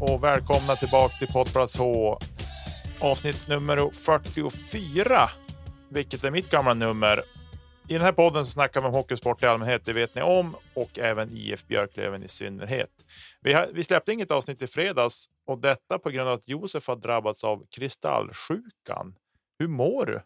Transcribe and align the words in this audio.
Och 0.00 0.24
välkomna 0.24 0.76
tillbaka 0.76 1.14
till 1.18 1.28
Poddplats 1.28 1.78
H. 1.78 2.18
Avsnitt 3.00 3.48
nummer 3.48 3.90
44, 3.92 5.30
vilket 5.90 6.24
är 6.24 6.30
mitt 6.30 6.50
gamla 6.50 6.74
nummer. 6.74 7.24
I 7.88 7.92
den 7.92 8.02
här 8.02 8.12
podden 8.12 8.44
så 8.44 8.50
snackar 8.50 8.80
vi 8.80 8.86
om 8.86 8.92
hockeysport 8.92 9.42
i 9.42 9.46
allmänhet, 9.46 9.82
det 9.84 9.92
vet 9.92 10.14
ni 10.14 10.22
om, 10.22 10.56
och 10.74 10.98
även 10.98 11.36
IF 11.36 11.66
Björklöven 11.66 12.22
i 12.22 12.28
synnerhet. 12.28 12.90
Vi, 13.40 13.52
har, 13.52 13.70
vi 13.72 13.84
släppte 13.84 14.12
inget 14.12 14.30
avsnitt 14.30 14.62
i 14.62 14.66
fredags 14.66 15.26
och 15.46 15.58
detta 15.58 15.98
på 15.98 16.10
grund 16.10 16.28
av 16.28 16.34
att 16.34 16.48
Josef 16.48 16.86
har 16.86 16.96
drabbats 16.96 17.44
av 17.44 17.66
kristallsjukan. 17.70 19.14
Hur 19.58 19.68
mår 19.68 20.06
du? 20.06 20.22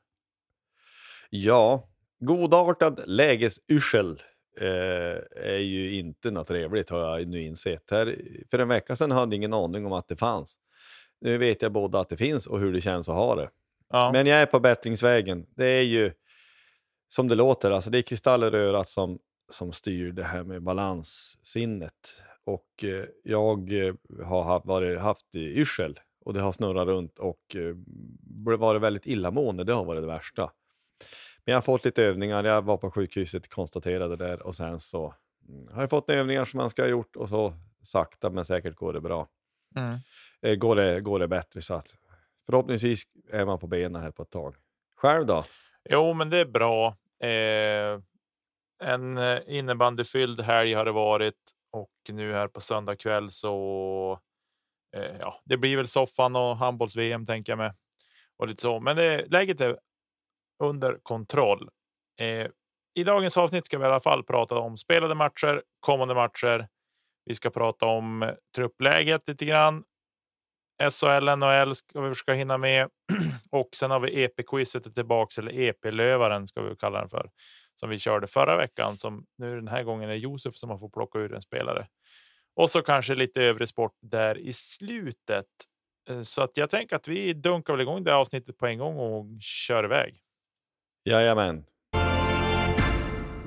Ja, 1.31 1.89
godartad 2.21 3.01
lägesyrsel 3.07 4.23
eh, 4.61 5.45
är 5.45 5.59
ju 5.59 5.99
inte 5.99 6.31
något 6.31 6.47
trevligt 6.47 6.91
har 6.91 7.19
jag 7.19 7.29
nu 7.29 7.43
insett. 7.43 7.91
Här, 7.91 8.19
för 8.51 8.59
en 8.59 8.69
vecka 8.69 8.97
sedan 8.97 9.11
hade 9.11 9.37
jag 9.37 9.39
ingen 9.39 9.55
aning 9.55 9.87
om 9.87 9.93
att 9.93 10.09
det 10.09 10.17
fanns. 10.17 10.57
Nu 11.21 11.39
vet 11.39 11.63
jag 11.63 11.73
både 11.73 12.01
att 12.01 12.09
det 12.09 12.17
finns 12.17 12.47
och 12.47 12.61
hur 12.61 12.73
det 12.73 12.81
känns 12.81 13.09
att 13.09 13.15
ha 13.15 13.35
det. 13.35 13.51
Ja. 13.89 14.13
Men 14.13 14.27
jag 14.27 14.43
är 14.43 14.47
på 14.47 14.61
bättringsvägen. 14.61 15.47
Det 15.57 15.67
är 15.67 15.83
ju 15.83 16.13
som 17.09 17.29
det 17.29 17.35
låter, 17.35 17.71
alltså 17.71 17.91
det 17.91 17.99
är 17.99 18.03
kristaller 18.03 18.55
i 18.55 18.59
örat 18.59 18.89
som, 18.89 19.19
som 19.51 19.73
styr 19.73 20.13
det 20.13 20.23
här 20.23 20.43
med 20.43 20.63
balanssinnet. 20.63 22.23
Och 22.45 22.85
eh, 22.85 23.05
jag 23.25 23.87
eh, 23.87 23.95
har 24.25 24.43
haft, 24.43 24.67
varit, 24.67 24.99
haft 24.99 25.35
yrsel 25.35 26.01
och 26.25 26.35
det 26.35 26.41
har 26.41 26.53
snurrat 26.53 26.87
runt 26.87 27.19
och 27.19 27.57
eh, 27.57 27.75
varit 28.59 28.83
väldigt 28.83 29.07
illamående. 29.07 29.65
Det 29.65 29.73
har 29.73 29.85
varit 29.85 30.03
det 30.03 30.07
värsta. 30.07 30.51
Men 31.45 31.53
jag 31.53 31.57
har 31.57 31.63
fått 31.63 31.85
lite 31.85 32.03
övningar. 32.03 32.45
Jag 32.45 32.63
var 32.63 32.77
på 32.77 32.91
sjukhuset, 32.91 33.49
konstaterade 33.49 34.17
där 34.17 34.43
och 34.43 34.55
sen 34.55 34.81
så 34.81 35.15
mm, 35.49 35.75
har 35.75 35.83
jag 35.83 35.91
fått 35.91 36.11
övningar 36.11 36.45
som 36.45 36.59
man 36.59 36.71
ska 36.71 36.83
ha 36.83 36.89
gjort 36.89 37.17
och 37.17 37.29
så 37.29 37.55
sakta 37.83 38.31
men 38.31 38.45
säkert 38.45 38.75
går 38.75 38.93
det 38.93 39.01
bra. 39.01 39.29
Mm. 39.77 39.99
Eh, 40.43 40.55
går, 40.55 40.77
det, 40.77 41.01
går 41.01 41.19
det 41.19 41.29
bättre 41.29 41.63
så 41.63 41.75
att 41.75 41.97
förhoppningsvis 42.47 43.03
är 43.31 43.45
man 43.45 43.59
på 43.59 43.67
benen 43.67 44.03
här 44.03 44.11
på 44.11 44.23
ett 44.23 44.31
tag. 44.31 44.57
Själv 44.97 45.27
då? 45.27 45.45
Jo, 45.91 46.15
men 46.15 46.31
det 46.31 46.39
är 46.39 46.47
bra. 46.47 46.97
Eh, 47.23 48.01
en 48.83 49.19
eh, 49.19 49.41
innebandyfylld 49.47 50.41
helg 50.41 50.75
har 50.75 50.85
det 50.85 50.93
varit 50.93 51.53
och 51.73 51.91
nu 52.09 52.33
här 52.33 52.49
på 52.49 52.61
söndag 52.61 52.97
kväll 52.97 53.31
så. 53.31 54.21
Eh, 54.97 55.17
ja, 55.21 55.35
det 55.45 55.57
blir 55.57 55.77
väl 55.77 55.87
soffan 55.87 56.37
och 56.37 56.57
handbolls 56.57 56.97
VM 56.97 57.27
tänker 57.27 57.53
jag 57.53 57.59
med 57.59 57.75
och 58.37 58.49
lite 58.49 58.63
så. 58.63 58.81
Men 58.81 58.97
det, 58.97 59.27
läget 59.31 59.61
är 59.61 59.79
under 60.63 60.99
kontroll. 61.03 61.69
Eh, 62.21 62.47
I 62.95 63.05
dagens 63.05 63.37
avsnitt 63.37 63.67
ska 63.67 63.79
vi 63.79 63.85
i 63.85 63.87
alla 63.87 64.01
fall 64.01 64.25
prata 64.25 64.59
om 64.59 64.77
spelade 64.77 65.15
matcher, 65.15 65.63
kommande 65.81 66.15
matcher. 66.15 66.69
Vi 67.25 67.35
ska 67.35 67.51
prata 67.51 67.87
om 67.87 68.23
eh, 68.23 68.31
truppläget 68.57 69.29
lite 69.29 69.45
grann. 69.45 69.85
SHL, 70.83 71.37
NHL 71.37 71.75
ska 71.75 72.01
vi 72.01 72.09
försöka 72.09 72.35
hinna 72.35 72.59
med 72.59 72.89
och 73.51 73.69
sen 73.75 73.91
har 73.91 74.01
vi 74.01 74.25
EP-quizet 74.25 74.95
tillbaks 74.95 75.39
eller 75.39 75.61
EP-lövaren 75.61 76.49
ska 76.49 76.63
vi 76.63 76.77
kalla 76.77 77.01
den 77.01 77.09
för 77.09 77.31
som 77.75 77.91
vi 77.91 77.99
körde 77.99 78.27
förra 78.27 78.57
veckan 78.57 78.99
som 78.99 79.27
nu 79.39 79.57
den 79.57 79.69
här 79.69 79.83
gången 79.83 80.11
är 80.11 80.15
Josef 80.15 80.55
som 80.55 80.71
har 80.71 80.79
fått 80.79 80.93
plocka 80.93 81.19
ur 81.19 81.35
en 81.35 81.43
spelare. 81.43 81.87
Och 82.57 82.71
så 82.71 82.83
kanske 82.83 83.15
lite 83.15 83.43
övrig 83.43 83.69
sport 83.69 83.97
där 84.03 84.39
i 84.39 84.53
slutet. 84.53 85.47
Eh, 86.11 86.23
så 86.23 86.43
att 86.43 86.57
jag 86.57 86.71
tänker 86.71 86.97
att 86.97 87.09
vi 87.09 87.33
dunkar 87.33 87.73
väl 87.73 87.81
igång 87.81 88.05
det 88.05 88.11
här 88.11 88.19
avsnittet 88.19 88.59
på 88.59 88.67
en 88.67 88.79
gång 88.79 88.97
och 88.97 89.27
kör 89.41 89.85
iväg. 89.85 90.19
Jajamän. 91.05 91.65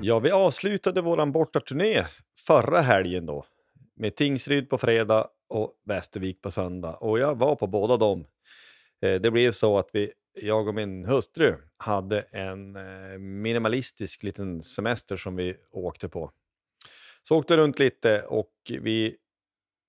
Ja, 0.00 0.18
vi 0.18 0.30
avslutade 0.30 1.00
våran 1.00 1.32
bortaturné 1.32 2.06
förra 2.46 2.80
helgen 2.80 3.26
då 3.26 3.46
med 3.94 4.16
Tingsryd 4.16 4.70
på 4.70 4.78
fredag 4.78 5.28
och 5.48 5.72
Västervik 5.84 6.42
på 6.42 6.50
söndag 6.50 6.94
och 6.94 7.18
jag 7.18 7.38
var 7.38 7.56
på 7.56 7.66
båda 7.66 7.96
dem. 7.96 8.26
Eh, 9.02 9.20
det 9.20 9.30
blev 9.30 9.52
så 9.52 9.78
att 9.78 9.90
vi, 9.92 10.12
jag 10.34 10.68
och 10.68 10.74
min 10.74 11.04
hustru 11.04 11.54
hade 11.76 12.20
en 12.20 12.76
eh, 12.76 13.18
minimalistisk 13.18 14.22
liten 14.22 14.62
semester 14.62 15.16
som 15.16 15.36
vi 15.36 15.56
åkte 15.70 16.08
på. 16.08 16.30
Så 17.22 17.36
åkte 17.36 17.56
runt 17.56 17.78
lite 17.78 18.22
och 18.22 18.52
vi 18.68 19.16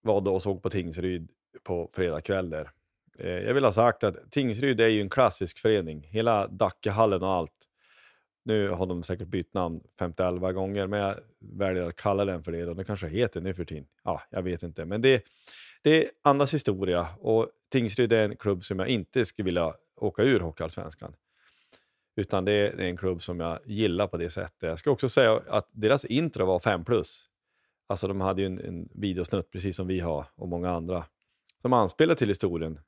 var 0.01 0.21
då 0.21 0.33
och 0.33 0.41
såg 0.41 0.63
på 0.63 0.69
Tingsryd 0.69 1.29
på 1.63 1.89
fredag 1.93 2.21
kväll 2.21 2.49
där. 2.49 2.71
Eh, 3.17 3.29
Jag 3.29 3.53
vill 3.53 3.63
ha 3.63 3.71
sagt 3.71 4.03
att 4.03 4.31
Tingsryd 4.31 4.81
är 4.81 4.87
ju 4.87 5.01
en 5.01 5.09
klassisk 5.09 5.59
förening. 5.59 6.07
Hela 6.09 6.47
Dackehallen 6.47 7.23
och 7.23 7.29
allt. 7.29 7.51
Nu 8.45 8.69
har 8.69 8.85
de 8.85 9.03
säkert 9.03 9.27
bytt 9.27 9.53
namn 9.53 9.81
50-11 9.99 10.51
gånger, 10.51 10.87
men 10.87 10.99
jag 10.99 11.15
väljer 11.39 11.83
att 11.83 11.95
kalla 11.95 12.25
den 12.25 12.43
för 12.43 12.51
det. 12.51 12.65
Den 12.65 12.85
kanske 12.85 13.07
heter 13.07 13.41
nu 13.41 13.53
för 13.53 13.65
tiden. 13.65 13.87
Ja, 14.03 14.21
jag 14.29 14.41
vet 14.41 14.63
inte. 14.63 14.85
Men 14.85 15.01
det, 15.01 15.23
det 15.81 16.09
andas 16.23 16.53
historia 16.53 17.07
och 17.19 17.49
Tingsryd 17.71 18.13
är 18.13 18.29
en 18.29 18.35
klubb 18.37 18.63
som 18.63 18.79
jag 18.79 18.87
inte 18.87 19.25
skulle 19.25 19.45
vilja 19.45 19.73
åka 19.95 20.23
ur 20.23 20.39
Hockeyallsvenskan. 20.39 21.15
Utan 22.15 22.45
det 22.45 22.51
är, 22.51 22.77
det 22.77 22.83
är 22.83 22.87
en 22.87 22.97
klubb 22.97 23.21
som 23.21 23.39
jag 23.39 23.59
gillar 23.65 24.07
på 24.07 24.17
det 24.17 24.29
sättet. 24.29 24.61
Jag 24.61 24.79
ska 24.79 24.91
också 24.91 25.09
säga 25.09 25.41
att 25.47 25.69
deras 25.71 26.05
intro 26.05 26.45
var 26.45 26.59
5 26.59 26.85
plus. 26.85 27.25
Alltså 27.87 28.07
de 28.07 28.21
hade 28.21 28.41
ju 28.41 28.45
en, 28.45 28.59
en 28.59 28.89
videosnutt 28.93 29.51
precis 29.51 29.75
som 29.75 29.87
vi 29.87 29.99
har 29.99 30.25
och 30.35 30.47
många 30.47 30.69
andra. 30.71 31.05
Som 31.61 31.73
anspelar 31.73 32.15
till 32.15 32.27
historien. 32.27 32.79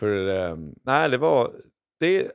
För 0.00 0.28
eh, 0.28 0.56
nej, 0.82 1.10
det 1.10 1.18
var... 1.18 1.52
Det, 1.98 2.32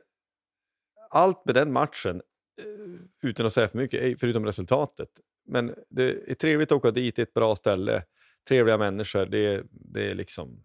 allt 1.10 1.44
med 1.44 1.54
den 1.54 1.72
matchen, 1.72 2.22
eh, 2.62 3.28
utan 3.28 3.46
att 3.46 3.52
säga 3.52 3.68
för 3.68 3.78
mycket, 3.78 4.20
förutom 4.20 4.46
resultatet. 4.46 5.08
Men 5.46 5.74
det 5.88 6.30
är 6.30 6.34
trevligt 6.34 6.72
att 6.72 6.78
åka 6.78 6.90
dit, 6.90 7.16
det 7.16 7.22
är 7.22 7.26
ett 7.26 7.34
bra 7.34 7.56
ställe, 7.56 8.02
trevliga 8.48 8.78
människor. 8.78 9.26
Det 9.26 9.38
är, 9.38 9.64
det 9.70 10.10
är 10.10 10.14
liksom... 10.14 10.62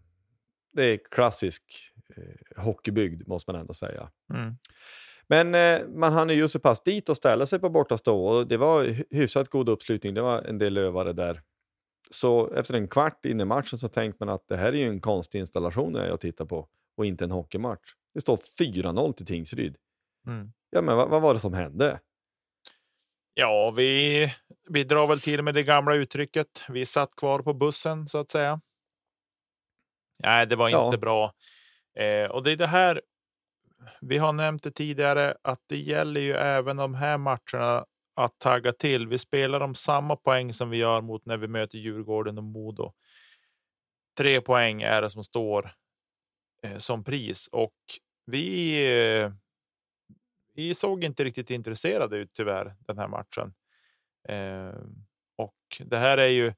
Det 0.74 0.84
är 0.84 1.00
klassisk 1.12 1.64
eh, 2.16 2.64
hockeybygd 2.64 3.28
måste 3.28 3.52
man 3.52 3.62
ändå 3.62 3.74
säga. 3.74 4.12
Mm. 4.34 4.56
Men 5.28 5.56
eh, 5.56 5.88
man 5.88 6.14
hann 6.14 6.30
ju 6.30 6.48
så 6.48 6.60
pass 6.60 6.84
dit 6.84 7.10
och 7.10 7.18
ställa 7.18 7.46
sig 7.46 7.60
på 7.60 7.70
bortastå 7.70 8.26
och 8.26 8.48
det 8.48 8.58
var 8.58 8.84
hy- 8.84 9.06
hyfsat 9.10 9.50
god 9.50 9.70
uppslutning. 9.70 10.14
Det 10.14 10.22
var 10.22 10.42
en 10.42 10.58
del 10.58 10.74
lövare 10.74 11.14
där. 11.14 11.42
Så 12.12 12.54
efter 12.54 12.74
en 12.74 12.88
kvart 12.88 13.26
in 13.26 13.42
i 13.42 13.46
matchen 13.46 13.80
så 13.80 13.88
tänkte 13.88 14.26
man 14.26 14.36
att 14.36 14.48
det 14.48 14.58
här 14.58 14.74
är 14.74 14.78
ju 14.78 14.88
en 14.88 15.02
konstig 15.02 15.40
installation 15.40 15.96
jag 15.96 16.20
tittar 16.20 16.46
på 16.46 16.68
och 17.02 17.06
inte 17.06 17.24
en 17.24 17.32
hockeymatch. 17.32 17.92
Det 18.14 18.22
står 18.22 18.38
4-0 18.38 19.14
till 19.14 19.26
Tingsryd. 19.26 19.76
Mm. 20.28 20.52
Ja, 20.70 20.82
men 20.82 20.96
vad, 20.96 21.10
vad 21.10 21.22
var 21.22 21.34
det 21.34 21.40
som 21.40 21.54
hände? 21.54 22.00
Ja, 23.34 23.72
vi, 23.78 24.28
vi 24.70 24.84
drar 24.84 25.08
väl 25.08 25.20
till 25.20 25.42
med 25.44 25.54
det 25.54 25.64
gamla 25.64 25.96
uttrycket. 25.96 26.66
Vi 26.70 26.86
satt 26.86 27.16
kvar 27.16 27.40
på 27.40 27.54
bussen 27.54 28.08
så 28.08 28.18
att 28.18 28.32
säga. 28.32 28.62
Nej, 30.24 30.48
det 30.48 30.56
var 30.56 30.70
Ja. 30.70 30.86
inte 30.86 30.98
bra. 30.98 31.34
Eh, 32.00 32.32
och 32.32 32.44
det 32.44 32.52
är 32.52 32.56
det 32.58 32.68
här. 32.68 33.02
Vi 34.02 34.18
har 34.18 34.34
nämnt 34.34 34.64
det 34.64 34.72
tidigare 34.72 35.36
att 35.42 35.60
det 35.68 35.78
gäller 35.78 36.22
ju 36.22 36.34
även 36.34 36.78
de 36.78 36.94
här 36.94 37.18
matcherna 37.18 37.86
att 38.16 38.40
tagga 38.40 38.72
till. 38.74 39.08
Vi 39.08 39.18
spelar 39.18 39.62
om 39.62 39.76
samma 39.76 40.16
poäng 40.16 40.54
som 40.54 40.70
vi 40.70 40.78
gör 40.78 41.02
mot 41.02 41.26
när 41.26 41.38
vi 41.38 41.48
möter 41.48 41.78
Djurgården 41.78 42.38
och 42.38 42.44
Modo. 42.44 42.94
Tre 44.18 44.42
poäng 44.42 44.82
är 44.82 45.02
det 45.02 45.10
som 45.10 45.24
står 45.24 45.72
Eh, 46.62 46.78
som 46.78 47.04
pris 47.04 47.50
och 47.52 47.76
vi 48.26 49.32
vi 50.54 50.76
såg 50.76 51.04
inte 51.04 51.24
riktigt 51.24 51.50
intresserade 51.50 52.18
ut 52.18 52.34
tyvärr 52.34 52.76
den 52.80 52.98
här 52.98 53.08
matchen. 53.08 53.54
Ehm, 54.30 55.06
och 55.38 55.58
det 55.80 55.98
här 55.98 56.18
är 56.18 56.28
ju 56.28 56.54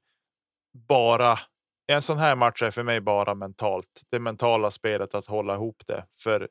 bara 0.88 1.38
en 1.86 2.02
sån 2.02 2.18
här 2.18 2.36
match 2.36 2.62
är 2.62 2.70
för 2.70 2.82
mig 2.82 3.00
bara 3.00 3.34
mentalt. 3.34 4.02
Det 4.10 4.18
mentala 4.18 4.70
spelet 4.70 5.14
att 5.14 5.26
hålla 5.26 5.54
ihop 5.54 5.82
det, 5.86 6.04
för 6.12 6.48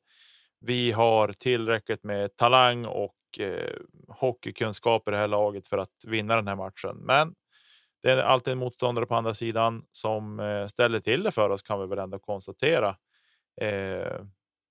vi 0.60 0.92
har 0.92 1.28
tillräckligt 1.28 2.04
med 2.04 2.36
talang 2.36 2.86
och 2.86 3.40
eh, 3.40 3.78
hockeykunskaper 4.08 5.12
i 5.12 5.16
det 5.16 5.20
här 5.20 5.28
laget 5.28 5.68
för 5.68 5.78
att 5.78 6.06
vinna 6.08 6.36
den 6.36 6.48
här 6.48 6.56
matchen. 6.56 6.98
Men 6.98 7.36
det 8.02 8.12
är 8.12 8.18
alltid 8.18 8.52
en 8.52 8.58
motståndare 8.58 9.06
på 9.06 9.16
andra 9.16 9.34
sidan 9.34 9.86
som 9.92 10.40
eh, 10.40 10.68
ställer 10.68 11.00
till 11.00 11.24
det 11.24 11.32
för 11.32 11.50
oss 11.50 11.62
kan 11.62 11.80
vi 11.80 11.88
väl 11.88 12.00
ändå 12.00 12.20
konstatera. 12.20 12.96
Eh, 13.62 14.22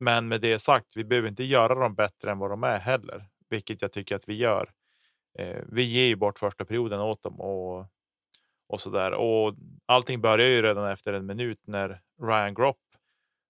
men 0.00 0.28
med 0.28 0.40
det 0.40 0.58
sagt, 0.58 0.96
vi 0.96 1.04
behöver 1.04 1.28
inte 1.28 1.44
göra 1.44 1.74
dem 1.74 1.94
bättre 1.94 2.30
än 2.30 2.38
vad 2.38 2.50
de 2.50 2.64
är 2.64 2.78
heller, 2.78 3.28
vilket 3.50 3.82
jag 3.82 3.92
tycker 3.92 4.16
att 4.16 4.28
vi 4.28 4.34
gör. 4.34 4.70
Eh, 5.38 5.62
vi 5.66 5.82
ger 5.82 6.06
ju 6.06 6.16
bort 6.16 6.38
första 6.38 6.64
perioden 6.64 7.00
åt 7.00 7.22
dem 7.22 7.40
och 7.40 7.86
och 8.72 8.80
så 8.80 8.90
där. 8.90 9.12
Och 9.12 9.54
allting 9.86 10.20
börjar 10.20 10.48
ju 10.48 10.62
redan 10.62 10.90
efter 10.90 11.12
en 11.12 11.26
minut 11.26 11.60
när 11.66 12.00
Ryan 12.22 12.54
Gropp 12.54 12.80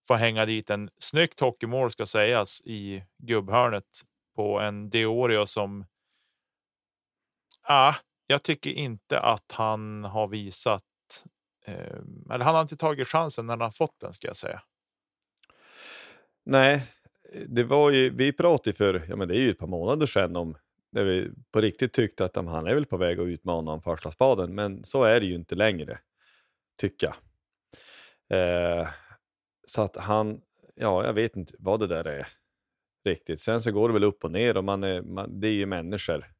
får 0.08 0.14
hänga 0.14 0.46
dit 0.46 0.70
en 0.70 0.90
snyggt 0.98 1.40
hockeymål 1.40 1.90
ska 1.90 2.06
sägas 2.06 2.60
i 2.64 3.04
gubbhörnet 3.18 3.84
på 4.36 4.60
en 4.60 4.90
Deorio 4.90 5.46
som. 5.46 5.84
Ah, 7.62 7.94
jag 8.26 8.42
tycker 8.42 8.70
inte 8.70 9.20
att 9.20 9.52
han 9.52 10.04
har 10.04 10.28
visat. 10.28 10.82
Eh, 11.66 11.98
eller 12.30 12.44
han 12.44 12.54
har 12.54 12.62
inte 12.62 12.76
tagit 12.76 13.08
chansen 13.08 13.46
när 13.46 13.52
han 13.52 13.60
har 13.60 13.70
fått 13.70 14.00
den 14.00 14.12
ska 14.12 14.26
jag 14.26 14.36
säga. 14.36 14.62
Nej, 16.44 16.86
det 17.46 17.64
var 17.64 17.90
ju, 17.90 18.10
vi 18.10 18.32
pratade 18.32 18.70
ju 18.70 18.74
för, 18.74 19.06
ja 19.08 19.16
men 19.16 19.28
det 19.28 19.36
är 19.36 19.40
ju 19.40 19.50
ett 19.50 19.58
par 19.58 19.66
månader 19.66 20.06
sedan 20.06 20.36
om 20.36 20.56
när 20.92 21.04
vi 21.04 21.30
på 21.52 21.60
riktigt 21.60 21.92
tyckte 21.92 22.24
att 22.24 22.36
han 22.36 22.66
är 22.66 22.74
väl 22.74 22.86
på 22.86 22.96
väg 22.96 23.20
att 23.20 23.26
utmana 23.26 23.72
om 23.72 23.82
första 23.82 24.10
spaden, 24.10 24.54
men 24.54 24.84
så 24.84 25.04
är 25.04 25.20
det 25.20 25.26
ju 25.26 25.34
inte 25.34 25.54
längre, 25.54 25.98
tycker 26.80 27.06
jag. 27.06 27.16
Eh, 28.38 28.88
så 29.66 29.82
att 29.82 29.96
han, 29.96 30.40
ja 30.74 31.04
jag 31.04 31.12
vet 31.12 31.36
inte 31.36 31.54
vad 31.58 31.80
det 31.80 31.86
där 31.86 32.04
är 32.04 32.28
riktigt. 33.04 33.40
Sen 33.40 33.62
så 33.62 33.72
går 33.72 33.88
det 33.88 33.92
väl 33.92 34.04
upp 34.04 34.24
och 34.24 34.32
ner 34.32 34.56
och 34.56 34.64
man 34.64 34.84
är, 34.84 35.02
man, 35.02 35.40
det 35.40 35.48
är 35.48 35.52
ju 35.52 35.66
människor 35.66 36.32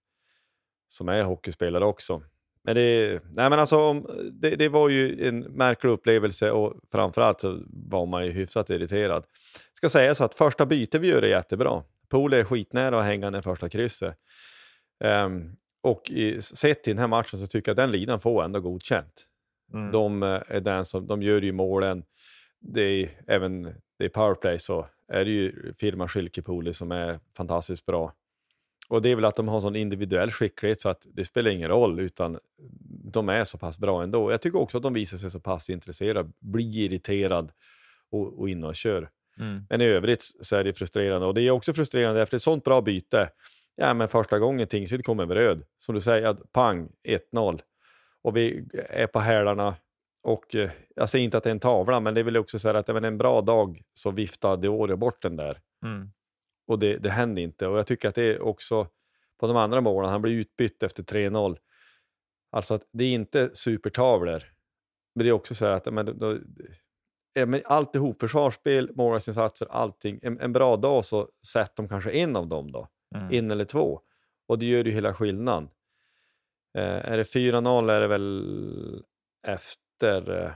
som 0.89 1.09
är 1.09 1.23
hockeyspelare 1.23 1.85
också. 1.85 2.23
Men 2.65 2.75
det, 2.75 3.21
nej 3.25 3.51
men 3.51 3.61
alltså, 3.61 3.93
det, 4.33 4.57
det 4.57 4.69
var 4.69 4.89
ju 4.89 5.29
en 5.29 5.41
märklig 5.41 5.91
upplevelse 5.91 6.51
och 6.51 6.75
framförallt 6.93 7.41
så 7.41 7.63
var 7.69 8.07
man 8.07 8.27
ju 8.27 8.31
hyfsat 8.31 8.71
irriterad. 8.71 9.25
Ska 9.73 9.89
säga 9.89 10.15
så 10.15 10.25
att 10.25 10.35
första 10.35 10.67
bytet 10.67 11.01
vi 11.01 11.09
gör 11.09 11.23
är 11.23 11.29
jättebra. 11.29 11.83
Pool 12.09 12.33
är 12.33 12.45
skitnära 12.45 12.99
att 12.99 13.05
hänga 13.05 13.31
den 13.31 13.43
första 13.43 13.69
krysset. 13.69 14.17
Ehm, 15.05 15.57
och 15.83 16.11
i, 16.11 16.41
sett 16.41 16.83
till 16.83 16.91
den 16.91 17.01
här 17.01 17.09
matchen 17.09 17.39
så 17.39 17.47
tycker 17.47 17.71
jag 17.71 17.73
att 17.73 17.85
den 17.85 17.91
linan 17.91 18.21
får 18.21 18.45
ändå 18.45 18.61
godkänt. 18.61 19.27
Mm. 19.75 19.91
De, 19.91 20.23
eh, 20.23 20.41
är 20.49 20.61
den 20.61 20.85
som, 20.85 21.07
de 21.07 21.23
gör 21.23 21.43
ju 21.43 21.53
målen. 21.53 22.05
Det 22.61 22.83
är 22.83 23.11
även 23.27 23.63
det 23.99 24.05
är 24.05 24.09
powerplay 24.09 24.59
så 24.59 24.87
är 25.09 25.25
det 25.25 25.31
ju 25.31 25.73
firma 25.79 26.09
Schilkepoli 26.09 26.73
som 26.73 26.93
är 26.93 27.19
fantastiskt 27.37 27.87
bra. 27.87 28.13
Och 28.93 29.03
det 29.03 29.11
är 29.11 29.17
väl 29.17 29.25
att 29.25 29.37
de 29.37 29.49
har 29.49 29.61
sån 29.61 29.77
individuell 29.77 30.31
skicklighet 30.31 30.81
så 30.81 30.89
att 30.89 31.07
det 31.13 31.25
spelar 31.25 31.51
ingen 31.51 31.69
roll 31.69 32.01
utan 32.01 32.39
de 33.05 33.29
är 33.29 33.45
så 33.45 33.59
pass 33.59 33.79
bra 33.79 34.03
ändå. 34.03 34.31
Jag 34.31 34.43
tycker 34.43 34.59
också 34.59 34.77
att 34.77 34.83
de 34.83 34.93
visar 34.93 35.19
sig 35.19 35.31
så 35.31 35.41
pass 35.41 35.71
intresserade, 35.71 36.31
blir 36.41 36.79
irriterad 36.79 37.53
och, 38.11 38.41
och 38.41 38.49
in 38.49 38.65
och 38.65 38.75
kör. 38.75 39.11
Mm. 39.39 39.67
Men 39.71 39.81
i 39.81 39.85
övrigt 39.85 40.23
så 40.41 40.57
är 40.57 40.65
det 40.65 40.73
frustrerande 40.73 41.27
och 41.27 41.35
det 41.35 41.43
är 41.43 41.51
också 41.51 41.73
frustrerande 41.73 42.23
efter 42.23 42.37
ett 42.37 42.43
sånt 42.43 42.65
bra 42.65 42.81
byte. 42.81 43.31
Ja, 43.77 43.95
men 43.95 44.09
första 44.09 44.39
gången 44.39 44.67
Tingsryd 44.67 45.05
kommer 45.05 45.23
över 45.23 45.35
röd, 45.35 45.63
som 45.79 45.95
du 45.95 46.01
säger, 46.01 46.27
att 46.27 46.53
pang 46.53 46.89
1-0 47.33 47.61
och 48.23 48.37
vi 48.37 48.69
är 48.89 49.07
på 49.07 49.21
hälarna. 49.21 49.75
Och 50.23 50.55
eh, 50.55 50.71
jag 50.97 51.09
säger 51.09 51.25
inte 51.25 51.37
att 51.37 51.45
det 51.45 51.51
är 51.51 51.55
en 51.55 51.61
tavla, 51.61 52.01
men 52.01 52.15
det 52.15 52.21
är 52.21 52.25
väl 52.25 52.37
också 52.37 52.59
så 52.59 52.69
här 52.69 52.75
att 52.75 52.89
även 52.89 53.05
en 53.05 53.19
bra 53.19 53.41
dag 53.41 53.83
så 53.95 54.11
viftar 54.11 54.57
Deorio 54.57 54.97
bort 54.97 55.23
den 55.23 55.37
där 55.37 55.61
Mm. 55.85 56.13
Och 56.67 56.79
det, 56.79 56.97
det 56.97 57.11
händer 57.11 57.43
inte. 57.43 57.67
Och 57.67 57.79
jag 57.79 57.87
tycker 57.87 58.09
att 58.09 58.15
det 58.15 58.23
är 58.25 58.41
också 58.43 58.87
på 59.41 59.47
de 59.47 59.57
andra 59.57 59.81
målen, 59.81 60.11
han 60.11 60.23
blir 60.23 60.33
utbytt 60.33 60.83
efter 60.83 61.03
3-0. 61.03 61.57
Alltså 62.53 62.75
att 62.75 62.89
det 62.93 63.05
är 63.05 63.13
inte 63.15 63.51
supertavlor, 63.55 64.43
men 65.15 65.25
det 65.25 65.31
är 65.31 65.33
också 65.33 65.55
så 65.55 65.67
här 65.67 65.73
att 65.73 65.93
men, 65.93 66.19
då, 66.19 66.39
ja, 67.33 67.47
men 67.47 67.63
alltihop, 67.65 68.21
försvarsspel, 68.21 68.91
målvaktsinsatser, 68.97 69.67
allting. 69.71 70.19
En, 70.23 70.41
en 70.41 70.53
bra 70.53 70.77
dag 70.77 71.05
så 71.05 71.29
sätter 71.47 71.83
de 71.83 71.89
kanske 71.89 72.11
en 72.11 72.37
av 72.37 72.47
dem 72.49 72.73
då, 72.73 72.89
Mm. 73.15 73.29
en 73.33 73.51
eller 73.51 73.65
två. 73.65 74.01
Och 74.49 74.59
det 74.59 74.67
gör 74.67 74.85
ju 74.85 74.91
hela 74.91 75.15
skillnaden. 75.15 75.69
Eh, 76.79 76.85
är 77.13 77.17
det 77.17 77.23
4-0 77.25 77.91
är 77.91 78.01
det 78.01 78.07
väl 78.07 79.05
efter, 79.47 80.45
eh, 80.45 80.53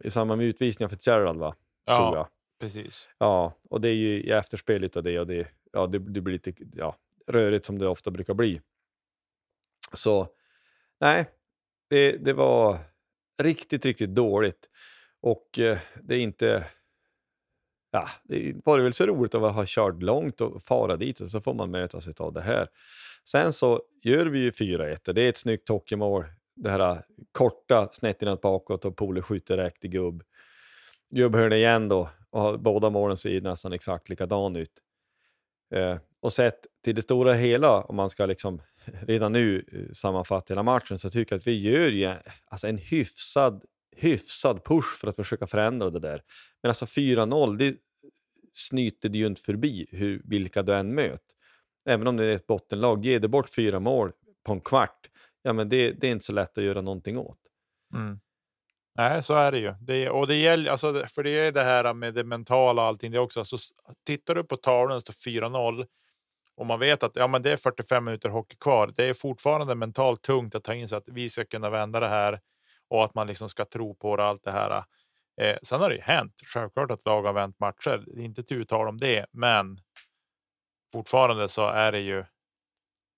i 0.00 0.10
samband 0.10 0.38
med 0.38 0.46
utvisningen 0.46 0.90
för 0.90 0.98
Gerald 1.10 1.40
va? 1.40 1.54
Tror 1.86 2.16
jag. 2.16 2.28
Precis. 2.60 3.08
Ja, 3.18 3.54
och 3.70 3.80
det 3.80 3.88
är 3.88 3.94
ju 3.94 4.22
i 4.22 4.30
efterspelet 4.30 4.96
av 4.96 5.02
det 5.02 5.18
och 5.20 5.26
det, 5.26 5.48
ja, 5.72 5.86
det, 5.86 5.98
det 5.98 6.20
blir 6.20 6.32
lite 6.32 6.52
ja, 6.74 6.96
rörigt 7.26 7.66
som 7.66 7.78
det 7.78 7.88
ofta 7.88 8.10
brukar 8.10 8.34
bli. 8.34 8.60
Så 9.92 10.28
nej, 11.00 11.30
det, 11.90 12.12
det 12.12 12.32
var 12.32 12.78
riktigt, 13.42 13.84
riktigt 13.84 14.14
dåligt. 14.14 14.70
Och 15.20 15.58
eh, 15.58 15.78
det 16.02 16.14
är 16.14 16.18
inte... 16.18 16.66
Ja, 17.90 18.08
det 18.24 18.54
var 18.64 18.78
väl 18.78 18.92
så 18.92 19.06
roligt 19.06 19.34
att 19.34 19.54
ha 19.54 19.64
kört 19.66 20.02
långt 20.02 20.40
och 20.40 20.62
fara 20.62 20.96
dit 20.96 21.20
och 21.20 21.28
så 21.28 21.40
får 21.40 21.54
man 21.54 21.70
mötas 21.70 22.20
av 22.20 22.32
det 22.32 22.40
här. 22.40 22.68
Sen 23.24 23.52
så 23.52 23.82
gör 24.02 24.26
vi 24.26 24.38
ju 24.38 24.50
4-1 24.50 25.12
det 25.12 25.22
är 25.22 25.28
ett 25.28 25.36
snyggt 25.36 25.68
hockeymål. 25.68 26.24
Det 26.56 26.70
här 26.70 26.90
eh, 26.90 26.98
korta 27.32 27.88
snett 27.92 28.22
inåt 28.22 28.40
bakåt 28.40 28.84
och 28.84 28.96
Pole 28.96 29.22
skjuter 29.22 29.56
direkt 29.56 29.84
i 29.84 29.88
gubb. 29.88 30.22
Gubbhörn 31.10 31.52
igen 31.52 31.88
då 31.88 32.10
och 32.30 32.40
har- 32.40 32.56
båda 32.58 32.90
målen 32.90 33.16
ser 33.16 33.40
nästan 33.40 33.72
exakt 33.72 34.08
likadan 34.08 34.56
ut. 34.56 34.72
Eh, 35.74 35.98
och 36.20 36.32
sett 36.32 36.66
till 36.84 36.94
det 36.94 37.02
stora 37.02 37.32
hela, 37.34 37.82
om 37.82 37.96
man 37.96 38.10
ska 38.10 38.26
liksom 38.26 38.62
redan 39.06 39.32
nu 39.32 39.64
eh, 39.72 39.92
sammanfatta 39.92 40.54
hela 40.54 40.62
matchen, 40.62 40.98
så 40.98 41.10
tycker 41.10 41.34
jag 41.34 41.38
att 41.38 41.46
vi 41.46 41.60
gör 41.60 41.90
ju 41.90 42.14
alltså 42.46 42.68
en 42.68 42.78
hyfsad, 42.78 43.64
hyfsad 43.96 44.64
push 44.64 44.96
för 45.00 45.08
att 45.08 45.16
försöka 45.16 45.46
förändra 45.46 45.90
det 45.90 46.00
där. 46.00 46.22
Men 46.62 46.70
alltså 46.70 46.84
4-0, 46.84 47.56
det 47.56 47.76
snyter 48.52 49.08
det 49.08 49.18
ju 49.18 49.26
inte 49.26 49.42
förbi 49.42 49.86
hur, 49.90 50.22
vilka 50.24 50.62
du 50.62 50.74
än 50.74 50.94
möter. 50.94 51.34
Även 51.88 52.06
om 52.06 52.16
det 52.16 52.24
är 52.24 52.30
ett 52.30 52.46
bottenlag, 52.46 53.04
ger 53.04 53.20
det 53.20 53.28
bort 53.28 53.50
fyra 53.50 53.80
mål 53.80 54.12
på 54.44 54.52
en 54.52 54.60
kvart, 54.60 55.10
ja 55.42 55.52
men 55.52 55.68
det, 55.68 55.92
det 55.92 56.06
är 56.06 56.10
inte 56.12 56.24
så 56.24 56.32
lätt 56.32 56.58
att 56.58 56.64
göra 56.64 56.80
någonting 56.80 57.18
åt. 57.18 57.38
Mm. 57.94 58.20
Nej, 59.00 59.22
så 59.22 59.34
är 59.34 59.52
det 59.52 59.58
ju. 59.58 59.74
Det, 59.80 60.10
och 60.10 60.26
det 60.26 60.36
gäller 60.36 60.70
alltså, 60.70 61.06
för 61.14 61.22
det 61.22 61.30
är 61.30 61.52
det 61.52 61.62
här 61.62 61.94
med 61.94 62.14
det 62.14 62.24
mentala 62.24 62.82
och 62.82 62.88
allting. 62.88 63.12
Det 63.12 63.18
också 63.18 63.40
alltså, 63.40 63.58
så 63.58 63.74
tittar 64.06 64.34
du 64.34 64.44
på 64.44 64.56
tavlan 64.56 64.96
och 64.96 65.02
står 65.02 65.30
4-0 65.30 65.86
och 66.56 66.66
man 66.66 66.78
vet 66.78 67.02
att 67.02 67.16
ja, 67.16 67.26
men 67.26 67.42
det 67.42 67.52
är 67.52 67.56
45 67.56 68.04
minuter 68.04 68.28
hockey 68.28 68.56
kvar. 68.56 68.92
Det 68.96 69.04
är 69.04 69.14
fortfarande 69.14 69.74
mentalt 69.74 70.22
tungt 70.22 70.54
att 70.54 70.64
ta 70.64 70.74
in 70.74 70.88
så 70.88 70.96
att 70.96 71.04
vi 71.06 71.30
ska 71.30 71.44
kunna 71.44 71.70
vända 71.70 72.00
det 72.00 72.08
här 72.08 72.40
och 72.88 73.04
att 73.04 73.14
man 73.14 73.26
liksom 73.26 73.48
ska 73.48 73.64
tro 73.64 73.94
på 73.94 74.16
det, 74.16 74.24
allt 74.24 74.42
det 74.44 74.52
här. 74.52 74.84
Eh, 75.40 75.56
sen 75.62 75.80
har 75.80 75.88
det 75.88 75.96
ju 75.96 76.02
hänt 76.02 76.34
självklart 76.46 76.90
att 76.90 77.06
lag 77.06 77.22
har 77.22 77.32
vänt 77.32 77.60
matcher. 77.60 78.04
Det 78.06 78.20
är 78.20 78.24
inte 78.24 78.42
tu 78.42 78.64
tal 78.64 78.88
om 78.88 78.98
det, 78.98 79.26
men 79.32 79.80
fortfarande 80.92 81.48
så 81.48 81.68
är 81.68 81.92
det 81.92 82.00
ju 82.00 82.24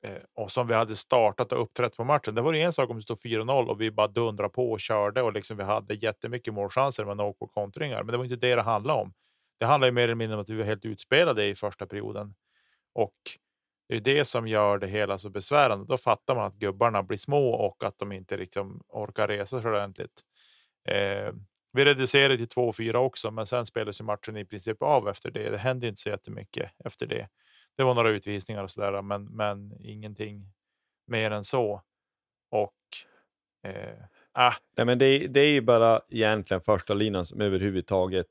Eh, 0.02 0.23
och 0.35 0.52
som 0.52 0.66
vi 0.66 0.75
hade 0.75 0.97
startat 0.97 1.52
och 1.52 1.62
uppträtt 1.62 1.97
på 1.97 2.04
matchen. 2.04 2.35
Det 2.35 2.42
var 2.42 2.52
ju 2.52 2.61
en 2.61 2.73
sak 2.73 2.90
om 2.90 2.97
det 2.97 3.02
stod 3.02 3.18
4-0 3.21 3.68
och 3.68 3.80
vi 3.80 3.90
bara 3.90 4.09
dundrade 4.09 4.49
på 4.50 4.73
och 4.73 4.80
körde 4.80 5.23
och 5.23 5.32
liksom 5.32 5.56
vi 5.56 5.62
hade 5.62 5.94
jättemycket 5.94 6.54
målchanser 6.54 7.04
men 7.04 7.21
åkte 7.21 7.38
på 7.38 7.47
kontringar. 7.47 8.02
Men 8.02 8.12
det 8.12 8.16
var 8.18 8.25
inte 8.25 8.37
det 8.37 8.54
det 8.54 8.62
handlade 8.62 9.00
om. 9.00 9.12
Det 9.61 9.66
handlar 9.66 9.88
ju 9.88 9.92
mer 9.92 10.04
eller 10.04 10.14
mindre 10.14 10.37
om 10.37 10.42
att 10.42 10.50
vi 10.50 10.56
var 10.56 10.64
helt 10.64 10.85
utspelade 10.85 11.44
i 11.47 11.54
första 11.54 11.87
perioden 11.87 12.35
Och 12.94 13.14
det 13.88 13.97
är 13.97 14.00
det 14.00 14.25
som 14.25 14.49
gör 14.49 14.78
det 14.78 14.87
hela 14.87 15.18
så 15.18 15.30
besvärande. 15.30 15.87
Då 15.88 15.97
fattar 15.97 16.35
man 16.35 16.44
att 16.47 16.54
gubbarna 16.54 17.02
blir 17.02 17.18
små 17.18 17.49
och 17.54 17.85
att 17.85 17.99
de 17.99 18.12
inte 18.12 18.37
liksom 18.37 18.82
orkar 18.88 19.28
resa 19.28 19.62
sig 19.62 19.71
ordentligt. 19.71 20.23
Eh, 20.88 21.32
vi 21.73 21.85
reducerade 21.85 22.37
till 22.37 22.49
2-4 22.49 22.97
också, 22.99 23.30
men 23.30 23.47
sen 23.47 23.66
spelades 23.66 24.00
ju 24.00 24.04
matchen 24.04 24.37
i 24.37 24.44
princip 24.44 24.82
av 24.82 25.09
efter 25.09 25.30
det. 25.30 25.50
Det 25.50 25.59
hände 25.59 25.88
inte 25.88 26.00
så 26.00 26.09
jättemycket 26.09 26.71
efter 26.85 27.06
det. 27.06 27.28
Det 27.76 27.85
var 27.85 27.95
några 27.95 28.09
utvisningar 28.09 28.62
och 28.62 28.71
så 28.71 28.81
där, 28.81 29.02
men, 29.02 29.25
men 29.25 29.76
ingenting 29.81 30.47
mer 31.07 31.31
än 31.31 31.45
så. 31.45 31.83
Och 32.50 32.75
eh, 33.67 34.05
ah. 34.33 34.52
Nej, 34.76 34.87
men 34.87 34.99
det, 34.99 35.26
det 35.26 35.41
är 35.41 35.52
ju 35.52 35.61
bara 35.61 36.00
egentligen 36.09 36.61
första 36.61 36.95
linan 36.95 37.26
som 37.26 37.41
överhuvudtaget 37.41 38.26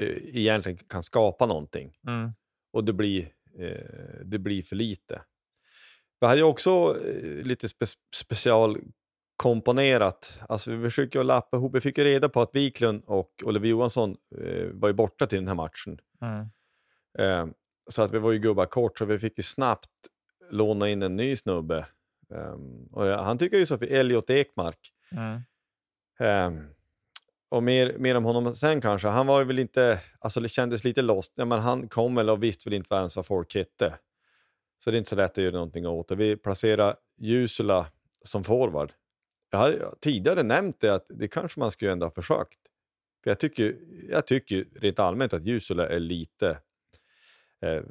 eh, 0.00 0.36
egentligen 0.36 0.78
kan 0.78 1.02
skapa 1.02 1.46
någonting. 1.46 1.96
Mm. 2.06 2.30
Och 2.72 2.84
det 2.84 2.92
blir, 2.92 3.28
eh, 3.58 4.20
det 4.24 4.38
blir 4.38 4.62
för 4.62 4.76
lite. 4.76 5.22
Vi 6.20 6.26
hade 6.26 6.40
ju 6.40 6.44
också 6.44 7.00
eh, 7.06 7.44
lite 7.44 7.68
spe, 7.68 7.86
specialkomponerat. 8.14 10.40
Alltså 10.48 10.70
vi 10.70 10.82
försöker 10.82 11.20
att 11.20 11.26
lappa 11.26 11.56
ihop. 11.56 11.74
Vi 11.74 11.80
fick 11.80 11.98
ju 11.98 12.04
reda 12.04 12.28
på 12.28 12.40
att 12.40 12.54
Wiklund 12.54 13.02
och 13.06 13.30
Oliver 13.44 13.68
Johansson 13.68 14.16
eh, 14.40 14.66
var 14.72 14.88
ju 14.88 14.94
borta 14.94 15.26
till 15.26 15.38
den 15.38 15.48
här 15.48 15.54
matchen. 15.54 15.98
Mm. 16.20 16.48
Så 17.90 18.02
att 18.02 18.14
vi 18.14 18.18
var 18.18 18.32
ju 18.32 18.38
gubbar 18.38 18.66
kort, 18.66 18.98
så 18.98 19.04
vi 19.04 19.18
fick 19.18 19.38
ju 19.38 19.42
snabbt 19.42 19.90
låna 20.50 20.88
in 20.88 21.02
en 21.02 21.16
ny 21.16 21.36
snubbe. 21.36 21.86
Um, 22.28 22.88
och 22.92 23.06
jag, 23.06 23.18
han 23.18 23.38
tycker 23.38 23.58
ju 23.58 23.66
så 23.66 23.78
för 23.78 23.86
Elliot 23.86 24.30
Ekmark. 24.30 24.78
Mm. 25.12 25.40
Um, 26.46 26.68
och 27.48 27.62
mer, 27.62 27.98
mer 27.98 28.14
om 28.14 28.24
honom 28.24 28.54
sen 28.54 28.80
kanske. 28.80 29.08
Han 29.08 29.26
var 29.26 29.40
ju 29.40 29.44
väl 29.44 29.58
inte, 29.58 30.00
alltså 30.18 30.40
det 30.40 30.48
kändes 30.48 30.84
lite 30.84 31.02
lost. 31.02 31.32
Ja, 31.36 31.44
men 31.44 31.60
han 31.60 31.88
kom 31.88 32.14
väl 32.14 32.30
och 32.30 32.42
visste 32.42 32.68
väl 32.68 32.76
inte 32.76 32.94
ens 32.94 33.16
vad 33.16 33.26
folk 33.26 33.54
hette. 33.54 33.98
Så 34.84 34.90
det 34.90 34.96
är 34.96 34.98
inte 34.98 35.10
så 35.10 35.16
lätt 35.16 35.38
att 35.38 35.44
göra 35.44 35.54
någonting 35.54 35.86
åt 35.86 36.08
det. 36.08 36.14
Vi 36.14 36.36
placerar 36.36 36.96
Jusula 37.18 37.86
som 38.22 38.44
forward. 38.44 38.92
Jag 39.50 39.58
har 39.58 39.94
tidigare 40.00 40.42
nämnt 40.42 40.80
det 40.80 40.94
att 40.94 41.06
det 41.08 41.28
kanske 41.28 41.60
man 41.60 41.70
skulle 41.70 41.92
ändå 41.92 42.06
ha 42.06 42.10
försökt. 42.10 42.58
För 43.24 43.30
jag 43.30 43.38
tycker, 43.38 43.76
jag 44.10 44.26
tycker 44.26 44.66
rent 44.74 44.98
allmänt 44.98 45.32
att 45.32 45.46
Jusula 45.46 45.88
är 45.88 46.00
lite 46.00 46.58
eh, 47.64 47.82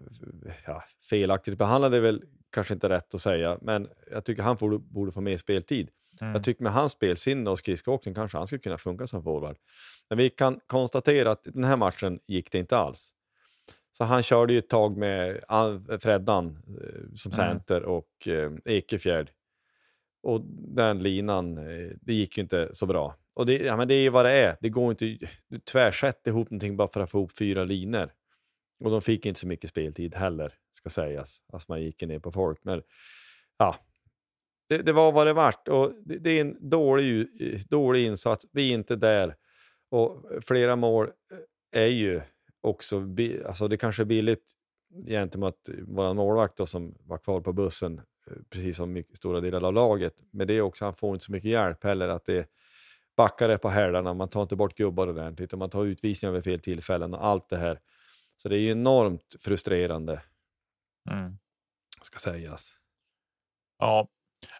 ja, 0.66 0.84
felaktigt 1.10 1.58
behandlad 1.58 1.94
är 1.94 2.02
väl 2.02 2.24
kanske 2.52 2.74
inte 2.74 2.90
rätt 2.90 3.14
att 3.16 3.22
säga, 3.22 3.58
men 3.62 3.88
jag 4.12 4.26
tycker 4.26 4.44
han 4.44 4.56
borde, 4.56 4.78
borde 4.78 5.12
få 5.12 5.22
mer 5.22 5.38
speltid. 5.38 5.90
Mm. 6.22 6.34
Jag 6.34 6.44
tycker 6.44 6.64
med 6.64 6.74
hans 6.74 6.92
spelsinne 6.92 7.50
och 7.50 7.58
skridskoåkning 7.60 8.16
kanske 8.16 8.38
han 8.38 8.48
skulle 8.48 8.60
kunna 8.60 8.78
funka 8.78 9.08
som 9.08 9.24
forward. 9.24 9.58
Men 10.10 10.18
vi 10.18 10.30
kan 10.30 10.60
konstatera 10.68 11.32
att 11.32 11.44
den 11.44 11.64
här 11.64 11.78
matchen 11.78 12.20
gick 12.28 12.52
det 12.52 12.58
inte 12.58 12.78
alls. 12.78 13.14
Så 13.92 14.04
han 14.04 14.24
körde 14.24 14.54
ju 14.54 14.60
ett 14.60 14.70
tag 14.70 14.98
med 14.98 15.44
Freddan 16.00 16.48
eh, 16.48 17.16
som 17.16 17.32
Mm. 17.32 17.50
center 17.50 17.84
och 17.84 18.28
eh, 18.28 18.52
Ekefjärd. 18.66 19.32
Och 20.24 20.42
den 20.76 21.04
linan, 21.04 21.56
det 22.02 22.14
gick 22.14 22.38
ju 22.38 22.42
inte 22.42 22.70
så 22.74 22.86
bra. 22.86 23.16
Och 23.34 23.46
det, 23.46 23.58
ja, 23.58 23.78
men 23.78 23.88
det 23.88 23.94
är 23.94 24.02
ju 24.02 24.10
vad 24.10 24.26
det 24.26 24.32
är. 24.32 24.58
Det 24.62 24.70
går 24.70 24.92
inte 24.92 25.06
du 25.48 25.60
tvärsätta 25.60 26.30
ihop 26.30 26.50
någonting 26.50 26.78
bara 26.78 26.88
för 26.88 27.02
att 27.02 27.12
få 27.12 27.18
ihop 27.18 27.38
fyra 27.38 27.64
linor. 27.64 28.10
Och 28.80 28.92
de 28.92 29.02
fick 29.02 29.26
inte 29.26 29.40
så 29.40 29.48
mycket 29.48 29.70
speltid 29.70 30.16
heller, 30.16 30.54
ska 30.72 30.90
sägas. 30.90 31.44
Alltså 31.54 31.66
man 31.72 31.82
gick 31.82 32.02
ner 32.02 32.20
på 32.20 32.32
folk. 32.32 32.60
Men 32.64 32.82
ja, 33.58 33.76
det, 34.70 34.78
det 34.78 34.94
var 34.94 35.12
vad 35.12 35.28
det 35.28 35.34
vart. 35.34 35.68
Och 35.68 35.94
det, 36.06 36.18
det 36.18 36.30
är 36.30 36.42
en 36.42 36.70
dålig, 36.70 37.28
dålig 37.70 38.06
insats. 38.06 38.48
Vi 38.52 38.70
är 38.70 38.74
inte 38.74 38.96
där. 38.96 39.36
Och 39.90 40.26
flera 40.42 40.76
mål 40.76 41.08
eh, 41.76 41.82
är 41.82 41.88
ju 41.88 42.22
också, 42.62 43.08
alltså 43.46 43.68
det 43.68 43.78
kanske 43.78 44.04
är 44.04 44.06
billigt 44.06 44.54
gentemot 45.08 45.70
vår 45.88 46.14
målvakt 46.14 46.58
då, 46.58 46.66
som 46.66 46.96
var 47.04 47.18
kvar 47.18 47.42
på 47.42 47.54
bussen, 47.54 48.02
eh, 48.28 48.34
precis 48.50 48.78
som 48.78 48.94
mycket, 48.94 49.18
stora 49.18 49.40
delar 49.40 49.64
av 49.64 49.74
laget. 49.74 50.14
Men 50.32 50.48
det 50.48 50.54
är 50.54 50.62
också, 50.62 50.86
han 50.86 50.94
får 50.94 51.14
inte 51.14 51.26
så 51.26 51.32
mycket 51.32 51.52
hjälp 51.52 51.84
heller. 51.84 52.08
att 52.08 52.26
det 52.26 52.50
backar 53.18 53.58
på 53.58 53.70
hälarna, 53.70 54.14
man 54.14 54.30
tar 54.30 54.42
inte 54.42 54.56
bort 54.56 54.78
gubbar 54.78 55.08
ordentligt 55.08 55.54
och 55.54 55.60
man 55.60 55.70
tar 55.70 55.86
utvisningar 55.86 56.34
vid 56.34 56.44
fel 56.44 56.60
tillfällen 56.60 57.14
och 57.14 57.26
allt 57.26 57.50
det 57.50 57.58
här. 57.58 57.80
Så 58.38 58.50
det 58.50 58.56
är 58.56 58.60
ju 58.60 58.72
enormt 58.72 59.36
frustrerande, 59.40 60.22
Mm. 61.12 61.38
ska 62.02 62.20
sägas. 62.20 62.78
Ja. 63.80 64.08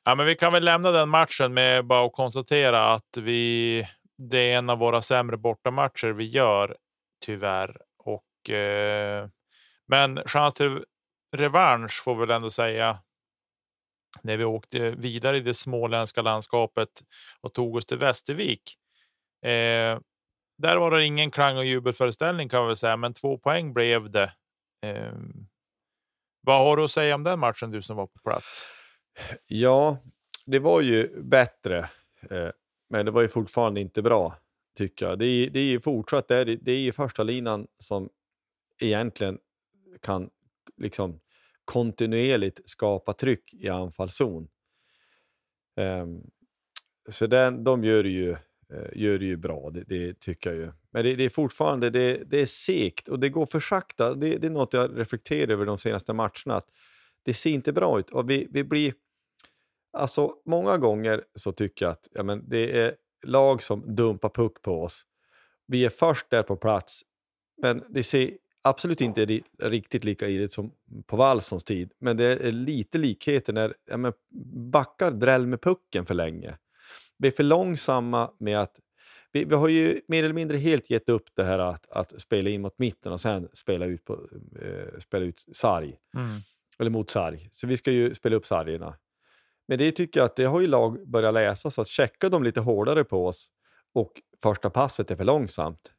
ja, 0.04 0.16
men 0.16 0.26
vi 0.26 0.36
kan 0.36 0.54
väl 0.54 0.64
lämna 0.64 0.92
den 0.92 1.10
matchen 1.10 1.54
med 1.54 1.86
bara 1.86 2.06
att 2.06 2.14
konstatera 2.14 2.94
att 2.94 3.18
vi. 3.18 3.88
Det 4.18 4.38
är 4.38 4.58
en 4.58 4.70
av 4.70 4.78
våra 4.78 5.02
sämre 5.02 5.38
bortamatcher 5.38 6.08
vi 6.08 6.26
gör 6.26 6.78
tyvärr 7.26 7.82
och. 7.98 8.50
Eh, 8.50 9.28
men 9.88 10.18
chans 10.26 10.54
till 10.54 10.86
revansch 11.36 12.04
får 12.04 12.14
vi 12.16 12.20
väl 12.20 12.32
ändå 12.32 12.50
säga. 12.50 13.00
När 14.22 14.38
vi 14.38 14.44
åkte 14.44 14.90
vidare 14.92 15.38
i 15.38 15.40
det 15.40 15.54
småländska 15.54 16.22
landskapet 16.22 16.90
och 17.42 17.54
tog 17.54 17.76
oss 17.76 17.86
till 17.86 17.98
Västervik. 17.98 18.78
Eh, 19.46 20.00
där 20.64 20.78
var 20.78 20.92
det 20.92 21.06
ingen 21.06 21.32
klang 21.32 21.58
och 21.58 21.66
jubelföreställning 21.66 22.50
kan 22.50 22.68
vi 22.68 22.76
säga, 22.76 22.98
men 22.98 23.14
två 23.14 23.38
poäng 23.38 23.74
blev 23.74 24.12
det. 24.12 24.34
Eh, 24.86 25.14
vad 26.42 26.58
har 26.58 26.78
du 26.78 26.84
att 26.84 26.92
säga 26.92 27.16
om 27.16 27.24
den 27.24 27.40
matchen, 27.40 27.72
du 27.72 27.82
som 27.82 27.98
var 27.98 28.08
på 28.08 28.20
plats? 28.20 28.68
Ja, 29.48 29.98
det 30.46 30.60
var 30.60 30.82
ju 30.82 31.22
bättre, 31.22 31.90
eh, 32.30 32.50
men 32.90 33.06
det 33.06 33.12
var 33.12 33.22
ju 33.22 33.28
fortfarande 33.28 33.82
inte 33.82 34.02
bra, 34.02 34.38
tycker 34.78 35.06
jag. 35.06 35.20
Det 35.20 35.26
är, 35.26 35.50
det 35.50 35.60
är 35.60 35.64
ju 35.64 35.82
fortsatt 35.82 36.28
det 36.28 36.38
är, 36.38 36.46
det 36.46 36.72
är 36.72 36.80
ju 36.80 36.92
första 36.92 37.24
linan 37.24 37.68
som 37.78 38.10
egentligen 38.82 39.40
kan 40.02 40.30
liksom 40.78 41.20
kontinuerligt 41.66 42.70
skapa 42.70 43.14
tryck 43.14 43.54
i 43.54 43.70
anfallszon. 43.70 44.48
Eh, 45.78 46.06
så 47.10 47.28
den, 47.28 47.64
de 47.64 47.84
gör 47.84 48.04
ju, 48.04 48.32
eh, 48.32 48.38
Eh, 48.74 48.90
gör 48.94 49.18
det 49.18 49.26
ju 49.26 49.38
bra, 49.38 49.70
det, 49.70 49.84
det 49.84 50.20
tycker 50.20 50.50
jag 50.50 50.60
ju. 50.60 50.72
Men 50.92 51.04
det, 51.04 51.16
det 51.16 51.24
är 51.24 51.30
fortfarande 51.30 51.90
det, 51.90 52.24
det 52.26 52.42
är 52.42 52.46
segt 52.46 53.08
och 53.08 53.20
det 53.20 53.30
går 53.30 53.46
för 53.46 53.60
sakta. 53.60 54.14
Det, 54.14 54.38
det 54.38 54.48
är 54.48 54.52
något 54.52 54.74
jag 54.74 55.00
reflekterar 55.00 55.52
över 55.52 55.66
de 55.66 55.78
senaste 55.78 56.14
matcherna. 56.14 56.56
Att 56.56 56.68
det 57.24 57.34
ser 57.34 57.50
inte 57.50 57.74
bra 57.74 58.00
ut 58.00 58.10
och 58.10 58.30
vi, 58.30 58.48
vi 58.52 58.64
blir... 58.64 58.94
Alltså 59.98 60.34
många 60.46 60.78
gånger 60.78 61.24
så 61.36 61.52
tycker 61.52 61.86
jag 61.86 61.92
att 61.92 62.08
ja, 62.12 62.24
men 62.24 62.50
det 62.50 62.80
är 62.80 62.96
lag 63.26 63.64
som 63.64 63.96
dumpar 63.96 64.30
puck 64.30 64.62
på 64.62 64.84
oss. 64.84 65.04
Vi 65.68 65.86
är 65.86 65.90
först 65.90 66.30
där 66.30 66.44
på 66.44 66.56
plats, 66.56 67.02
men 67.62 67.84
det 67.90 68.04
ser 68.04 68.32
absolut 68.62 69.02
inte 69.02 69.26
ri- 69.26 69.44
riktigt 69.60 70.04
lika 70.04 70.30
illa 70.30 70.50
som 70.50 70.72
på 71.06 71.16
Wallsons 71.18 71.64
tid. 71.64 71.92
Men 72.00 72.18
det 72.18 72.26
är 72.26 72.52
lite 72.52 72.98
likheter 72.98 73.54
när 73.54 73.74
ja, 73.86 73.98
men 73.98 74.14
backar 74.72 75.12
dräll 75.12 75.48
med 75.48 75.62
pucken 75.62 76.06
för 76.06 76.14
länge. 76.14 76.58
Vi 77.24 77.28
är 77.28 77.32
för 77.32 77.44
långsamma 77.44 78.32
med 78.40 78.60
att... 78.60 78.80
Vi, 79.32 79.46
vi 79.46 79.56
har 79.56 79.68
ju 79.68 80.02
mer 80.08 80.24
eller 80.24 80.34
mindre 80.34 80.58
helt 80.58 80.90
gett 80.90 81.10
upp 81.10 81.30
det 81.36 81.44
här 81.44 81.60
att, 81.60 81.90
att 81.90 82.22
spela 82.22 82.50
in 82.50 82.62
mot 82.62 82.80
mitten 82.80 83.12
och 83.12 83.22
sen 83.22 83.50
spela 83.54 83.86
ut, 83.86 84.06
på, 84.06 84.14
eh, 84.62 85.00
spela 85.00 85.26
ut 85.26 85.46
sarg 85.54 85.96
eller 86.80 86.90
mot 86.90 87.10
sarg. 87.10 87.48
Så 87.52 87.68
vi 87.68 87.78
ska 87.78 87.92
ju 87.92 88.14
spela 88.14 88.36
upp 88.36 88.46
sargerna. 88.46 88.98
Men 89.68 89.78
det 89.78 89.92
tycker 89.92 90.20
jag 90.20 90.26
att 90.26 90.36
det 90.36 90.44
har 90.44 90.62
ju 90.62 90.68
lag 90.68 91.08
börjat 91.08 91.34
läsa, 91.34 91.72
så 91.72 91.82
att 91.82 91.88
checka 91.88 92.30
dem 92.30 92.44
lite 92.44 92.60
hårdare 92.60 93.04
på 93.04 93.28
oss 93.28 93.48
och 93.94 94.12
första 94.44 94.70
passet 94.70 95.12
är 95.12 95.16
för 95.16 95.24
långsamt. 95.24 95.94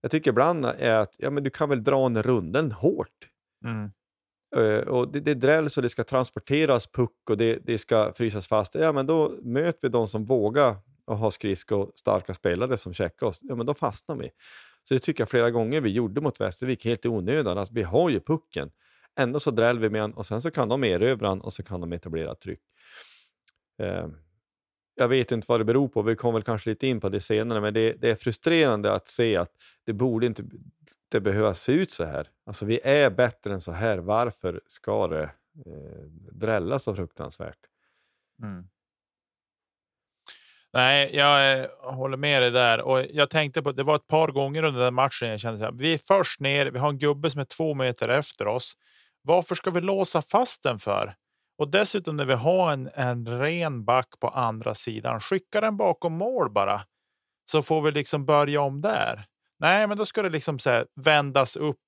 Jag 0.00 0.10
tycker 0.10 0.30
ibland 0.30 0.64
är 0.64 0.94
att 0.94 1.14
ja, 1.18 1.30
men 1.30 1.44
du 1.44 1.50
kan 1.50 1.68
väl 1.68 1.84
dra 1.84 2.06
en 2.06 2.22
runden 2.22 2.72
hårt. 2.72 3.28
Mm. 3.64 3.90
Eh, 4.56 4.88
och 4.88 5.12
det, 5.12 5.20
det 5.20 5.34
drälls 5.34 5.76
och 5.76 5.82
det 5.82 5.88
ska 5.88 6.04
transporteras 6.04 6.86
puck 6.86 7.30
och 7.30 7.36
det, 7.36 7.58
det 7.66 7.78
ska 7.78 8.12
frysas 8.12 8.48
fast. 8.48 8.74
Ja, 8.74 8.92
men 8.92 9.06
då 9.06 9.34
möter 9.42 9.88
vi 9.88 9.92
de 9.92 10.08
som 10.08 10.24
vågar 10.24 10.76
och 11.06 11.18
har 11.18 11.30
skridskor 11.30 11.92
starka 11.94 12.34
spelare 12.34 12.76
som 12.76 12.92
checkar 12.92 13.26
oss. 13.26 13.38
Ja, 13.42 13.54
men 13.54 13.66
då 13.66 13.74
fastnar 13.74 14.16
vi. 14.16 14.30
Så 14.88 14.94
det 14.94 15.00
tycker 15.00 15.20
jag 15.20 15.28
flera 15.28 15.50
gånger 15.50 15.80
vi 15.80 15.90
gjorde 15.90 16.20
mot 16.20 16.40
Västervik 16.40 16.84
helt 16.84 17.04
i 17.04 17.08
onödan. 17.08 17.58
Alltså, 17.58 17.74
vi 17.74 17.82
har 17.82 18.10
ju 18.10 18.20
pucken. 18.20 18.70
Ändå 19.20 19.40
så 19.40 19.50
dräller 19.50 19.80
vi 19.80 19.90
med 19.90 20.02
den 20.02 20.12
och 20.12 20.26
sen 20.26 20.42
så 20.42 20.50
kan 20.50 20.68
de 20.68 20.84
erövra 20.84 21.28
den 21.28 21.40
och 21.40 21.52
så 21.52 21.62
kan 21.62 21.80
de 21.80 21.92
etablera 21.92 22.34
tryck. 22.34 22.60
Eh, 23.82 24.08
jag 25.00 25.08
vet 25.08 25.32
inte 25.32 25.44
vad 25.48 25.60
det 25.60 25.64
beror 25.64 25.88
på, 25.88 26.02
vi 26.02 26.16
kommer 26.16 26.32
väl 26.32 26.42
kanske 26.42 26.70
lite 26.70 26.86
in 26.86 27.00
på 27.00 27.08
det 27.08 27.20
senare, 27.20 27.60
men 27.60 27.74
det, 27.74 27.92
det 27.92 28.10
är 28.10 28.14
frustrerande 28.14 28.92
att 28.92 29.08
se 29.08 29.36
att 29.36 29.50
det 29.86 29.92
borde 29.92 30.26
inte 30.26 30.42
det 31.10 31.20
behöva 31.20 31.54
se 31.54 31.72
ut 31.72 31.90
så 31.90 32.04
här. 32.04 32.28
Alltså 32.46 32.66
vi 32.66 32.80
är 32.84 33.10
bättre 33.10 33.52
än 33.52 33.60
så 33.60 33.72
här, 33.72 33.98
varför 33.98 34.60
ska 34.66 35.06
det 35.06 35.22
eh, 35.66 36.02
drälla 36.32 36.78
så 36.78 36.94
fruktansvärt? 36.94 37.58
Mm. 38.42 38.68
Nej, 40.72 41.16
jag 41.16 41.60
eh, 41.60 41.66
håller 41.82 42.16
med 42.16 42.42
dig 42.42 42.50
där 42.50 42.80
och 42.80 43.04
jag 43.10 43.30
tänkte 43.30 43.62
på 43.62 43.72
det 43.72 43.82
var 43.82 43.96
ett 43.96 44.06
par 44.06 44.28
gånger 44.28 44.62
under 44.62 44.80
den 44.80 44.94
matchen. 44.94 45.28
Jag 45.28 45.40
kände 45.40 45.68
att 45.68 45.80
vi 45.80 45.94
är 45.94 45.98
först 45.98 46.40
ner. 46.40 46.66
Vi 46.66 46.78
har 46.78 46.88
en 46.88 46.98
gubbe 46.98 47.30
som 47.30 47.40
är 47.40 47.44
två 47.44 47.74
meter 47.74 48.08
efter 48.08 48.46
oss. 48.46 48.74
Varför 49.22 49.54
ska 49.54 49.70
vi 49.70 49.80
låsa 49.80 50.22
fast 50.22 50.62
den 50.62 50.78
för? 50.78 51.14
Och 51.58 51.70
dessutom 51.70 52.16
när 52.16 52.24
vi 52.24 52.34
har 52.34 52.72
en, 52.72 52.90
en 52.94 53.40
ren 53.40 53.84
back 53.84 54.08
på 54.20 54.28
andra 54.28 54.74
sidan, 54.74 55.20
skicka 55.20 55.60
den 55.60 55.76
bakom 55.76 56.12
mål 56.12 56.50
bara. 56.50 56.82
Så 57.50 57.62
får 57.62 57.82
vi 57.82 57.90
liksom 57.90 58.26
börja 58.26 58.60
om 58.60 58.80
där. 58.80 59.26
Nej, 59.58 59.86
men 59.86 59.98
då 59.98 60.06
ska 60.06 60.22
det 60.22 60.28
liksom 60.28 60.58
så 60.58 60.70
här, 60.70 60.86
vändas 60.94 61.56
upp 61.56 61.80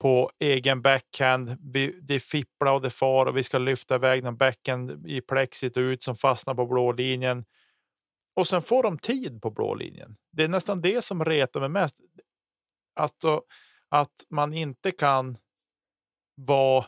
på 0.00 0.30
egen 0.38 0.82
backhand. 0.82 1.56
Vi, 1.72 2.00
det 2.02 2.20
fipplar 2.20 2.72
och 2.72 2.82
det 2.82 2.90
far 2.90 3.26
och 3.26 3.36
vi 3.36 3.42
ska 3.42 3.58
lyfta 3.58 3.94
iväg 3.94 4.24
någon 4.24 4.36
backhand 4.36 5.06
i 5.06 5.20
plexit 5.20 5.76
och 5.76 5.80
ut 5.80 6.02
som 6.02 6.14
fastnar 6.14 6.54
på 6.54 6.66
blå 6.66 6.92
linjen. 6.92 7.44
Och 8.36 8.48
sen 8.48 8.62
får 8.62 8.82
de 8.82 8.98
tid 8.98 9.42
på 9.42 9.50
blå 9.50 9.74
linjen. 9.74 10.16
Det 10.32 10.44
är 10.44 10.48
nästan 10.48 10.80
det 10.80 11.04
som 11.04 11.24
retar 11.24 11.60
mig 11.60 11.68
mest. 11.68 11.96
Alltså 13.00 13.42
att 13.88 14.14
man 14.30 14.52
inte 14.52 14.90
kan 14.90 15.38
vara 16.34 16.84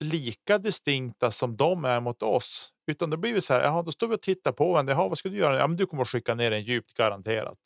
lika 0.00 0.58
distinkta 0.58 1.30
som 1.30 1.56
de 1.56 1.84
är 1.84 2.00
mot 2.00 2.22
oss. 2.22 2.72
Utan 2.86 3.10
det 3.10 3.16
blir 3.16 3.40
så 3.40 3.54
här, 3.54 3.60
jaha, 3.60 3.82
då 3.82 3.92
står 3.92 4.08
vi 4.08 4.14
och 4.14 4.22
tittar 4.22 4.52
på 4.52 4.72
varandra. 4.72 4.92
Jaha, 4.92 5.08
vad 5.08 5.18
ska 5.18 5.28
du 5.28 5.36
göra? 5.36 5.58
Ja, 5.58 5.66
men 5.66 5.76
du 5.76 5.86
kommer 5.86 6.02
att 6.02 6.08
skicka 6.08 6.34
ner 6.34 6.50
en 6.50 6.62
djupt 6.62 6.94
garanterat. 6.94 7.58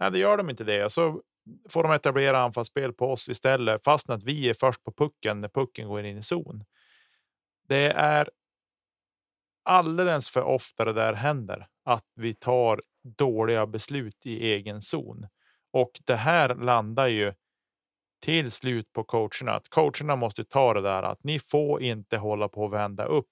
Nej, 0.00 0.10
det 0.10 0.18
gör 0.18 0.36
de 0.36 0.50
inte 0.50 0.64
det. 0.64 0.92
Så 0.92 1.22
får 1.68 1.82
de 1.82 1.92
etablera 1.92 2.38
anfallsspel 2.38 2.92
på 2.92 3.12
oss 3.12 3.28
istället, 3.28 3.84
fastän 3.84 4.14
att 4.14 4.24
vi 4.24 4.48
är 4.48 4.54
först 4.54 4.84
på 4.84 4.92
pucken 4.92 5.40
när 5.40 5.48
pucken 5.48 5.88
går 5.88 6.04
in 6.04 6.18
i 6.18 6.22
zon. 6.22 6.64
Det 7.68 7.92
är 7.92 8.28
alldeles 9.64 10.28
för 10.28 10.42
ofta 10.42 10.84
det 10.84 10.92
där 10.92 11.12
händer 11.12 11.66
att 11.84 12.06
vi 12.14 12.34
tar 12.34 12.80
dåliga 13.18 13.66
beslut 13.66 14.26
i 14.26 14.52
egen 14.52 14.82
zon 14.82 15.26
och 15.72 15.90
det 16.04 16.16
här 16.16 16.54
landar 16.54 17.06
ju 17.06 17.32
till 18.20 18.50
slut 18.50 18.92
på 18.92 19.04
coacherna. 19.04 19.52
Att 19.52 19.68
coacherna 19.68 20.16
måste 20.16 20.44
ta 20.44 20.74
det 20.74 20.80
där 20.80 21.02
att 21.02 21.24
ni 21.24 21.38
får 21.38 21.82
inte 21.82 22.16
hålla 22.16 22.48
på 22.48 22.62
och 22.62 22.72
vända 22.72 23.04
upp 23.04 23.26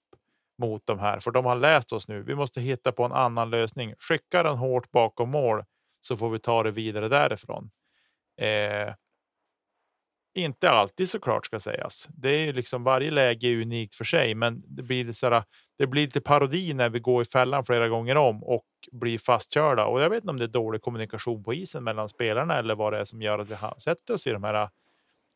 mot 0.57 0.85
de 0.85 0.99
här, 0.99 1.19
för 1.19 1.31
de 1.31 1.45
har 1.45 1.55
läst 1.55 1.93
oss 1.93 2.07
nu. 2.07 2.23
Vi 2.23 2.35
måste 2.35 2.61
hitta 2.61 2.91
på 2.91 3.03
en 3.03 3.11
annan 3.11 3.49
lösning. 3.49 3.93
Skicka 3.99 4.43
den 4.43 4.57
hårt 4.57 4.91
bakom 4.91 5.29
mål 5.29 5.63
så 5.99 6.17
får 6.17 6.29
vi 6.29 6.39
ta 6.39 6.63
det 6.63 6.71
vidare 6.71 7.07
därifrån. 7.07 7.71
Eh, 8.41 8.93
inte 10.33 10.69
alltid 10.69 11.09
såklart 11.09 11.45
ska 11.45 11.59
sägas. 11.59 12.09
Det 12.11 12.29
är 12.29 12.45
ju 12.45 12.53
liksom 12.53 12.83
varje 12.83 13.11
läge 13.11 13.47
är 13.47 13.61
unikt 13.61 13.95
för 13.95 14.03
sig, 14.03 14.35
men 14.35 14.63
det 14.67 14.83
blir 14.83 15.11
så 15.11 15.29
här, 15.29 15.43
det 15.77 15.87
blir 15.87 16.01
lite 16.01 16.21
parodi 16.21 16.73
när 16.73 16.89
vi 16.89 16.99
går 16.99 17.21
i 17.21 17.25
fällan 17.25 17.65
flera 17.65 17.87
gånger 17.87 18.17
om 18.17 18.43
och 18.43 18.65
blir 18.91 19.17
fastkörda. 19.17 19.85
Och 19.85 20.01
jag 20.01 20.09
vet 20.09 20.23
inte 20.23 20.31
om 20.31 20.37
det 20.37 20.45
är 20.45 20.47
dålig 20.47 20.81
kommunikation 20.81 21.43
på 21.43 21.53
isen 21.53 21.83
mellan 21.83 22.09
spelarna 22.09 22.57
eller 22.57 22.75
vad 22.75 22.93
det 22.93 22.99
är 22.99 23.03
som 23.03 23.21
gör 23.21 23.39
att 23.39 23.49
vi 23.49 23.55
sätter 23.77 24.13
oss 24.13 24.27
i 24.27 24.31
de 24.31 24.43
här 24.43 24.53
äh, 24.53 24.69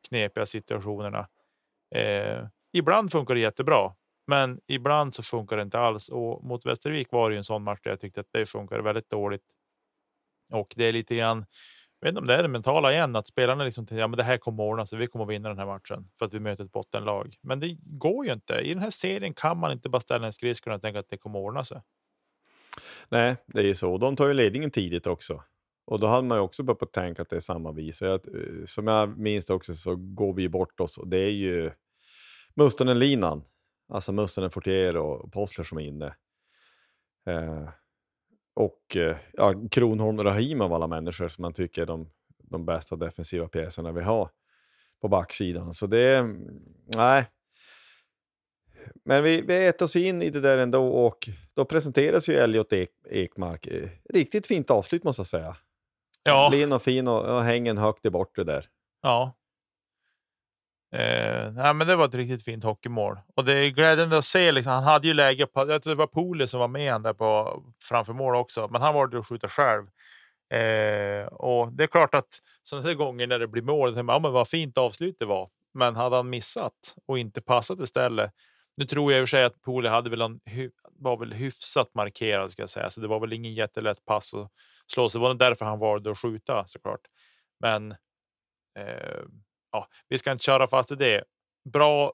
knepiga 0.10 0.46
situationerna. 0.46 1.28
Eh, 1.96 2.48
ibland 2.74 3.12
funkar 3.12 3.34
det 3.34 3.42
jättebra, 3.42 3.94
men 4.28 4.60
ibland 4.68 5.14
så 5.14 5.24
funkar 5.24 5.58
det 5.58 5.64
inte 5.64 5.80
alls. 5.80 6.10
Och 6.10 6.44
mot 6.44 6.66
Västervik 6.66 7.12
var 7.12 7.30
det 7.30 7.34
ju 7.34 7.38
en 7.38 7.44
sån 7.44 7.64
match 7.64 7.80
där 7.84 7.92
jag 7.92 8.00
tyckte 8.00 8.20
att 8.20 8.32
det 8.32 8.46
funkar 8.46 8.80
väldigt 8.80 9.10
dåligt. 9.10 9.46
Och 10.52 10.74
det 10.76 10.86
är 10.86 10.92
lite 10.92 11.16
grann 11.16 11.46
jag 12.04 12.08
vet 12.08 12.12
inte 12.12 12.20
om 12.20 12.28
det 12.28 12.36
är 12.36 12.44
det 12.44 12.50
mentala 12.50 12.92
igen, 12.92 13.16
att 13.16 13.28
spelarna 13.28 13.64
liksom 13.64 13.88
ja, 13.90 14.08
men 14.08 14.18
det 14.18 14.24
här 14.24 14.38
kommer 14.38 14.64
ordna 14.64 14.86
sig. 14.86 15.00
Vi 15.00 15.08
kommer 15.08 15.26
vinna 15.26 15.50
den 15.50 15.58
här 15.58 15.66
matchen 15.66 16.10
för 16.20 16.26
att 16.26 16.34
vi 16.34 16.40
möter 16.40 16.64
ett 16.64 16.72
bottenlag. 16.72 17.36
Men 17.42 17.60
det 17.60 17.78
går 17.86 18.26
ju 18.26 18.34
inte. 18.34 18.54
I 18.54 18.74
den 18.74 18.84
här 18.84 18.90
serien 18.90 19.34
kan 19.34 19.60
man 19.60 19.72
inte 19.72 19.90
bara 19.90 20.00
ställa 20.00 20.26
en 20.26 20.34
skridskor 20.34 20.74
och 20.74 20.82
tänka 20.82 21.00
att 21.00 21.10
det 21.10 21.18
kommer 21.18 21.40
ordna 21.40 21.64
sig. 21.64 21.82
Nej, 23.10 23.36
det 23.48 23.60
är 23.60 23.64
ju 23.64 23.76
så. 23.76 23.98
De 23.98 24.16
tar 24.16 24.28
ju 24.28 24.34
ledningen 24.34 24.72
tidigt 24.72 25.08
också. 25.08 25.44
Och 25.86 26.00
då 26.00 26.08
hade 26.08 26.28
man 26.28 26.38
ju 26.38 26.42
också 26.42 26.64
börjat 26.64 26.94
tänka 26.94 27.22
att 27.22 27.30
det 27.30 27.36
är 27.36 27.40
samma 27.40 27.72
vis. 27.72 28.02
Jag, 28.02 28.14
eh, 28.14 28.66
som 28.66 28.88
jag 28.88 29.18
minns 29.18 29.46
det 29.46 29.54
också 29.54 29.76
så 29.76 29.96
går 29.96 30.34
vi 30.34 30.50
bort 30.50 30.80
oss 30.80 30.98
och 30.98 31.08
det 31.08 31.20
är 31.20 31.32
ju 31.32 31.72
Mustonen-linan. 32.56 33.44
Alltså 33.94 34.12
Mustonen, 34.12 34.52
Fortier 34.52 34.98
och 34.98 35.32
Postler 35.32 35.66
som 35.66 35.78
är 35.78 35.82
inne. 35.82 36.16
Eh, 37.28 37.70
och 38.54 38.98
eh, 38.98 39.18
ja, 39.34 39.54
Kronholm 39.72 40.20
och 40.20 40.26
Rahim 40.26 40.62
av 40.62 40.74
alla 40.74 40.88
människor 40.88 41.28
som 41.28 41.42
man 41.42 41.54
tycker 41.54 41.82
är 41.82 41.86
de, 41.86 42.10
de 42.38 42.66
bästa 42.66 42.96
defensiva 42.96 43.48
pjäserna 43.48 43.92
vi 43.92 44.02
har 44.02 44.30
på 45.02 45.08
backsidan. 45.08 45.74
Så 45.74 45.88
det, 45.88 46.26
nej. 46.98 47.26
Men 49.06 49.24
vi, 49.24 49.42
vi 49.42 49.68
äter 49.68 49.86
oss 49.86 49.96
in 49.96 50.22
i 50.22 50.30
det 50.30 50.40
där 50.40 50.58
ändå 50.58 50.88
och 50.88 51.30
då 51.54 51.66
presenteras 51.66 52.30
ju 52.30 52.34
Elliot 52.34 52.74
Ek, 52.74 52.90
Ekmark. 53.10 53.68
Eh, 53.68 53.90
riktigt 54.10 54.48
fint 54.48 54.70
avslut 54.70 55.04
måste 55.04 55.20
jag 55.20 55.28
säga. 55.28 55.56
Ja. 56.24 56.50
Lin 56.52 56.74
och 56.74 56.82
fin 56.82 57.08
och, 57.08 57.36
och 57.36 57.44
hänger 57.44 57.76
högt 57.76 58.06
i 58.06 58.10
bortre 58.10 58.44
där. 58.44 58.66
Ja. 59.02 59.34
Eh, 60.94 61.52
nej, 61.52 61.74
men 61.74 61.88
det 61.88 61.96
var 61.96 62.06
ett 62.06 62.16
riktigt 62.16 62.44
fint 62.44 62.64
hockeymål 62.64 63.20
och 63.36 63.46
det 63.46 63.54
är 63.54 63.70
glädjande 63.70 64.18
att 64.18 64.26
se. 64.26 64.52
Liksom, 64.52 64.74
han 64.74 64.84
hade 64.84 65.08
ju 65.08 65.14
läge 65.14 65.46
på. 65.46 65.60
Jag 65.70 65.82
tror 65.82 65.92
det 65.96 66.00
var 66.00 66.08
Poli 66.08 66.48
som 66.48 66.60
var 66.60 66.68
med 66.68 67.02
där 67.02 67.14
på 67.14 67.62
framför 67.84 68.14
mål 68.14 68.36
också, 68.36 68.68
men 68.72 68.82
han 68.82 68.94
valde 68.94 69.20
att 69.20 69.28
skjuta 69.28 69.48
själv. 69.48 69.88
Eh, 70.54 71.26
och 71.26 71.74
det 71.74 71.84
är 71.84 71.88
klart 71.88 72.16
att 72.16 72.40
sådana 72.64 72.88
här 72.88 72.96
gånger 72.96 73.28
när 73.28 73.40
det 73.40 73.48
blir 73.48 73.62
mål, 73.62 73.94
ja, 73.96 74.04
men 74.04 74.32
vad 74.32 74.48
fint 74.48 74.78
avslut 74.78 75.16
det 75.20 75.26
var. 75.26 75.50
Men 75.74 75.96
hade 75.96 76.16
han 76.16 76.30
missat 76.30 76.96
och 77.08 77.20
inte 77.20 77.42
passat 77.42 77.80
istället. 77.80 78.32
Nu 78.78 78.86
tror 78.86 79.12
jag 79.12 79.22
i 79.22 79.24
och 79.24 79.30
för 79.30 79.38
sig 79.38 79.44
att 79.44 79.62
Poli 79.62 79.90
hade 79.90 80.10
väl 80.10 80.22
en, 80.22 80.40
var 80.92 81.18
väl 81.18 81.34
hyfsat 81.34 81.96
markerad 81.96 82.52
ska 82.52 82.62
jag 82.62 82.70
säga, 82.70 82.90
så 82.90 83.02
det 83.02 83.08
var 83.08 83.20
väl 83.20 83.34
ingen 83.34 83.54
jättelätt 83.54 84.06
pass 84.06 84.34
att 84.34 84.52
slå. 84.88 85.10
Så 85.10 85.18
det 85.18 85.24
var 85.24 85.34
därför 85.34 85.66
han 85.66 85.80
valde 85.80 86.12
att 86.12 86.18
skjuta 86.18 86.66
såklart. 86.66 87.02
Men 87.60 87.92
eh, 88.80 89.24
ja, 89.74 89.88
vi 90.10 90.18
ska 90.18 90.32
inte 90.32 90.44
köra 90.44 90.68
fast 90.68 90.92
i 90.92 90.96
det. 90.96 91.24
Bra, 91.74 92.14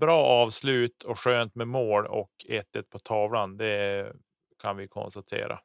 bra 0.00 0.24
avslut 0.24 1.02
och 1.02 1.18
skönt 1.18 1.54
med 1.54 1.68
mål 1.68 2.06
och 2.06 2.30
1-1 2.48 2.62
på 2.90 2.98
tavlan. 2.98 3.56
Det 3.56 4.12
kan 4.62 4.76
vi 4.76 4.88
konstatera. 4.88 5.58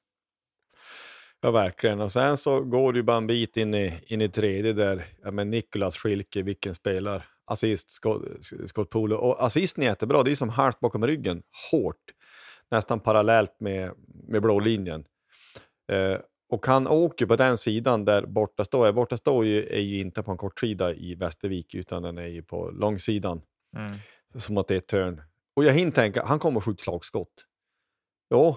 Ja, 1.42 1.52
verkligen. 1.52 2.02
Och 2.02 2.12
sen 2.12 2.38
så 2.38 2.62
går 2.62 2.94
det 2.94 3.00
ju 3.00 3.04
bara 3.04 3.18
en 3.18 3.28
bit 3.28 3.58
in 3.58 3.74
i, 3.74 4.00
in 4.08 4.22
i 4.22 4.30
tredje 4.30 4.74
där. 4.74 5.06
Ja, 5.24 5.32
men 5.32 5.50
Nikolas 5.50 5.98
Schilke, 5.98 6.42
vilken 6.42 6.76
spelar. 6.76 7.28
Assist, 7.46 7.92
Scott, 7.92 8.22
Scott 8.66 8.96
Och 8.96 9.46
assisten 9.46 9.84
är 9.84 9.88
jättebra. 9.88 10.24
Det 10.24 10.32
är 10.32 10.36
som 10.36 10.50
halvt 10.50 10.80
bakom 10.80 11.08
ryggen, 11.08 11.44
hårt. 11.72 11.96
Nästan 12.72 13.00
parallellt 13.00 13.60
med, 13.60 13.92
med 14.28 14.42
blå 14.42 14.60
linjen. 14.60 15.06
Eh, 15.92 16.20
och 16.52 16.66
han 16.68 16.88
åker 16.88 17.26
på 17.26 17.36
den 17.36 17.58
sidan 17.58 18.06
där 18.06 18.26
borta 18.26 18.66
står. 18.66 18.92
Borta 18.92 19.18
står 19.18 19.46
ju, 19.46 19.66
är 19.66 19.80
ju 19.80 20.00
inte 20.00 20.24
på 20.24 20.32
en 20.32 20.38
kortsida 20.38 20.94
i 20.94 21.16
Västervik 21.16 21.76
utan 21.76 22.04
den 22.04 22.18
är 22.18 22.28
ju 22.28 22.44
på 22.44 22.70
långsidan. 22.70 23.42
Mm. 23.78 23.92
Som 24.36 24.58
att 24.58 24.68
det 24.68 24.74
är 24.74 24.78
ett 24.78 24.88
törn. 24.88 25.22
Och 25.56 25.64
jag 25.64 25.74
hinner 25.74 25.92
tänka, 25.92 26.26
han 26.26 26.40
kommer 26.40 26.60
skjuta 26.60 26.84
slagskott. 26.84 27.46
Jo, 28.30 28.56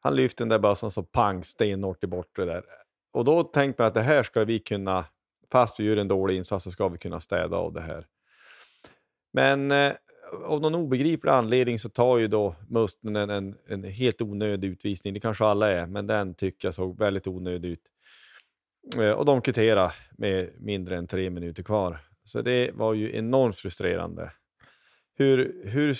han 0.00 0.16
lyfter 0.16 0.44
den 0.44 0.48
där 0.48 0.58
bössan 0.58 0.90
så 0.90 1.02
pang 1.02 1.44
stenhårt 1.44 2.04
i 2.04 2.06
bortre 2.06 2.44
där. 2.44 2.64
Och 3.12 3.24
då 3.24 3.42
tänkte 3.42 3.82
man 3.82 3.88
att 3.88 3.94
det 3.94 4.02
här 4.02 4.22
ska 4.22 4.44
vi 4.44 4.58
kunna, 4.58 5.04
fast 5.52 5.80
vi 5.80 5.84
gör 5.84 5.96
en 5.96 6.08
dålig 6.08 6.36
insats 6.36 6.64
så 6.64 6.70
ska 6.70 6.88
vi 6.88 6.98
kunna 6.98 7.20
städa 7.20 7.56
av 7.56 7.72
det 7.72 7.80
här. 7.80 8.06
Men 9.32 9.70
eh, 9.70 9.92
av 10.44 10.60
någon 10.60 10.74
obegriplig 10.74 11.30
anledning 11.30 11.78
så 11.78 11.88
tar 11.88 12.18
ju 12.18 12.28
då 12.28 12.56
Musten 12.68 13.16
en, 13.16 13.30
en, 13.30 13.56
en, 13.66 13.84
helt 13.84 14.22
onödig 14.22 14.68
utvisning. 14.68 15.14
Det 15.14 15.20
kanske 15.20 15.44
alla 15.44 15.70
är, 15.70 15.86
men 15.86 16.06
den 16.06 16.34
tycker 16.34 16.68
jag 16.68 16.74
såg 16.74 16.98
väldigt 16.98 17.26
onödig 17.26 17.68
ut. 17.68 17.82
Eh, 18.98 19.10
och 19.10 19.24
de 19.24 19.40
kvitterade 19.40 19.92
med 20.18 20.50
mindre 20.58 20.96
än 20.96 21.06
tre 21.06 21.30
minuter 21.30 21.62
kvar. 21.62 21.98
Så 22.24 22.42
det 22.42 22.70
var 22.74 22.94
ju 22.94 23.16
enormt 23.16 23.56
frustrerande. 23.56 24.32
Hur, 25.16 25.62
hur 25.64 25.92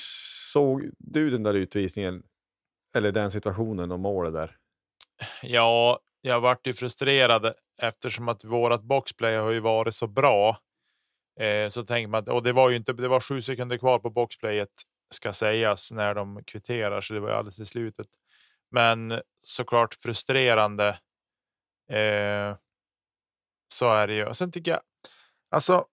såg 0.53 0.91
du 0.99 1.31
den 1.31 1.43
där 1.43 1.55
utvisningen, 1.55 2.23
eller 2.97 3.13
den 3.13 3.31
situationen 3.31 3.93
och 3.93 4.01
målet 4.01 4.33
där? 4.33 4.57
Ja, 5.43 5.99
jag 6.21 6.41
vart 6.41 6.67
ju 6.67 6.73
frustrerad 6.73 7.55
eftersom 7.83 8.29
att 8.29 8.45
vårat 8.45 8.83
boxplay 8.83 9.37
har 9.37 9.51
ju 9.51 9.61
varit 9.61 9.95
så 9.95 10.07
bra 10.07 10.59
Eh, 11.41 11.69
så 11.69 11.85
tänker 11.85 12.09
man 12.09 12.21
att 12.21 12.29
och 12.29 12.43
det 12.43 12.53
var 12.53 12.71
ju 12.71 12.77
inte. 12.77 12.93
Det 12.93 13.09
var 13.09 13.21
sju 13.21 13.43
sekunder 13.43 13.79
kvar 13.79 13.99
på 13.99 14.11
boxplayet 14.11 14.71
ska 15.11 15.33
sägas 15.33 15.93
när 15.93 16.15
de 16.15 16.45
kvitterar, 16.45 17.01
så 17.01 17.15
det 17.15 17.21
var 17.21 17.31
alldeles 17.31 17.61
i 17.61 17.67
slutet. 17.67 18.07
Men 18.71 19.21
såklart 19.43 19.95
frustrerande. 19.95 20.89
Eh, 21.91 22.57
så 23.69 23.93
är 23.93 24.07
det 24.07 24.15
ju. 24.15 24.27
Och 24.27 24.37
sen 24.37 24.53
tycker 24.53 24.71
jag 24.71 24.81
alltså 25.51 25.87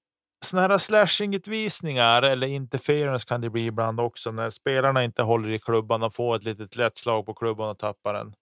såna 0.45 0.61
här 0.61 0.77
slashing-utvisningar 0.77 2.21
eller 2.21 2.47
interference 2.47 3.27
kan 3.27 3.41
det 3.41 3.49
bli 3.49 3.65
ibland 3.65 3.99
också 3.99 4.31
när 4.31 4.49
spelarna 4.49 5.03
inte 5.03 5.23
håller 5.23 5.49
i 5.49 5.59
klubban 5.59 6.03
och 6.03 6.13
får 6.13 6.35
ett 6.35 6.43
litet 6.43 6.75
lätt 6.75 6.97
slag 6.97 7.25
på 7.25 7.33
klubban 7.33 7.69
och 7.69 7.79
tappar 7.79 8.13
den. 8.13 8.35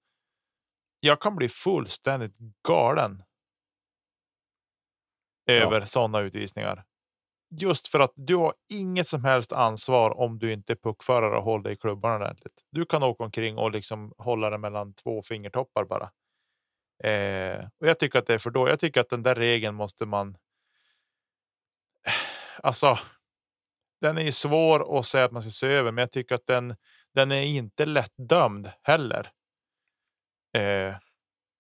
Jag 1.00 1.22
kan 1.22 1.36
bli 1.36 1.50
fullständigt 1.50 2.38
galen. 2.68 3.24
Över 5.50 5.80
ja. 5.80 5.86
sådana 5.86 6.20
utvisningar 6.20 6.86
just 7.50 7.88
för 7.88 8.00
att 8.00 8.14
du 8.16 8.36
har 8.36 8.54
inget 8.72 9.08
som 9.08 9.24
helst 9.24 9.54
ansvar 9.54 10.20
om 10.20 10.40
du 10.40 10.54
inte 10.54 10.74
är 10.74 10.76
puckförare 10.76 11.38
och 11.38 11.44
håller 11.44 11.70
i 11.70 11.76
klubban 11.78 12.22
ordentligt. 12.22 12.54
Du 12.72 12.86
kan 12.86 13.04
åka 13.04 13.24
omkring 13.24 13.58
och 13.58 13.72
liksom 13.72 14.14
hålla 14.18 14.50
den 14.50 14.62
mellan 14.62 14.94
två 14.94 15.22
fingertoppar 15.22 15.86
bara. 15.86 16.12
Eh, 17.04 17.66
och 17.80 17.88
jag 17.88 18.00
tycker 18.00 18.20
att 18.20 18.26
det 18.26 18.34
är 18.34 18.38
för 18.38 18.50
då. 18.50 18.70
Jag 18.70 18.80
tycker 18.80 19.02
att 19.02 19.10
den 19.10 19.24
där 19.24 19.36
regeln 19.36 19.76
måste 19.76 20.06
man. 20.06 20.38
Alltså. 22.64 22.98
Den 24.02 24.18
är 24.18 24.22
ju 24.22 24.32
svår 24.32 25.00
att 25.00 25.06
säga 25.06 25.26
att 25.26 25.32
man 25.32 25.42
ska 25.42 25.52
se 25.52 25.68
över, 25.68 25.92
men 25.92 26.02
jag 26.02 26.12
tycker 26.12 26.36
att 26.36 26.46
den. 26.48 26.76
Den 27.14 27.32
är 27.32 27.42
inte 27.42 27.86
lättdömd 27.86 28.72
heller. 28.84 29.32
Eh, 30.58 30.96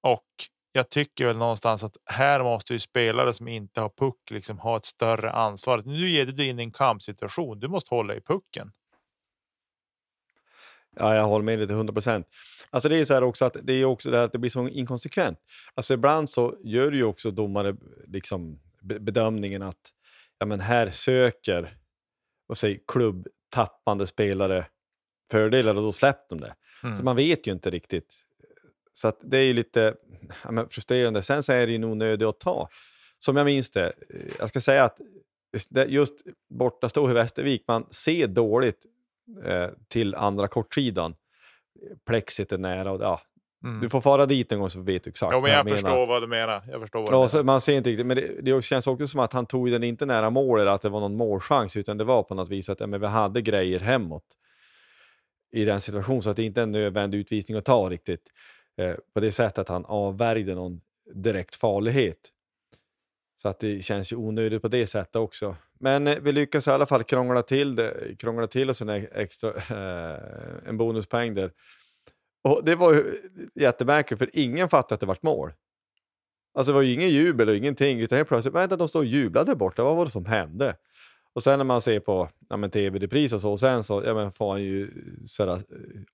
och 0.01 0.25
jag 0.71 0.89
tycker 0.89 1.25
väl 1.25 1.37
någonstans 1.37 1.83
att 1.83 1.97
här 2.05 2.43
måste 2.43 2.73
ju 2.73 2.79
spelare 2.79 3.33
som 3.33 3.47
inte 3.47 3.81
har 3.81 3.89
puck 3.89 4.31
liksom 4.31 4.59
ha 4.59 4.77
ett 4.77 4.85
större 4.85 5.31
ansvar. 5.31 5.81
Nu 5.85 6.07
ger 6.07 6.25
du 6.25 6.31
dig 6.31 6.47
in 6.47 6.59
i 6.59 6.63
en 6.63 6.71
kampsituation. 6.71 7.59
Du 7.59 7.67
måste 7.67 7.95
hålla 7.95 8.15
i 8.15 8.21
pucken. 8.21 8.71
Ja, 10.95 11.15
jag 11.15 11.23
håller 11.23 11.45
med 11.45 11.59
dig 11.59 11.67
till 11.67 11.75
100 11.75 11.93
procent. 11.93 12.27
Alltså 12.69 12.89
det 12.89 12.97
är 12.97 13.05
så 13.05 13.13
här 13.13 13.23
också 13.23 13.45
att 13.45 13.57
det 13.63 13.73
är 13.73 13.85
också 13.85 14.11
det 14.11 14.23
att 14.23 14.31
det 14.31 14.37
blir 14.37 14.49
så 14.49 14.67
inkonsekvent. 14.67 15.39
Alltså 15.73 15.93
ibland 15.93 16.29
så 16.29 16.55
gör 16.63 16.91
ju 16.91 17.03
också 17.03 17.31
domare 17.31 17.75
liksom 18.07 18.59
bedömningen 18.81 19.61
att 19.61 19.91
ja, 20.37 20.45
men 20.45 20.59
här 20.59 20.89
söker 20.89 21.77
och 22.47 22.57
säg, 22.57 22.83
klubbtappande 22.87 24.07
spelare 24.07 24.65
fördelar 25.31 25.75
och 25.75 25.83
då 25.83 25.91
släpper 25.91 26.35
de 26.35 26.41
det. 26.41 26.55
Mm. 26.83 26.95
Så 26.95 27.03
man 27.03 27.15
vet 27.15 27.47
ju 27.47 27.51
inte 27.51 27.69
riktigt. 27.69 28.28
Så 29.01 29.13
det 29.21 29.37
är 29.37 29.43
ju 29.43 29.53
lite 29.53 29.95
ja, 30.43 30.67
frustrerande. 30.69 31.21
Sen 31.21 31.43
så 31.43 31.53
är 31.53 31.65
det 31.65 31.71
ju 31.71 31.77
nog 31.77 31.97
nödigt 31.97 32.27
att 32.27 32.39
ta. 32.39 32.69
Som 33.19 33.35
jag 33.35 33.45
minns 33.45 33.69
det, 33.69 33.85
eh, 33.85 34.21
jag 34.39 34.49
ska 34.49 34.61
säga 34.61 34.83
att 34.83 34.97
just 35.87 36.13
borta 36.49 36.89
stå 36.89 37.09
i 37.09 37.13
Västervik, 37.13 37.63
man 37.67 37.85
ser 37.91 38.27
dåligt 38.27 38.85
eh, 39.45 39.69
till 39.87 40.15
andra 40.15 40.47
kortsidan. 40.47 41.15
Plexit 42.05 42.51
är 42.51 42.57
nära 42.57 42.91
och 42.91 43.01
ja, 43.01 43.21
Mm. 43.63 43.81
Du 43.81 43.89
får 43.89 44.01
fara 44.01 44.25
dit 44.25 44.51
en 44.51 44.59
gång 44.59 44.69
så 44.69 44.81
vet 44.81 45.03
du 45.03 45.09
exakt 45.09 45.33
ja, 45.33 45.39
men 45.39 45.51
jag, 45.51 45.59
jag 45.59 45.69
förstår 45.69 45.89
menar. 45.89 46.05
vad 46.07 46.23
du 46.23 46.27
menar. 46.27 46.63
Jag 46.71 46.81
förstår 46.81 46.99
vad 46.99 47.13
ja, 47.13 47.29
menar. 47.33 47.43
man 47.43 47.61
ser 47.61 47.73
inte 47.73 47.89
riktigt, 47.89 48.05
men 48.05 48.17
det, 48.17 48.41
det, 48.41 48.63
känns 48.63 48.87
också 48.87 49.07
som 49.07 49.19
att 49.19 49.33
han 49.33 49.45
tog 49.45 49.71
den 49.71 49.83
inte 49.83 50.05
nära 50.05 50.29
målet, 50.29 50.67
att 50.67 50.81
det 50.81 50.89
var 50.89 50.99
någon 50.99 51.15
målchans, 51.15 51.77
utan 51.77 51.97
det 51.97 52.03
var 52.03 52.23
på 52.23 52.35
något 52.35 52.49
vis 52.49 52.69
att 52.69 52.79
ja, 52.79 52.87
men 52.87 53.01
vi 53.01 53.07
hade 53.07 53.41
grejer 53.41 53.79
hemåt 53.79 54.23
i 55.51 55.65
den 55.65 55.81
situationen, 55.81 56.21
så 56.21 56.29
att 56.29 56.35
det 56.35 56.43
inte 56.43 56.61
är 56.61 56.63
en 56.63 56.71
nödvändig 56.71 57.17
utvisning 57.17 57.57
att 57.57 57.65
ta 57.65 57.89
riktigt. 57.89 58.23
Eh, 58.79 58.95
på 59.13 59.19
det 59.19 59.31
sättet 59.31 59.59
att 59.59 59.69
han 59.69 59.85
avvärjde 59.85 60.55
någon 60.55 60.81
direkt 61.13 61.55
farlighet. 61.55 62.31
Så 63.41 63.49
att 63.49 63.59
det 63.59 63.81
känns 63.81 64.11
ju 64.11 64.15
onödigt 64.15 64.61
på 64.61 64.67
det 64.67 64.87
sättet 64.87 65.15
också. 65.15 65.55
Men 65.79 66.07
eh, 66.07 66.19
vi 66.19 66.31
lyckas 66.31 66.67
i 66.67 66.71
alla 66.71 66.85
fall 66.85 67.03
krångla 67.03 67.41
till 67.41 67.75
det, 67.75 68.15
krångla 68.19 68.47
till 68.47 68.69
oss 68.69 68.81
en 68.81 68.89
extra 68.89 69.49
eh, 69.55 70.69
en 70.69 70.77
bonuspoäng 70.77 71.33
där. 71.33 71.51
Och 72.43 72.61
det 72.63 72.75
var 72.75 72.93
ju 72.93 73.15
jättemärkligt 73.55 74.19
för 74.19 74.29
ingen 74.33 74.69
fattade 74.69 74.93
att 74.93 74.99
det 74.99 75.05
vart 75.05 75.23
mål. 75.23 75.53
Alltså 76.53 76.71
det 76.71 76.75
var 76.75 76.81
ju 76.81 76.93
ingen 76.93 77.09
jubel 77.09 77.49
och 77.49 77.55
ingenting 77.55 77.99
utan 77.99 78.15
helt 78.15 78.29
plötsligt, 78.29 78.55
vänta 78.55 78.75
de 78.75 78.87
står 78.87 78.99
och 78.99 79.05
jublar 79.05 79.45
där 79.45 79.55
borta, 79.55 79.83
vad 79.83 79.95
var 79.95 80.05
det 80.05 80.11
som 80.11 80.25
hände? 80.25 80.75
Och 81.33 81.43
sen 81.43 81.59
när 81.59 81.65
man 81.65 81.81
ser 81.81 81.99
på 81.99 82.29
ja, 82.49 82.69
tv-repris 82.69 83.33
och 83.33 83.41
så, 83.41 83.51
och 83.51 83.59
sen 83.59 83.83
så 83.83 84.03
ja, 84.05 84.13
men 84.13 84.31
får 84.31 84.51
han 84.51 84.63
ju 84.63 84.91
sådär, 85.25 85.53
eh, 85.53 85.61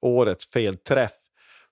årets 0.01 0.51
felträff 0.51 1.24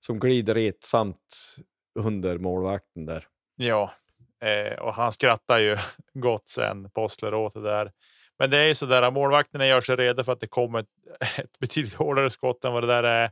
som 0.06 0.18
glider 0.18 0.54
retsamt 0.54 1.56
under 1.98 2.38
målvakten 2.38 3.06
där. 3.06 3.26
Ja, 3.56 3.94
eh, 4.40 4.78
och 4.78 4.94
han 4.94 5.12
skrattar 5.12 5.58
ju 5.58 5.76
gott 6.14 6.48
sen, 6.48 6.90
Postler 6.90 7.34
åt 7.34 7.54
det 7.54 7.62
där. 7.62 7.92
Men 8.38 8.50
det 8.50 8.58
är 8.58 8.66
ju 8.66 8.74
så 8.74 8.86
där, 8.86 9.10
målvakterna 9.10 9.66
gör 9.66 9.80
sig 9.80 9.96
redo 9.96 10.24
för 10.24 10.32
att 10.32 10.40
det 10.40 10.46
kommer 10.46 10.78
ett, 10.78 10.88
ett 11.38 11.58
betydligt 11.58 11.94
hårdare 11.94 12.30
skott 12.30 12.64
än 12.64 12.72
vad 12.72 12.82
det 12.82 12.86
där 12.86 13.02
är. 13.02 13.30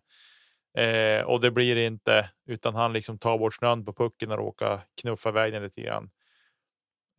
Eh, 0.79 1.25
och 1.25 1.41
det 1.41 1.51
blir 1.51 1.77
inte 1.77 2.31
utan 2.47 2.75
han 2.75 2.93
liksom 2.93 3.19
tar 3.19 3.39
bort 3.39 3.55
snön 3.55 3.85
på 3.85 3.93
pucken 3.93 4.31
och 4.31 4.39
råkar 4.39 4.81
knuffa 5.01 5.29
iväg 5.29 5.53
den 5.53 5.63
lite 5.63 5.81
grann. 5.81 6.11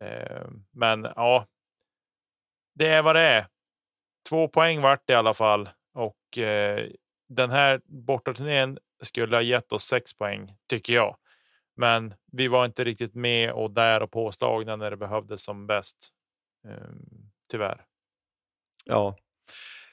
Eh, 0.04 0.46
men 0.72 1.06
ja. 1.16 1.46
Det 2.74 2.86
är 2.86 3.02
vad 3.02 3.16
det 3.16 3.20
är. 3.20 3.46
Två 4.28 4.48
poäng 4.48 4.80
vart 4.80 5.06
det 5.06 5.12
i 5.12 5.16
alla 5.16 5.34
fall 5.34 5.68
och 5.94 6.38
eh, 6.38 6.90
den 7.28 7.50
här 7.50 7.80
bortaturnén 7.84 8.78
skulle 9.02 9.36
ha 9.36 9.42
gett 9.42 9.72
oss 9.72 9.84
sex 9.84 10.14
poäng 10.14 10.56
tycker 10.68 10.92
jag. 10.92 11.16
Men 11.76 12.14
vi 12.32 12.48
var 12.48 12.64
inte 12.64 12.84
riktigt 12.84 13.14
med 13.14 13.52
och 13.52 13.70
där 13.70 14.02
och 14.02 14.10
påslagna 14.10 14.76
när 14.76 14.90
det 14.90 14.96
behövdes 14.96 15.44
som 15.44 15.66
bäst. 15.66 16.08
Ehm, 16.68 17.30
tyvärr. 17.50 17.84
Ja, 18.84 19.16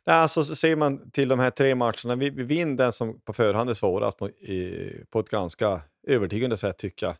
alltså 0.05 0.43
ser 0.43 0.75
man 0.75 1.11
till 1.11 1.29
de 1.29 1.39
här 1.39 1.51
tre 1.51 1.75
matcherna, 1.75 2.15
vi, 2.15 2.29
vi 2.29 2.43
vinner 2.43 2.77
den 2.77 2.93
som 2.93 3.21
på 3.21 3.33
förhand 3.33 3.69
är 3.69 3.73
svårast 3.73 4.17
på, 4.17 4.29
i, 4.29 5.05
på 5.09 5.19
ett 5.19 5.29
ganska 5.29 5.81
övertygande 6.07 6.57
sätt 6.57 6.77
tycker 6.77 7.05
jag. 7.05 7.15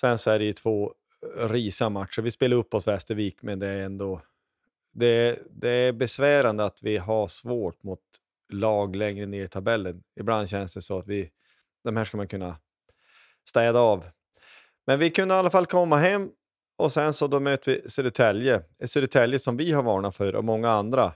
Sen 0.00 0.18
så 0.18 0.30
är 0.30 0.38
det 0.38 0.44
ju 0.44 0.52
två 0.52 0.94
risa 1.36 1.88
matcher. 1.88 2.22
Vi 2.22 2.30
spelar 2.30 2.56
upp 2.56 2.74
oss 2.74 2.86
Västervik, 2.86 3.42
men 3.42 3.58
det 3.58 3.66
är 3.66 3.80
ändå 3.84 4.22
det, 4.92 5.38
det 5.50 5.68
är 5.68 5.92
besvärande 5.92 6.64
att 6.64 6.82
vi 6.82 6.96
har 6.96 7.28
svårt 7.28 7.82
mot 7.82 8.00
lag 8.52 8.96
längre 8.96 9.26
ner 9.26 9.44
i 9.44 9.48
tabellen. 9.48 10.02
Ibland 10.20 10.48
känns 10.48 10.74
det 10.74 10.82
så 10.82 10.98
att 10.98 11.06
vi, 11.06 11.30
de 11.84 11.96
här 11.96 12.04
ska 12.04 12.16
man 12.16 12.28
kunna 12.28 12.56
städa 13.48 13.80
av. 13.80 14.04
Men 14.86 14.98
vi 14.98 15.10
kunde 15.10 15.34
i 15.34 15.38
alla 15.38 15.50
fall 15.50 15.66
komma 15.66 15.96
hem 15.96 16.30
och 16.76 16.92
sen 16.92 17.14
så 17.14 17.26
då 17.26 17.40
möter 17.40 17.72
vi 17.72 17.90
Södertälje. 17.90 18.62
Ett 18.78 18.90
Södertälje 18.90 19.38
som 19.38 19.56
vi 19.56 19.72
har 19.72 19.82
varnat 19.82 20.16
för 20.16 20.34
och 20.34 20.44
många 20.44 20.70
andra 20.70 21.12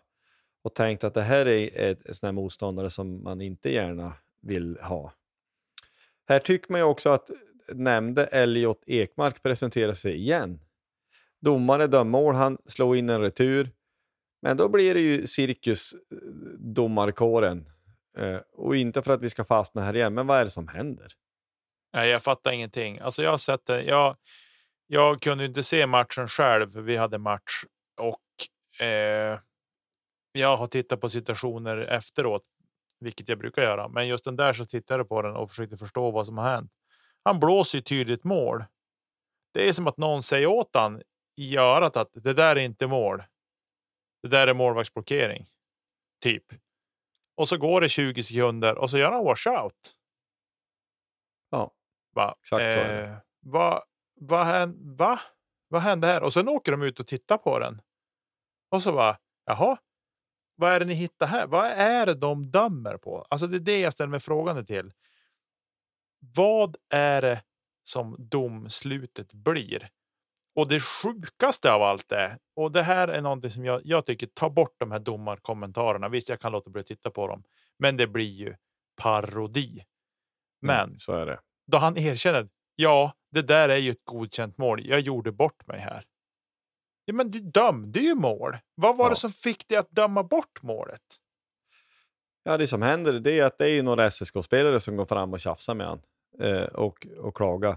och 0.63 0.75
tänkt 0.75 1.05
att 1.05 1.15
det 1.15 1.23
här 1.23 1.49
är 1.49 1.91
ett, 1.91 2.07
ett 2.07 2.17
sån 2.17 2.27
här 2.27 2.33
motståndare 2.33 2.91
som 2.91 3.23
man 3.25 3.41
inte 3.41 3.73
gärna 3.73 4.13
vill 4.43 4.79
ha. 4.83 5.13
Här 6.29 6.39
tycker 6.39 6.73
man 6.73 6.81
ju 6.81 6.85
också 6.85 7.11
att 7.11 7.31
nämnde 7.73 8.25
Elliot 8.25 8.83
Ekmark 8.87 9.43
presenterar 9.43 9.95
sig 9.95 10.17
igen. 10.17 10.61
Domare 11.41 11.87
dömmål, 11.87 12.25
mål, 12.25 12.35
han 12.35 12.59
slår 12.67 12.97
in 12.97 13.09
en 13.09 13.21
retur. 13.21 13.71
Men 14.43 14.57
då 14.57 14.69
blir 14.69 14.95
det 14.95 15.01
ju 15.01 15.27
cirkus 15.27 15.93
eh, 15.93 15.99
domarkåren. 16.59 17.67
Eh, 18.19 18.41
och 18.53 18.77
inte 18.77 19.03
för 19.03 19.13
att 19.13 19.23
vi 19.23 19.31
ska 19.31 19.45
fastna 19.45 19.83
här 19.83 19.97
igen, 19.97 20.15
men 20.15 20.27
vad 20.27 20.41
är 20.41 20.45
det 20.45 20.51
som 20.51 20.69
händer? 20.69 21.13
Nej, 21.93 22.11
jag 22.11 22.23
fattar 22.23 22.53
ingenting. 22.53 22.99
Alltså 22.99 23.23
jag 23.23 23.31
har 23.31 23.39
sett 23.39 23.67
det. 23.67 23.83
Jag, 23.83 24.17
jag 24.87 25.21
kunde 25.21 25.45
inte 25.45 25.63
se 25.63 25.87
matchen 25.87 26.29
själv, 26.29 26.71
för 26.71 26.81
vi 26.81 26.97
hade 26.97 27.19
match 27.19 27.65
och 28.01 28.87
eh, 28.87 29.39
jag 30.33 30.57
har 30.57 30.67
tittat 30.67 31.01
på 31.01 31.09
situationer 31.09 31.77
efteråt, 31.77 32.43
vilket 33.01 33.29
jag 33.29 33.39
brukar 33.39 33.63
göra. 33.63 33.89
Men 33.89 34.09
just 34.09 34.25
den 34.25 34.37
där 34.37 34.53
så 34.53 34.65
tittade 34.65 35.01
jag 35.01 35.09
på 35.09 35.23
den 35.23 35.37
och 35.37 35.51
försökte 35.51 35.77
förstå 35.77 36.11
vad 36.11 36.27
som 36.27 36.39
har 36.39 36.49
hänt. 36.49 36.73
Han 37.25 37.41
blåser 37.41 37.79
ju 37.79 37.83
tydligt 37.83 38.25
mål. 38.25 38.65
Det 39.55 39.69
är 39.69 39.73
som 39.73 39.87
att 39.87 39.97
någon 39.97 40.23
säger 40.23 40.47
åt 40.47 40.71
han 40.75 41.03
i 41.37 41.57
örat 41.57 41.97
att 41.97 42.11
det 42.13 42.33
där 42.33 42.57
är 42.57 42.61
inte 42.61 42.87
mål. 42.87 43.23
Det 44.23 44.29
där 44.29 44.47
är 44.47 44.55
målvaktsblockering. 44.55 45.47
Typ. 46.23 46.45
Och 47.37 47.49
så 47.49 47.59
går 47.59 47.81
det 47.81 47.89
20 47.89 48.23
sekunder 48.23 48.79
och 48.79 48.91
så 48.91 48.99
gör 48.99 49.13
han 49.13 49.25
washout. 49.25 49.95
Ja, 51.51 51.75
va? 52.15 52.37
exakt 52.41 52.63
så 52.63 52.81
är. 52.81 53.05
Eh, 53.05 53.17
va, 53.41 53.85
va, 54.21 54.45
hände, 54.45 54.95
va? 55.05 55.21
Vad 55.69 55.83
hände 55.83 56.07
här? 56.07 56.23
Och 56.23 56.33
sen 56.33 56.49
åker 56.49 56.73
de 56.73 56.83
ut 56.83 57.01
och 57.01 57.07
tittar 57.07 57.39
på 57.39 57.59
den. 57.59 57.83
Och 58.71 58.83
så 58.83 58.93
bara, 58.93 59.19
jaha, 59.45 59.79
vad 60.55 60.73
är 60.73 60.81
det 60.81 60.87
ni 60.87 60.95
hittar 60.95 61.27
här? 61.27 61.47
Vad 61.47 61.67
är 61.67 62.07
det 62.07 62.15
de 62.15 62.51
dömer 62.51 62.97
på? 62.97 63.27
Alltså 63.31 63.47
det 63.47 63.57
är 63.57 63.61
det 63.61 63.81
jag 63.81 63.93
ställer 63.93 64.11
mig 64.11 64.21
frågande 64.21 64.65
till. 64.65 64.93
Vad 66.19 66.77
är 66.91 67.21
det 67.21 67.43
som 67.85 68.17
domslutet 68.19 69.33
blir? 69.33 69.91
Och 70.59 70.69
det 70.69 70.81
sjukaste 70.81 71.73
av 71.73 71.83
allt 71.83 72.13
är, 72.13 72.39
och 72.57 72.73
det 72.73 72.83
här 72.83 73.09
är 73.09 73.21
någonting 73.21 73.51
som 73.51 73.65
jag, 73.65 73.81
jag 73.85 74.07
tycker, 74.07 74.27
ta 74.27 74.51
bort 74.51 74.75
de 74.79 74.91
här 74.91 74.99
domarkommentarerna. 74.99 76.09
Visst, 76.09 76.29
jag 76.29 76.41
kan 76.41 76.53
låta 76.53 76.71
bli 76.71 76.81
att 76.81 76.87
titta 76.87 77.11
på 77.11 77.27
dem, 77.27 77.43
men 77.79 77.97
det 77.97 78.07
blir 78.07 78.31
ju 78.31 78.55
parodi. 78.97 79.69
Mm, 79.69 79.83
men 80.61 80.85
mm, 80.85 80.99
så 81.01 81.13
är 81.13 81.27
det. 81.27 81.41
Då 81.67 81.79
han 81.79 81.99
erkänner, 81.99 82.49
ja, 82.77 83.13
det 83.31 83.43
där 83.43 83.69
är 83.69 83.77
ju 83.77 83.91
ett 83.91 84.05
godkänt 84.05 84.59
mål. 84.59 84.87
Jag 84.87 85.01
gjorde 85.01 85.33
bort 85.33 85.67
mig 85.67 85.81
här. 85.81 86.05
Ja, 87.05 87.15
men 87.15 87.31
du 87.31 87.41
dömde 87.41 88.01
ju 88.01 88.15
mål. 88.15 88.57
Vad 88.75 88.97
var 88.97 89.07
ja. 89.07 89.11
det 89.11 89.17
som 89.17 89.31
fick 89.31 89.69
dig 89.69 89.79
att 89.79 89.91
döma 89.91 90.23
bort 90.23 90.63
målet? 90.63 91.03
Ja, 92.43 92.57
det 92.57 92.67
som 92.67 92.83
händer 92.83 93.13
det 93.13 93.39
är 93.39 93.45
att 93.45 93.59
det 93.59 93.71
är 93.71 93.83
några 93.83 94.11
SSK-spelare 94.11 94.81
som 94.81 94.97
går 94.97 95.07
fram 95.07 95.33
och 95.33 95.41
tjafsar 95.41 95.75
med 95.75 95.87
han 95.87 96.01
eh, 96.41 96.65
och, 96.65 97.07
och 97.19 97.37
klagar. 97.37 97.77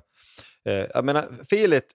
Eh, 0.65 0.74
jag 0.74 1.06
menar, 1.06 1.46
felet 1.50 1.86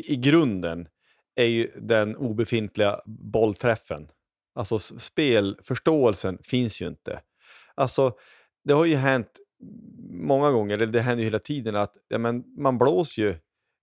i, 0.00 0.16
grunden 0.16 0.88
är 1.34 1.44
ju 1.44 1.70
den 1.80 2.16
obefintliga 2.16 3.00
bollträffen. 3.06 4.08
Alltså 4.54 4.78
spelförståelsen 4.78 6.38
finns 6.42 6.82
ju 6.82 6.88
inte. 6.88 7.20
Alltså, 7.74 8.12
det 8.64 8.72
har 8.72 8.84
ju 8.84 8.94
hänt 8.94 9.30
många 10.10 10.50
gånger, 10.50 10.74
eller 10.74 10.92
det 10.92 11.00
händer 11.00 11.22
ju 11.22 11.24
hela 11.24 11.38
tiden, 11.38 11.76
att 11.76 11.92
ja, 12.08 12.18
men 12.18 12.44
man 12.56 12.78
blåser 12.78 13.22
ju 13.22 13.34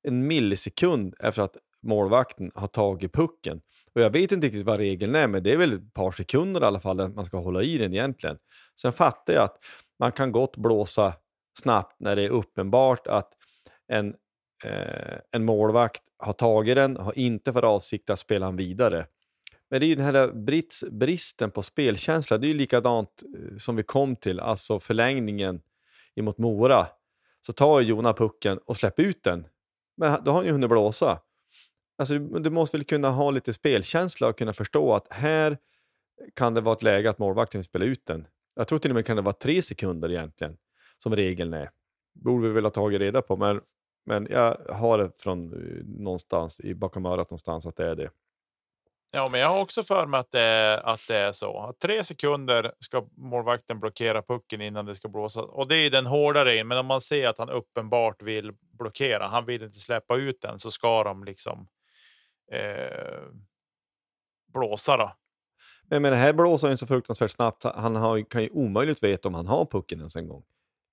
en 0.07 0.27
millisekund 0.27 1.15
efter 1.19 1.41
att 1.41 1.57
målvakten 1.81 2.51
har 2.55 2.67
tagit 2.67 3.13
pucken. 3.13 3.61
Och 3.95 4.01
jag 4.01 4.09
vet 4.09 4.31
inte 4.31 4.47
riktigt 4.47 4.65
vad 4.65 4.79
regeln 4.79 5.15
är, 5.15 5.27
men 5.27 5.43
det 5.43 5.53
är 5.53 5.57
väl 5.57 5.73
ett 5.73 5.93
par 5.93 6.11
sekunder 6.11 6.61
i 6.61 6.65
alla 6.65 6.79
fall 6.79 6.99
att 6.99 7.15
man 7.15 7.25
ska 7.25 7.37
hålla 7.37 7.63
i 7.63 7.77
den 7.77 7.93
egentligen. 7.93 8.37
Sen 8.81 8.93
fattar 8.93 9.33
jag 9.33 9.43
att 9.43 9.57
man 9.99 10.11
kan 10.11 10.31
gott 10.31 10.57
blåsa 10.57 11.13
snabbt 11.59 11.95
när 11.99 12.15
det 12.15 12.23
är 12.23 12.29
uppenbart 12.29 13.07
att 13.07 13.33
en, 13.87 14.15
eh, 14.63 15.17
en 15.31 15.45
målvakt 15.45 16.03
har 16.17 16.33
tagit 16.33 16.75
den, 16.75 16.97
har 16.97 17.19
inte 17.19 17.53
för 17.53 17.65
avsikt 17.65 18.09
att 18.09 18.19
spela 18.19 18.45
den 18.45 18.55
vidare. 18.55 19.05
Men 19.69 19.79
det 19.79 19.85
är 19.85 19.87
ju 19.87 19.95
den 19.95 20.05
här 20.05 20.27
brits, 20.27 20.83
bristen 20.91 21.51
på 21.51 21.63
spelkänsla, 21.63 22.37
det 22.37 22.47
är 22.47 22.49
ju 22.49 22.53
likadant 22.53 23.23
eh, 23.35 23.57
som 23.57 23.75
vi 23.75 23.83
kom 23.83 24.15
till, 24.15 24.39
alltså 24.39 24.79
förlängningen 24.79 25.61
emot 26.15 26.37
Mora 26.37 26.87
så 27.41 27.53
tar 27.53 27.81
Jona 27.81 28.13
pucken 28.13 28.57
och 28.57 28.77
släpper 28.77 29.03
ut 29.03 29.23
den. 29.23 29.47
Men 29.97 30.23
då 30.23 30.31
har 30.31 30.37
han 30.37 30.45
ju 30.45 30.51
hunnit 30.51 30.69
blåsa. 30.69 31.19
Alltså, 31.97 32.19
du 32.19 32.49
måste 32.49 32.77
väl 32.77 32.85
kunna 32.85 33.09
ha 33.09 33.31
lite 33.31 33.53
spelkänsla 33.53 34.27
och 34.27 34.37
kunna 34.37 34.53
förstå 34.53 34.93
att 34.93 35.07
här 35.09 35.57
kan 36.33 36.53
det 36.53 36.61
vara 36.61 36.75
ett 36.75 36.83
läge 36.83 37.09
att 37.09 37.19
målvakten 37.19 37.59
vill 37.59 37.65
spela 37.65 37.85
ut 37.85 38.05
den. 38.05 38.27
Jag 38.55 38.67
tror 38.67 38.79
till 38.79 38.91
och 38.91 38.95
med 38.95 39.05
kan 39.05 39.15
det 39.15 39.21
vara 39.21 39.35
tre 39.35 39.61
sekunder 39.61 40.11
egentligen, 40.11 40.57
som 40.97 41.15
regeln 41.15 41.53
är. 41.53 41.69
borde 42.13 42.47
vi 42.47 42.53
väl 42.53 42.63
ha 42.63 42.71
tagit 42.71 43.01
reda 43.01 43.21
på, 43.21 43.37
men, 43.37 43.61
men 44.07 44.27
jag 44.29 44.57
har 44.69 44.97
det 44.97 45.11
från 45.17 45.53
eh, 45.53 45.85
någonstans 45.85 46.59
i 46.59 46.73
bakom 46.73 47.05
örat 47.05 47.29
någonstans 47.29 47.65
att 47.65 47.75
det 47.75 47.85
är 47.85 47.95
det. 47.95 48.09
Ja, 49.11 49.29
men 49.31 49.39
jag 49.39 49.47
har 49.47 49.61
också 49.61 49.83
för 49.83 50.05
mig 50.05 50.19
att 50.19 50.31
det 50.31 50.41
är, 50.41 50.77
att 50.77 51.07
det 51.07 51.15
är 51.15 51.31
så. 51.31 51.59
Att 51.59 51.79
tre 51.79 52.03
sekunder 52.03 52.71
ska 52.79 53.07
målvakten 53.17 53.79
blockera 53.79 54.21
pucken 54.21 54.61
innan 54.61 54.85
det 54.85 54.95
ska 54.95 55.09
blåsa. 55.09 55.41
Och 55.41 55.67
det 55.67 55.75
är 55.75 55.91
den 55.91 56.05
hårdare 56.05 56.57
in. 56.57 56.67
Men 56.67 56.77
om 56.77 56.85
man 56.85 57.01
ser 57.01 57.27
att 57.27 57.37
han 57.37 57.49
uppenbart 57.49 58.21
vill 58.21 58.51
blockera, 58.79 59.27
han 59.27 59.45
vill 59.45 59.63
inte 59.63 59.79
släppa 59.79 60.15
ut 60.15 60.41
den, 60.41 60.59
så 60.59 60.71
ska 60.71 61.03
de 61.03 61.23
liksom 61.23 61.67
eh, 62.51 63.23
blåsa. 64.53 64.97
Då. 64.97 65.11
Men, 65.89 66.01
men 66.01 66.11
det 66.11 66.17
här 66.17 66.33
blåser 66.33 66.69
ju 66.69 66.77
så 66.77 66.87
fruktansvärt 66.87 67.31
snabbt. 67.31 67.63
Han 67.63 67.95
har, 67.95 68.21
kan 68.21 68.43
ju 68.43 68.49
omöjligt 68.49 69.03
veta 69.03 69.27
om 69.27 69.33
han 69.33 69.47
har 69.47 69.65
pucken 69.65 69.99
ens 69.99 70.15
en 70.15 70.27
gång. 70.27 70.43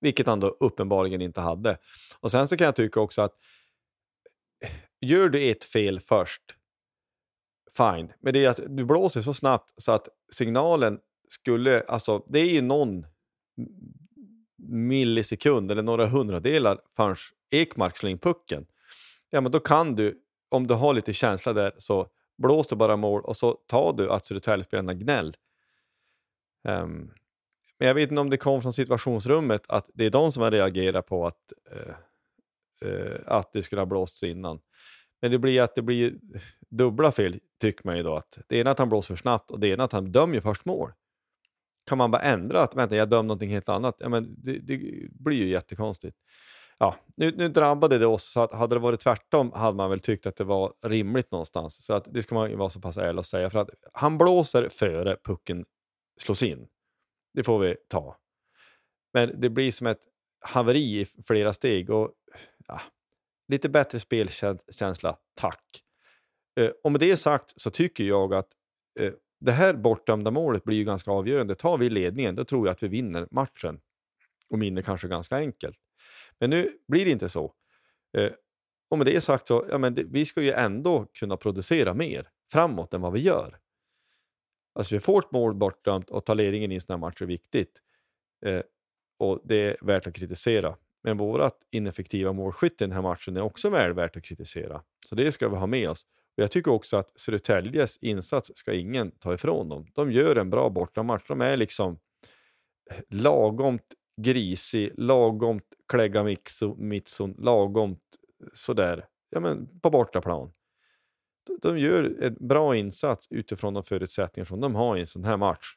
Vilket 0.05 0.27
han 0.27 0.39
då 0.39 0.47
uppenbarligen 0.59 1.21
inte 1.21 1.41
hade. 1.41 1.77
Och 2.19 2.31
sen 2.31 2.47
så 2.47 2.57
kan 2.57 2.65
jag 2.65 2.75
tycka 2.75 2.99
också 2.99 3.21
att 3.21 3.33
gör 5.01 5.29
du 5.29 5.49
ett 5.49 5.65
fel 5.65 5.99
först, 5.99 6.41
fine. 7.77 8.13
Men 8.19 8.33
det 8.33 8.45
är 8.45 8.49
att 8.49 8.59
du 8.67 8.85
blåser 8.85 9.21
så 9.21 9.33
snabbt 9.33 9.73
så 9.77 9.91
att 9.91 10.07
signalen 10.31 10.99
skulle, 11.27 11.83
alltså 11.87 12.25
det 12.27 12.39
är 12.39 12.53
ju 12.53 12.61
någon 12.61 13.05
millisekund 14.57 15.71
eller 15.71 15.83
några 15.83 16.05
hundradelar 16.05 16.79
förrän 16.95 17.15
Ekmark 17.51 17.97
slår 17.97 18.09
in 18.09 18.19
pucken. 18.19 18.65
Ja, 19.29 19.41
men 19.41 19.51
då 19.51 19.59
kan 19.59 19.95
du, 19.95 20.21
om 20.49 20.67
du 20.67 20.73
har 20.73 20.93
lite 20.93 21.13
känsla 21.13 21.53
där, 21.53 21.73
så 21.77 22.07
blås 22.37 22.67
du 22.67 22.75
bara 22.75 22.95
mål 22.95 23.21
och 23.21 23.37
så 23.37 23.53
tar 23.53 23.93
du 23.93 24.11
att 24.11 24.25
Södertäljespelarna 24.25 24.93
gnäll. 24.93 25.37
Um, 26.67 27.11
men 27.79 27.87
jag 27.87 27.95
vet 27.95 28.09
inte 28.09 28.21
om 28.21 28.29
det 28.29 28.37
kom 28.37 28.61
från 28.61 28.73
situationsrummet 28.73 29.61
att 29.67 29.89
det 29.93 30.05
är 30.05 30.09
de 30.09 30.31
som 30.31 30.43
har 30.43 30.51
reagerat 30.51 31.05
på 31.05 31.27
att, 31.27 31.53
eh, 31.71 31.95
eh, 32.89 33.19
att 33.25 33.53
det 33.53 33.63
skulle 33.63 33.81
ha 33.81 33.85
blåsts 33.85 34.23
innan. 34.23 34.59
Men 35.21 35.31
det 35.31 35.39
blir 35.39 35.61
att 35.61 35.75
det 35.75 35.81
blir 35.81 36.15
dubbla 36.69 37.11
fel, 37.11 37.39
tycker 37.61 37.87
man 37.87 37.97
ju 37.97 38.03
då. 38.03 38.15
Att 38.15 38.37
det 38.47 38.57
ena 38.57 38.71
att 38.71 38.79
han 38.79 38.89
blåser 38.89 39.13
för 39.15 39.21
snabbt 39.21 39.51
och 39.51 39.59
det 39.59 39.67
ena 39.67 39.83
att 39.83 39.91
han 39.91 40.11
dömer 40.11 40.39
först 40.39 40.65
mål. 40.65 40.91
Kan 41.87 41.97
man 41.97 42.11
bara 42.11 42.21
ändra 42.21 42.61
att 42.61 42.75
vänta, 42.75 42.95
jag 42.95 43.09
dömer 43.09 43.23
någonting 43.23 43.49
helt 43.49 43.69
annat? 43.69 43.95
Ja, 43.99 44.09
men 44.09 44.35
det, 44.37 44.59
det 44.59 44.79
blir 45.11 45.37
ju 45.37 45.47
jättekonstigt. 45.47 46.17
Ja, 46.77 46.95
nu, 47.17 47.33
nu 47.37 47.49
drabbade 47.49 47.97
det 47.97 48.05
oss, 48.05 48.23
så 48.23 48.41
att 48.41 48.51
hade 48.51 48.75
det 48.75 48.79
varit 48.79 48.99
tvärtom 48.99 49.51
hade 49.51 49.77
man 49.77 49.89
väl 49.89 49.99
tyckt 49.99 50.25
att 50.25 50.35
det 50.35 50.43
var 50.43 50.73
rimligt 50.81 51.31
någonstans. 51.31 51.85
Så 51.85 51.93
att 51.93 52.07
det 52.13 52.21
ska 52.21 52.35
man 52.35 52.49
ju 52.49 52.55
vara 52.55 52.69
så 52.69 52.81
pass 52.81 52.97
ärlig 52.97 53.19
och 53.19 53.25
säga. 53.25 53.49
För 53.49 53.59
att 53.59 53.69
han 53.93 54.17
blåser 54.17 54.69
före 54.69 55.17
pucken 55.23 55.65
slås 56.21 56.43
in. 56.43 56.67
Det 57.35 57.43
får 57.43 57.59
vi 57.59 57.75
ta. 57.87 58.17
Men 59.13 59.41
det 59.41 59.49
blir 59.49 59.71
som 59.71 59.87
ett 59.87 60.01
haveri 60.39 60.99
i 61.01 61.05
flera 61.27 61.53
steg. 61.53 61.89
Och 61.89 62.11
ja, 62.67 62.81
lite 63.47 63.69
bättre 63.69 63.99
spelkänsla, 63.99 65.17
tack. 65.33 65.83
Eh, 66.59 66.71
och 66.83 66.91
med 66.91 67.01
det 67.01 67.17
sagt 67.17 67.61
så 67.61 67.69
tycker 67.69 68.03
jag 68.03 68.33
att 68.33 68.47
eh, 68.99 69.13
det 69.39 69.51
här 69.51 69.73
bortdömda 69.73 70.31
målet 70.31 70.63
blir 70.63 70.77
ju 70.77 70.83
ganska 70.83 71.11
avgörande. 71.11 71.55
Tar 71.55 71.77
vi 71.77 71.89
ledningen, 71.89 72.35
då 72.35 72.45
tror 72.45 72.67
jag 72.67 72.73
att 72.73 72.83
vi 72.83 72.87
vinner 72.87 73.27
matchen. 73.31 73.79
Och 74.49 74.61
vinner 74.61 74.81
kanske 74.81 75.07
ganska 75.07 75.35
enkelt. 75.35 75.79
Men 76.39 76.49
nu 76.49 76.77
blir 76.87 77.05
det 77.05 77.11
inte 77.11 77.29
så. 77.29 77.53
Eh, 78.17 78.31
och 78.89 78.97
med 78.97 79.07
det 79.07 79.21
sagt 79.21 79.47
så, 79.47 79.65
ja, 79.69 79.77
men 79.77 79.95
det, 79.95 80.03
vi 80.03 80.25
ska 80.25 80.41
ju 80.41 80.51
ändå 80.51 81.07
kunna 81.19 81.37
producera 81.37 81.93
mer 81.93 82.29
framåt 82.51 82.93
än 82.93 83.01
vad 83.01 83.13
vi 83.13 83.19
gör. 83.19 83.59
Alltså 84.75 84.95
vi 84.95 84.99
får 84.99 85.19
ett 85.19 85.31
mål 85.31 85.55
bortdömt 85.55 86.09
och 86.09 86.25
tar 86.25 86.35
ledningen 86.35 86.71
i 86.71 86.75
en 86.75 86.81
sån 86.81 86.93
här 86.93 86.99
match 86.99 87.21
är 87.21 87.25
viktigt. 87.25 87.81
Eh, 88.45 88.61
och 89.19 89.41
det 89.43 89.55
är 89.55 89.77
värt 89.81 90.07
att 90.07 90.13
kritisera. 90.13 90.77
Men 91.03 91.17
vårt 91.17 91.57
ineffektiva 91.71 92.33
målskytte 92.33 92.83
i 92.83 92.87
den 92.87 92.95
här 92.95 93.01
matchen 93.01 93.37
är 93.37 93.41
också 93.41 93.69
väl 93.69 93.93
värt 93.93 94.17
att 94.17 94.23
kritisera. 94.23 94.81
Så 95.09 95.15
det 95.15 95.31
ska 95.31 95.49
vi 95.49 95.55
ha 95.55 95.67
med 95.67 95.89
oss. 95.89 96.05
Och 96.37 96.43
jag 96.43 96.51
tycker 96.51 96.71
också 96.71 96.97
att 96.97 97.19
Södertäljes 97.19 97.97
insats 97.97 98.51
ska 98.55 98.73
ingen 98.73 99.11
ta 99.11 99.33
ifrån 99.33 99.69
dem. 99.69 99.87
De 99.93 100.11
gör 100.11 100.35
en 100.35 100.49
bra 100.49 100.69
bortamatch. 100.69 101.27
De 101.27 101.41
är 101.41 101.57
liksom 101.57 101.99
eh, 102.91 102.97
lagomt 103.09 103.93
grisig, 104.21 104.91
lagomt 104.97 105.67
klägga 105.87 106.23
mitson, 106.77 107.35
lagomt 107.37 108.01
eh, 108.43 108.47
sådär, 108.53 109.05
ja 109.29 109.39
men 109.39 109.79
på 109.79 109.89
bortaplan. 109.89 110.53
De, 111.61 111.79
gör 111.79 112.23
en 112.23 112.47
bra 112.47 112.75
insats 112.75 113.27
utifrån 113.31 113.73
de 113.73 113.83
förutsättningar 113.83 114.45
som 114.45 114.59
de 114.59 114.75
har 114.75 114.97
i 114.97 114.99
en 114.99 115.07
sån 115.07 115.23
här 115.23 115.37
match. 115.37 115.75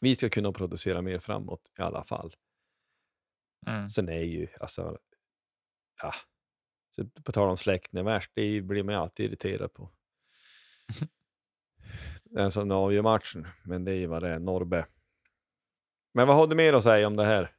Vi 0.00 0.16
ska 0.16 0.28
kunna 0.28 0.52
producera 0.52 1.02
mer 1.02 1.18
framåt 1.18 1.72
i 1.78 1.82
alla 1.82 2.04
fall. 2.04 2.34
Mm. 3.66 3.90
Sen 3.90 4.08
är 4.08 4.22
ju, 4.22 4.48
alltså, 4.60 4.98
ja, 6.02 6.14
så 6.96 7.04
på 7.04 7.32
tal 7.32 7.48
om 7.48 7.56
släkten 7.56 8.04
värst, 8.04 8.30
det 8.34 8.60
blir 8.60 8.82
man 8.82 8.94
alltid 8.94 9.26
irriterad 9.26 9.72
på. 9.72 9.90
Den 12.24 12.50
som 12.50 12.70
avgör 12.70 13.02
matchen, 13.02 13.46
men 13.64 13.84
det 13.84 13.92
är 13.92 13.96
ju 13.96 14.06
vad 14.06 14.22
det 14.22 14.28
är, 14.28 14.38
Norrbe. 14.38 14.86
Men 16.14 16.26
vad 16.26 16.36
har 16.36 16.46
du 16.46 16.56
mer 16.56 16.72
att 16.72 16.84
säga 16.84 17.06
om 17.06 17.16
det 17.16 17.24
här? 17.24 17.54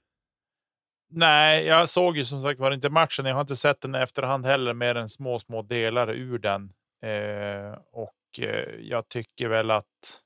Nej, 1.15 1.65
jag 1.65 1.89
såg 1.89 2.17
ju 2.17 2.26
som 2.26 2.41
sagt 2.41 2.60
var 2.60 2.71
inte 2.71 2.89
matchen. 2.89 3.26
Jag 3.26 3.34
har 3.34 3.41
inte 3.41 3.56
sett 3.56 3.82
den 3.82 3.95
i 3.95 3.97
efterhand 3.97 4.45
heller, 4.45 4.73
mer 4.73 4.95
än 4.95 5.10
små, 5.10 5.39
små 5.39 5.62
delar 5.62 6.12
ur 6.12 6.39
den. 6.39 6.73
Eh, 7.02 7.80
och 7.91 8.39
eh, 8.39 8.69
jag 8.82 9.10
tycker 9.10 9.47
väl 9.47 9.71
att 9.71 10.21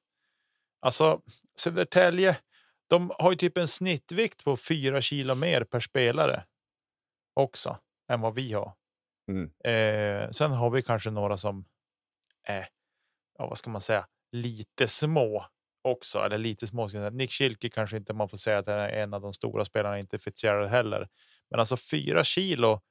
alltså 0.81 1.21
Södertälje, 1.59 2.37
de 2.89 3.11
har 3.19 3.31
ju 3.31 3.37
typ 3.37 3.57
en 3.57 3.67
snittvikt 3.67 4.43
på 4.43 4.57
fyra 4.57 5.01
kilo 5.01 5.35
mer 5.35 5.63
per 5.63 5.79
spelare 5.79 6.43
också 7.33 7.77
än 8.11 8.21
vad 8.21 8.35
vi 8.35 8.53
har. 8.53 8.73
Mm. 9.31 9.51
Eh, 9.63 10.29
sen 10.31 10.51
har 10.51 10.69
vi 10.69 10.81
kanske 10.81 11.09
några 11.09 11.37
som 11.37 11.65
är, 12.43 12.67
ja, 13.37 13.47
vad 13.47 13.57
ska 13.57 13.69
man 13.69 13.81
säga, 13.81 14.07
lite 14.31 14.87
små 14.87 15.45
också, 15.87 16.19
eller 16.19 16.37
lite 16.37 16.67
små. 16.67 16.87
Nick 17.11 17.31
Schilke 17.31 17.69
kanske 17.69 17.97
inte 17.97 18.13
man 18.13 18.29
får 18.29 18.37
säga 18.37 18.57
att 18.57 18.67
är 18.67 18.89
en 18.89 19.13
av 19.13 19.21
de 19.21 19.33
stora 19.33 19.65
spelarna, 19.65 19.99
inte 19.99 20.19
Fitzgerald 20.19 20.69
heller. 20.69 21.07
Men 21.49 21.59
alltså 21.59 21.77
fyra 21.77 22.23
kilo 22.23 22.81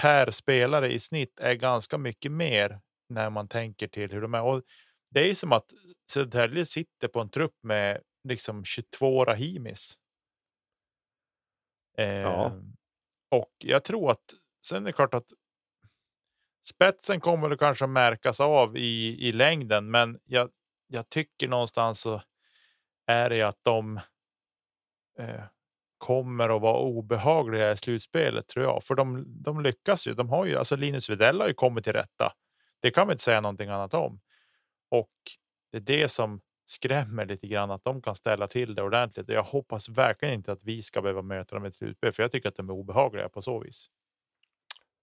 per 0.00 0.30
spelare 0.30 0.92
i 0.92 0.98
snitt 0.98 1.40
är 1.40 1.54
ganska 1.54 1.98
mycket 1.98 2.32
mer 2.32 2.80
när 3.08 3.30
man 3.30 3.48
tänker 3.48 3.88
till 3.88 4.12
hur 4.12 4.20
de 4.20 4.34
är. 4.34 4.42
Och 4.42 4.62
det 5.10 5.30
är 5.30 5.34
som 5.34 5.52
att 5.52 5.66
Södertälje 6.12 6.64
sitter 6.64 7.08
på 7.08 7.20
en 7.20 7.30
trupp 7.30 7.54
med 7.62 8.00
liksom 8.28 8.64
22 8.64 9.24
Rahimis. 9.24 9.94
Eh, 11.98 12.08
ja. 12.08 12.52
Och 13.30 13.52
jag 13.58 13.84
tror 13.84 14.10
att 14.10 14.34
sen 14.66 14.82
är 14.82 14.86
det 14.86 14.92
klart 14.92 15.14
att 15.14 15.26
spetsen 16.66 17.20
kommer 17.20 17.48
det 17.48 17.56
kanske 17.56 17.86
märkas 17.86 18.40
av 18.40 18.76
i, 18.76 19.28
i 19.28 19.32
längden, 19.32 19.90
men 19.90 20.18
jag, 20.24 20.50
jag 20.86 21.08
tycker 21.08 21.48
någonstans 21.48 22.00
så 22.00 22.22
är 23.08 23.30
det 23.30 23.42
att 23.42 23.58
de 23.62 23.96
eh, 25.18 25.44
kommer 25.98 26.56
att 26.56 26.62
vara 26.62 26.78
obehagliga 26.78 27.72
i 27.72 27.76
slutspelet 27.76 28.48
tror 28.48 28.64
jag, 28.64 28.82
för 28.82 28.94
de, 28.94 29.24
de 29.42 29.60
lyckas 29.60 30.08
ju. 30.08 30.14
De 30.14 30.28
har 30.28 30.46
ju 30.46 30.56
alltså 30.56 30.76
Linus 30.76 31.10
Widell 31.10 31.40
har 31.40 31.48
ju 31.48 31.54
kommit 31.54 31.84
till 31.84 31.92
rätta. 31.92 32.32
Det 32.82 32.90
kan 32.90 33.06
vi 33.06 33.12
inte 33.12 33.24
säga 33.24 33.40
någonting 33.40 33.68
annat 33.68 33.94
om. 33.94 34.20
Och 34.90 35.12
det 35.72 35.78
är 35.78 35.80
det 35.80 36.08
som 36.08 36.40
skrämmer 36.66 37.26
lite 37.26 37.46
grann 37.46 37.70
att 37.70 37.84
de 37.84 38.02
kan 38.02 38.14
ställa 38.14 38.46
till 38.46 38.74
det 38.74 38.82
ordentligt. 38.82 39.28
Jag 39.28 39.42
hoppas 39.42 39.88
verkligen 39.88 40.34
inte 40.34 40.52
att 40.52 40.64
vi 40.64 40.82
ska 40.82 41.02
behöva 41.02 41.22
möta 41.22 41.54
dem 41.54 41.64
i 41.64 41.68
ett 41.68 41.74
slutspel, 41.74 42.12
för 42.12 42.22
jag 42.22 42.32
tycker 42.32 42.48
att 42.48 42.56
de 42.56 42.68
är 42.68 42.72
obehagliga 42.72 43.28
på 43.28 43.42
så 43.42 43.60
vis. 43.60 43.86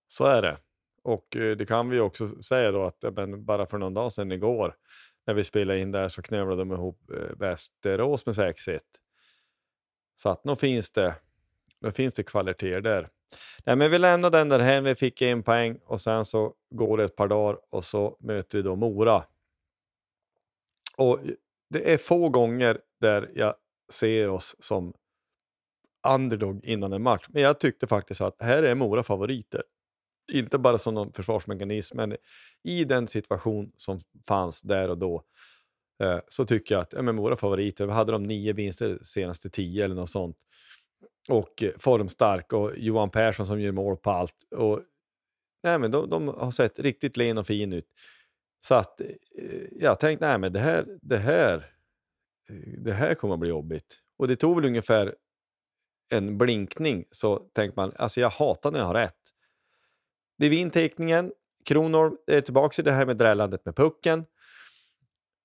Så 0.07 0.25
är 0.25 0.41
det. 0.41 0.57
Och 1.03 1.35
eh, 1.35 1.57
det 1.57 1.65
kan 1.65 1.89
vi 1.89 1.99
också 1.99 2.41
säga 2.41 2.71
då 2.71 2.83
att 2.83 3.03
men 3.15 3.45
bara 3.45 3.65
för 3.65 3.77
någon 3.77 3.93
dag 3.93 4.11
sedan 4.11 4.31
igår 4.31 4.75
när 5.25 5.33
vi 5.33 5.43
spelade 5.43 5.79
in 5.79 5.91
där 5.91 6.07
så 6.07 6.21
knövlade 6.21 6.61
de 6.61 6.71
ihop 6.71 7.11
eh, 7.11 7.37
Västerås 7.37 8.25
med 8.25 8.35
6-1. 8.35 8.79
Så 10.15 10.29
att 10.29 10.45
nog 10.45 10.59
finns 10.59 10.91
det, 10.91 11.15
nu 11.79 11.91
finns 11.91 12.13
det 12.13 12.23
kvaliteter 12.23 12.81
där. 12.81 13.09
Nej, 13.65 13.75
men 13.75 13.91
vi 13.91 13.99
lämnar 13.99 14.29
den 14.29 14.49
där 14.49 14.59
hem. 14.59 14.83
Vi 14.83 14.95
fick 14.95 15.21
en 15.21 15.43
poäng 15.43 15.79
och 15.85 16.01
sen 16.01 16.25
så 16.25 16.53
går 16.69 16.97
det 16.97 17.03
ett 17.03 17.15
par 17.15 17.27
dagar 17.27 17.59
och 17.69 17.85
så 17.85 18.17
möter 18.19 18.57
vi 18.57 18.61
då 18.61 18.75
Mora. 18.75 19.23
Och 20.97 21.19
det 21.69 21.93
är 21.93 21.97
få 21.97 22.29
gånger 22.29 22.81
där 23.01 23.31
jag 23.35 23.55
ser 23.93 24.29
oss 24.29 24.55
som 24.59 24.93
underdog 26.07 26.65
innan 26.65 26.93
en 26.93 27.01
match. 27.01 27.25
Men 27.29 27.41
jag 27.41 27.59
tyckte 27.59 27.87
faktiskt 27.87 28.21
att 28.21 28.35
här 28.41 28.63
är 28.63 28.75
Mora 28.75 29.03
favoriter 29.03 29.63
inte 30.31 30.57
bara 30.57 30.77
som 30.77 30.93
någon 30.93 31.13
försvarsmekanism, 31.13 31.97
men 31.97 32.17
i 32.63 32.83
den 32.83 33.07
situation 33.07 33.71
som 33.77 33.99
fanns 34.27 34.61
där 34.61 34.89
och 34.89 34.97
då 34.97 35.23
eh, 36.03 36.19
så 36.27 36.45
tycker 36.45 36.75
jag 36.75 36.81
att 36.81 36.93
ja, 36.93 37.01
men 37.01 37.17
våra 37.17 37.35
favoriter, 37.35 37.85
vi 37.85 37.91
hade 37.93 38.11
de 38.11 38.23
nio 38.23 38.53
vinster 38.53 38.99
senaste 39.01 39.49
tio 39.49 39.85
eller 39.85 39.95
något 39.95 40.09
sånt. 40.09 40.37
och 41.29 41.63
eh, 41.63 41.71
formstark 41.77 42.53
och 42.53 42.77
Johan 42.77 43.09
Persson 43.09 43.45
som 43.45 43.61
gör 43.61 43.71
mål 43.71 43.97
på 43.97 44.11
allt. 44.11 44.35
Och, 44.55 44.81
nej, 45.63 45.79
men 45.79 45.91
de, 45.91 46.09
de 46.09 46.27
har 46.27 46.51
sett 46.51 46.79
riktigt 46.79 47.17
len 47.17 47.37
och 47.37 47.47
fin 47.47 47.73
ut. 47.73 47.87
Så 48.67 48.75
att 48.75 49.01
eh, 49.01 49.07
jag 49.71 49.99
tänkte, 49.99 50.27
nej 50.27 50.39
men 50.39 50.53
det 50.53 50.59
här, 50.59 50.85
det 51.01 51.17
här, 51.17 51.71
eh, 52.49 52.55
det 52.77 52.93
här 52.93 53.15
kommer 53.15 53.33
att 53.33 53.39
bli 53.39 53.49
jobbigt. 53.49 53.99
Och 54.17 54.27
det 54.27 54.35
tog 54.35 54.55
väl 54.55 54.65
ungefär 54.65 55.15
en 56.11 56.37
blinkning 56.37 57.05
så 57.11 57.39
tänkte 57.39 57.79
man, 57.79 57.93
alltså 57.95 58.21
jag 58.21 58.29
hatar 58.29 58.71
när 58.71 58.79
jag 58.79 58.85
har 58.85 58.93
rätt. 58.93 59.34
Vid 60.37 60.51
vinteckningen, 60.51 61.31
Kronholm 61.65 62.17
är 62.27 62.41
tillbaka 62.41 62.81
i 62.81 62.85
det 62.85 62.91
här 62.91 63.05
med 63.05 63.17
drällandet 63.17 63.65
med 63.65 63.75
pucken. 63.75 64.25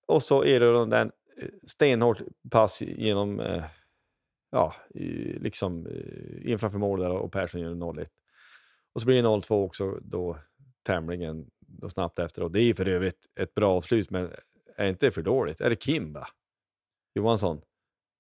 Och 0.07 0.23
så 0.23 0.45
är 0.45 0.61
det 0.61 0.87
den 0.87 1.13
stenhårt 1.67 2.21
pass 2.51 2.81
genom 2.81 3.41
eh, 3.41 3.65
ja, 4.51 4.75
liksom 5.41 5.87
in 6.45 6.59
framför 6.59 6.79
mål 6.79 7.01
där 7.01 7.11
och 7.11 7.33
Persson 7.33 7.61
gör 7.61 7.71
0-1. 7.71 8.07
Och 8.95 9.01
så 9.01 9.07
blir 9.07 9.23
det 9.23 9.29
0-2 9.29 9.65
också 9.65 9.99
då 10.03 10.39
tämligen 10.87 11.47
då 11.61 11.89
snabbt 11.89 12.19
efter. 12.19 12.43
Och 12.43 12.51
det 12.51 12.61
är 12.61 12.75
för 12.75 12.89
övrigt 12.89 13.27
ett 13.41 13.55
bra 13.55 13.77
avslut, 13.77 14.11
men 14.11 14.31
är 14.77 14.87
inte 14.87 15.11
för 15.11 15.23
dåligt? 15.23 15.61
Är 15.61 15.71
det 15.71 15.77
Kim 15.77 16.13
va? 16.13 16.27
Johansson? 17.15 17.61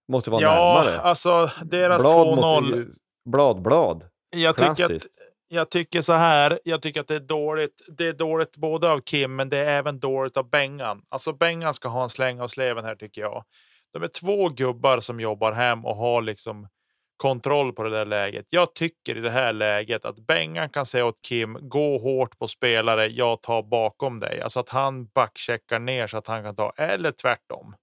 Måste 0.08 0.30
vara 0.30 0.42
ja, 0.42 0.54
närmare. 0.54 0.94
Ja, 0.94 1.00
alltså 1.00 1.50
deras 1.64 2.04
2-0. 2.04 2.92
Blad, 3.24 3.62
blad. 3.62 4.08
Jag 4.36 4.56
tycker, 4.56 4.94
att, 4.94 5.06
jag 5.52 5.70
tycker 5.70 6.00
så 6.00 6.12
här. 6.12 6.60
Jag 6.64 6.82
tycker 6.82 7.00
att 7.00 7.08
det 7.08 7.14
är 7.14 7.20
dåligt. 7.20 7.82
Det 7.98 8.06
är 8.06 8.12
dåligt 8.12 8.56
både 8.56 8.90
av 8.90 9.00
Kim, 9.00 9.36
men 9.36 9.48
det 9.48 9.58
är 9.58 9.78
även 9.78 10.00
dåligt 10.00 10.36
av 10.36 10.50
Bengan. 10.50 11.02
Alltså 11.08 11.32
Bengan 11.32 11.74
ska 11.74 11.88
ha 11.88 12.02
en 12.02 12.08
släng 12.08 12.40
av 12.40 12.48
sleven 12.48 12.84
här 12.84 12.96
tycker 12.96 13.20
jag. 13.20 13.44
De 13.92 14.02
är 14.02 14.08
två 14.08 14.48
gubbar 14.48 15.00
som 15.00 15.20
jobbar 15.20 15.52
hem 15.52 15.84
och 15.84 15.96
har 15.96 16.22
liksom 16.22 16.68
kontroll 17.16 17.72
på 17.72 17.82
det 17.82 17.90
där 17.90 18.04
läget. 18.04 18.46
Jag 18.50 18.74
tycker 18.74 19.16
i 19.16 19.20
det 19.20 19.30
här 19.30 19.52
läget 19.52 20.04
att 20.04 20.26
Bengan 20.26 20.70
kan 20.70 20.86
säga 20.86 21.06
åt 21.06 21.22
Kim, 21.22 21.58
gå 21.60 21.98
hårt 21.98 22.38
på 22.38 22.48
spelare, 22.48 23.06
jag 23.06 23.42
tar 23.42 23.62
bakom 23.62 24.20
dig. 24.20 24.40
Alltså 24.40 24.60
att 24.60 24.68
han 24.68 25.06
backcheckar 25.06 25.78
ner 25.78 26.06
så 26.06 26.18
att 26.18 26.26
han 26.26 26.42
kan 26.42 26.56
ta, 26.56 26.72
eller 26.76 27.12
tvärtom. 27.12 27.74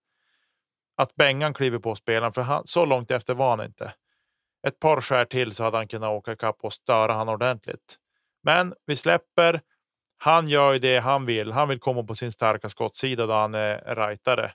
Att 0.97 1.15
Bengan 1.15 1.53
kliver 1.53 1.80
på 1.80 1.95
spelaren, 1.95 2.34
för 2.34 2.41
han, 2.41 2.67
så 2.67 2.86
långt 2.86 3.12
efter 3.12 3.34
var 3.34 3.49
han 3.49 3.65
inte. 3.65 3.93
Ett 4.67 4.80
par 4.80 5.01
skär 5.01 5.25
till 5.25 5.53
så 5.53 5.63
hade 5.63 5.77
han 5.77 5.88
kunnat 5.88 6.10
åka 6.10 6.32
ikapp 6.32 6.58
och 6.62 6.73
störa 6.73 7.13
han 7.13 7.30
ordentligt. 7.30 7.97
Men 8.43 8.73
vi 8.86 8.95
släpper. 8.95 9.62
Han 10.17 10.47
gör 10.47 10.73
ju 10.73 10.80
det 10.80 10.97
han 10.97 11.25
vill. 11.25 11.51
Han 11.51 11.69
vill 11.69 11.80
komma 11.80 12.03
på 12.03 12.15
sin 12.15 12.32
starka 12.32 12.69
skottsida 12.69 13.25
då 13.25 13.34
han 13.34 13.53
är 13.53 13.95
rightare. 13.95 14.51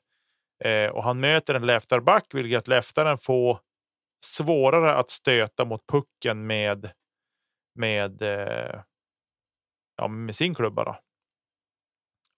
Eh, 0.64 0.90
och 0.90 1.04
han 1.04 1.20
möter 1.20 1.54
en 1.54 1.66
leftarback, 1.66 2.24
vilket 2.32 2.68
leftaren 2.68 3.18
får 3.18 3.60
svårare 4.24 4.94
att 4.94 5.10
stöta 5.10 5.64
mot 5.64 5.86
pucken 5.86 6.46
med 6.46 6.92
med, 7.74 8.22
eh, 8.22 8.80
ja, 9.96 10.08
med 10.08 10.34
sin 10.34 10.54
klubba. 10.54 10.84
Då. 10.84 10.98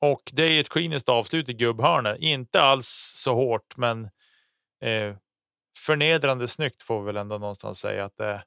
Och 0.01 0.23
det 0.33 0.43
är 0.43 0.61
ett 0.61 0.69
kliniskt 0.69 1.09
avslut 1.09 1.49
i 1.49 1.53
gubbhörnet. 1.53 2.17
Inte 2.21 2.63
alls 2.63 2.89
så 3.17 3.35
hårt, 3.35 3.77
men 3.77 4.05
eh, 4.81 5.17
förnedrande 5.77 6.49
snyggt 6.49 6.83
får 6.83 7.01
vi 7.01 7.07
väl 7.07 7.17
ändå 7.17 7.39
någonstans 7.39 7.79
säga 7.79 8.05
att 8.05 8.17
det 8.17 8.27
är. 8.27 8.45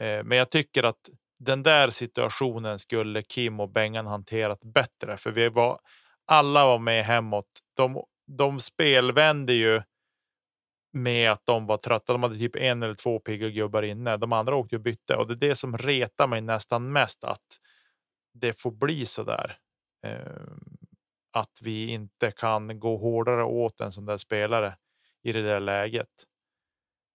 Eh, 0.00 0.24
men 0.24 0.38
jag 0.38 0.50
tycker 0.50 0.82
att 0.82 1.10
den 1.38 1.62
där 1.62 1.90
situationen 1.90 2.78
skulle 2.78 3.22
Kim 3.22 3.60
och 3.60 3.70
Bengan 3.70 4.06
hanterat 4.06 4.60
bättre, 4.60 5.16
för 5.16 5.30
vi 5.30 5.48
var 5.48 5.80
alla 6.26 6.66
var 6.66 6.78
med 6.78 7.04
hemåt. 7.04 7.46
De, 7.76 8.02
de 8.26 8.60
spelvände 8.60 9.52
ju 9.52 9.82
med 10.92 11.32
att 11.32 11.46
de 11.46 11.66
var 11.66 11.76
trötta. 11.76 12.12
De 12.12 12.22
hade 12.22 12.38
typ 12.38 12.56
en 12.56 12.82
eller 12.82 12.94
två 12.94 13.18
pigga 13.20 13.48
gubbar 13.48 13.82
inne. 13.82 14.16
De 14.16 14.32
andra 14.32 14.56
åkte 14.56 14.76
och 14.76 14.82
bytte 14.82 15.16
och 15.16 15.26
det 15.26 15.34
är 15.34 15.48
det 15.48 15.54
som 15.54 15.78
retar 15.78 16.26
mig 16.26 16.40
nästan 16.40 16.92
mest 16.92 17.24
att 17.24 17.58
det 18.34 18.60
får 18.60 18.70
bli 18.70 19.06
så 19.06 19.22
där. 19.22 19.58
Eh, 20.06 20.42
att 21.32 21.60
vi 21.62 21.88
inte 21.88 22.30
kan 22.30 22.80
gå 22.80 22.96
hårdare 22.96 23.44
åt 23.44 23.80
en 23.80 23.92
sån 23.92 24.06
där 24.06 24.16
spelare 24.16 24.76
i 25.22 25.32
det 25.32 25.42
där 25.42 25.60
läget. 25.60 26.08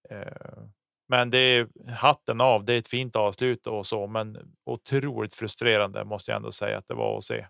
Eh, 0.09 0.63
men 1.07 1.29
det 1.29 1.37
är 1.37 1.67
hatten 1.93 2.41
av. 2.41 2.65
Det 2.65 2.73
är 2.73 2.79
ett 2.79 2.87
fint 2.87 3.15
avslut 3.15 3.67
och 3.67 3.85
så, 3.85 4.07
men 4.07 4.55
otroligt 4.65 5.33
frustrerande 5.33 6.05
måste 6.05 6.31
jag 6.31 6.35
ändå 6.35 6.51
säga 6.51 6.77
att 6.77 6.87
det 6.87 6.93
var 6.93 7.17
att 7.17 7.23
se. 7.23 7.47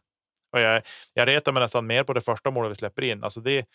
Och 0.51 0.59
jag, 0.59 0.81
jag 1.13 1.27
retar 1.27 1.51
mig 1.51 1.61
nästan 1.61 1.87
mer 1.87 2.03
på 2.03 2.13
det 2.13 2.21
första 2.21 2.51
målet 2.51 2.71
vi 2.71 2.75
släpper 2.75 3.01
in. 3.01 3.23
Alltså 3.23 3.41
det, 3.41 3.65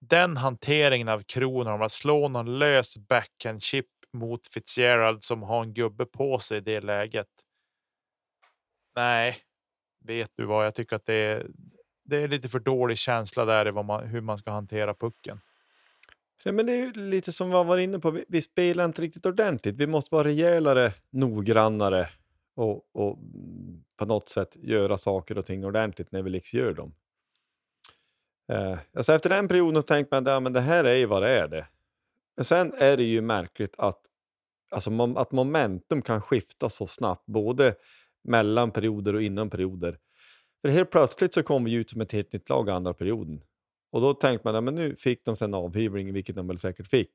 den 0.00 0.36
hanteringen 0.36 1.08
av 1.08 1.22
Kronholm, 1.22 1.82
att 1.82 1.92
slå 1.92 2.28
någon 2.28 2.58
lös 2.58 2.98
backhand 2.98 3.62
chip 3.62 3.86
mot 4.12 4.48
Fitzgerald 4.48 5.24
som 5.24 5.42
har 5.42 5.62
en 5.62 5.74
gubbe 5.74 6.06
på 6.06 6.38
sig 6.38 6.58
i 6.58 6.60
det 6.60 6.80
läget. 6.80 7.28
Nej, 8.96 9.36
vet 10.04 10.30
du 10.36 10.44
vad? 10.44 10.66
Jag 10.66 10.74
tycker 10.74 10.96
att 10.96 11.06
det 11.06 11.14
är, 11.14 11.46
det 12.04 12.16
är 12.16 12.28
lite 12.28 12.48
för 12.48 12.58
dålig 12.58 12.98
känsla 12.98 13.44
där 13.44 13.68
i 13.68 13.70
vad 13.70 13.84
man, 13.84 14.06
hur 14.06 14.20
man 14.20 14.38
ska 14.38 14.50
hantera 14.50 14.94
pucken. 14.94 15.40
Ja, 16.44 16.52
men 16.52 16.66
det 16.66 16.72
är 16.72 16.92
lite 16.92 17.32
som 17.32 17.48
vi 17.48 17.52
var 17.52 17.78
inne 17.78 17.98
på, 17.98 18.10
vi, 18.10 18.24
vi, 18.28 18.42
spelar 18.42 18.84
inte 18.84 19.02
riktigt 19.02 19.26
ordentligt. 19.26 19.80
Vi 19.80 19.86
måste 19.86 20.14
vara 20.14 20.28
rejälare, 20.28 20.92
noggrannare 21.10 22.08
och, 22.56 22.90
och 22.94 23.18
på 23.96 24.04
något 24.06 24.28
sätt 24.28 24.56
göra 24.56 24.96
saker 24.96 25.38
och 25.38 25.46
ting 25.46 25.64
ordentligt 25.64 26.12
när 26.12 26.22
vi 26.22 26.30
liksom 26.30 26.60
gör 26.60 26.72
dem. 26.72 26.94
Eh, 28.52 28.78
alltså 28.96 29.12
efter 29.12 29.30
den 29.30 29.48
perioden 29.48 29.82
tänkte 29.82 30.14
man 30.14 30.26
att 30.26 30.44
ja, 30.44 30.50
det 30.50 30.60
här 30.60 30.84
är 30.84 30.94
ju 30.94 31.06
vad 31.06 31.22
det 31.22 31.30
är. 31.30 31.48
Det. 31.48 31.66
Men 32.36 32.44
sen 32.44 32.74
är 32.74 32.96
det 32.96 33.04
ju 33.04 33.20
märkligt 33.20 33.74
att, 33.78 34.00
alltså, 34.70 35.14
att 35.16 35.32
momentum 35.32 36.02
kan 36.02 36.22
skifta 36.22 36.68
så 36.68 36.86
snabbt, 36.86 37.26
både 37.26 37.74
mellan 38.24 38.70
perioder 38.70 39.14
och 39.14 39.22
inom 39.22 39.50
perioder. 39.50 39.98
För 40.62 40.68
helt 40.68 40.90
plötsligt 40.90 41.34
så 41.34 41.42
kom 41.42 41.64
vi 41.64 41.74
ut 41.74 41.90
som 41.90 42.00
ett 42.00 42.12
helt 42.12 42.32
nytt 42.32 42.48
lag 42.48 42.70
andra 42.70 42.94
perioden. 42.94 43.42
Och 43.92 44.00
då 44.00 44.14
tänkte 44.14 44.48
man 44.48 44.56
att 44.56 44.64
ja, 44.64 44.70
nu 44.70 44.96
fick 44.96 45.24
de 45.24 45.36
sen 45.36 45.54
avhyvling, 45.54 46.12
vilket 46.12 46.36
de 46.36 46.46
väl 46.46 46.58
säkert 46.58 46.86
fick. 46.86 47.10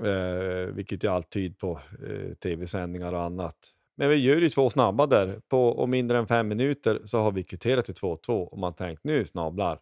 Eh, 0.00 0.74
vilket 0.74 1.04
ju 1.04 1.08
allt 1.08 1.30
tyder 1.30 1.56
på 1.56 1.80
eh, 2.08 2.34
tv-sändningar 2.34 3.12
och 3.12 3.22
annat. 3.22 3.56
Men 3.96 4.08
vi 4.08 4.16
gör 4.16 4.36
ju 4.36 4.48
två 4.48 4.70
snabba 4.70 5.06
där. 5.06 5.40
På 5.48 5.86
mindre 5.86 6.18
än 6.18 6.26
fem 6.26 6.48
minuter 6.48 7.00
så 7.04 7.18
har 7.18 7.32
vi 7.32 7.42
kvitterat 7.42 7.84
till 7.84 7.94
2-2 7.94 8.44
och 8.44 8.58
man 8.58 8.72
tänkt 8.72 9.04
nu 9.04 9.24
snablar 9.24 9.78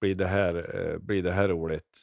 blir 0.00 0.14
det 0.14 0.26
här, 0.26 0.76
eh, 0.78 0.98
blir 0.98 1.22
det 1.22 1.32
här 1.32 1.48
roligt. 1.48 2.00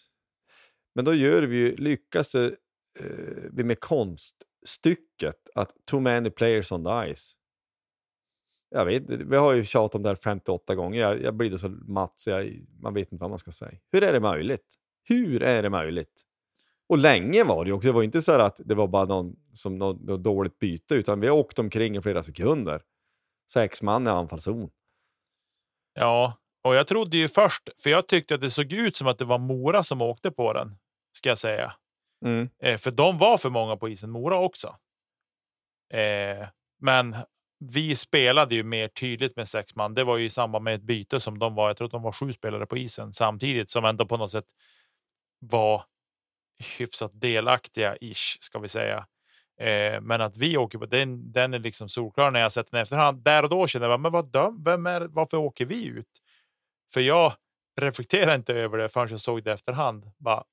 Men 0.95 1.05
då 1.05 1.13
gör 1.13 1.43
vi 1.43 1.55
ju, 1.55 1.75
lyckas 1.75 2.35
eh, 2.35 2.51
eh 2.99 3.49
vi 3.51 3.63
med 3.63 3.79
konststycket 3.79 5.49
att 5.55 5.71
too 5.85 5.99
many 5.99 6.29
players 6.29 6.71
on 6.71 6.83
the 6.83 7.13
ice. 7.13 7.37
Jag 8.75 8.85
vet, 8.85 9.03
vi 9.09 9.35
har 9.37 9.53
ju 9.53 9.63
tjatat 9.63 9.95
om 9.95 10.03
det 10.03 10.09
här 10.09 10.15
58 10.15 10.75
gånger. 10.75 10.99
Jag, 10.99 11.21
jag 11.21 11.35
blir 11.35 11.57
så 11.57 11.69
matt 11.69 12.13
så 12.15 12.29
jag, 12.29 12.65
man 12.81 12.93
vet 12.93 13.11
inte 13.11 13.21
vad 13.21 13.29
man 13.29 13.39
ska 13.39 13.51
säga. 13.51 13.77
Hur 13.91 14.03
är 14.03 14.13
det 14.13 14.19
möjligt? 14.19 14.75
Hur 15.03 15.43
är 15.43 15.63
det 15.63 15.69
möjligt? 15.69 16.23
Och 16.89 16.97
länge 16.97 17.43
var 17.43 17.65
det 17.65 17.71
också. 17.71 17.87
Det 17.87 17.91
var 17.91 18.03
inte 18.03 18.21
så 18.21 18.31
att 18.31 18.59
det 18.65 18.75
var 18.75 18.87
bara 18.87 19.05
någon, 19.05 19.35
som 19.53 19.77
något, 19.77 20.01
något 20.01 20.23
dåligt 20.23 20.59
byte, 20.59 20.95
utan 20.95 21.19
vi 21.19 21.29
åkte 21.29 21.61
omkring 21.61 21.95
i 21.95 22.01
flera 22.01 22.23
sekunder. 22.23 22.81
Sex 23.53 23.81
man 23.81 24.07
i 24.07 24.09
anfallszon. 24.09 24.69
Ja, 25.93 26.37
och 26.63 26.75
jag 26.75 26.87
trodde 26.87 27.17
ju 27.17 27.27
först, 27.27 27.69
för 27.83 27.89
jag 27.89 28.07
tyckte 28.07 28.35
att 28.35 28.41
det 28.41 28.49
såg 28.49 28.73
ut 28.73 28.95
som 28.95 29.07
att 29.07 29.17
det 29.17 29.25
var 29.25 29.39
Mora 29.39 29.83
som 29.83 30.01
åkte 30.01 30.31
på 30.31 30.53
den, 30.53 30.77
ska 31.17 31.29
jag 31.29 31.37
säga. 31.37 31.73
Mm. 32.25 32.49
Eh, 32.59 32.77
för 32.77 32.91
de 32.91 33.17
var 33.17 33.37
för 33.37 33.49
många 33.49 33.77
på 33.77 33.89
isen, 33.89 34.11
Mora 34.11 34.37
också. 34.37 34.75
Eh, 35.93 36.47
men 36.81 37.15
vi 37.71 37.95
spelade 37.95 38.55
ju 38.55 38.63
mer 38.63 38.87
tydligt 38.87 39.35
med 39.35 39.49
sex 39.49 39.75
man. 39.75 39.93
Det 39.93 40.03
var 40.03 40.17
ju 40.17 40.25
i 40.25 40.29
samband 40.29 40.63
med 40.63 40.75
ett 40.75 40.83
byte 40.83 41.19
som 41.19 41.39
de 41.39 41.55
var. 41.55 41.67
Jag 41.69 41.77
tror 41.77 41.85
att 41.85 41.91
de 41.91 42.01
var 42.01 42.11
sju 42.11 42.31
spelare 42.31 42.65
på 42.65 42.77
isen 42.77 43.13
samtidigt 43.13 43.69
som 43.69 43.85
ändå 43.85 44.05
på 44.05 44.17
något 44.17 44.31
sätt 44.31 44.45
var 45.39 45.83
hyfsat 46.79 47.11
delaktiga 47.13 47.97
ish 48.01 48.37
ska 48.41 48.59
vi 48.59 48.67
säga. 48.67 49.05
Eh, 49.59 50.01
men 50.01 50.21
att 50.21 50.37
vi 50.37 50.57
åker 50.57 50.77
på 50.79 50.85
den, 50.85 51.31
den 51.31 51.53
är 51.53 51.59
liksom 51.59 51.89
solklar 51.89 52.31
när 52.31 52.39
jag 52.39 52.51
sett 52.51 52.71
den 52.71 52.81
efterhand. 52.81 53.23
Där 53.23 53.43
och 53.43 53.49
då 53.49 53.67
kände 53.67 53.87
jag, 53.87 53.99
men 53.99 54.11
vad 54.11 54.31
döm, 54.31 54.63
vem 54.63 54.85
är, 54.85 55.01
varför 55.01 55.37
åker 55.37 55.65
vi 55.65 55.85
ut? 55.87 56.21
För 56.93 57.01
jag 57.01 57.33
reflekterar 57.81 58.35
inte 58.35 58.53
över 58.53 58.77
det 58.77 58.89
förrän 58.89 59.07
jag 59.11 59.19
såg 59.19 59.43
det 59.43 59.53
efterhand. 59.53 60.11
Bara, 60.17 60.43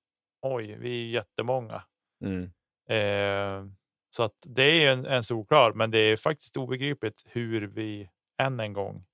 Oj, 0.43 0.77
vi 0.81 1.03
är 1.03 1.11
jättemånga. 1.11 1.83
Mm. 2.25 2.45
Eh, 2.89 3.73
så 4.11 4.23
att 4.23 4.37
det 4.47 4.85
är 4.85 4.93
en, 4.93 5.07
en 5.07 5.25
solklar, 5.25 5.73
men 5.73 5.91
det 5.91 5.99
är 5.99 6.17
faktiskt 6.17 6.57
obegripligt 6.57 7.25
hur 7.27 7.67
vi 7.67 8.11
än 8.43 8.61
en 8.61 8.73
gång 8.73 9.05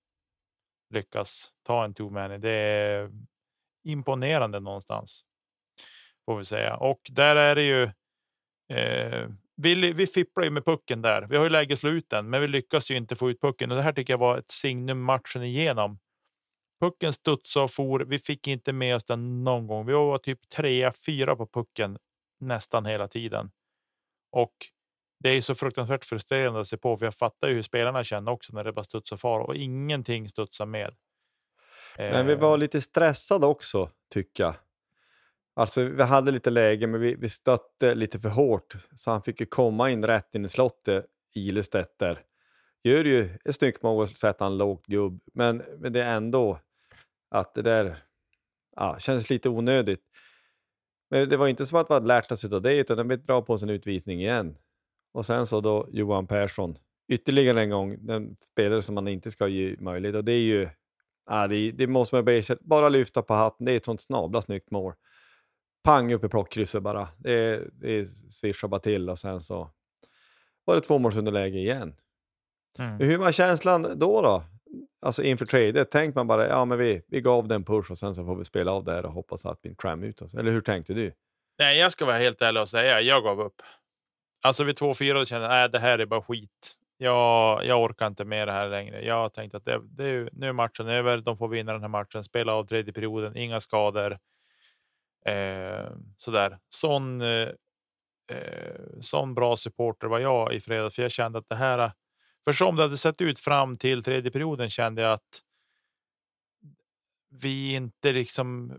lyckas 0.91 1.53
ta 1.63 1.85
en 1.85 1.95
two 1.95 2.11
man. 2.11 2.41
Det 2.41 2.51
är 2.51 3.11
imponerande 3.85 4.61
någonstans 4.61 5.25
får 6.27 6.39
vi 6.39 6.45
säga. 6.45 6.77
Och 6.77 7.01
där 7.13 7.37
är 7.37 7.55
det 7.55 7.63
ju. 7.63 7.83
Eh, 8.77 9.29
vi, 9.57 9.93
vi 9.93 10.07
fipplar 10.07 10.45
ju 10.45 10.51
med 10.51 10.65
pucken 10.65 11.03
där. 11.03 11.23
Vi 11.23 11.37
har 11.37 11.45
ju 11.45 11.51
läge 11.51 11.77
slå 11.77 11.91
ut 11.91 12.11
den, 12.11 12.31
men 12.31 12.41
vi 12.41 12.49
lyckas 12.49 12.91
ju 12.91 12.97
inte 12.97 13.17
få 13.17 13.31
ut 13.31 13.41
pucken 13.41 13.71
och 13.71 13.77
det 13.77 13.83
här 13.83 13.93
tycker 13.93 14.13
jag 14.13 14.19
var 14.19 14.39
ett 14.39 14.51
signum 14.51 15.03
matchen 15.03 15.43
igenom. 15.43 15.99
Pucken 16.81 17.13
studsade 17.13 17.65
och 17.65 17.71
for. 17.71 18.01
Vi 18.01 18.19
fick 18.19 18.47
inte 18.47 18.73
med 18.73 18.97
oss 18.97 19.05
den 19.05 19.45
någon 19.45 19.67
gång. 19.67 19.87
Vi 19.87 19.93
var 19.93 20.19
typ 20.19 20.49
trea, 20.49 20.93
fyra 21.07 21.37
på 21.37 21.47
pucken 21.47 21.99
nästan 22.41 22.87
hela 22.87 23.09
tiden. 23.09 23.51
Och 24.33 24.53
det 25.19 25.29
är 25.29 25.41
så 25.41 25.55
fruktansvärt 25.55 26.05
frustrerande 26.05 26.61
att 26.61 26.67
se 26.67 26.77
på, 26.77 26.97
för 26.97 27.07
jag 27.07 27.15
fattar 27.15 27.49
ju 27.49 27.55
hur 27.55 27.63
spelarna 27.63 28.05
känner 28.05 28.33
också 28.33 28.53
när 28.55 28.65
det 28.65 28.73
bara 28.73 28.85
studsar 28.85 29.17
far 29.17 29.41
och 29.41 29.55
ingenting 29.57 30.29
studsar 30.29 30.67
med. 30.67 30.95
Men 31.99 32.27
vi 32.27 32.35
var 32.35 32.53
Eh, 32.53 32.59
lite 32.59 32.81
stressade 32.81 33.47
också, 33.47 33.91
tycker 34.11 34.45
jag. 34.45 34.55
Alltså, 35.55 35.83
vi 35.83 36.03
hade 36.03 36.31
lite 36.31 36.51
läge, 36.51 36.87
men 36.87 37.01
vi, 37.01 37.15
vi 37.15 37.29
stötte 37.29 37.95
lite 37.95 38.21
för 38.21 38.29
hårt. 38.29 38.77
Så 38.95 39.11
han 39.11 39.23
fick 39.23 39.41
ju 39.41 39.47
komma 39.47 39.91
in 39.91 40.05
rätt 40.05 40.35
in 40.35 40.45
i 40.45 40.49
slottet, 40.49 41.07
Ilestedt 41.35 41.99
där. 41.99 42.21
Gör 42.85 43.05
ju 43.05 43.39
ett 43.45 43.55
snyggt 43.55 43.83
mål 43.83 44.03
och 44.03 44.09
sätter 44.09 44.45
han 44.45 44.59
lågt 44.59 44.87
gubb. 44.87 45.21
Men, 45.35 45.57
men 45.79 45.93
det 45.93 46.03
är 46.03 46.17
ändå 46.17 46.61
att 47.31 47.55
det 47.55 47.63
där 47.63 47.97
ja, 48.77 48.99
känns 48.99 49.31
lite 49.31 49.49
onödigt. 49.49 50.03
Men 51.11 51.29
det 51.29 51.37
var 51.37 51.49
inte 51.49 51.67
som 51.67 51.79
att 51.79 51.91
vi 51.91 51.95
hade 51.95 52.07
lärt 52.07 52.33
oss 52.33 52.45
av 52.45 52.63
det, 52.63 52.77
utan 52.77 53.09
de 53.09 53.17
dra 53.17 53.43
på 53.43 53.59
sin 53.59 53.71
utvisning 53.71 54.21
igen. 54.21 54.57
Och 55.17 55.27
sen 55.27 55.47
så 55.47 55.61
då 55.61 55.89
Johan 55.91 56.27
Persson, 56.27 56.77
ytterligare 57.09 57.61
en 57.61 57.71
gång, 57.71 58.07
den 58.07 58.37
spelare 58.53 58.83
som 58.83 58.95
man 58.95 59.09
inte 59.09 59.31
ska 59.31 59.49
ge 59.49 59.77
möjlighet. 59.79 60.17
Och 60.17 60.25
det 60.25 60.33
är 60.33 60.43
ju, 60.43 60.69
ja, 61.27 61.47
det, 61.47 61.71
det 61.71 61.87
måste 61.87 62.15
man 62.15 62.29
erkänna, 62.29 62.61
bara 62.63 62.89
lyfta 62.89 63.23
på 63.23 63.35
hatten, 63.35 63.67
det 63.67 63.73
är 63.73 63.77
ett 63.77 63.85
sånt 63.85 64.01
snabla 64.01 64.43
snyggt 64.43 64.71
mål. 64.71 64.93
Pang 65.85 66.13
upp 66.13 66.25
i 66.25 66.29
plockkrysset 66.29 66.83
bara. 66.83 67.09
Det, 67.19 67.69
det 67.73 68.07
svischar 68.07 68.69
bara 68.69 68.81
till 68.81 69.11
och 69.11 69.19
sen 69.19 69.41
så 69.41 69.71
var 70.65 70.75
det 70.75 70.81
tvåmålsunderläge 70.81 71.59
igen. 71.59 71.95
mm. 72.79 72.99
Hur 72.99 73.19
var 73.19 73.33
känslan 73.33 73.83
då? 73.83 74.23
då? 74.23 74.45
Alltså 75.01 75.23
inför 75.23 75.47
tradet, 75.47 75.91
tänkte 75.91 76.19
man 76.19 76.27
bara 76.27 76.49
ja 76.49 76.65
men 76.65 76.79
vi, 76.79 77.03
vi 77.09 77.21
gav 77.21 77.49
den 77.49 77.65
push 77.65 77.91
och 77.91 77.99
sen 77.99 78.15
så 78.15 78.25
får 78.25 78.37
vi 78.37 78.45
spela 78.45 78.73
av 78.73 78.85
det 78.85 78.93
här 78.93 79.07
och 79.07 79.13
hoppas 79.13 79.47
att 79.47 79.59
vi 79.63 79.75
kram 79.75 80.03
ut 80.03 80.23
oss. 80.23 80.35
Eller 80.35 80.53
hur 80.53 80.61
tänkte 80.61 80.95
du? 80.95 81.13
Nej, 81.59 81.79
jag 81.79 81.93
ska 81.93 82.05
vara 82.05 82.17
helt 82.17 82.43
ärlig 82.43 82.63
och 82.63 82.69
säga 82.69 83.01
jag 83.01 83.23
gav 83.23 83.41
upp. 83.41 83.63
Alltså 84.43 84.65
vid 84.65 84.77
2-4 84.79 85.25
kände 85.25 85.47
jag 85.47 85.65
att 85.65 85.73
det 85.73 85.79
här 85.79 85.99
är 85.99 86.07
bara 86.07 86.23
skit. 86.23 86.77
Jag, 86.99 87.65
jag 87.65 87.83
orkar 87.83 88.07
inte 88.07 88.25
med 88.25 88.49
det 88.49 88.53
här 88.53 88.69
längre. 88.69 89.05
Jag 89.05 89.33
tänkte 89.33 89.57
att 89.57 89.65
det, 89.65 89.81
det 89.91 90.05
är, 90.05 90.09
ju- 90.09 90.29
nu 90.33 90.49
är 90.49 90.53
matchen 90.53 90.89
över. 90.89 91.19
De 91.19 91.37
får 91.37 91.49
vinna 91.49 91.73
den 91.73 91.83
här 91.83 91.89
matchen, 91.89 92.25
spela 92.25 92.53
av 92.55 92.65
tredje 92.67 92.93
perioden, 92.93 93.37
inga 93.37 93.61
skador. 93.61 94.19
Eh, 95.27 95.91
sådär. 96.17 96.59
Sån, 96.69 97.21
eh, 97.21 97.49
eh, 98.33 98.81
sån 99.01 99.35
bra 99.35 99.57
supporter 99.57 100.07
var 100.07 100.19
jag 100.19 100.53
i 100.55 100.61
fredags, 100.61 100.95
för 100.97 101.03
jag 101.03 101.11
kände 101.13 101.39
att 101.39 101.49
det 101.49 101.57
här. 101.57 101.93
För 102.45 102.53
som 102.53 102.77
det 102.77 102.83
hade 102.83 102.97
sett 102.97 103.21
ut 103.21 103.41
fram 103.41 103.77
till 103.77 104.03
tredje 104.03 104.31
perioden 104.31 104.71
kände 104.71 105.03
jag 105.03 105.13
att. 105.13 105.41
Vi 107.31 107.75
inte 107.75 108.13
liksom 108.13 108.73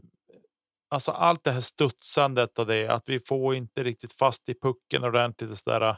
alltså 0.90 1.12
allt 1.12 1.44
det 1.44 1.52
här 1.52 1.62
studsandet 1.62 2.60
och 2.60 2.66
det, 2.66 2.88
att 2.88 3.10
vi 3.10 3.20
får 3.20 3.56
inte 3.56 3.84
riktigt 3.84 4.14
fast 4.14 4.50
i 4.50 4.54
pucken 4.54 5.04
ordentligt 5.04 5.50
och 5.50 5.58
sådär. 5.58 5.98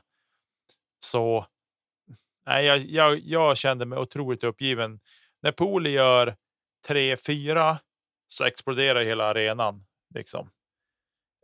Så 1.06 1.46
nej, 2.46 2.66
jag, 2.66 2.80
jag, 2.80 3.20
jag 3.20 3.58
kände 3.58 3.86
mig 3.86 4.00
otroligt 4.00 4.44
uppgiven. 4.44 5.00
När 5.42 5.52
Poli 5.52 5.90
gör 5.90 6.36
3-4 6.88 7.78
så 8.28 8.44
exploderar 8.44 9.02
hela 9.02 9.26
arenan 9.26 9.86
liksom. 10.16 10.52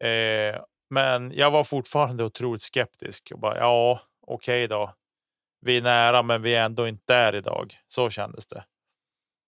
Eh, 0.01 0.61
men 0.89 1.31
jag 1.31 1.51
var 1.51 1.63
fortfarande 1.63 2.23
otroligt 2.23 2.61
skeptisk 2.61 3.31
och 3.33 3.39
bara 3.39 3.57
ja, 3.57 4.01
okej 4.21 4.67
då. 4.67 4.93
Vi 5.61 5.77
är 5.77 5.81
nära, 5.81 6.23
men 6.23 6.41
vi 6.41 6.55
är 6.55 6.65
ändå 6.65 6.87
inte 6.87 7.13
där 7.13 7.35
idag. 7.35 7.75
Så 7.87 8.09
kändes 8.09 8.47
det. 8.47 8.65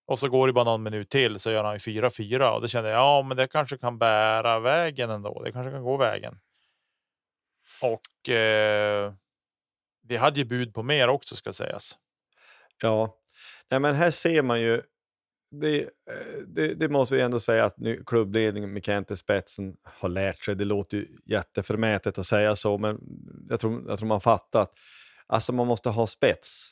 Och 0.08 0.18
så 0.18 0.28
går 0.28 0.46
det 0.46 0.52
bara 0.52 0.64
någon 0.64 0.82
minut 0.82 1.10
till 1.10 1.38
så 1.38 1.50
gör 1.50 1.64
han 1.64 1.74
ju 1.74 1.78
4-4 1.78 2.50
och 2.50 2.62
det 2.62 2.68
kände 2.68 2.90
jag, 2.90 2.98
ja, 2.98 3.22
men 3.22 3.36
det 3.36 3.46
kanske 3.46 3.78
kan 3.78 3.98
bära 3.98 4.60
vägen 4.60 5.10
ändå. 5.10 5.42
Det 5.42 5.52
kanske 5.52 5.70
kan 5.70 5.82
gå 5.82 5.96
vägen. 5.96 6.38
Och 7.82 8.28
eh, 8.28 9.12
vi 10.02 10.16
hade 10.16 10.40
ju 10.40 10.46
bud 10.46 10.74
på 10.74 10.82
mer 10.82 11.08
också 11.08 11.36
ska 11.36 11.52
sägas. 11.52 11.98
Ja, 12.82 13.18
Nej, 13.70 13.80
men 13.80 13.94
här 13.94 14.10
ser 14.10 14.42
man 14.42 14.60
ju, 14.60 14.82
det, 15.50 15.82
eh, 15.82 16.38
det, 16.46 16.74
det 16.74 16.88
måste 16.88 17.14
vi 17.14 17.20
ändå 17.20 17.40
säga 17.40 17.64
att 17.64 17.78
nu, 17.78 18.02
klubbledningen 18.06 18.72
med 18.72 18.84
Kent 18.84 19.10
i 19.10 19.16
spetsen 19.16 19.76
har 19.82 20.08
lärt 20.08 20.36
sig. 20.36 20.56
Det 20.56 20.64
låter 20.64 20.96
ju 20.96 21.06
jätteförmätet 21.26 22.18
att 22.18 22.26
säga 22.26 22.56
så, 22.56 22.78
men 22.78 22.98
jag 23.48 23.60
tror, 23.60 23.84
jag 23.88 23.98
tror 23.98 24.08
man 24.08 24.20
fattar 24.20 24.62
att 24.62 24.72
alltså 25.26 25.52
man 25.52 25.66
måste 25.66 25.90
ha 25.90 26.06
spets. 26.06 26.70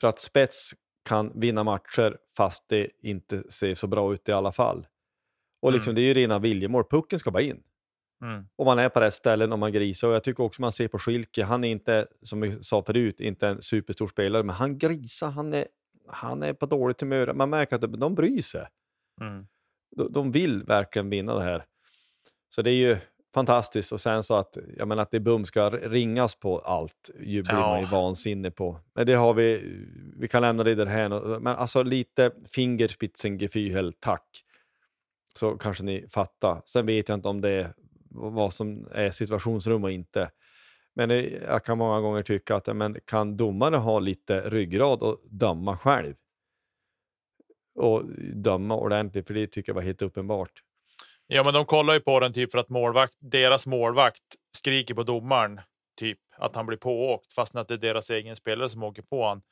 För 0.00 0.08
att 0.08 0.18
spets 0.18 0.72
kan 1.10 1.40
vinna 1.40 1.64
matcher 1.64 2.16
fast 2.36 2.68
det 2.68 2.90
inte 3.02 3.50
ser 3.50 3.74
så 3.74 3.86
bra 3.86 4.14
ut 4.14 4.28
i 4.28 4.32
alla 4.32 4.52
fall. 4.52 4.86
Och 5.62 5.72
liksom, 5.72 5.90
Mm. 5.90 5.94
det 5.94 6.00
är 6.00 6.06
ju 6.06 6.14
rena 6.14 6.38
viljemål. 6.38 6.84
Pucken 6.90 7.18
ska 7.18 7.30
bara 7.30 7.42
in. 7.42 7.62
Mm. 8.22 8.44
Och 8.56 8.66
man 8.66 8.78
är 8.78 8.88
på 8.88 9.00
rätt 9.00 9.14
ställen 9.14 9.52
och 9.52 9.58
man 9.58 9.72
grisar. 9.72 10.08
Och 10.08 10.14
jag 10.14 10.24
tycker 10.24 10.44
också 10.44 10.62
man 10.62 10.72
ser 10.72 10.88
på 10.88 10.98
Schilke, 10.98 11.44
han 11.44 11.64
är 11.64 11.68
inte, 11.70 12.06
som 12.22 12.40
vi 12.40 12.62
sa 12.62 12.82
förut, 12.82 13.20
inte 13.20 13.48
en 13.48 13.62
superstor 13.62 14.06
spelare, 14.06 14.42
men 14.42 14.56
han 14.56 14.78
grisar, 14.78 15.30
han 15.30 15.54
är, 15.54 15.66
han 16.08 16.42
är 16.42 16.52
på 16.52 16.66
dåligt 16.66 17.00
humör. 17.00 17.32
Man 17.34 17.50
märker 17.50 17.76
att 17.76 17.82
de, 17.82 17.98
de 18.00 18.14
bryr 18.14 18.42
sig. 18.42 18.66
Mm. 19.20 19.46
De, 19.96 20.12
de 20.12 20.32
vill 20.32 20.62
verkligen 20.64 21.10
vinna 21.10 21.34
det 21.34 21.42
här. 21.42 21.64
Så 22.54 22.62
det 22.62 22.70
är 22.70 22.88
ju 22.88 22.96
fantastiskt. 23.34 23.92
Och 23.92 24.00
sen 24.00 24.22
så 24.22 24.34
att, 24.34 24.58
jag 24.76 24.88
menar, 24.88 25.02
att 25.02 25.10
det 25.10 25.20
bum 25.20 25.44
ska 25.44 25.70
ringas 25.70 26.34
på 26.34 26.58
allt, 26.58 27.10
ju 27.20 27.42
blir 27.42 27.54
man 27.54 27.78
ju 27.80 27.86
Ja. 27.86 27.90
vansinnig 27.92 28.54
på. 28.54 28.80
Men 28.94 29.06
det 29.06 29.14
har 29.14 29.34
vi, 29.34 29.76
vi 30.16 30.28
kan 30.28 30.42
lämna 30.42 30.64
det 30.64 30.74
därhän. 30.74 31.10
Men 31.42 31.46
alltså 31.56 31.82
lite 31.82 32.30
Fingerspitzengefühl, 32.54 33.92
tack. 34.00 34.44
Så 35.34 35.56
kanske 35.56 35.84
ni 35.84 36.06
fattar. 36.08 36.62
Sen 36.64 36.86
vet 36.86 37.08
jag 37.08 37.18
inte 37.18 37.28
om 37.28 37.40
det 37.40 37.50
är 37.50 37.74
vad 38.10 38.52
som 38.52 38.88
är 38.92 39.10
situationsrum 39.10 39.84
och 39.84 39.90
inte. 39.90 40.30
Men 40.94 41.08
det, 41.08 41.22
jag 41.28 41.64
kan 41.64 41.78
många 41.78 42.00
gånger 42.00 42.22
tycka 42.22 42.56
att 42.56 42.76
men 42.76 42.96
kan 43.04 43.36
domare 43.36 43.76
ha 43.76 43.98
lite 43.98 44.40
ryggrad 44.40 45.02
och 45.02 45.20
döma 45.30 45.78
själv? 45.78 46.14
Och 47.74 48.04
döma 48.34 48.76
ordentligt, 48.76 49.26
för 49.26 49.34
det 49.34 49.46
tycker 49.46 49.70
jag 49.70 49.74
var 49.74 49.82
helt 49.82 50.02
uppenbart. 50.02 50.50
Ja, 51.32 51.42
men 51.44 51.54
de 51.54 51.64
kollar 51.64 51.94
ju 51.94 52.00
på 52.00 52.20
den 52.20 52.32
typ 52.32 52.50
för 52.50 52.58
att 52.58 52.68
målvakt, 52.68 53.14
deras 53.18 53.66
målvakt 53.66 54.22
skriker 54.56 54.94
på 54.94 55.02
domaren 55.02 55.60
typ 55.96 56.18
att 56.36 56.56
han 56.56 56.66
blir 56.66 56.78
pååkt 56.78 57.32
fast 57.32 57.56
att 57.56 57.68
det 57.68 57.74
är 57.74 57.78
deras 57.78 58.10
egen 58.10 58.36
spelare 58.36 58.68
som 58.68 58.82
åker 58.82 59.02
på 59.02 59.26
han. 59.26 59.42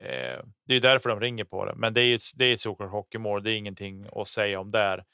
Eh, 0.00 0.44
det 0.66 0.74
är 0.74 0.80
därför 0.80 1.10
de 1.10 1.20
ringer 1.20 1.44
på 1.44 1.64
det. 1.64 1.74
Men 1.74 1.94
det 1.94 2.00
är 2.00 2.04
ju 2.04 2.14
ett, 2.14 2.22
det 2.36 2.44
är 2.44 2.54
ett 2.54 2.60
såklart 2.60 2.90
hockeymål. 2.90 3.42
Det 3.42 3.52
är 3.52 3.56
ingenting 3.56 4.06
att 4.12 4.28
säga 4.28 4.60
om 4.60 4.70
där. 4.70 5.04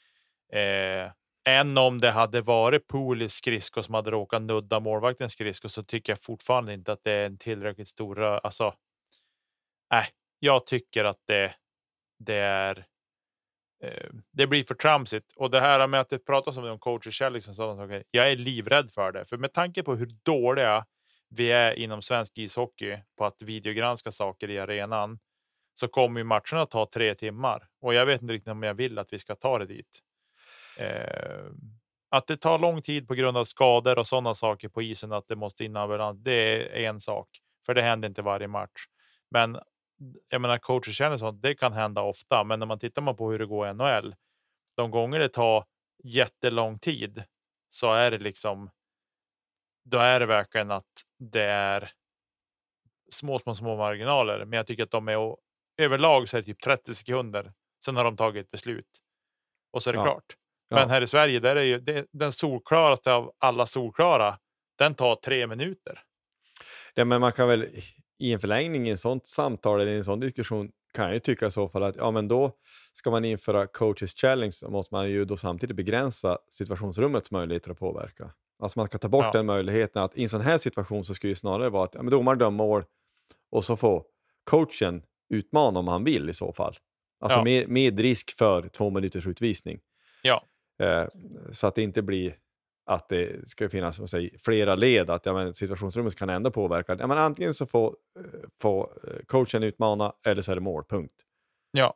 Eh, 0.53 1.11
än 1.49 1.79
om 1.79 2.01
det 2.01 2.11
hade 2.11 2.41
varit 2.41 2.87
Poolis 2.87 3.33
skridskor 3.33 3.83
som 3.83 3.95
hade 3.95 4.11
råkat 4.11 4.43
nudda 4.43 4.81
målvaktens 4.81 5.33
skridskor 5.33 5.69
så 5.69 5.83
tycker 5.83 6.13
jag 6.13 6.23
fortfarande 6.23 6.75
inte 6.75 6.93
att 6.93 7.05
det 7.05 7.13
är 7.13 7.27
en 7.27 7.39
tillräckligt 7.39 7.89
stor 7.89 8.23
Alltså. 8.23 8.75
Nej, 9.91 10.07
jag 10.39 10.67
tycker 10.67 11.05
att 11.05 11.21
det. 11.27 11.53
Det 12.19 12.37
är. 12.37 12.87
Eh, 13.83 14.11
det 14.33 14.47
blir 14.47 14.65
för 14.65 14.75
tramsigt 14.75 15.33
och 15.37 15.51
det 15.51 15.61
här 15.61 15.87
med 15.87 16.01
att 16.01 16.09
det 16.09 16.19
pratas 16.19 16.57
om 16.57 16.65
det 16.65 16.71
om 16.71 16.79
coacherkärlek 16.79 17.49
och 17.49 17.55
sådana 17.55 17.77
saker. 17.77 18.05
Jag 18.11 18.31
är 18.31 18.37
livrädd 18.37 18.91
för 18.91 19.13
det, 19.13 19.25
för 19.25 19.37
med 19.37 19.53
tanke 19.53 19.83
på 19.83 19.95
hur 19.95 20.09
dåliga 20.23 20.87
vi 21.31 21.53
är 21.53 21.73
inom 21.73 22.03
svensk 22.03 22.39
ishockey 22.39 22.99
på 23.19 23.25
att 23.25 23.43
videogranska 23.43 24.11
saker 24.13 24.51
i 24.51 24.59
arenan 24.59 25.19
så 25.75 25.89
kommer 25.89 26.21
ju 26.21 26.25
matcherna 26.25 26.67
ta 26.67 26.87
tre 26.87 27.15
timmar 27.15 27.69
och 27.81 27.95
jag 27.95 28.07
vet 28.07 28.23
inte 28.23 28.35
riktigt 28.35 28.53
om 28.53 28.63
jag 28.63 28.75
vill 28.75 28.99
att 28.99 29.13
vi 29.13 29.19
ska 29.19 29.35
ta 29.35 29.59
det 29.59 29.67
dit. 29.67 30.01
Eh, 30.79 31.47
att 32.11 32.27
det 32.27 32.37
tar 32.37 32.59
lång 32.59 32.83
tid 32.83 33.09
på 33.09 33.15
grund 33.15 33.37
av 33.37 33.45
skador 33.45 33.99
och 33.99 34.07
sådana 34.07 34.35
saker 34.35 34.69
på 34.69 34.83
isen, 34.83 35.13
att 35.13 35.29
det 35.29 35.37
måste 35.37 35.65
in 35.65 35.77
ambulans, 35.77 36.19
det 36.23 36.33
är 36.85 36.89
en 36.89 37.01
sak, 37.01 37.29
för 37.67 37.75
det 37.75 37.83
händer 37.83 38.09
inte 38.09 38.23
varje 38.23 38.49
match. 38.49 38.85
Men 39.31 39.59
jag 40.29 40.41
menar, 40.41 40.59
coacher 40.59 40.93
känner 40.93 41.17
sånt, 41.17 41.43
det 41.43 41.55
kan 41.55 41.73
hända 41.73 42.03
ofta, 42.03 42.45
men 42.45 42.59
när 42.59 42.67
man 42.67 42.79
tittar 42.79 43.03
man 43.03 43.17
på 43.17 43.31
hur 43.31 43.39
det 43.39 43.47
går 43.47 43.69
i 43.69 43.75
NHL, 43.75 44.15
de 44.77 44.91
gånger 44.91 45.19
det 45.19 45.29
tar 45.29 45.65
jättelång 46.05 46.79
tid 46.79 47.25
så 47.69 47.93
är 47.93 48.11
det 48.11 48.19
liksom. 48.19 48.71
Då 49.85 49.99
är 49.99 50.21
det 50.21 50.27
verkligen 50.27 50.71
att 50.71 50.85
det 51.19 51.43
är. 51.45 51.91
Små, 53.11 53.39
små, 53.39 53.55
små 53.55 53.77
marginaler, 53.77 54.45
men 54.45 54.57
jag 54.57 54.67
tycker 54.67 54.83
att 54.83 54.91
de 54.91 55.09
är 55.09 55.37
överlag 55.79 56.29
så 56.29 56.37
är 56.37 56.41
det 56.41 56.47
typ 56.47 56.61
30 56.61 56.95
sekunder. 56.95 57.53
Sen 57.85 57.97
har 57.97 58.05
de 58.05 58.17
tagit 58.17 58.45
ett 58.45 58.51
beslut 58.51 59.01
och 59.73 59.83
så 59.83 59.91
är 59.91 59.95
det 59.95 59.99
Ja. 59.99 60.05
klart. 60.05 60.37
Ja. 60.69 60.77
Men 60.77 60.91
här 60.91 61.03
i 61.03 61.07
Sverige, 61.07 61.41
där 61.41 61.57
är 61.57 61.63
ju 61.63 61.81
det, 61.81 62.07
den 62.13 62.33
solklaraste 62.33 63.13
av 63.13 63.33
alla 63.39 63.67
solklara. 63.67 64.39
Den 64.79 64.95
tar 64.95 65.17
tre 65.17 65.47
minuter. 65.47 66.03
Ja, 66.95 67.05
men 67.05 67.21
man 67.21 67.33
kan 67.33 67.49
väl 67.49 67.69
i 68.19 68.33
en 68.33 68.41
förlängning 68.41 68.87
i 68.89 68.91
en 68.91 68.99
sånt 68.99 69.27
samtal 69.27 69.81
eller 69.81 69.93
i 69.93 69.97
en 69.97 70.05
sån 70.05 70.21
diskussion 70.21 70.71
kan 70.95 71.05
jag 71.05 71.15
ju 71.15 71.21
tycka 71.21 71.47
i 71.47 71.51
så 71.51 71.69
fall 71.69 71.83
att 71.83 71.97
ja, 71.97 72.11
men 72.11 72.29
då 72.29 72.53
ska 72.93 73.11
man 73.11 73.25
införa 73.25 73.67
coaches 73.67 74.15
challenge 74.15 74.53
så 74.53 74.71
måste 74.71 74.95
man 74.95 75.11
ju 75.11 75.25
då 75.25 75.37
samtidigt 75.37 75.77
begränsa 75.77 76.39
situationsrummets 76.51 77.31
möjligheter 77.31 77.71
att 77.71 77.79
påverka. 77.79 78.31
Alltså 78.63 78.79
man 78.79 78.87
ska 78.89 78.99
ta 78.99 79.09
bort 79.09 79.25
Ja. 79.25 79.33
den 79.33 79.47
möjligheten 79.47 80.03
att 80.03 80.17
i 80.17 80.23
en 80.23 80.29
sån 80.29 80.41
här 80.41 80.59
situation 80.59 81.05
så 81.05 81.15
ska 81.15 81.29
ju 81.29 81.35
snarare 81.35 81.69
vara 81.71 81.85
att 81.85 81.95
ja, 81.95 82.03
men 82.03 82.11
domaren 82.11 82.39
dömer 82.39 82.57
mål 82.57 82.85
och 83.51 83.65
så 83.65 83.77
får 83.77 84.05
coachen 84.45 85.03
utmana 85.31 85.79
om 85.81 85.89
han 85.89 86.05
vill 86.05 86.29
i 86.29 86.33
så 86.35 86.53
fall. 86.53 86.77
Alltså 87.21 87.39
Ja. 87.39 87.45
med, 87.45 87.69
med 87.69 88.01
risk 88.01 88.31
för 88.39 88.69
två 88.69 88.91
minuters 88.91 89.27
utvisning. 89.27 89.81
Ja. 90.23 90.45
Eh, 90.83 91.05
så 91.51 91.67
att 91.67 91.75
det 91.75 91.83
inte 91.83 92.03
blir 92.03 92.35
att 92.89 93.09
det 93.09 93.49
ska 93.49 93.69
finnas 93.69 93.99
vad 93.99 94.11
säger, 94.11 94.39
flera 94.39 94.75
led, 94.75 95.11
att 95.11 95.27
ja, 95.27 95.33
men, 95.33 95.55
situationsrummet 95.55 96.19
kan 96.19 96.31
ändå 96.31 96.51
påverka. 96.51 96.97
Ja, 96.99 97.07
men 97.07 97.19
antingen 97.19 97.55
så 97.55 97.67
får, 97.67 97.97
eh, 98.19 98.49
får 98.61 98.93
eh, 99.05 99.25
coachen 99.27 99.63
utmana 99.63 100.13
eller 100.27 100.43
så 100.43 100.51
är 100.51 100.55
det 100.55 100.61
mål, 100.61 100.85
punkt. 100.85 101.15
Ja, 101.71 101.95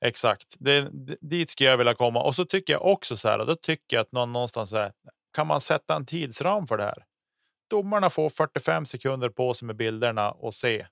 exakt. 0.00 0.56
Det, 0.58 0.88
dit 1.20 1.50
skulle 1.50 1.70
jag 1.70 1.76
vilja 1.76 1.94
komma. 1.94 2.22
Och 2.22 2.34
så 2.34 2.44
tycker 2.44 2.72
jag 2.72 2.86
också 2.86 3.16
så 3.16 3.28
här, 3.28 3.38
och 3.38 3.46
då 3.46 3.56
tycker 3.56 3.96
jag 3.96 4.00
att 4.00 4.12
någon 4.12 4.32
någonstans 4.32 4.72
är, 4.72 4.92
kan 5.34 5.46
man 5.46 5.60
sätta 5.60 5.96
en 5.96 6.06
tidsram 6.06 6.66
för 6.66 6.76
det 6.76 6.84
här? 6.84 7.04
Domarna 7.70 8.10
får 8.10 8.28
45 8.28 8.86
sekunder 8.86 9.28
på 9.28 9.54
sig 9.54 9.66
med 9.66 9.76
bilderna 9.76 10.30
och 10.30 10.54
se. 10.54 10.86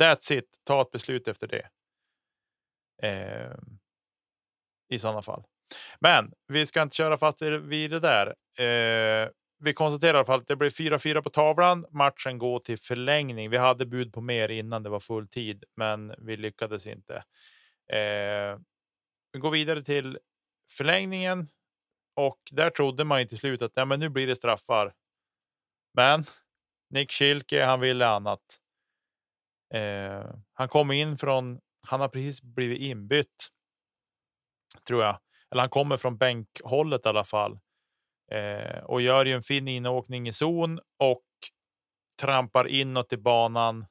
That's 0.00 0.32
it. 0.32 0.60
Ta 0.64 0.80
ett 0.80 0.90
beslut 0.90 1.28
efter 1.28 1.46
det. 1.46 1.68
Eh, 3.02 3.56
I 4.88 4.98
sådana 4.98 5.22
fall. 5.22 5.44
Men 6.00 6.32
vi 6.48 6.66
ska 6.66 6.82
inte 6.82 6.96
köra 6.96 7.16
fast 7.16 7.42
vid 7.42 7.90
det 7.90 8.00
där. 8.00 8.26
Eh, 8.58 9.28
vi 9.58 9.72
konstaterar 9.74 10.14
i 10.14 10.16
alla 10.16 10.24
fall 10.24 10.40
att 10.40 10.46
det 10.46 10.56
blir 10.56 10.70
4-4 10.70 11.22
på 11.22 11.30
tavlan. 11.30 11.86
Matchen 11.90 12.38
går 12.38 12.58
till 12.58 12.78
förlängning. 12.78 13.50
Vi 13.50 13.56
hade 13.56 13.86
bud 13.86 14.12
på 14.12 14.20
mer 14.20 14.48
innan 14.48 14.82
det 14.82 14.90
var 14.90 15.00
full 15.00 15.28
tid, 15.28 15.64
men 15.76 16.14
vi 16.18 16.36
lyckades 16.36 16.86
inte. 16.86 17.14
Eh, 17.92 18.58
vi 19.32 19.38
går 19.38 19.50
vidare 19.50 19.82
till 19.82 20.18
förlängningen 20.70 21.48
och 22.16 22.38
där 22.52 22.70
trodde 22.70 23.04
man 23.04 23.20
ju 23.20 23.26
till 23.26 23.38
slut 23.38 23.62
att 23.62 23.72
ja, 23.74 23.84
men 23.84 24.00
nu 24.00 24.08
blir 24.08 24.26
det 24.26 24.36
straffar. 24.36 24.92
Men 25.94 26.24
Nick 26.90 27.12
Schilke, 27.12 27.64
han 27.64 27.80
ville 27.80 28.06
annat. 28.06 28.60
Eh, 29.74 30.34
han 30.52 30.68
kom 30.68 30.90
in 30.90 31.18
från. 31.18 31.60
Han 31.86 32.00
har 32.00 32.08
precis 32.08 32.42
blivit 32.42 32.80
inbytt. 32.80 33.48
Tror 34.88 35.02
jag, 35.04 35.18
eller 35.52 35.62
han 35.62 35.70
kommer 35.70 35.96
från 35.96 36.16
bänkhållet 36.16 37.06
i 37.06 37.08
alla 37.08 37.24
fall 37.24 37.58
eh, 38.32 38.84
och 38.84 39.00
gör 39.00 39.24
ju 39.24 39.32
en 39.32 39.42
fin 39.42 39.68
inåkning 39.68 40.28
i 40.28 40.32
zon 40.32 40.80
och 40.98 41.22
trampar 42.20 42.66
inåt 42.68 43.12
i 43.12 43.16
banan. 43.16 43.86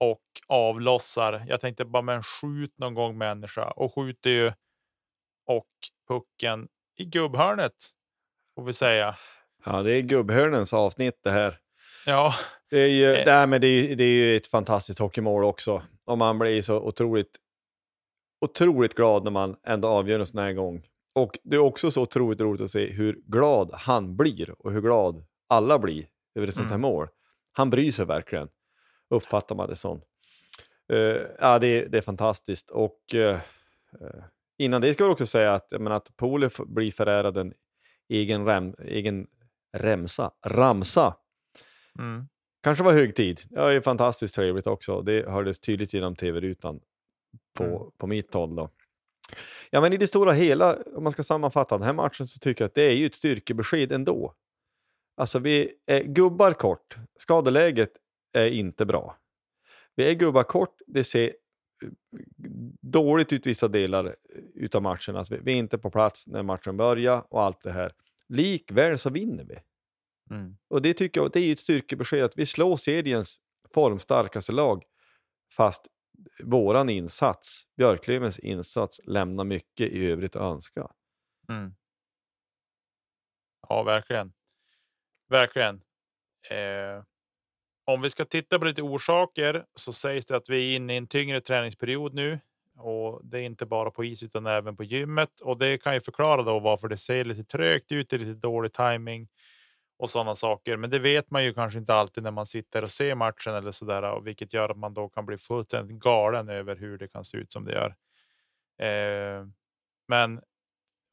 Och 0.00 0.20
avlossar. 0.48 1.44
Jag 1.48 1.60
tänkte 1.60 1.84
bara 1.84 2.02
men 2.02 2.22
skjut 2.22 2.78
någon 2.78 2.94
gång 2.94 3.18
människa 3.18 3.70
och 3.70 3.94
skjuter 3.94 4.30
ju. 4.30 4.52
Och 5.46 5.68
pucken 6.08 6.68
i 6.98 7.04
gubbhörnet 7.04 7.72
får 8.54 8.64
vi 8.64 8.72
säga. 8.72 9.16
Ja, 9.64 9.82
det 9.82 9.92
är 9.96 10.00
gubbhörnens 10.00 10.72
avsnitt 10.72 11.20
det 11.24 11.30
här. 11.30 11.58
Ja, 12.06 12.34
Det 12.70 12.78
är 12.80 12.88
ju, 12.88 13.14
Eh. 13.14 13.26
nej, 13.26 13.46
men 13.46 13.60
det 13.60 13.66
är, 13.66 13.96
det 13.96 14.04
är 14.04 14.08
ju 14.08 14.36
ett 14.36 14.46
fantastiskt 14.46 14.98
hockeymål 14.98 15.44
också. 15.44 15.82
Och 16.06 16.18
man 16.18 16.38
blir 16.38 16.62
så 16.62 16.76
otroligt, 16.80 17.36
otroligt 18.44 18.94
glad 18.94 19.24
när 19.24 19.30
man 19.30 19.56
ändå 19.66 19.88
avgör 19.88 20.20
en 20.20 20.26
sån 20.26 20.40
här 20.40 20.52
gång. 20.52 20.82
Och 21.14 21.38
det 21.44 21.56
är 21.56 21.60
också 21.60 21.90
så 21.90 22.02
otroligt 22.02 22.40
roligt 22.40 22.60
att 22.60 22.70
se 22.70 22.90
hur 22.90 23.20
glad 23.26 23.70
han 23.72 24.16
blir 24.16 24.54
och 24.58 24.72
hur 24.72 24.80
glad 24.80 25.24
alla 25.48 25.78
blir 25.78 26.06
över 26.34 26.48
ett 26.48 26.54
sånt 26.54 26.68
här 26.68 26.74
Mm. 26.74 26.90
mål. 26.90 27.08
Han 27.52 27.70
bryr 27.70 27.90
sig 27.90 28.06
verkligen, 28.06 28.48
uppfattar 29.10 29.54
man 29.54 29.68
det 29.68 29.76
som. 29.76 30.00
Eh, 30.92 30.98
ja, 31.40 31.58
det, 31.58 31.66
är- 31.66 31.88
det 31.88 31.98
är 31.98 32.02
fantastiskt. 32.02 32.70
Och 32.70 33.14
eh, 33.14 33.38
innan 34.58 34.80
det 34.80 34.94
ska 34.94 35.04
jag 35.04 35.12
också 35.12 35.26
säga 35.26 35.54
att, 35.54 35.70
menar, 35.70 35.96
att 35.96 36.16
Pole 36.16 36.46
f- 36.46 36.60
blir 36.66 36.90
förärad 36.90 37.36
en 37.36 37.52
egen, 38.08 38.46
rem, 38.46 38.74
egen 38.84 39.26
remsa, 39.76 40.30
ramsa 40.46 41.16
mm. 41.98 42.28
Kanske 42.62 42.84
var 42.84 42.92
hög 42.92 43.14
tid. 43.16 43.40
Ja, 43.50 43.66
det 43.68 43.74
är 43.76 43.80
fantastiskt 43.80 44.34
trevligt 44.34 44.66
också. 44.66 45.00
Det 45.02 45.28
hördes 45.30 45.60
tydligt 45.60 45.94
genom 45.94 46.16
tv-rutan 46.16 46.80
på, 47.54 47.64
Mm. 47.64 47.90
på 47.98 48.06
mitt 48.06 48.34
håll. 48.34 48.56
Då. 48.56 48.70
Ja, 49.70 49.80
men 49.80 49.92
i 49.92 49.96
det 49.96 50.06
stora 50.06 50.32
hela, 50.32 50.78
om 50.96 51.02
man 51.02 51.12
ska 51.12 51.22
sammanfatta 51.22 51.78
den 51.78 51.86
här 51.86 51.92
matchen, 51.92 52.26
så 52.26 52.38
tycker 52.38 52.64
jag 52.64 52.68
att 52.68 52.74
det 52.74 52.82
är 52.82 52.94
ju 52.94 53.06
ett 53.06 53.14
styrkebesked 53.14 53.92
ändå. 53.92 54.34
Alltså, 55.16 55.38
vi 55.38 55.72
är 55.86 56.02
gubbar 56.02 56.52
kort. 56.52 56.96
Skadeläget 57.18 57.90
är 58.32 58.46
inte 58.46 58.86
bra. 58.86 59.18
Vi 59.94 60.10
är 60.10 60.14
gubbar 60.14 60.42
kort. 60.42 60.76
Det 60.86 61.04
ser 61.04 61.26
eh, 61.26 61.88
dåligt 62.80 63.32
ut 63.32 63.46
vissa 63.46 63.68
delar 63.68 64.04
eh, 64.06 64.12
utav 64.54 64.82
matchen. 64.82 65.16
Alltså, 65.16 65.36
vi 65.42 65.52
är 65.52 65.56
inte 65.56 65.78
på 65.78 65.90
plats 65.90 66.26
när 66.26 66.42
matchen 66.42 66.76
börjar 66.76 67.24
och 67.30 67.42
allt 67.42 67.60
det 67.60 67.72
här. 67.72 67.92
Likväl 68.28 68.98
så 68.98 69.10
vinner 69.10 69.44
vi. 69.44 69.58
Mm. 70.30 70.56
Och 70.68 70.82
det 70.82 70.94
tycker 70.94 71.20
jag 71.20 71.32
det 71.32 71.40
är 71.40 71.52
ett 71.52 71.58
styrkebesked 71.58 72.24
att 72.24 72.38
vi 72.38 72.46
slår 72.46 72.76
seriens 72.76 73.40
formstarkaste 73.74 74.52
lag. 74.52 74.84
Fast 75.56 75.86
våran 76.44 76.88
insats, 76.88 77.66
Björklövens 77.76 78.38
insats, 78.38 79.00
lämnar 79.04 79.44
mycket 79.44 79.92
i 79.92 80.06
övrigt 80.06 80.36
att 80.36 80.42
önska. 80.42 80.90
Mm. 81.48 81.74
Ja, 83.68 83.82
verkligen. 83.82 84.32
Verkligen. 85.28 85.74
Eh, 86.50 87.04
om 87.84 88.00
vi 88.00 88.10
ska 88.10 88.24
titta 88.24 88.58
på 88.58 88.64
lite 88.64 88.82
orsaker 88.82 89.64
så 89.74 89.92
sägs 89.92 90.26
det 90.26 90.36
att 90.36 90.48
vi 90.50 90.72
är 90.72 90.76
inne 90.76 90.94
i 90.94 90.96
en 90.96 91.06
tyngre 91.06 91.40
träningsperiod 91.40 92.14
nu 92.14 92.40
och 92.76 93.20
det 93.24 93.38
är 93.38 93.42
inte 93.42 93.66
bara 93.66 93.90
på 93.90 94.04
is 94.04 94.22
utan 94.22 94.46
även 94.46 94.76
på 94.76 94.84
gymmet 94.84 95.40
och 95.40 95.58
det 95.58 95.78
kan 95.78 95.94
ju 95.94 96.00
förklara 96.00 96.42
då 96.42 96.60
varför 96.60 96.88
det 96.88 96.96
ser 96.96 97.24
lite 97.24 97.44
trögt 97.44 97.92
ut, 97.92 98.08
det 98.08 98.16
är 98.16 98.20
lite 98.20 98.40
dålig 98.40 98.72
timing 98.72 99.28
och 99.96 100.10
sådana 100.10 100.34
saker. 100.34 100.76
Men 100.76 100.90
det 100.90 100.98
vet 100.98 101.30
man 101.30 101.44
ju 101.44 101.54
kanske 101.54 101.78
inte 101.78 101.94
alltid 101.94 102.22
när 102.22 102.30
man 102.30 102.46
sitter 102.46 102.82
och 102.82 102.90
ser 102.90 103.14
matchen 103.14 103.54
eller 103.54 103.70
så 103.70 103.84
där, 103.84 104.02
och 104.02 104.26
vilket 104.26 104.54
gör 104.54 104.68
att 104.68 104.78
man 104.78 104.94
då 104.94 105.08
kan 105.08 105.26
bli 105.26 105.36
fullständigt 105.36 105.98
galen 105.98 106.48
över 106.48 106.76
hur 106.76 106.98
det 106.98 107.08
kan 107.08 107.24
se 107.24 107.38
ut 107.38 107.52
som 107.52 107.64
det 107.64 107.72
gör. 107.72 107.94
Eh, 108.88 109.46
men 110.08 110.40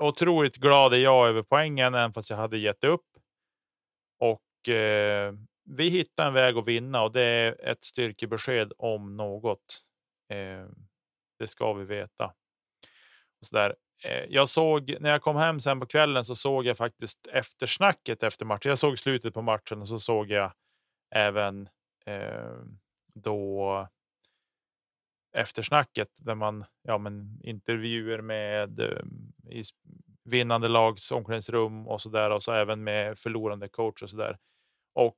otroligt 0.03 0.57
glad 0.57 0.93
är 0.93 0.97
jag 0.97 1.27
över 1.27 1.43
poängen, 1.43 1.93
även 1.93 2.13
fast 2.13 2.29
jag 2.29 2.38
hade 2.38 2.57
gett 2.57 2.84
upp. 2.84 3.05
Och 4.19 4.69
eh, 4.73 5.34
vi 5.63 5.89
hittar 5.89 6.27
en 6.27 6.34
väg 6.34 6.57
att 6.57 6.67
vinna 6.67 7.03
och 7.03 7.11
det 7.11 7.21
är 7.21 7.69
ett 7.69 7.84
styrkebesked 7.84 8.73
om 8.77 9.17
något. 9.17 9.84
Eh, 10.29 10.67
det 11.39 11.47
ska 11.47 11.73
vi 11.73 11.86
veta. 11.86 12.25
Och 13.39 13.47
så 13.47 13.55
där. 13.55 13.75
Eh, 14.03 14.25
jag 14.29 14.49
såg 14.49 14.95
när 14.99 15.09
jag 15.09 15.21
kom 15.21 15.35
hem 15.35 15.59
sen 15.59 15.79
på 15.79 15.85
kvällen 15.85 16.25
så 16.25 16.35
såg 16.35 16.65
jag 16.65 16.77
faktiskt 16.77 17.27
eftersnacket 17.27 18.23
efter 18.23 18.45
matchen. 18.45 18.69
Jag 18.69 18.77
såg 18.77 18.99
slutet 18.99 19.33
på 19.33 19.41
matchen 19.41 19.81
och 19.81 19.87
så 19.87 19.99
såg 19.99 20.31
jag 20.31 20.51
även 21.15 21.69
eh, 22.05 22.55
då 23.13 23.87
eftersnacket 25.37 26.09
där 26.17 26.35
man 26.35 26.65
ja, 26.83 26.97
men 26.97 27.39
intervjuer 27.43 28.21
med 28.21 28.79
eh, 28.79 29.01
i 29.49 29.63
vinnande 30.23 30.67
lags 30.67 31.11
omklädningsrum 31.11 31.87
och 31.87 32.01
så 32.01 32.09
där 32.09 32.29
och 32.29 32.43
så 32.43 32.51
även 32.51 32.83
med 32.83 33.19
förlorande 33.19 33.69
coach 33.69 34.03
och 34.03 34.09
så 34.09 34.17
där. 34.17 34.37
Och 34.95 35.17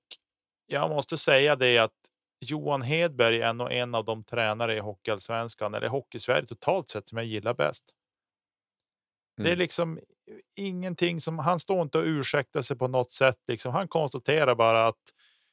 jag 0.67 0.89
måste 0.89 1.17
säga 1.17 1.55
det 1.55 1.77
att 1.77 1.91
Johan 2.39 2.81
Hedberg 2.81 3.41
är 3.41 3.53
nog 3.53 3.71
en 3.71 3.95
av 3.95 4.05
de 4.05 4.23
tränare 4.23 4.75
i 4.75 4.79
Hockeyallsvenskan 4.79 5.73
eller 5.73 5.87
Hockeysverige 5.87 6.45
totalt 6.45 6.89
sett 6.89 7.07
som 7.07 7.17
jag 7.17 7.27
gillar 7.27 7.53
bäst. 7.53 7.93
Det 9.37 9.43
är 9.43 9.47
Mm. 9.47 9.57
liksom 9.59 9.99
ingenting 10.55 11.21
som 11.21 11.39
han 11.39 11.59
står 11.59 11.81
inte 11.81 11.97
och 11.97 12.03
ursäktar 12.05 12.61
sig 12.61 12.77
på 12.77 12.87
något 12.87 13.11
sätt. 13.11 13.37
Liksom. 13.47 13.73
Han 13.73 13.87
konstaterar 13.87 14.55
bara 14.55 14.87
att 14.87 14.99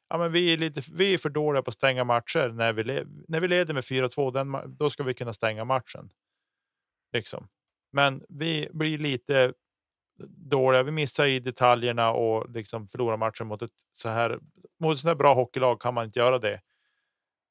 ja, 0.08 0.18
men 0.18 0.32
vi, 0.32 0.52
är 0.52 0.58
lite, 0.58 0.80
vi 0.94 1.14
är 1.14 1.18
för 1.18 1.28
dåliga 1.30 1.62
på 1.62 1.68
att 1.68 1.74
stänga 1.74 2.04
matcher. 2.04 2.48
När 2.48 2.72
vi, 2.72 3.04
när 3.28 3.40
vi 3.40 3.48
leder 3.48 3.74
med 3.74 3.82
4-2, 3.84 4.32
den 4.32 4.56
ma- 4.56 4.66
då 4.66 4.90
ska 4.90 5.02
vi 5.02 5.14
kunna 5.14 5.32
stänga 5.32 5.64
matchen. 5.64 6.10
Liksom. 7.12 7.48
Men 7.92 8.22
vi 8.28 8.68
blir 8.72 8.98
lite 8.98 9.52
dåliga. 10.28 10.82
Vi 10.82 10.90
missar 10.90 11.26
i 11.26 11.40
detaljerna 11.40 12.12
och 12.12 12.50
liksom 12.50 12.86
förlorar 12.88 13.16
matchen 13.16 13.46
mot 13.46 13.62
ett 13.62 13.70
så 13.92 14.08
här 14.08 14.38
mot 14.80 14.92
ett 14.94 14.98
sånt 15.00 15.08
här 15.08 15.14
bra 15.14 15.34
hockeylag 15.34 15.80
kan 15.80 15.94
man 15.94 16.04
inte 16.04 16.18
göra 16.18 16.38
det. 16.38 16.60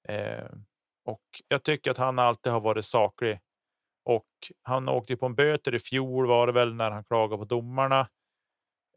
Eh, 0.08 0.50
och 1.06 1.22
jag 1.48 1.64
tycker 1.64 1.92
att 1.92 1.98
han 1.98 2.20
alltid 2.20 2.54
har 2.54 2.60
varit 2.60 2.86
saklig 2.86 3.40
och 4.10 4.52
han 4.64 4.90
åkte 4.90 5.18
på 5.18 5.26
en 5.26 5.36
böter 5.36 5.76
i 5.76 5.80
fjol 5.80 6.28
var 6.28 6.48
det 6.48 6.54
väl 6.54 6.74
när 6.74 6.92
han 6.92 7.04
klagade 7.04 7.38
på 7.38 7.46
domarna. 7.46 8.08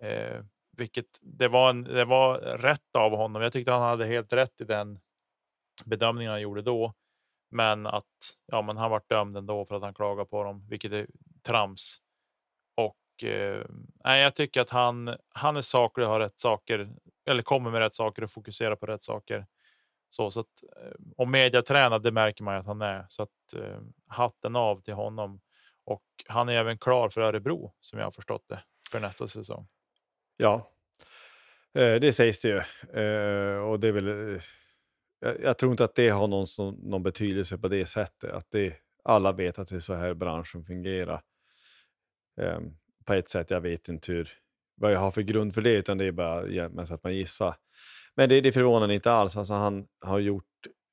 Eh, 0.01 0.45
vilket 0.77 1.07
det 1.23 1.49
var, 1.49 1.71
en, 1.71 1.83
det 1.83 2.05
var 2.05 2.39
rätt 2.39 2.97
av 2.99 3.17
honom. 3.17 3.43
Jag 3.43 3.53
tyckte 3.53 3.73
han 3.73 3.83
hade 3.83 4.07
helt 4.07 4.33
rätt 4.33 4.61
i 4.61 4.65
den 4.65 4.99
bedömningen 5.85 6.33
han 6.33 6.41
gjorde 6.41 6.63
då. 6.63 6.95
Men 7.51 7.87
att 7.87 8.37
ja, 8.47 8.63
men 8.63 8.77
han 8.77 8.91
var 8.91 9.03
dömd 9.09 9.37
ändå 9.37 9.65
för 9.65 9.77
att 9.77 9.83
han 9.83 9.95
klagade 9.95 10.29
på 10.29 10.45
dem, 10.45 10.67
vilket 10.69 10.93
är 10.93 11.07
trams. 11.43 11.99
Och 12.77 13.25
eh, 13.29 13.67
nej, 14.05 14.23
jag 14.23 14.35
tycker 14.35 14.61
att 14.61 14.71
han, 14.71 15.17
han 15.29 15.57
är 15.57 15.61
saklig 15.61 16.07
och 16.07 16.13
har 16.13 16.21
rätt 16.21 16.41
saker 16.41 16.91
eller 17.29 17.43
kommer 17.43 17.71
med 17.71 17.81
rätt 17.81 17.95
saker 17.95 18.25
och 18.25 18.31
fokuserar 18.31 18.77
på 18.77 18.87
rätt 18.87 19.03
saker. 19.03 19.47
Så, 20.15 20.31
så 20.31 20.41
att, 20.41 20.63
eh, 20.77 20.93
och 21.17 21.29
mediatränad, 21.29 22.03
det 22.03 22.13
märker 22.13 22.45
man 22.45 22.55
ju 22.55 22.61
att 22.61 22.67
han 22.67 22.83
är. 22.83 23.05
Så 23.09 23.23
att 23.23 23.55
eh, 23.57 23.81
hatten 24.07 24.57
av 24.57 24.81
till 24.81 24.95
honom. 24.95 25.41
Och 25.85 26.05
han 26.27 26.49
är 26.49 26.53
även 26.53 26.79
klar 26.79 27.09
för 27.09 27.21
Örebro 27.21 27.75
som 27.81 27.99
jag 27.99 28.07
har 28.07 28.11
förstått 28.11 28.45
det 28.49 28.63
för 28.91 29.01
nästa 29.01 29.27
säsong. 29.27 29.69
Ja, 30.37 30.71
eh, 31.75 31.95
det 31.95 32.13
sägs 32.13 32.41
det 32.41 32.49
ju. 32.49 32.57
Eh, 33.03 33.59
och 33.59 33.81
det 33.81 33.89
är 33.89 33.93
väl, 33.93 34.09
eh, 34.09 34.43
jag, 35.21 35.43
jag 35.43 35.59
tror 35.59 35.73
inte 35.73 35.85
att 35.85 35.95
det 35.95 36.09
har 36.09 36.29
någon, 36.29 36.47
som, 36.47 36.75
någon 36.75 37.03
betydelse 37.03 37.59
på 37.59 37.69
det 37.69 37.87
sättet. 37.87 38.31
Att 38.31 38.51
det, 38.51 38.75
alla 39.05 39.33
vet 39.33 39.59
att 39.59 39.69
det 39.69 39.77
är 39.77 39.81
så 39.81 39.95
här 39.95 40.15
branschen 40.15 40.65
fungerar. 40.65 41.23
Eh, 42.41 42.61
på 43.05 43.15
ett 43.15 43.29
sätt, 43.29 43.51
jag 43.51 43.61
vet 43.61 43.89
inte 43.89 44.13
hur, 44.13 44.31
vad 44.75 44.93
jag 44.93 45.01
har 45.01 45.11
för 45.11 45.23
grund 45.23 45.55
för 45.55 45.63
det, 45.63 45.75
utan 45.75 45.99
det 45.99 46.05
är 46.05 46.13
bara 46.13 46.95
att 46.95 47.05
man 47.05 47.15
gissar. 47.15 47.57
Men 48.17 48.29
det, 48.29 48.41
det 48.41 48.53
förvånar 48.53 48.91
inte 48.91 49.13
alls. 49.13 49.37
Alltså, 49.37 49.55
han 49.55 49.87
har 50.01 50.19
gjort, 50.19 50.45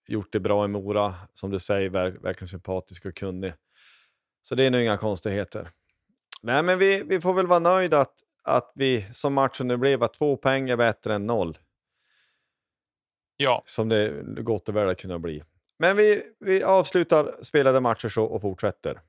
gjort 0.07 0.31
det 0.31 0.39
bra 0.39 0.65
i 0.65 0.67
Mora, 0.67 1.15
som 1.33 1.51
du 1.51 1.59
säger, 1.59 1.89
verk, 1.89 2.15
verkligen 2.23 2.47
sympatisk 2.47 3.05
och 3.05 3.15
kunnig. 3.15 3.53
Så 4.41 4.55
det 4.55 4.63
är 4.65 4.71
nog 4.71 4.81
inga 4.81 4.97
konstigheter. 4.97 5.71
Nej, 6.41 6.63
men 6.63 6.79
vi, 6.79 7.03
vi 7.03 7.21
får 7.21 7.33
väl 7.33 7.47
vara 7.47 7.59
nöjda 7.59 7.99
att, 7.99 8.13
att 8.43 8.71
vi, 8.75 9.05
som 9.13 9.33
matchen 9.33 9.67
nu 9.67 9.77
blev, 9.77 10.03
att 10.03 10.13
två 10.13 10.37
poäng 10.37 10.69
är 10.69 10.77
bättre 10.77 11.15
än 11.15 11.27
noll. 11.27 11.57
Ja, 13.37 13.63
Som 13.65 13.89
det 13.89 14.23
gott 14.41 14.69
och 14.69 14.75
väl 14.75 14.89
att 14.89 15.01
kunna 15.01 15.19
bli. 15.19 15.43
Men 15.77 15.97
vi, 15.97 16.21
vi 16.39 16.63
avslutar 16.63 17.35
spelade 17.41 17.81
matcher 17.81 18.09
så 18.09 18.23
och 18.23 18.41
fortsätter. 18.41 19.01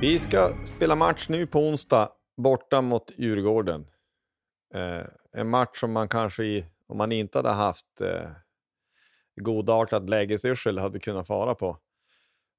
Vi 0.00 0.18
ska 0.18 0.52
spela 0.64 0.94
match 0.94 1.28
nu 1.28 1.46
på 1.46 1.60
onsdag 1.60 2.12
borta 2.36 2.80
mot 2.80 3.12
Djurgården. 3.16 3.86
Eh, 4.74 5.06
en 5.32 5.48
match 5.48 5.80
som 5.80 5.92
man 5.92 6.08
kanske, 6.08 6.44
i, 6.44 6.66
om 6.86 6.98
man 6.98 7.12
inte 7.12 7.38
hade 7.38 7.50
haft 7.50 8.00
eh, 8.00 8.30
godartad 9.40 10.10
lägesyrsel, 10.10 10.78
hade 10.78 10.98
kunnat 10.98 11.26
fara 11.26 11.54
på. 11.54 11.78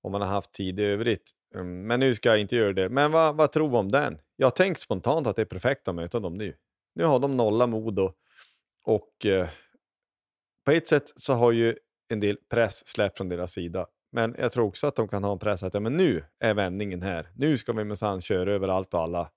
Om 0.02 0.12
man 0.12 0.22
har 0.22 0.28
haft 0.28 0.54
tid 0.54 0.80
i 0.80 0.84
övrigt. 0.84 1.32
Mm, 1.56 1.88
men 1.88 2.00
nu 2.00 2.16
ska 2.16 2.30
jag 2.30 2.40
inte 2.40 2.56
göra 2.56 2.74
det. 2.74 2.90
Men 2.90 3.12
vad, 3.12 3.36
vad 3.36 3.52
tror 3.52 3.70
vi 3.70 3.76
om 3.76 3.92
den? 3.92 4.20
Jag 4.36 4.56
tänkte 4.56 4.82
spontant 4.82 5.28
att 5.28 5.36
det 5.36 5.42
är 5.42 5.46
perfekt 5.46 5.88
att 5.88 5.96
möta 5.96 6.20
dem 6.20 6.34
nu. 6.34 6.56
Nu 6.96 7.04
har 7.04 7.20
de 7.20 7.38
nolla 7.38 7.68
Modo 7.68 8.14
och 8.84 9.26
eh, 9.26 9.50
på 10.66 10.72
ett 10.72 10.88
sätt 10.88 11.14
så 11.16 11.34
har 11.34 11.52
ju 11.52 11.76
en 12.10 12.20
del 12.20 12.38
press 12.50 12.88
släppt 12.88 13.18
från 13.18 13.30
deras 13.30 13.52
sida. 13.52 13.88
Men 14.18 14.36
jag 14.38 14.52
tror 14.52 14.66
också 14.68 14.88
att 14.88 14.96
de 14.96 15.08
kan 15.08 15.24
ha 15.24 15.32
en 15.32 15.40
press 15.40 15.64
att 15.64 15.74
ja, 15.74 15.80
men 15.80 15.98
nu 15.98 16.24
är 16.40 16.54
vändningen 16.54 17.02
här. 17.02 17.28
Nu 17.36 17.58
ska 17.58 17.74
vi 17.74 17.84
minsann 17.84 18.22
köra 18.22 18.52
över 18.52 18.68
allt 18.68 18.94
och 18.94 19.02
alla. 19.02 19.32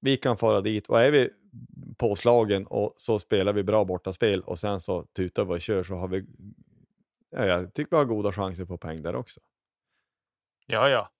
Vi 0.00 0.16
kan 0.16 0.36
fara 0.36 0.60
dit 0.60 0.88
och 0.88 1.00
är 1.00 1.10
vi 1.10 1.30
påslagen 1.98 2.66
och 2.66 2.94
så 2.96 3.18
spelar 3.18 3.52
vi 3.52 3.62
bra 3.62 3.84
bortaspel 3.84 4.40
och 4.40 4.58
sen 4.58 4.80
så 4.80 5.04
tutar 5.04 5.44
vi 5.44 5.54
och 5.54 5.60
kör 5.60 5.82
så 5.82 5.94
har 5.94 6.08
vi. 6.08 6.24
Ja, 7.30 7.46
jag 7.46 7.74
tycker 7.74 7.90
vi 7.90 7.96
har 7.96 8.04
goda 8.04 8.32
chanser 8.32 8.64
på 8.64 8.78
poäng 8.78 9.02
där 9.02 9.16
också. 9.16 9.40
ja, 10.66 10.88
ja, 10.88 11.10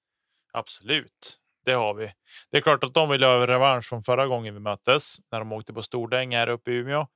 absolut. 0.52 1.40
Det 1.64 1.72
har 1.72 1.94
vi. 1.94 2.12
Det 2.50 2.56
är 2.56 2.60
klart 2.60 2.84
att 2.84 2.94
de 2.94 3.10
vill 3.10 3.22
ha 3.22 3.46
revansch 3.46 3.88
från 3.88 4.02
förra 4.02 4.26
gången 4.26 4.54
vi 4.54 4.60
möttes 4.60 5.16
när 5.30 5.38
de 5.38 5.52
åkte 5.52 5.72
på 5.72 5.82
Stordäng 5.82 6.34
här 6.34 6.48
uppe 6.48 6.70
i 6.70 6.74
Umeå. 6.74 7.06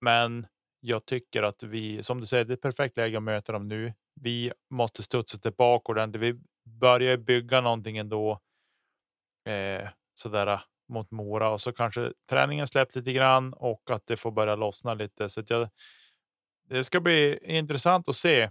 Men 0.00 0.46
jag 0.80 1.06
tycker 1.06 1.42
att 1.42 1.62
vi, 1.62 2.02
som 2.02 2.20
du 2.20 2.26
säger, 2.26 2.44
det 2.44 2.52
är 2.52 2.54
ett 2.54 2.62
perfekt 2.62 2.96
läge 2.96 3.16
att 3.16 3.22
möta 3.22 3.52
dem 3.52 3.68
nu. 3.68 3.92
Vi 4.22 4.52
måste 4.70 5.02
studsa 5.02 5.38
tillbaka 5.38 5.92
ordentligt. 5.92 6.22
Vi 6.22 6.40
börjar 6.70 7.16
bygga 7.16 7.60
någonting 7.60 7.98
ändå. 7.98 8.40
Eh, 9.48 9.88
sådär 10.14 10.46
äh, 10.46 10.60
mot 10.88 11.10
Mora 11.10 11.50
och 11.50 11.60
så 11.60 11.72
kanske 11.72 12.12
träningen 12.30 12.66
släppt 12.66 12.96
lite 12.96 13.12
grann 13.12 13.52
och 13.52 13.90
att 13.90 14.06
det 14.06 14.16
får 14.16 14.30
börja 14.30 14.56
lossna 14.56 14.94
lite. 14.94 15.28
Så 15.28 15.40
att 15.40 15.50
jag, 15.50 15.68
det 16.68 16.84
ska 16.84 17.00
bli 17.00 17.38
intressant 17.42 18.08
att 18.08 18.16
se 18.16 18.50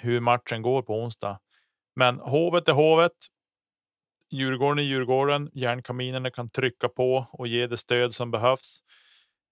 hur 0.00 0.20
matchen 0.20 0.62
går 0.62 0.82
på 0.82 1.02
onsdag. 1.02 1.40
Men 1.96 2.18
hovet 2.18 2.68
är 2.68 2.72
hovet. 2.72 3.12
Djurgården 4.30 4.78
är 4.78 4.82
Djurgården. 4.82 5.50
Järnkaminerna 5.52 6.30
kan 6.30 6.48
trycka 6.48 6.88
på 6.88 7.26
och 7.32 7.46
ge 7.46 7.66
det 7.66 7.76
stöd 7.76 8.14
som 8.14 8.30
behövs. 8.30 8.80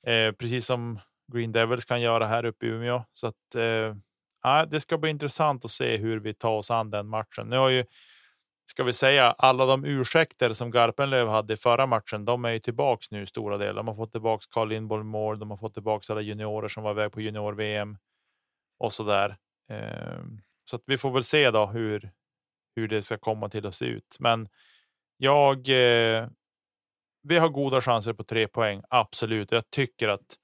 Eh, 0.07 0.33
precis 0.33 0.67
som 0.67 0.99
Green 1.33 1.53
Devils 1.53 1.85
kan 1.85 2.01
göra 2.01 2.27
här 2.27 2.45
uppe 2.45 2.67
i 2.67 2.69
Umeå. 2.69 3.05
Så 3.13 3.27
att, 3.27 3.55
eh, 3.55 3.95
ja, 4.43 4.67
det 4.67 4.81
ska 4.81 4.99
bli 4.99 5.11
intressant 5.11 5.65
att 5.65 5.71
se 5.71 5.97
hur 5.97 6.21
vi 6.21 6.35
tar 6.35 6.57
oss 6.57 6.71
an 6.71 6.91
den 6.91 7.09
matchen. 7.09 7.49
Nu 7.49 7.57
har 7.57 7.69
ju, 7.69 7.85
ska 8.71 8.85
vi 8.85 8.93
säga, 8.93 9.33
alla 9.39 9.67
de 9.67 9.85
ursäkter 9.85 10.53
som 10.53 10.71
Garpenlöv 10.71 11.29
hade 11.29 11.55
i 11.55 11.57
förra 11.57 11.87
matchen, 11.87 12.25
de 12.25 12.45
är 12.45 12.51
ju 12.51 12.59
tillbaks 12.59 13.11
nu 13.11 13.23
i 13.23 13.27
stora 13.27 13.59
delar. 13.59 13.75
De 13.75 13.89
har 13.89 13.95
fått 13.95 14.13
tillbaks 14.13 14.47
Carl 14.47 14.69
Lindborg 14.69 15.05
mål, 15.05 15.39
de 15.39 15.51
har 15.51 15.57
fått 15.57 15.75
tillbaks 15.75 16.11
alla 16.11 16.21
juniorer 16.21 16.69
som 16.69 16.83
var 16.83 16.91
iväg 16.91 17.13
på 17.13 17.21
junior-VM 17.21 17.99
och 18.79 18.93
så 18.93 19.03
där. 19.03 19.37
Ehm, 19.69 20.41
så 20.65 20.77
att 20.77 20.83
vi 20.87 20.99
får 20.99 21.11
väl 21.11 21.25
se 21.25 21.51
då 21.51 21.67
hur, 21.67 22.11
hur 22.77 22.89
det 22.89 23.03
ska 23.03 23.19
komma 23.19 23.49
till 23.49 23.67
att 23.67 23.75
se 23.75 23.85
ut. 23.85 24.17
Men 24.21 24.49
jag, 25.17 25.69
eh, 25.69 26.29
vi 27.23 27.39
har 27.39 27.49
goda 27.49 27.81
chanser 27.81 28.13
på 28.13 28.25
tre 28.25 28.49
poäng, 28.49 28.83
absolut. 28.89 29.53
Jag 29.53 29.71
tycker 29.71 30.09
att 30.09 30.39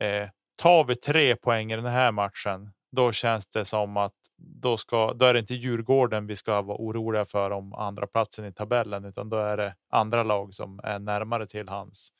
eh, 0.00 0.28
tar 0.56 0.84
vi 0.84 0.96
tre 0.96 1.36
poäng 1.36 1.72
i 1.72 1.76
den 1.76 1.86
här 1.86 2.12
matchen, 2.12 2.72
då 2.94 3.12
känns 3.12 3.46
det 3.46 3.64
som 3.64 3.96
att 3.96 4.14
då, 4.36 4.76
ska, 4.76 5.12
då 5.12 5.26
är 5.26 5.34
det 5.34 5.40
inte 5.40 5.54
Djurgården 5.54 6.26
vi 6.26 6.36
ska 6.36 6.62
vara 6.62 6.78
oroliga 6.78 7.24
för 7.24 7.50
om 7.50 7.74
andra 7.74 8.06
platsen 8.06 8.44
i 8.44 8.52
tabellen, 8.52 9.04
utan 9.04 9.28
då 9.28 9.36
är 9.36 9.56
det 9.56 9.74
andra 9.90 10.22
lag 10.22 10.54
som 10.54 10.80
är 10.84 10.98
närmare 10.98 11.46
till 11.46 11.68
hans 11.68 12.12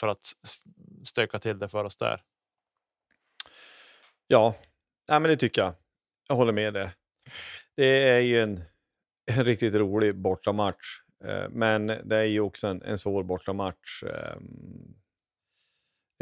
för 0.00 0.08
att 0.08 0.32
stöka 1.04 1.38
till 1.38 1.58
det 1.58 1.68
för 1.68 1.84
oss 1.84 1.96
där. 1.96 2.22
Ja, 4.26 4.54
ja 5.06 5.18
men 5.18 5.30
det 5.30 5.36
tycker 5.36 5.62
jag. 5.62 5.74
Jag 6.28 6.36
håller 6.36 6.52
med 6.52 6.74
dig. 6.74 6.90
Det 7.76 8.08
är 8.08 8.18
ju 8.18 8.42
en, 8.42 8.62
en 9.30 9.44
riktigt 9.44 9.74
rolig 9.74 10.16
bortamatch. 10.16 11.00
Eh, 11.24 11.48
men 11.50 11.86
det 11.86 12.16
är 12.16 12.24
ju 12.24 12.40
också 12.40 12.66
en, 12.66 12.82
en 12.82 12.98
svår 12.98 13.22
bortamatch. 13.22 14.02
Ehm, 14.02 15.01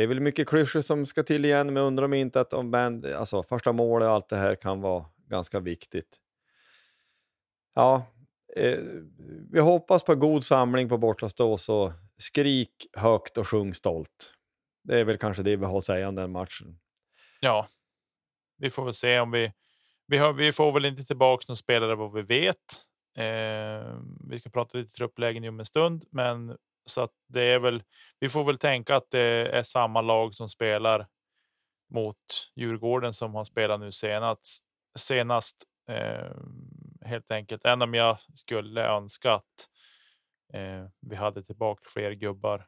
det 0.00 0.04
är 0.04 0.08
väl 0.08 0.20
mycket 0.20 0.48
klyschor 0.48 0.80
som 0.80 1.06
ska 1.06 1.22
till 1.22 1.44
igen, 1.44 1.72
men 1.72 1.82
undrar 1.82 2.04
om 2.04 2.14
inte 2.14 2.40
att 2.40 2.52
om 2.52 2.70
band, 2.70 3.06
alltså 3.06 3.42
första 3.42 3.72
målet 3.72 4.06
och 4.06 4.12
allt 4.12 4.28
det 4.28 4.36
här 4.36 4.54
kan 4.54 4.80
vara 4.80 5.04
ganska 5.28 5.60
viktigt. 5.60 6.16
Ja, 7.74 8.06
eh, 8.56 8.78
vi 9.50 9.60
hoppas 9.60 10.04
på 10.04 10.14
god 10.14 10.44
samling 10.44 10.88
på 10.88 10.98
bortastå, 10.98 11.58
så 11.58 11.92
skrik 12.18 12.86
högt 12.92 13.38
och 13.38 13.48
sjung 13.48 13.74
stolt. 13.74 14.32
Det 14.84 15.00
är 15.00 15.04
väl 15.04 15.18
kanske 15.18 15.42
det 15.42 15.56
vi 15.56 15.64
har 15.64 15.78
att 15.78 15.84
säga 15.84 16.08
om 16.08 16.14
den 16.14 16.32
matchen. 16.32 16.78
Ja, 17.40 17.68
vi 18.58 18.70
får 18.70 18.84
väl 18.84 18.94
se 18.94 19.20
om 19.20 19.30
vi. 19.30 19.52
Vi, 20.06 20.18
har, 20.18 20.32
vi 20.32 20.52
får 20.52 20.72
väl 20.72 20.84
inte 20.84 21.04
tillbaka 21.04 21.44
någon 21.48 21.56
spelare 21.56 21.94
vad 21.94 22.12
vi 22.12 22.22
vet. 22.22 22.84
Eh, 23.16 23.98
vi 24.30 24.38
ska 24.38 24.50
prata 24.50 24.78
lite 24.78 24.94
trupplägen 24.94 25.48
om 25.48 25.60
en 25.60 25.66
stund, 25.66 26.04
men 26.10 26.56
så 26.90 27.00
att 27.00 27.12
det 27.28 27.42
är 27.42 27.58
väl. 27.58 27.82
Vi 28.18 28.28
får 28.28 28.44
väl 28.44 28.58
tänka 28.58 28.96
att 28.96 29.10
det 29.10 29.20
är 29.52 29.62
samma 29.62 30.00
lag 30.00 30.34
som 30.34 30.48
spelar 30.48 31.06
mot 31.94 32.16
Djurgården 32.56 33.12
som 33.12 33.34
har 33.34 33.44
spelat 33.44 33.80
nu 33.80 33.92
senast. 33.92 34.64
Senast 34.98 35.56
eh, 35.88 36.30
helt 37.04 37.30
enkelt. 37.30 37.64
Än 37.64 37.82
om 37.82 37.94
jag 37.94 38.16
skulle 38.34 38.86
önska 38.86 39.32
att 39.32 39.68
eh, 40.52 40.84
vi 41.00 41.16
hade 41.16 41.42
tillbaka 41.42 41.82
fler 41.88 42.12
gubbar 42.12 42.66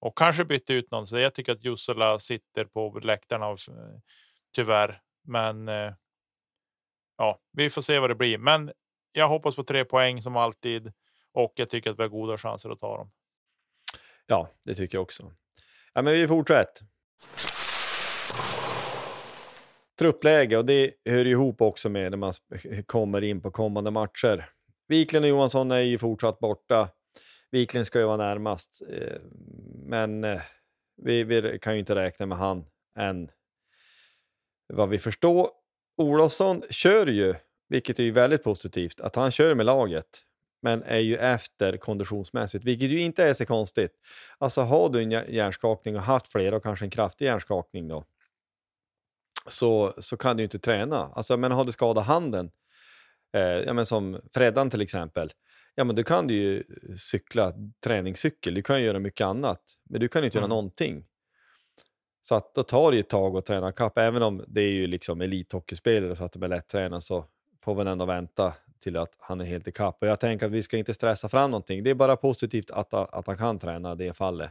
och 0.00 0.18
kanske 0.18 0.44
bytte 0.44 0.72
ut 0.74 0.90
någon. 0.90 1.06
Så 1.06 1.18
jag 1.18 1.34
tycker 1.34 1.52
att 1.52 1.64
Jussela 1.64 2.18
sitter 2.18 2.64
på 2.64 3.00
läktarna 3.02 3.46
av, 3.46 3.58
eh, 3.68 4.00
tyvärr. 4.54 5.00
Men 5.24 5.68
eh, 5.68 5.92
ja, 7.18 7.40
vi 7.52 7.70
får 7.70 7.82
se 7.82 7.98
vad 7.98 8.10
det 8.10 8.14
blir. 8.14 8.38
Men 8.38 8.72
jag 9.12 9.28
hoppas 9.28 9.56
på 9.56 9.62
tre 9.62 9.84
poäng 9.84 10.22
som 10.22 10.36
alltid 10.36 10.92
och 11.32 11.52
jag 11.56 11.70
tycker 11.70 11.90
att 11.90 11.98
vi 11.98 12.02
har 12.02 12.08
goda 12.08 12.38
chanser 12.38 12.70
att 12.70 12.80
ta 12.80 12.96
dem. 12.96 13.10
Ja, 14.30 14.48
det 14.64 14.74
tycker 14.74 14.98
jag 14.98 15.02
också. 15.02 15.32
Ja, 15.94 16.02
men 16.02 16.14
vi 16.14 16.28
fortsätter. 16.28 16.86
Truppläge, 19.98 20.56
och 20.56 20.64
det 20.64 20.90
hör 21.04 21.26
ihop 21.26 21.60
också 21.60 21.88
med 21.88 22.10
när 22.10 22.18
man 22.18 22.32
kommer 22.86 23.24
in 23.24 23.40
på 23.40 23.50
kommande 23.50 23.90
matcher. 23.90 24.48
Wiklund 24.88 25.24
och 25.24 25.28
Johansson 25.28 25.70
är 25.70 25.80
ju 25.80 25.98
fortsatt 25.98 26.38
borta. 26.38 26.88
Wiklund 27.50 27.86
ska 27.86 27.98
ju 27.98 28.04
vara 28.04 28.16
närmast, 28.16 28.82
eh, 28.90 29.20
men 29.84 30.24
eh, 30.24 30.40
vi, 31.02 31.24
vi 31.24 31.58
kan 31.58 31.72
ju 31.72 31.78
inte 31.78 31.94
räkna 31.94 32.26
med 32.26 32.38
han 32.38 32.64
än. 32.98 33.30
Vad 34.72 34.88
vi 34.88 34.98
förstår. 34.98 35.50
Olofsson 35.96 36.62
kör 36.70 37.06
ju, 37.06 37.34
vilket 37.68 37.98
är 37.98 38.02
ju 38.02 38.10
väldigt 38.10 38.44
positivt, 38.44 39.00
att 39.00 39.16
han 39.16 39.30
kör 39.30 39.54
med 39.54 39.66
laget 39.66 40.24
men 40.62 40.82
är 40.82 40.98
ju 40.98 41.16
efter 41.16 41.76
konditionsmässigt, 41.76 42.64
vilket 42.64 42.90
ju 42.90 43.00
inte 43.00 43.24
är 43.24 43.34
så 43.34 43.46
konstigt. 43.46 43.92
Alltså 44.38 44.60
har 44.60 44.88
du 44.88 45.02
en 45.02 45.10
hjär- 45.12 45.30
hjärnskakning 45.30 45.96
och 45.96 46.02
haft 46.02 46.26
flera 46.26 46.56
och 46.56 46.62
kanske 46.62 46.84
en 46.84 46.90
kraftig 46.90 47.24
hjärnskakning 47.24 47.88
då, 47.88 48.04
så, 49.48 49.94
så 49.98 50.16
kan 50.16 50.36
du 50.36 50.40
ju 50.42 50.44
inte 50.44 50.58
träna. 50.58 50.96
Alltså, 51.14 51.36
men 51.36 51.52
har 51.52 51.64
du 51.64 51.72
skadat 51.72 52.06
handen, 52.06 52.50
eh, 53.36 53.40
ja, 53.42 53.72
men 53.72 53.86
som 53.86 54.20
Freddan 54.34 54.70
till 54.70 54.80
exempel, 54.80 55.32
ja 55.74 55.84
men 55.84 55.96
då 55.96 56.02
kan 56.02 56.26
du 56.26 56.34
ju 56.34 56.64
cykla 56.96 57.52
träningscykel, 57.84 58.54
du 58.54 58.62
kan 58.62 58.80
ju 58.80 58.86
göra 58.86 58.98
mycket 58.98 59.24
annat, 59.24 59.62
men 59.90 60.00
du 60.00 60.08
kan 60.08 60.22
ju 60.22 60.26
inte 60.26 60.38
Mm. 60.38 60.42
göra 60.42 60.56
någonting. 60.56 61.04
Så 62.22 62.34
att 62.34 62.54
då 62.54 62.62
tar 62.62 62.90
det 62.90 62.96
ju 62.96 63.00
ett 63.00 63.08
tag 63.08 63.36
att 63.36 63.46
träna 63.46 63.72
kapp, 63.72 63.98
även 63.98 64.22
om 64.22 64.44
det 64.48 64.60
är 64.60 64.70
ju 64.70 64.86
liksom 64.86 65.20
elithockeyspelare 65.20 66.16
så 66.16 66.24
att 66.24 66.32
de 66.32 66.42
är 66.42 66.48
lättränade 66.48 67.02
så 67.02 67.24
får 67.64 67.74
vi 67.74 67.90
ändå 67.90 68.04
vänta 68.04 68.54
till 68.80 68.96
att 68.96 69.14
han 69.18 69.40
är 69.40 69.44
helt 69.44 69.68
i 69.68 69.72
kapp. 69.72 70.02
Och 70.02 70.08
jag 70.08 70.20
tänker 70.20 70.46
att 70.46 70.52
vi 70.52 70.62
ska 70.62 70.76
inte 70.76 70.94
stressa 70.94 71.28
fram 71.28 71.50
någonting. 71.50 71.82
Det 71.82 71.90
är 71.90 71.94
bara 71.94 72.16
positivt 72.16 72.70
att, 72.70 72.94
att 72.94 73.26
han 73.26 73.38
kan 73.38 73.58
träna 73.58 73.92
i 73.92 73.96
det 73.96 74.14
fallet. 74.14 74.50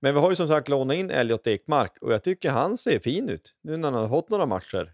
Men 0.00 0.14
vi 0.14 0.20
har 0.20 0.30
ju 0.30 0.36
som 0.36 0.48
sagt 0.48 0.68
lånat 0.68 0.96
in 0.96 1.10
Elliot 1.10 1.46
Ekmark 1.46 1.98
och 2.00 2.12
jag 2.12 2.22
tycker 2.22 2.50
han 2.50 2.76
ser 2.76 2.98
fin 2.98 3.28
ut 3.28 3.54
nu 3.62 3.76
när 3.76 3.92
han 3.92 4.00
har 4.00 4.08
fått 4.08 4.28
några 4.28 4.46
matcher. 4.46 4.92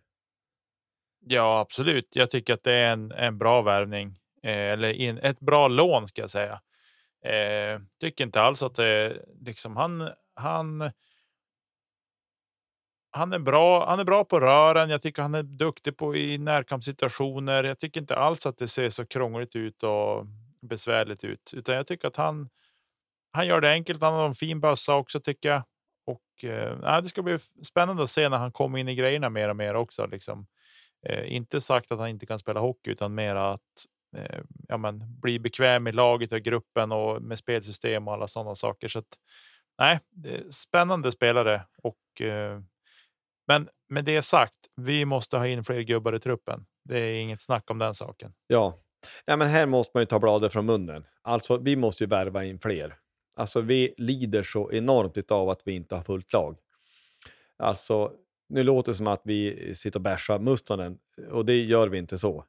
Ja, 1.29 1.61
absolut. 1.61 2.17
Jag 2.17 2.31
tycker 2.31 2.55
att 2.55 2.63
det 2.63 2.73
är 2.73 2.93
en, 2.93 3.13
en 3.13 3.39
bra 3.39 3.63
värvning 3.63 4.19
eh, 4.43 4.73
eller 4.73 4.93
in, 4.93 5.19
ett 5.19 5.41
bra 5.41 5.69
lån 5.69 6.09
ska 6.09 6.23
jag 6.23 6.31
säga. 6.31 6.61
Eh, 7.25 7.81
tycker 8.01 8.25
inte 8.25 8.41
alls 8.41 8.63
att 8.63 8.75
det 8.75 9.17
liksom 9.41 9.77
han. 9.77 10.09
Han. 10.35 10.91
Han 13.17 13.33
är 13.33 13.39
bra. 13.39 13.87
Han 13.87 14.01
är 14.01 14.05
bra 14.05 14.25
på 14.25 14.41
rören. 14.41 14.91
Jag 14.91 15.03
tycker 15.03 15.23
han 15.23 15.35
är 15.35 15.43
duktig 15.43 15.97
på 15.97 16.17
i 16.17 16.39
närkampssituationer. 16.39 17.65
Jag 17.65 17.79
tycker 17.79 18.01
inte 18.01 18.17
alls 18.17 18.47
att 18.47 18.59
det 18.59 18.69
ser 18.69 18.91
så 18.91 19.07
krångligt 19.07 19.57
ut 19.57 19.83
och 19.83 20.27
besvärligt 20.61 21.25
ut, 21.25 21.53
utan 21.57 21.75
jag 21.75 21.87
tycker 21.87 22.09
att 22.09 22.17
han. 22.17 22.49
Han 23.33 23.47
gör 23.47 23.61
det 23.61 23.71
enkelt. 23.71 24.03
Han 24.03 24.15
har 24.15 24.27
en 24.27 24.35
fin 24.35 24.61
bössa 24.61 24.95
också 24.95 25.21
tycker 25.21 25.49
jag 25.49 25.63
och 26.07 26.45
eh, 26.45 27.01
det 27.03 27.09
ska 27.09 27.23
bli 27.23 27.39
spännande 27.63 28.03
att 28.03 28.11
se 28.11 28.29
när 28.29 28.39
han 28.39 28.53
kommer 28.53 28.79
in 28.79 28.89
i 28.89 28.95
grejerna 28.95 29.31
mer 29.31 29.49
och 29.49 29.57
mer 29.57 29.75
också. 29.75 30.07
Liksom. 30.07 30.47
Eh, 31.07 31.35
inte 31.35 31.61
sagt 31.61 31.93
att 31.93 31.99
han 31.99 32.09
inte 32.09 32.27
kan 32.27 32.39
spela 32.39 32.61
hockey, 32.61 32.91
utan 32.91 33.15
mer 33.15 33.35
att 33.35 33.61
eh, 34.17 34.41
ja, 34.69 34.77
men, 34.77 35.21
bli 35.21 35.39
bekväm 35.39 35.87
i 35.87 35.93
laget 35.93 36.33
och 36.33 36.41
gruppen 36.41 36.93
och 36.93 37.23
med 37.23 37.39
spelsystem 37.39 38.09
och 38.09 38.15
alla 38.15 38.27
sådana 38.27 38.55
saker. 38.55 38.89
Så 38.89 38.99
att, 38.99 39.19
nej, 39.79 40.01
det 40.11 40.35
är 40.35 40.51
spännande 40.51 41.13
spelare 41.13 41.63
och 41.83 42.21
eh, 42.21 42.61
men 43.47 43.69
med 43.89 44.05
det 44.05 44.23
sagt, 44.23 44.55
vi 44.77 45.05
måste 45.05 45.37
ha 45.37 45.47
in 45.47 45.65
fler 45.65 45.81
gubbar 45.81 46.15
i 46.15 46.21
truppen. 46.21 46.67
Det 46.85 46.99
är 46.99 47.21
inget 47.21 47.41
snack 47.41 47.71
om 47.71 47.79
den 47.79 47.95
saken. 47.95 48.33
Ja, 48.47 48.79
ja 49.25 49.37
men 49.37 49.49
här 49.49 49.67
måste 49.67 49.91
man 49.95 50.03
ju 50.03 50.07
ta 50.07 50.19
bladet 50.19 50.53
från 50.53 50.67
munnen. 50.67 51.05
Alltså, 51.23 51.57
vi 51.57 51.77
måste 51.77 52.05
ju 52.05 52.09
värva 52.09 52.45
in 52.45 52.59
fler. 52.59 52.95
Alltså, 53.37 53.61
vi 53.61 53.95
lider 53.97 54.43
så 54.43 54.73
enormt 54.73 55.31
av 55.31 55.51
att 55.51 55.61
vi 55.65 55.73
inte 55.73 55.95
har 55.95 56.03
fullt 56.03 56.33
lag. 56.33 56.59
Alltså, 57.59 58.13
nu 58.49 58.63
låter 58.63 58.93
det 58.93 58.97
som 58.97 59.07
att 59.07 59.23
vi 59.25 59.75
sitter 59.75 59.99
och 59.99 60.03
bärsar 60.03 60.39
Mustonen 60.39 60.99
och 61.31 61.45
det 61.45 61.65
gör 61.65 61.89
vi 61.89 61.99
inte 61.99 62.19
så. 62.19 62.45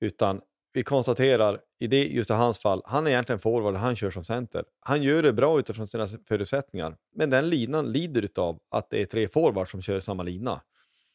Utan 0.00 0.40
vi 0.72 0.82
konstaterar 0.82 1.60
i 1.78 1.86
det, 1.86 2.04
just 2.04 2.30
i 2.30 2.32
hans 2.32 2.58
fall, 2.58 2.82
han 2.84 3.06
är 3.06 3.10
egentligen 3.10 3.38
forward 3.38 3.74
han 3.74 3.96
kör 3.96 4.10
som 4.10 4.24
center. 4.24 4.64
Han 4.80 5.02
gör 5.02 5.22
det 5.22 5.32
bra 5.32 5.58
utifrån 5.58 5.88
sina 5.88 6.06
förutsättningar, 6.28 6.96
men 7.14 7.30
den 7.30 7.48
linan 7.48 7.92
lider 7.92 8.28
av 8.36 8.60
att 8.70 8.90
det 8.90 9.02
är 9.02 9.06
tre 9.06 9.28
forwards 9.28 9.70
som 9.70 9.82
kör 9.82 10.00
samma 10.00 10.22
lina. 10.22 10.62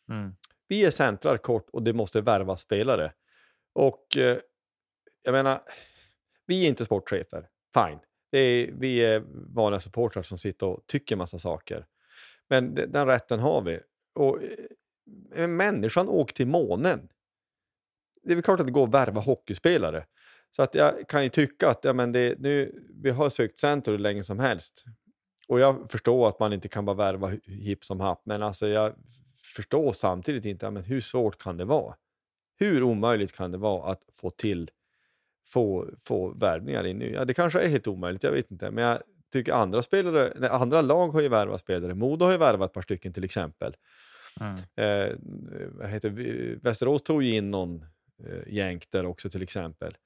Mm. 0.09 0.35
Vi 0.67 0.85
är 0.85 0.91
centrar 0.91 1.37
kort 1.37 1.69
och 1.69 1.83
det 1.83 1.93
måste 1.93 2.21
värva 2.21 2.57
spelare. 2.57 3.13
Och 3.73 4.17
eh, 4.17 4.37
jag 5.23 5.31
menar, 5.31 5.59
vi 6.45 6.65
är 6.65 6.67
inte 6.67 6.85
sportchefer, 6.85 7.47
fine. 7.73 7.99
Är, 8.31 8.71
vi 8.71 9.05
är 9.05 9.23
vanliga 9.55 9.79
supportrar 9.79 10.23
som 10.23 10.37
sitter 10.37 10.67
och 10.67 10.83
tycker 10.87 11.15
massa 11.15 11.39
saker. 11.39 11.85
Men 12.49 12.75
den 12.75 13.07
rätten 13.07 13.39
har 13.39 13.61
vi. 13.61 13.79
Och 14.15 14.39
eh, 15.35 15.47
människan 15.47 16.09
åker 16.09 16.33
till 16.33 16.47
månen. 16.47 17.09
Det 18.26 18.32
är 18.32 18.36
väl 18.36 18.43
klart 18.43 18.59
att 18.59 18.65
det 18.65 18.71
går 18.71 18.84
att 18.84 18.93
värva 18.93 19.21
hockeyspelare. 19.21 20.05
Så 20.51 20.63
att 20.63 20.76
jag 20.76 21.07
kan 21.07 21.23
ju 21.23 21.30
tycka 21.30 21.69
att 21.69 21.80
ja, 21.84 21.93
men 21.93 22.11
det, 22.11 22.39
nu, 22.39 22.82
vi 23.03 23.09
har 23.09 23.30
sökt 23.30 23.57
center 23.57 23.91
hur 23.91 23.99
länge 23.99 24.23
som 24.23 24.39
helst. 24.39 24.84
Och 25.47 25.59
jag 25.59 25.91
förstår 25.91 26.30
att 26.30 26.39
man 26.39 26.53
inte 26.53 26.67
kan 26.67 26.86
bara 26.86 26.95
värva 26.95 27.32
hipp 27.45 27.86
som 27.86 27.99
happ, 27.99 28.21
men 28.26 28.43
alltså 28.43 28.67
jag 28.67 28.93
förstår 29.55 29.93
samtidigt 29.93 30.45
inte 30.45 30.65
ja, 30.65 30.71
men 30.71 30.84
hur 30.84 31.01
svårt 31.01 31.43
kan 31.43 31.57
det 31.57 31.65
vara. 31.65 31.95
Hur 32.57 32.84
omöjligt 32.84 33.32
kan 33.38 33.51
det 33.51 33.57
vara 33.57 33.91
att 33.91 34.01
få 34.13 34.30
till 34.30 34.71
få, 35.47 35.89
få 35.99 36.30
värvningar 36.30 36.84
in 36.84 36.97
nu? 36.97 37.13
Ja, 37.13 37.26
det 37.26 37.34
kanske 37.34 37.61
är 37.61 37.67
helt 37.67 37.88
omöjligt, 37.88 38.23
jag 38.23 38.32
vet 38.32 38.51
inte. 38.51 38.71
Men 38.71 38.84
jag 38.84 39.01
tycker 39.34 39.53
andra 39.53 39.82
spelare, 39.82 40.49
andra 40.49 40.82
lag 40.82 41.07
har 41.07 41.21
ju 41.21 41.30
värvat 41.30 41.59
spelare. 41.59 41.93
Modo 41.93 42.26
har 42.26 42.32
ju 42.32 42.38
värvat 42.38 42.69
ett 42.69 42.73
par 42.73 42.82
stycken 42.82 43.13
till 43.13 43.23
exempel. 43.23 43.76
Mm. 44.39 44.55
Eh, 44.76 45.15
vad 45.71 45.89
heter, 45.89 46.09
Västerås 46.61 47.03
tog 47.03 47.23
ju 47.23 47.36
in 47.36 47.51
någon 47.51 47.86
eh, 48.24 48.53
jänk 48.53 48.91
där 48.91 49.05
också 49.05 49.30
till 49.30 49.41
exempel. 49.41 49.97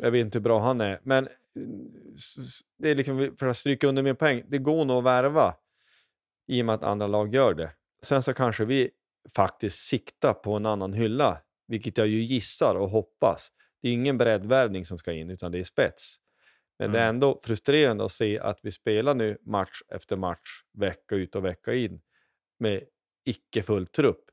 Jag 0.00 0.10
vet 0.10 0.20
inte 0.20 0.38
hur 0.38 0.42
bra 0.42 0.60
han 0.60 0.80
är, 0.80 1.00
men 1.02 1.28
det 2.78 2.88
är 2.90 2.94
liksom 2.94 3.36
för 3.38 3.46
att 3.46 3.56
stryka 3.56 3.86
under 3.86 4.02
min 4.02 4.16
poäng. 4.16 4.42
Det 4.48 4.58
går 4.58 4.84
nog 4.84 4.98
att 4.98 5.04
värva 5.04 5.54
i 6.46 6.62
och 6.62 6.66
med 6.66 6.74
att 6.74 6.82
andra 6.82 7.06
lag 7.06 7.34
gör 7.34 7.54
det. 7.54 7.70
Sen 8.02 8.22
så 8.22 8.34
kanske 8.34 8.64
vi 8.64 8.90
faktiskt 9.36 9.78
siktar 9.78 10.34
på 10.34 10.54
en 10.54 10.66
annan 10.66 10.92
hylla, 10.92 11.40
vilket 11.66 11.98
jag 11.98 12.06
ju 12.06 12.22
gissar 12.22 12.74
och 12.74 12.90
hoppas. 12.90 13.52
Det 13.82 13.88
är 13.88 13.92
ingen 13.92 14.18
breddvärvning 14.18 14.84
som 14.84 14.98
ska 14.98 15.12
in, 15.12 15.30
utan 15.30 15.52
det 15.52 15.58
är 15.58 15.64
spets. 15.64 16.16
Men 16.78 16.84
mm. 16.86 16.92
det 16.92 16.98
är 16.98 17.04
mm. 17.04 17.16
ändå 17.16 17.40
frustrerande 17.44 18.04
att 18.04 18.12
se 18.12 18.38
att 18.38 18.58
vi 18.62 18.70
spelar 18.70 19.14
nu 19.14 19.38
match 19.42 19.82
efter 19.88 20.16
match, 20.16 20.62
vecka 20.72 21.16
ut 21.16 21.36
och 21.36 21.44
vecka 21.44 21.74
in 21.74 22.00
med 22.58 22.84
icke 23.24 23.62
full 23.62 23.86
trupp. 23.86 24.24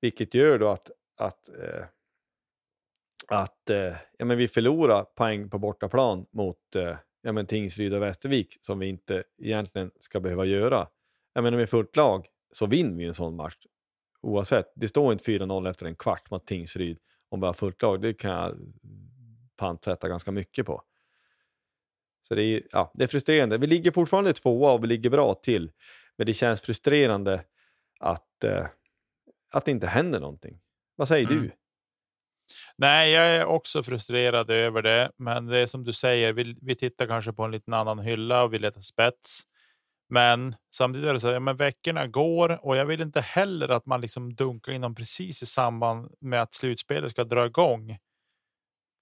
Vilket 0.00 0.34
gör 0.34 0.58
då 0.58 0.68
att, 0.68 0.90
att, 1.16 1.48
eh, 1.48 1.84
att 3.28 3.70
eh, 3.70 3.94
ja, 4.18 4.24
men 4.24 4.38
vi 4.38 4.48
förlorar 4.48 5.04
poäng 5.04 5.50
på 5.50 5.58
bortaplan 5.58 6.26
mot 6.30 6.76
eh, 6.76 6.96
ja, 7.22 7.32
men 7.32 7.46
Tingsryd 7.46 7.94
och 7.94 8.02
Västervik 8.02 8.58
som 8.60 8.78
vi 8.78 8.86
inte 8.86 9.24
egentligen 9.42 9.90
ska 10.00 10.20
behöva 10.20 10.44
göra. 10.44 10.88
Ja, 11.34 11.42
men 11.42 11.56
med 11.56 11.70
fullt 11.70 11.96
lag 11.96 12.26
så 12.52 12.66
vinner 12.66 12.96
vi 12.96 13.04
en 13.04 13.14
sån 13.14 13.36
match 13.36 13.56
oavsett. 14.20 14.72
Det 14.74 14.88
står 14.88 15.12
inte 15.12 15.30
4-0 15.30 15.70
efter 15.70 15.86
en 15.86 15.96
kvart 15.96 16.30
mot 16.30 16.46
Tingsryd 16.46 16.98
om 17.28 17.40
vi 17.40 17.46
har 17.46 17.52
fullt 17.52 17.82
lag. 17.82 18.00
Det 18.00 18.14
kan 18.14 18.30
jag 18.30 18.54
pantsätta 19.56 20.08
ganska 20.08 20.32
mycket 20.32 20.66
på. 20.66 20.82
Så 22.22 22.34
det 22.34 22.42
är, 22.42 22.62
ja, 22.70 22.92
det 22.94 23.04
är 23.04 23.08
frustrerande. 23.08 23.58
Vi 23.58 23.66
ligger 23.66 23.90
fortfarande 23.90 24.32
tvåa 24.32 24.72
och 24.72 24.82
vi 24.82 24.86
ligger 24.86 25.10
bra 25.10 25.34
till. 25.34 25.70
Men 26.16 26.26
det 26.26 26.34
känns 26.34 26.60
frustrerande 26.60 27.44
att, 28.00 28.44
eh, 28.44 28.66
att 29.50 29.64
det 29.64 29.70
inte 29.70 29.86
händer 29.86 30.20
någonting. 30.20 30.60
Vad 30.96 31.08
säger 31.08 31.26
mm. 31.30 31.42
du? 31.42 31.50
Nej, 32.78 33.12
jag 33.12 33.26
är 33.26 33.44
också 33.44 33.82
frustrerad 33.82 34.50
över 34.50 34.82
det, 34.82 35.10
men 35.18 35.46
det 35.46 35.58
är 35.58 35.66
som 35.66 35.84
du 35.84 35.92
säger. 35.92 36.32
Vi, 36.32 36.56
vi 36.62 36.76
tittar 36.76 37.06
kanske 37.06 37.32
på 37.32 37.44
en 37.44 37.50
liten 37.50 37.74
annan 37.74 37.98
hylla 37.98 38.42
och 38.42 38.54
vi 38.54 38.58
letar 38.58 38.80
spets. 38.80 39.42
Men 40.10 40.56
samtidigt 40.74 41.08
är 41.08 41.12
det 41.12 41.20
så 41.20 41.28
ja, 41.28 41.40
men 41.40 41.56
veckorna 41.56 42.06
går 42.06 42.66
och 42.66 42.76
jag 42.76 42.86
vill 42.86 43.00
inte 43.00 43.20
heller 43.20 43.68
att 43.68 43.86
man 43.86 44.00
liksom 44.00 44.34
dunkar 44.34 44.72
in 44.72 44.80
dem 44.80 44.94
precis 44.94 45.42
i 45.42 45.46
samband 45.46 46.10
med 46.20 46.42
att 46.42 46.54
slutspelet 46.54 47.10
ska 47.10 47.24
dra 47.24 47.46
igång. 47.46 47.96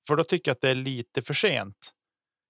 För 0.09 0.16
då 0.16 0.24
tycker 0.24 0.51
jag 0.51 0.55
att 0.55 0.61
det 0.61 0.70
är 0.70 0.74
lite 0.74 1.22
för 1.22 1.34
sent. 1.34 1.90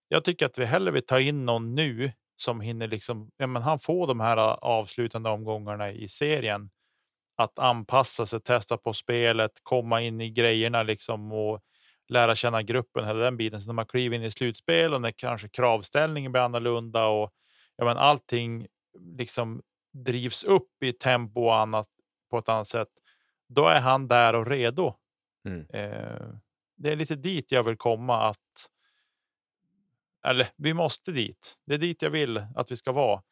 Jag 0.09 0.25
tycker 0.25 0.47
att 0.47 0.59
vi 0.59 0.65
hellre 0.65 0.91
vill 0.91 1.07
ta 1.07 1.21
in 1.21 1.47
någon 1.47 1.75
nu 1.75 2.13
som 2.37 2.61
hinner 2.61 2.89
liksom. 2.89 3.31
Ja, 3.37 3.47
men 3.47 3.63
han 3.63 3.79
får 3.79 4.07
de 4.07 4.21
här 4.21 4.37
ah, 4.37 4.55
avslutande 4.55 5.31
omgångarna 5.31 5.91
i 5.91 6.09
serien 6.09 6.71
att 7.37 7.59
anpassa 7.59 8.27
sig, 8.27 8.41
testa 8.41 8.77
på 8.77 8.93
spelet, 8.93 9.51
komma 9.63 10.01
in 10.01 10.21
i 10.21 10.31
grejerna 10.31 10.83
liksom 10.83 11.33
och 11.33 11.61
lära 12.09 12.35
känna 12.35 12.63
gruppen 12.63 13.05
hela 13.05 13.19
den 13.19 13.37
biten. 13.37 13.61
Så 13.61 13.67
när 13.67 13.75
man 13.75 13.87
kliver 13.87 14.17
in 14.17 14.23
i 14.23 14.31
slutspel 14.31 14.95
och 14.95 15.01
när 15.01 15.11
kanske 15.11 15.49
kravställningen 15.49 16.33
blir 16.33 16.43
annorlunda 16.43 17.07
och 17.07 17.33
ja, 17.77 17.85
men 17.85 17.97
allting 17.97 18.67
liksom 19.19 19.63
drivs 19.93 20.45
upp 20.45 20.83
i 20.85 20.93
tempo 20.93 21.41
och 21.41 21.57
annat 21.57 21.89
på 22.31 22.39
ett 22.39 22.49
annat 22.49 22.69
sätt. 22.69 22.89
Då 23.49 23.67
är 23.67 23.81
han 23.81 24.09
där 24.09 24.35
och 24.35 24.47
redo. 24.47 24.95
Mm. 25.49 25.67
Eh, 25.71 26.29
det 26.77 26.93
är 26.93 26.97
lite 26.97 27.17
dit 27.17 27.53
jag 27.53 27.63
vill 27.63 27.77
komma 27.77 28.29
att 28.29 28.71
eller 30.27 30.49
vi 30.57 30.75
måste 30.75 31.13
dit. 31.13 31.59
Det 31.67 31.75
är 31.75 31.79
dit 31.79 32.03
jag 32.03 32.11
vill 32.11 32.47
att 32.55 32.73
vi 32.73 32.77
ska 32.77 32.93
vara 32.93 33.23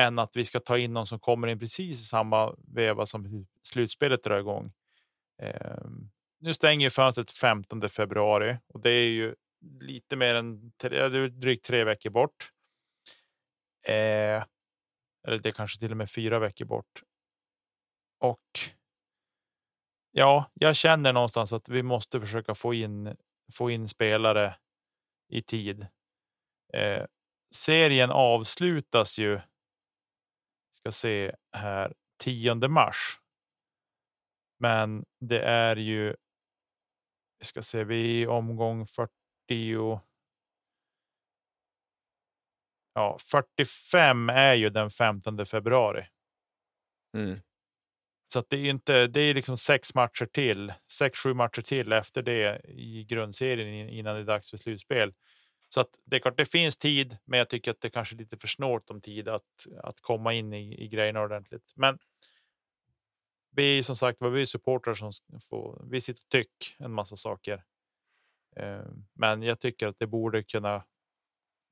än 0.00 0.18
att 0.18 0.36
vi 0.36 0.44
ska 0.44 0.60
ta 0.60 0.78
in 0.78 0.92
någon 0.92 1.06
som 1.06 1.20
kommer 1.20 1.48
in 1.48 1.58
precis 1.58 2.00
i 2.00 2.04
samma 2.04 2.54
veva 2.58 3.06
som 3.06 3.46
slutspelet 3.62 4.22
drar 4.22 4.38
igång. 4.38 4.72
Eh, 5.42 5.84
nu 6.40 6.54
stänger 6.54 6.90
fönstret 6.90 7.30
15 7.30 7.88
februari 7.88 8.58
och 8.66 8.80
det 8.80 8.90
är 8.90 9.10
ju 9.10 9.34
lite 9.80 10.16
mer 10.16 10.34
än 10.34 10.72
drygt 11.40 11.64
tre 11.64 11.84
veckor 11.84 12.10
bort. 12.10 12.50
Eh, 13.88 14.44
eller 15.26 15.38
det 15.38 15.48
är 15.48 15.52
kanske 15.52 15.80
till 15.80 15.90
och 15.90 15.96
med 15.96 16.10
fyra 16.10 16.38
veckor 16.38 16.64
bort. 16.64 17.02
Och. 18.20 18.60
Ja, 20.12 20.50
jag 20.54 20.76
känner 20.76 21.12
någonstans 21.12 21.52
att 21.52 21.68
vi 21.68 21.82
måste 21.82 22.20
försöka 22.20 22.54
få 22.54 22.74
in 22.74 23.16
få 23.52 23.70
in 23.70 23.88
spelare 23.88 24.56
i 25.28 25.42
tid. 25.42 25.86
Eh, 26.72 27.04
serien 27.54 28.10
avslutas 28.10 29.18
ju. 29.18 29.40
Ska 30.72 30.92
se 30.92 31.34
här 31.56 31.94
10 32.18 32.54
mars. 32.54 33.20
Men 34.58 35.04
det 35.20 35.40
är 35.40 35.76
ju. 35.76 36.16
Vi 37.38 37.44
ska 37.44 37.62
se, 37.62 37.84
vi 37.84 38.22
är 38.22 38.28
omgång 38.28 38.86
40. 38.86 40.00
Ja, 42.94 43.18
45 43.30 44.28
är 44.28 44.54
ju 44.54 44.70
den 44.70 44.90
15 44.90 45.46
februari. 45.46 46.06
Mm. 47.16 47.40
Så 48.32 48.38
att 48.38 48.50
det 48.50 48.56
är 48.56 48.70
inte. 48.70 49.06
Det 49.06 49.20
är 49.20 49.34
liksom 49.34 49.56
sex 49.56 49.94
matcher 49.94 50.26
till, 50.26 50.72
sex, 50.92 51.18
sju 51.18 51.34
matcher 51.34 51.62
till 51.62 51.92
efter 51.92 52.22
det 52.22 52.60
i 52.64 53.04
grundserien 53.04 53.88
innan 53.88 54.14
det 54.14 54.20
är 54.20 54.24
dags 54.24 54.50
för 54.50 54.56
slutspel. 54.56 55.14
Så 55.74 55.80
att 55.80 55.98
det 56.04 56.16
är 56.16 56.20
klart, 56.20 56.36
det 56.36 56.50
finns 56.50 56.76
tid, 56.76 57.18
men 57.24 57.38
jag 57.38 57.48
tycker 57.48 57.70
att 57.70 57.80
det 57.80 57.90
kanske 57.90 58.16
är 58.16 58.18
lite 58.18 58.36
för 58.36 58.48
snålt 58.48 58.90
om 58.90 59.00
tid 59.00 59.28
att 59.28 59.66
att 59.82 60.00
komma 60.00 60.32
in 60.32 60.52
i, 60.52 60.84
i 60.84 60.88
grejerna 60.88 61.20
ordentligt. 61.22 61.72
Men. 61.74 61.98
Vi 63.52 63.82
som 63.82 63.96
sagt 63.96 64.20
var 64.20 64.30
vi 64.30 64.46
supportrar 64.46 64.94
som 64.94 65.12
får. 65.50 65.84
Vi 65.90 66.00
sitter 66.00 66.22
och 66.22 66.28
tycker 66.28 66.84
en 66.84 66.92
massa 66.92 67.16
saker. 67.16 67.64
Eh, 68.56 68.84
men 69.12 69.42
jag 69.42 69.60
tycker 69.60 69.88
att 69.88 69.98
det 69.98 70.06
borde 70.06 70.42
kunna. 70.42 70.84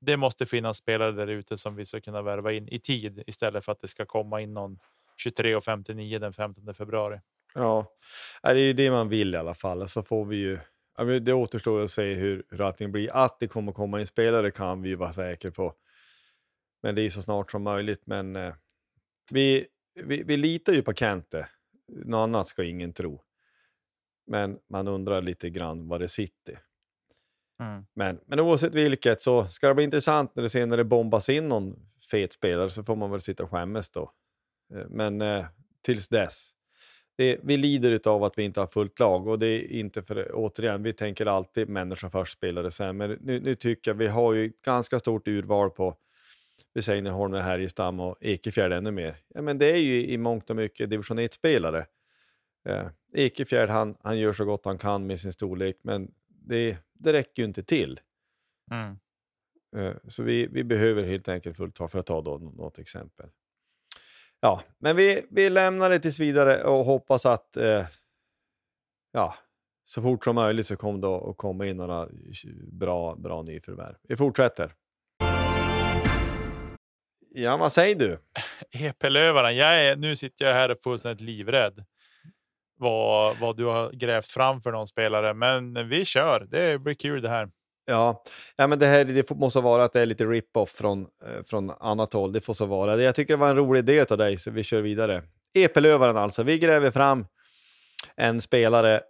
Det 0.01 0.17
måste 0.17 0.45
finnas 0.45 0.77
spelare 0.77 1.11
där 1.11 1.27
ute 1.27 1.57
som 1.57 1.75
vi 1.75 1.85
ska 1.85 2.01
kunna 2.01 2.21
värva 2.21 2.51
in 2.51 2.67
i 2.67 2.79
tid 2.79 3.23
istället 3.27 3.65
för 3.65 3.71
att 3.71 3.81
det 3.81 3.87
ska 3.87 4.05
komma 4.05 4.41
in 4.41 4.53
någon 4.53 4.79
23 5.17 5.55
och 5.55 5.63
59 5.63 6.19
den 6.19 6.33
15 6.33 6.73
februari. 6.73 7.19
Ja, 7.53 7.85
det 8.41 8.49
är 8.49 8.55
ju 8.55 8.73
det 8.73 8.91
man 8.91 9.09
vill 9.09 9.35
i 9.35 9.37
alla 9.37 9.53
fall. 9.53 9.87
Så 9.87 10.03
får 10.03 10.25
vi 10.25 10.37
ju. 10.37 10.59
Det 11.05 11.33
återstår 11.33 11.81
att 11.81 11.91
se 11.91 12.13
hur, 12.13 12.43
hur 12.49 12.61
allting 12.61 12.91
blir. 12.91 13.09
Att 13.13 13.39
det 13.39 13.47
kommer 13.47 13.71
komma 13.71 13.99
in 13.99 14.07
spelare 14.07 14.51
kan 14.51 14.81
vi 14.81 14.89
ju 14.89 14.95
vara 14.95 15.13
säkra 15.13 15.51
på. 15.51 15.73
Men 16.81 16.95
det 16.95 17.01
är 17.01 17.09
så 17.09 17.21
snart 17.21 17.51
som 17.51 17.63
möjligt. 17.63 18.01
Men 18.05 18.35
eh, 18.35 18.53
vi, 19.31 19.67
vi, 20.03 20.23
vi 20.23 20.37
litar 20.37 20.73
ju 20.73 20.81
på 20.81 20.93
Kente. 20.93 21.49
Något 21.87 22.23
annat 22.23 22.47
ska 22.47 22.63
ingen 22.63 22.93
tro. 22.93 23.21
Men 24.27 24.59
man 24.69 24.87
undrar 24.87 25.21
lite 25.21 25.49
grann 25.49 25.87
vad 25.87 26.01
det 26.01 26.07
sitter. 26.07 26.59
Mm. 27.59 27.85
Men, 27.93 28.19
men 28.25 28.39
oavsett 28.39 28.75
vilket 28.75 29.21
så 29.21 29.47
ska 29.47 29.67
det 29.67 29.75
bli 29.75 29.83
intressant 29.83 30.35
när 30.35 30.43
det 30.43 30.49
senare 30.49 30.83
bombas 30.83 31.29
in 31.29 31.47
någon 31.47 31.75
fet 32.11 32.33
spelare 32.33 32.69
så 32.69 32.83
får 32.83 32.95
man 32.95 33.11
väl 33.11 33.21
sitta 33.21 33.43
och 33.43 33.49
skämmas 33.49 33.89
då. 33.89 34.11
Eh, 34.73 34.85
men 34.89 35.21
eh, 35.21 35.45
tills 35.81 36.07
dess. 36.07 36.51
Det, 37.19 37.39
vi 37.43 37.57
lider 37.57 38.09
av 38.09 38.23
att 38.23 38.37
vi 38.37 38.43
inte 38.43 38.59
har 38.59 38.67
fullt 38.67 38.99
lag 38.99 39.27
och 39.27 39.39
det 39.39 39.47
är 39.47 39.71
inte 39.71 40.01
för, 40.01 40.31
återigen, 40.33 40.83
vi 40.83 40.93
tänker 40.93 41.25
alltid 41.25 41.69
människa 41.69 42.09
först, 42.09 42.33
spelare 42.33 42.71
sen. 42.71 42.97
Men 42.97 43.17
nu, 43.21 43.39
nu 43.39 43.55
tycker 43.55 43.91
jag 43.91 43.95
vi 43.95 44.07
har 44.07 44.33
ju 44.33 44.51
ganska 44.65 44.99
stort 44.99 45.27
urval 45.27 45.69
på 45.69 45.97
vi 46.73 46.81
säger 46.81 47.11
Holm, 47.11 47.33
Härjestam 47.33 47.99
och 47.99 48.17
Ekefjärd 48.21 48.71
ännu 48.71 48.91
mer. 48.91 49.17
Ja, 49.27 49.41
men 49.41 49.57
det 49.57 49.71
är 49.71 49.77
ju 49.77 50.07
i 50.07 50.17
mångt 50.17 50.49
och 50.49 50.55
mycket 50.55 50.89
division 50.89 51.19
1-spelare. 51.19 51.85
Eh, 52.69 52.87
Ekefjärd, 53.13 53.69
han, 53.69 53.97
han 54.01 54.19
gör 54.19 54.33
så 54.33 54.45
gott 54.45 54.65
han 54.65 54.77
kan 54.77 55.07
med 55.07 55.19
sin 55.19 55.33
storlek, 55.33 55.77
men 55.81 56.11
det, 56.27 56.77
det 56.93 57.13
räcker 57.13 57.41
ju 57.41 57.47
inte 57.47 57.63
till. 57.63 57.99
Mm. 58.71 58.97
Eh, 59.77 59.95
så 60.07 60.23
vi, 60.23 60.47
vi 60.47 60.63
behöver 60.63 61.03
helt 61.03 61.29
enkelt 61.29 61.57
fullt 61.57 61.75
ta 61.75 61.87
för 61.87 61.99
att 61.99 62.05
ta 62.05 62.21
då 62.21 62.37
något 62.37 62.79
exempel. 62.79 63.29
Ja, 64.41 64.61
men 64.77 64.95
vi, 64.95 65.25
vi 65.29 65.49
lämnar 65.49 65.89
det 65.89 65.99
tills 65.99 66.19
vidare 66.19 66.63
och 66.63 66.85
hoppas 66.85 67.25
att 67.25 67.57
eh, 67.57 67.85
ja, 69.11 69.35
så 69.83 70.01
fort 70.01 70.23
som 70.23 70.35
möjligt 70.35 70.67
så 70.67 70.77
kommer 70.77 70.99
det 70.99 71.29
att 71.29 71.37
komma 71.37 71.65
in 71.65 71.77
några 71.77 72.07
bra, 72.71 73.15
bra 73.15 73.41
nyförvärv. 73.41 73.95
Vi 74.03 74.17
fortsätter. 74.17 74.73
Ja, 77.31 77.57
vad 77.57 77.71
säger 77.71 77.95
du? 77.95 78.19
EP-lövaren. 78.71 79.55
Jag 79.55 79.85
är, 79.85 79.95
nu 79.95 80.15
sitter 80.15 80.45
jag 80.45 80.53
här 80.53 80.71
och 80.71 80.81
fullständigt 80.81 81.21
livrädd. 81.21 81.85
Vad, 82.77 83.37
vad 83.37 83.57
du 83.57 83.65
har 83.65 83.91
grävt 83.91 84.25
fram 84.25 84.61
för 84.61 84.71
någon 84.71 84.87
spelare, 84.87 85.33
men 85.33 85.89
vi 85.89 86.05
kör. 86.05 86.47
Det 86.51 86.81
blir 86.81 86.93
kul 86.93 87.21
det 87.21 87.29
här. 87.29 87.49
Ja, 87.89 88.23
ja 88.55 88.67
men 88.67 88.79
det 88.79 88.85
här 88.85 89.05
det 89.05 89.29
måste 89.29 89.59
vara 89.59 89.83
att 89.83 89.93
det 89.93 90.01
är 90.01 90.05
lite 90.05 90.25
rip-off 90.25 90.69
från, 90.69 91.01
eh, 91.01 91.43
från 91.45 91.69
annat 91.69 92.13
håll. 92.13 92.31
Det 92.31 92.41
får 92.41 92.53
så 92.53 92.65
vara. 92.65 93.01
Jag 93.01 93.15
tycker 93.15 93.33
det 93.33 93.37
var 93.39 93.49
en 93.49 93.55
rolig 93.55 93.79
idé 93.79 94.05
av 94.11 94.17
dig, 94.17 94.37
så 94.37 94.51
vi 94.51 94.63
kör 94.63 94.81
vidare. 94.81 95.23
EP-lövaren 95.53 96.17
alltså. 96.17 96.43
Vi 96.43 96.59
gräver 96.59 96.91
fram 96.91 97.25
en 98.15 98.41
spelare 98.41 99.01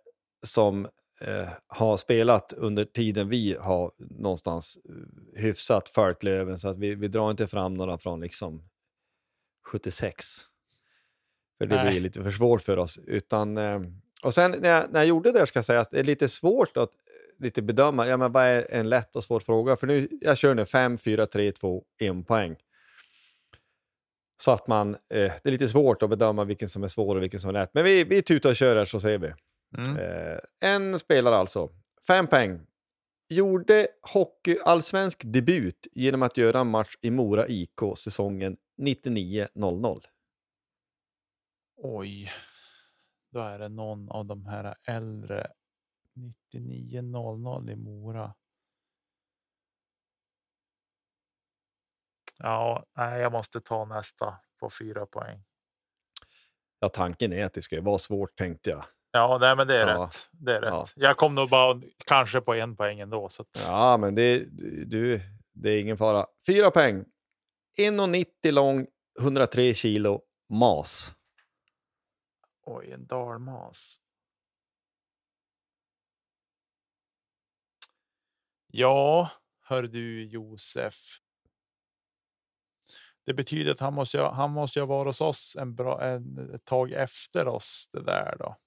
som 0.45 0.85
eh, 1.21 1.47
har 1.67 1.97
spelat 1.97 2.53
under 2.53 2.85
tiden 2.85 3.29
vi 3.29 3.57
har 3.59 3.91
någonstans 3.97 4.77
eh, 4.89 5.41
hyfsat 5.41 5.89
följt 5.89 6.23
Löven, 6.23 6.59
så 6.59 6.69
att 6.69 6.77
vi, 6.77 6.95
vi 6.95 7.07
drar 7.07 7.31
inte 7.31 7.47
fram 7.47 7.73
några 7.73 7.97
från 7.97 8.21
liksom 8.21 8.63
76. 9.65 10.25
För 11.57 11.65
det 11.65 11.75
Nej. 11.75 11.91
blir 11.91 12.01
lite 12.01 12.23
för 12.23 12.31
svårt 12.31 12.61
för 12.61 12.77
oss. 12.77 12.99
Utan, 13.07 13.57
eh, 13.57 13.79
och 14.23 14.33
sen 14.33 14.51
när 14.51 14.69
jag, 14.69 14.91
när 14.91 14.99
jag 14.99 15.07
gjorde 15.07 15.31
det, 15.31 15.47
ska 15.47 15.57
jag 15.57 15.65
säga, 15.65 15.79
att 15.79 15.91
det 15.91 15.99
är 15.99 16.03
lite 16.03 16.27
svårt 16.27 16.77
att 16.77 16.91
lite 17.39 17.61
bedöma, 17.61 18.07
ja, 18.07 18.17
men 18.17 18.31
vad 18.31 18.43
är 18.43 18.67
en 18.69 18.89
lätt 18.89 19.15
och 19.15 19.23
svår 19.23 19.39
fråga? 19.39 19.75
För 19.75 19.87
nu, 19.87 20.07
jag 20.21 20.37
kör 20.37 20.55
nu 20.55 20.65
5, 20.65 20.97
4, 20.97 21.25
3, 21.25 21.51
2, 21.51 21.83
1 21.99 22.27
poäng. 22.27 22.55
Så 24.41 24.51
att 24.51 24.67
man, 24.67 24.95
eh, 24.95 24.99
det 25.09 25.41
är 25.43 25.51
lite 25.51 25.67
svårt 25.67 26.03
att 26.03 26.09
bedöma 26.09 26.43
vilken 26.43 26.69
som 26.69 26.83
är 26.83 26.87
svår 26.87 27.15
och 27.15 27.23
vilken 27.23 27.39
som 27.39 27.49
är 27.49 27.53
lätt. 27.53 27.73
Men 27.73 27.83
vi, 27.83 28.03
vi 28.03 28.21
tutar 28.21 28.49
och 28.49 28.55
kör 28.55 28.75
här 28.75 28.85
så 28.85 28.99
ser 28.99 29.17
vi. 29.17 29.33
Mm. 29.77 29.97
Eh, 29.97 30.39
en 30.59 30.99
spelare 30.99 31.35
alltså, 31.35 31.69
fem 32.07 32.27
poäng. 32.27 32.61
Gjorde 33.29 33.87
hockeyallsvensk 34.01 35.21
debut 35.25 35.87
genom 35.91 36.23
att 36.23 36.37
göra 36.37 36.59
en 36.59 36.67
match 36.67 36.95
i 37.01 37.11
Mora 37.11 37.47
IK 37.47 37.79
säsongen 37.97 38.57
99-00. 38.81 40.01
Oj, 41.77 42.29
då 43.31 43.39
är 43.39 43.59
det 43.59 43.69
någon 43.69 44.09
av 44.09 44.25
de 44.25 44.45
här 44.45 44.75
äldre 44.87 45.47
9900 46.19 47.71
i 47.71 47.75
Mora. 47.75 48.33
Ja, 52.39 52.85
nej, 52.97 53.21
jag 53.21 53.31
måste 53.31 53.61
ta 53.61 53.85
nästa 53.85 54.39
på 54.59 54.69
fyra 54.69 55.05
poäng. 55.05 55.43
Ja, 56.79 56.89
tanken 56.89 57.33
är 57.33 57.45
att 57.45 57.53
det 57.53 57.61
ska 57.61 57.81
vara 57.81 57.97
svårt 57.97 58.35
tänkte 58.35 58.69
jag. 58.69 58.85
Ja, 59.11 59.37
nej, 59.41 59.55
men 59.55 59.67
det 59.67 59.75
är 59.77 59.87
Ja. 59.87 60.03
rätt. 60.03 60.29
Det 60.31 60.55
är 60.55 60.61
rätt. 60.61 60.69
Ja. 60.71 60.85
Jag 60.95 61.17
kom 61.17 61.35
nog 61.35 61.49
bara 61.49 61.81
kanske 62.05 62.41
på 62.41 62.53
en 62.53 62.75
poäng 62.75 62.99
ändå. 62.99 63.29
Så 63.29 63.41
att, 63.41 63.49
Ja, 63.67 63.97
men 63.97 64.15
det, 64.15 64.45
du, 64.85 65.21
det 65.53 65.69
är 65.69 65.81
ingen 65.81 65.97
fara. 65.97 66.25
Fyra 66.47 66.71
poäng. 66.71 67.05
1,90 67.79 68.51
lång, 68.51 68.87
103 69.19 69.73
kilo, 69.73 70.21
mas. 70.49 71.15
Oj, 72.65 72.91
en 72.91 73.07
dalmas. 73.07 73.99
Ja, 78.71 79.31
hör 79.61 79.83
du 79.83 80.23
Josef. 80.23 80.95
Det 83.25 83.33
betyder 83.33 83.71
att 83.71 83.79
han 83.79 83.93
måste, 83.93 84.21
han 84.21 84.51
måste 84.51 84.79
ju 84.79 84.85
vara 84.85 85.09
hos 85.09 85.21
oss 85.21 85.55
en 85.59 85.75
bra, 85.75 86.01
en, 86.03 86.53
ett 86.55 86.65
tag 86.65 86.91
efter 86.91 87.47
oss. 87.47 87.89
Det 87.93 88.03
där 88.03 88.35
då. 88.39 88.57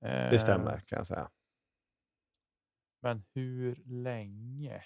Det 0.00 0.32
Eh, 0.32 0.38
stämmer 0.38 0.80
kan 0.80 0.96
jag 0.96 1.06
säga. 1.06 1.30
Men 3.00 3.24
hur 3.34 3.82
länge? 3.84 4.84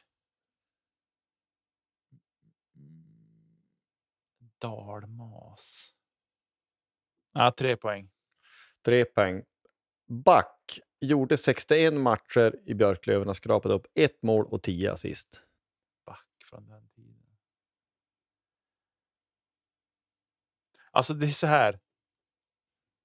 Dalmas. 4.58 5.94
Ja, 7.32 7.54
tre 7.58 7.76
poäng. 7.76 8.10
Tre 8.84 9.04
poäng. 9.04 9.44
Back 10.06 10.59
gjorde 11.00 11.36
61 11.36 11.94
matcher 11.94 12.60
i 12.64 12.74
Björklöven 12.74 13.28
och 13.28 13.36
skrapade 13.36 13.74
upp 13.74 13.86
ett 13.94 14.22
mål 14.22 14.46
och 14.46 14.62
10 14.62 14.92
assist. 14.92 15.42
Back 16.06 16.26
från 16.44 16.68
den 16.68 16.88
tiden. 16.88 17.16
Alltså 20.90 21.14
det 21.14 21.26
är 21.26 21.30
så 21.30 21.46
här. 21.46 21.80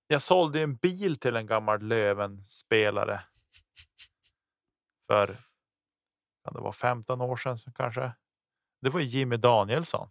Jag 0.08 0.22
sålde 0.22 0.62
en 0.62 0.76
bil 0.76 1.20
till 1.20 1.36
en 1.36 1.48
gammal 1.48 1.82
Löven-spelare. 1.82 3.24
För 5.08 5.28
kan 6.44 6.54
det 6.54 6.60
vara 6.60 6.72
15 6.72 7.22
år 7.22 7.36
sedan 7.36 7.58
kanske. 7.76 8.16
Det 8.82 8.90
var 8.90 9.00
Jimmy 9.00 9.38
Danielsson. 9.38 10.10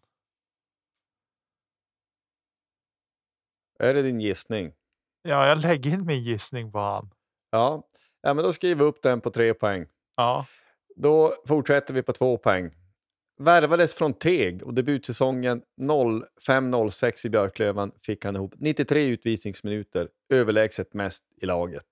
Är 3.79 3.95
det 3.95 4.03
din 4.03 4.21
gissning? 4.21 4.75
Ja, 5.23 5.49
jag 5.49 5.59
lägger 5.59 5.91
in 5.91 6.07
min 6.07 6.25
gissning 6.25 6.73
på 6.73 6.79
han. 6.79 7.11
Ja, 7.55 7.83
ja 8.23 8.35
men 8.35 8.45
då 8.45 8.53
skriver 8.53 8.85
vi 8.85 8.89
upp 8.91 9.03
den 9.03 9.21
på 9.21 9.31
tre 9.31 9.55
poäng. 9.55 9.87
Ja, 10.17 10.47
Då 10.97 11.35
fortsätter 11.49 11.95
vi 11.95 12.03
på 12.03 12.13
två 12.13 12.39
poäng. 12.39 12.75
Värvades 13.39 13.95
från 13.95 14.15
Teg 14.15 14.63
och 14.63 14.75
debutsäsongen 14.75 15.63
05-06 15.81 17.27
i 17.27 17.31
Björklöven 17.31 17.93
fick 18.03 18.25
han 18.25 18.37
ihop 18.37 18.55
93 18.57 19.07
utvisningsminuter, 19.07 20.09
överlägset 20.29 20.95
mest 20.95 21.25
i 21.41 21.47
laget. 21.47 21.87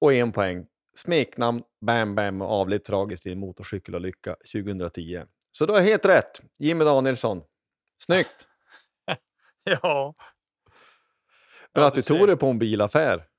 Och 0.00 0.12
en 0.12 0.32
poäng. 0.32 0.66
Smeknamn 0.94 1.62
Bam 1.80 2.14
Bam 2.14 2.42
och 2.42 2.50
avled 2.50 2.84
tragiskt 2.84 3.26
i 3.26 3.32
en 3.32 3.38
motorcykelolycka 3.38 4.36
2010. 4.52 5.22
Så 5.52 5.66
då 5.66 5.74
är 5.74 5.82
helt 5.82 6.04
rätt. 6.04 6.42
Jimmy 6.58 6.84
Danielsson. 6.84 7.42
Snyggt! 7.98 8.46
ja, 9.64 10.14
Men 11.74 11.84
att 11.84 11.94
du 11.94 12.00
du 12.00 12.02
tog 12.02 12.28
det 12.28 12.36
på 12.36 12.46
en 12.46 12.58
bilaffär. 12.58 13.29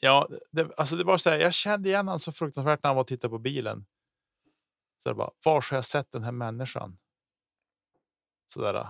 Ja. 0.00 0.28
Det, 0.50 0.70
alltså 0.76 0.96
det 0.96 1.04
var 1.04 1.18
så 1.18 1.30
här. 1.30 1.38
Jag 1.38 1.54
kände 1.54 1.88
igen 1.88 2.06
honom 2.06 2.18
så 2.18 2.32
fruktansvärt 2.32 2.82
när 2.82 2.88
han 2.88 2.96
var 2.96 3.02
och 3.02 3.06
tittade 3.06 3.30
på 3.30 3.38
bilen. 3.38 3.86
Så 5.02 5.14
bara, 5.14 5.30
var 5.44 5.52
har 5.52 5.76
jag 5.76 5.84
sett 5.84 6.12
den 6.12 6.24
här 6.24 6.32
människan? 6.32 6.98
Sådär. 8.46 8.88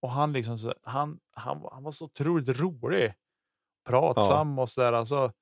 Och 0.00 0.10
han 0.10 0.32
liksom, 0.32 0.58
så, 0.58 0.74
han, 0.82 1.20
han, 1.30 1.68
han 1.72 1.82
var 1.82 1.92
så 1.92 2.04
otroligt 2.04 2.60
rolig. 2.60 3.14
Pratsam 3.84 4.58
och 4.58 4.70
sådär. 4.70 4.92
Alltså, 4.92 5.32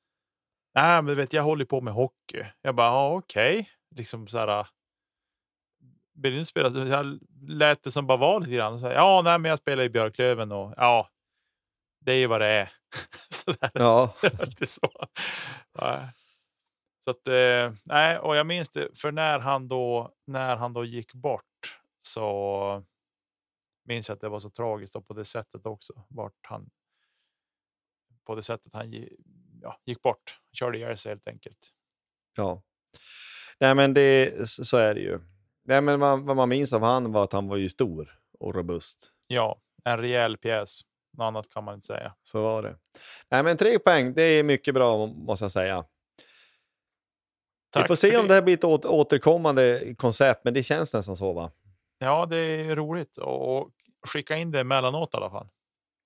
Nej, 0.75 1.03
men 1.03 1.15
vet, 1.15 1.33
jag 1.33 1.43
håller 1.43 1.65
på 1.65 1.81
med 1.81 1.95
hockey. 1.95 2.45
Jag 2.63 2.75
bara, 2.75 2.87
ja, 2.87 3.17
okej. 3.17 3.61
Okay. 3.61 3.73
Liksom 3.97 4.29
så 4.29 4.39
här. 4.39 4.67
Vill 6.15 6.35
du 6.35 6.45
spela? 6.45 6.87
Jag 6.87 7.19
lät 7.49 7.83
det 7.83 7.91
som 7.91 8.07
bara 8.07 8.19
var 8.19 8.41
lite 8.41 8.53
grann. 8.53 8.79
Så 8.79 8.87
här, 8.87 8.95
ja, 8.95 9.21
nej, 9.25 9.39
men 9.39 9.49
jag 9.49 9.59
spelar 9.59 9.83
i 9.83 9.91
Björklöven 9.91 10.53
och 10.53 10.75
ja, 10.77 11.09
det 12.01 12.13
är 12.13 12.17
ju 12.17 12.27
vad 12.27 12.41
det 12.41 12.47
är. 12.47 12.73
så 13.31 13.53
där. 13.53 13.71
Ja. 13.75 14.17
lite 14.23 14.67
så. 14.67 14.91
Ja. 15.73 16.09
Så 17.05 17.11
att, 17.11 17.29
eh, 17.29 17.73
nej, 17.85 18.19
och 18.19 18.37
jag 18.37 18.47
minns 18.47 18.71
det, 18.71 18.99
för 18.99 19.13
när 19.13 19.39
han 19.39 19.69
då, 19.69 20.15
när 20.27 20.57
han 20.57 20.73
då 20.73 20.85
gick 20.85 21.13
bort 21.13 21.81
så 22.03 22.85
minns 23.85 24.09
jag 24.09 24.15
att 24.15 24.21
det 24.21 24.29
var 24.29 24.39
så 24.39 24.51
tragiskt 24.51 24.97
och 24.97 25.07
på 25.07 25.15
det 25.15 25.25
sättet 25.25 25.67
också. 25.67 26.05
Vart 26.09 26.39
han, 26.43 26.71
på 28.27 28.35
det 28.35 28.43
sättet 28.43 28.75
han 28.75 28.95
ja, 29.63 29.81
gick 29.87 30.03
bort, 30.03 30.41
körde 30.53 30.79
ihjäl 30.79 30.97
sig 30.97 31.11
helt 31.11 31.29
enkelt. 31.29 31.71
Ja, 32.37 32.63
nej 33.61 33.75
men 33.75 33.95
det, 33.95 34.51
så 34.51 34.77
är 34.77 34.95
det 34.95 35.01
ju. 35.01 35.21
Nej, 35.65 35.81
men 35.81 36.01
man, 36.01 36.25
vad 36.25 36.37
man 36.37 36.49
minns 36.49 36.73
av 36.73 36.83
han 36.83 37.13
var 37.13 37.25
att 37.25 37.33
han 37.33 37.49
var 37.49 37.57
ju 37.57 37.69
stor 37.69 38.21
och 38.39 38.55
robust. 38.55 39.13
Ja, 39.27 39.61
en 39.85 39.99
rejäl 39.99 40.37
pjäs. 40.37 40.81
Något 41.19 41.25
annat 41.25 41.49
kan 41.51 41.65
man 41.65 41.75
inte 41.75 41.87
säga. 41.87 42.15
Så 42.23 42.43
var 42.43 42.63
det. 42.63 42.77
Nej, 43.31 43.43
men 43.43 43.57
tre 43.57 43.79
poäng, 43.79 44.15
det 44.15 44.23
är 44.23 44.43
mycket 44.43 44.75
bra 44.75 45.07
måste 45.07 45.45
jag 45.45 45.53
säga. 45.53 45.85
Tack 47.73 47.85
Vi 47.85 47.89
får 47.89 47.97
se 47.97 48.17
om 48.17 48.29
det 48.29 48.35
här 48.35 48.43
blir 48.43 48.55
ett 48.55 48.85
återkommande 48.85 49.95
koncept, 49.99 50.45
men 50.45 50.55
det 50.55 50.63
känns 50.63 50.95
nästan 50.95 51.17
så 51.17 51.33
va? 51.33 51.51
Ja, 51.99 52.27
det 52.27 52.37
är 52.37 52.77
roligt 52.77 53.17
och 53.17 53.71
skicka 54.07 54.37
in 54.37 54.51
det 54.51 54.61
emellanåt 54.61 55.15
i 55.15 55.17
alla 55.17 55.31
fall. 55.31 55.49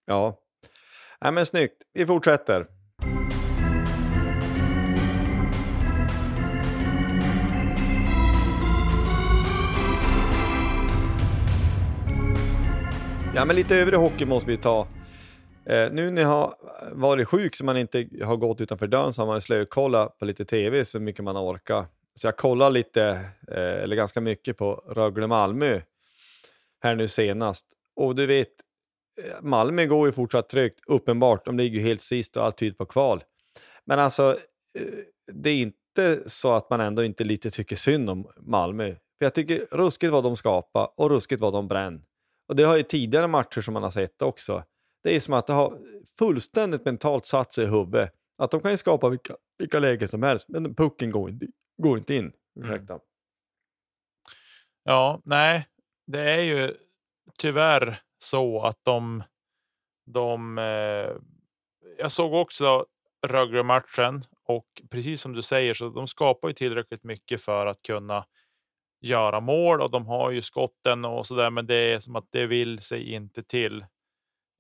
Ja, 0.07 0.41
Nej, 1.21 1.33
men 1.33 1.47
snyggt. 1.47 1.83
Vi 1.93 2.07
fortsätter. 2.07 2.67
Ja, 13.37 13.45
men 13.45 13.57
lite 13.57 13.77
övrig 13.77 13.99
hockey 13.99 14.25
måste 14.25 14.51
vi 14.51 14.57
ta. 14.57 14.89
Eh, 15.67 15.93
nu 15.93 16.11
när 16.11 16.23
jag 16.23 16.29
har 16.29 16.55
varit 16.93 17.29
sjuk 17.29 17.57
så 17.57 17.65
man 17.65 17.77
inte 17.77 18.09
har 18.23 18.37
gått 18.37 18.61
utanför 18.61 18.87
dörren 18.87 19.13
så 19.13 19.23
har 19.23 19.27
man 19.27 19.41
slökollat 19.41 20.19
på 20.19 20.25
lite 20.25 20.45
tv 20.45 20.85
så 20.85 21.01
mycket 21.01 21.25
man 21.25 21.37
orkar. 21.37 21.87
Så 22.15 22.27
jag 22.27 22.37
kollar 22.37 22.71
lite, 22.71 23.03
eh, 23.49 23.83
eller 23.83 23.97
ganska 23.97 24.21
mycket 24.21 24.57
på 24.57 24.75
Rögle-Malmö 24.75 25.81
här 26.83 26.95
nu 26.95 27.09
senast. 27.09 27.67
Och 27.97 28.15
du 28.15 28.27
vet, 28.27 28.49
eh, 29.23 29.43
Malmö 29.43 29.87
går 29.87 30.09
ju 30.09 30.13
fortsatt 30.13 30.49
trögt, 30.49 30.81
uppenbart. 30.87 31.45
De 31.45 31.57
ligger 31.57 31.79
ju 31.79 31.85
helt 31.85 32.03
sist 32.03 32.37
och 32.37 32.45
allt 32.45 32.57
tyder 32.57 32.77
på 32.77 32.87
kval. 32.87 33.25
Men 33.85 33.99
alltså, 33.99 34.39
eh, 34.79 34.85
det 35.33 35.51
är 35.51 35.57
inte 35.57 36.21
så 36.27 36.53
att 36.53 36.71
man 36.71 36.81
ändå 36.81 37.05
inte 37.05 37.25
lite 37.25 37.51
tycker 37.51 37.77
synd 37.77 38.11
om 38.11 38.27
Malmö. 38.37 38.91
För 38.91 39.25
jag 39.25 39.35
tycker 39.35 39.67
ruskigt 39.71 40.13
vad 40.13 40.25
de 40.25 40.37
skapar 40.37 40.89
och 40.97 41.11
ruskigt 41.11 41.41
vad 41.41 41.53
de 41.53 41.69
bränner. 41.69 42.01
Och 42.49 42.57
det 42.57 42.63
har 42.63 42.77
ju 42.77 42.83
tidigare 42.83 43.29
matcher 43.29 43.61
som 43.61 43.75
man 43.75 43.83
har 43.83 43.91
sett 43.91 44.23
också. 44.23 44.65
Det 45.03 45.17
är 45.17 45.21
som 45.21 45.35
att 45.35 45.47
det 45.47 45.53
har 45.53 45.79
fullständigt 46.19 46.85
mentalt 46.85 47.27
satt 47.27 47.53
sig 47.53 47.65
i 47.65 47.67
huvudet. 47.67 48.13
Att 48.39 48.51
de 48.51 48.61
kan 48.61 48.71
ju 48.71 48.77
skapa 48.77 49.09
vilka, 49.09 49.37
vilka 49.59 49.79
lägen 49.79 50.09
som 50.09 50.23
helst, 50.23 50.49
men 50.49 50.75
pucken 50.75 51.11
går 51.11 51.31
inte, 51.31 51.47
går 51.83 51.99
inte 51.99 52.15
in. 52.15 52.33
Ursäkta. 52.61 52.93
Mm. 52.93 53.05
Ja, 54.85 55.21
nej, 55.25 55.67
det 56.07 56.21
är 56.21 56.43
ju 56.43 56.75
tyvärr 57.39 58.01
så 58.19 58.63
att 58.63 58.79
de... 58.83 59.23
de 60.07 60.59
eh, 60.59 61.17
jag 61.99 62.11
såg 62.11 62.35
också 62.35 62.87
Rögle-matchen 63.27 64.23
och 64.49 64.67
precis 64.91 65.21
som 65.21 65.33
du 65.33 65.43
säger 65.43 65.75
så 65.75 65.89
de 65.89 66.07
skapar 66.07 66.49
ju 66.49 66.55
tillräckligt 66.55 67.05
mycket 67.05 67.43
för 67.43 67.67
att 67.67 67.83
kunna 67.83 68.25
göra 69.05 69.41
mål 69.41 69.81
och 69.81 69.91
de 69.91 70.07
har 70.07 70.31
ju 70.31 70.43
skotten 70.43 71.05
och 71.05 71.27
så 71.27 71.35
där, 71.35 71.51
men 71.51 71.67
det 71.67 71.75
är 71.75 71.99
som 71.99 72.17
att 72.17 72.29
det 72.33 72.47
vill 72.47 72.79
sig 72.79 73.13
inte 73.13 73.43
till. 73.43 73.81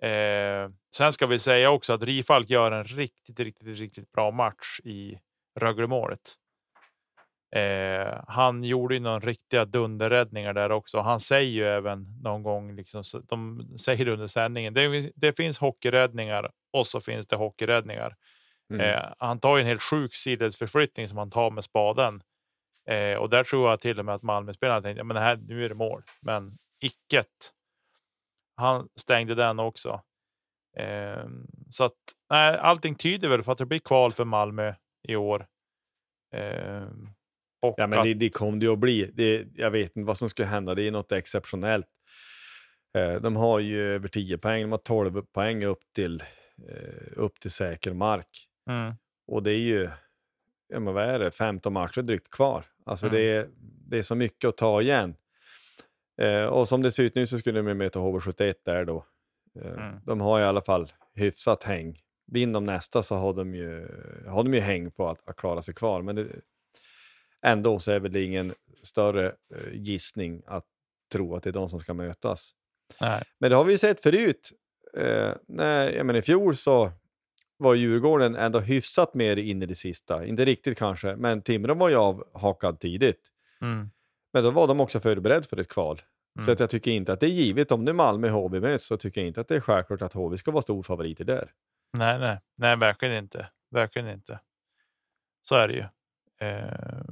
Eh, 0.03 0.70
sen 0.97 1.12
ska 1.12 1.26
vi 1.26 1.38
säga 1.38 1.70
också 1.70 1.92
att 1.92 2.03
Rifalk 2.03 2.51
gör 2.51 2.72
en 2.72 2.84
riktigt, 2.84 3.40
riktigt, 3.40 3.78
riktigt 3.78 4.12
bra 4.12 4.30
match 4.30 4.80
i 4.84 5.18
Rögle-målet. 5.61 6.34
Eh, 7.57 8.24
han 8.28 8.64
gjorde 8.64 8.95
ju 8.95 9.01
några 9.01 9.18
riktiga 9.18 9.64
dunderräddningar 9.64 10.55
där 10.55 10.72
också. 10.72 11.01
Han 11.01 11.20
säger 11.20 11.51
ju 11.51 11.64
även 11.64 12.20
någon 12.22 12.42
gång, 12.42 12.76
liksom, 12.76 13.03
de 13.28 13.68
säger 13.78 14.09
under 14.09 14.26
sändningen, 14.26 14.74
det, 14.74 15.12
det 15.14 15.36
finns 15.36 15.59
hockeyräddningar 15.59 16.51
och 16.72 16.86
så 16.86 17.01
finns 17.01 17.26
det 17.26 17.36
hockeyräddningar. 17.36 18.16
Mm. 18.70 18.80
Eh, 18.80 19.03
han 19.18 19.40
tar 19.40 19.57
ju 19.57 19.61
en 19.61 19.66
helt 19.66 19.82
sjuk 19.82 20.14
sidledsförflyttning 20.14 21.09
som 21.09 21.18
han 21.18 21.30
tar 21.30 21.51
med 21.51 21.64
spaden 21.64 22.22
Eh, 22.87 23.18
och 23.18 23.30
där 23.30 23.45
tror 23.45 23.70
jag 23.70 23.80
till 23.80 23.99
och 23.99 24.05
med 24.05 24.14
att 24.14 24.22
Malmö-spelarna 24.22 24.82
tänkte 24.82 25.05
men 25.05 25.16
här, 25.16 25.37
nu 25.37 25.64
är 25.64 25.68
det 25.68 25.74
mål, 25.74 26.03
men 26.20 26.59
icket. 26.82 27.53
Han 28.57 28.89
stängde 29.01 29.35
den 29.35 29.59
också. 29.59 30.03
Eh, 30.76 31.26
så 31.70 31.85
att 31.85 31.99
nej, 32.30 32.59
allting 32.59 32.95
tyder 32.95 33.28
väl 33.28 33.43
för 33.43 33.53
att 33.53 33.59
det 33.59 33.66
blir 33.66 33.78
kval 33.78 34.12
för 34.12 34.24
Malmö 34.24 34.74
i 35.09 35.16
år. 35.16 35.47
Eh, 36.35 36.87
ja, 37.61 37.87
men 37.87 38.05
det, 38.05 38.14
det 38.14 38.30
kommer 38.30 38.59
det 38.59 38.68
att 38.68 38.78
bli. 38.78 39.11
Det, 39.14 39.47
jag 39.55 39.70
vet 39.70 39.97
inte 39.97 40.07
vad 40.07 40.18
som 40.18 40.28
ska 40.28 40.45
hända. 40.45 40.74
Det 40.74 40.82
är 40.82 40.91
något 40.91 41.12
exceptionellt. 41.12 41.87
Eh, 42.99 43.14
de 43.14 43.37
har 43.37 43.59
ju 43.59 43.95
över 43.95 44.09
10 44.09 44.39
poäng. 44.39 44.62
De 44.62 44.70
har 44.70 44.78
12 44.78 45.22
poäng 45.22 45.64
upp 45.64 45.82
till, 45.95 46.22
eh, 46.68 47.12
upp 47.16 47.41
till 47.41 47.51
säker 47.51 47.93
mark. 47.93 48.49
Mm. 48.70 48.95
Och 49.26 49.43
det 49.43 49.53
är 49.53 49.59
ju 49.59 49.91
ja, 50.74 50.80
men 50.80 50.94
vad 50.94 51.04
är 51.04 51.18
det, 51.18 51.30
15 51.30 51.72
matcher 51.72 52.02
drygt 52.02 52.30
kvar. 52.30 52.64
Alltså 52.84 53.06
mm. 53.06 53.18
det, 53.18 53.30
är, 53.30 53.48
det 53.88 53.98
är 53.98 54.02
så 54.02 54.14
mycket 54.14 54.48
att 54.48 54.56
ta 54.56 54.82
igen. 54.82 55.16
Eh, 56.20 56.44
och 56.44 56.68
som 56.68 56.82
det 56.82 56.92
ser 56.92 57.02
ut 57.02 57.14
nu 57.14 57.26
så 57.26 57.38
skulle 57.38 57.62
de 57.62 57.74
möta 57.74 57.98
HV71 57.98 58.54
där 58.64 58.84
då. 58.84 59.06
Eh, 59.60 59.72
mm. 59.72 60.00
De 60.04 60.20
har 60.20 60.40
i 60.40 60.44
alla 60.44 60.62
fall 60.62 60.92
hyfsat 61.14 61.64
häng. 61.64 62.00
Vinner 62.26 62.54
de 62.54 62.64
nästa 62.64 63.02
så 63.02 63.16
har 63.16 63.34
de 63.34 63.54
ju, 63.54 63.88
har 64.26 64.42
de 64.44 64.54
ju 64.54 64.60
häng 64.60 64.90
på 64.90 65.08
att, 65.08 65.28
att 65.28 65.36
klara 65.36 65.62
sig 65.62 65.74
kvar. 65.74 66.02
Men 66.02 66.16
det, 66.16 66.26
ändå 67.46 67.78
så 67.78 67.92
är 67.92 68.00
väl 68.00 68.12
det 68.12 68.22
ingen 68.22 68.54
större 68.82 69.26
eh, 69.26 69.72
gissning 69.72 70.42
att 70.46 70.64
tro 71.12 71.36
att 71.36 71.42
det 71.42 71.50
är 71.50 71.52
de 71.52 71.70
som 71.70 71.78
ska 71.78 71.94
mötas. 71.94 72.50
Nej. 73.00 73.22
Men 73.38 73.50
det 73.50 73.56
har 73.56 73.64
vi 73.64 73.72
ju 73.72 73.78
sett 73.78 74.02
förut. 74.02 74.52
Eh, 74.96 75.32
när, 75.48 75.90
jag 75.90 76.06
menar, 76.06 76.18
I 76.18 76.22
fjol 76.22 76.56
så 76.56 76.92
var 77.57 77.74
Djurgården 77.74 78.36
ändå 78.36 78.61
hyfsat 78.61 79.14
mer 79.14 79.36
in 79.36 79.62
i 79.62 79.66
det 79.66 79.74
sista. 79.74 80.26
Inte 80.26 80.44
riktigt 80.44 80.78
kanske, 80.78 81.16
men 81.16 81.42
Timrå 81.42 81.74
var 81.74 81.88
ju 81.88 81.96
avhakad 81.96 82.80
tidigt. 82.80 83.28
Mm. 83.61 83.90
Men 84.32 84.44
då 84.44 84.50
var 84.50 84.66
de 84.66 84.80
också 84.80 85.00
förberedda 85.00 85.42
för 85.42 85.61
ett 85.61 85.68
kval. 85.68 86.02
Mm. 86.38 86.46
Så 86.46 86.52
att 86.52 86.61
jag 86.61 86.70
tycker 86.70 86.90
inte 86.90 87.12
att 87.12 87.20
det 87.20 87.26
är 87.26 87.30
givet. 87.30 87.72
Om 87.72 87.84
nu 87.84 87.92
Malmö 87.92 88.30
och 88.30 88.40
HV 88.42 88.61
möts 88.61 88.86
så 88.86 88.96
tycker 88.96 89.20
jag 89.20 89.28
inte 89.28 89.40
att 89.40 89.48
det 89.48 89.57
är 89.57 89.61
självklart 89.61 90.02
att 90.02 90.12
HV 90.12 90.36
ska 90.36 90.50
vara 90.50 90.62
stor 90.62 90.82
favoriter 90.82 91.24
där. 91.24 91.50
Nej, 91.98 92.18
nej, 92.18 92.38
nej, 92.57 92.76
verkligen 92.76 93.14
inte. 93.14 93.48
Verkligen 93.70 94.09
inte. 94.09 94.40
Så 95.42 95.55
är 95.55 95.68
det 95.68 95.74
ju. 95.74 95.84
Eh, 96.48 97.05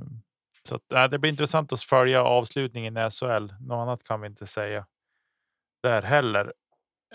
så 0.63 0.77
att, 0.77 0.93
äh, 0.93 1.09
det 1.09 1.19
blir 1.19 1.31
intressant 1.31 1.73
att 1.73 1.83
följa 1.83 2.23
avslutningen 2.23 2.97
i 2.97 3.11
SHL. 3.11 3.53
Något 3.61 3.83
annat 3.83 4.03
kan 4.03 4.21
vi 4.21 4.27
inte 4.27 4.47
säga 4.47 4.87
där 5.83 6.03
heller 6.03 6.53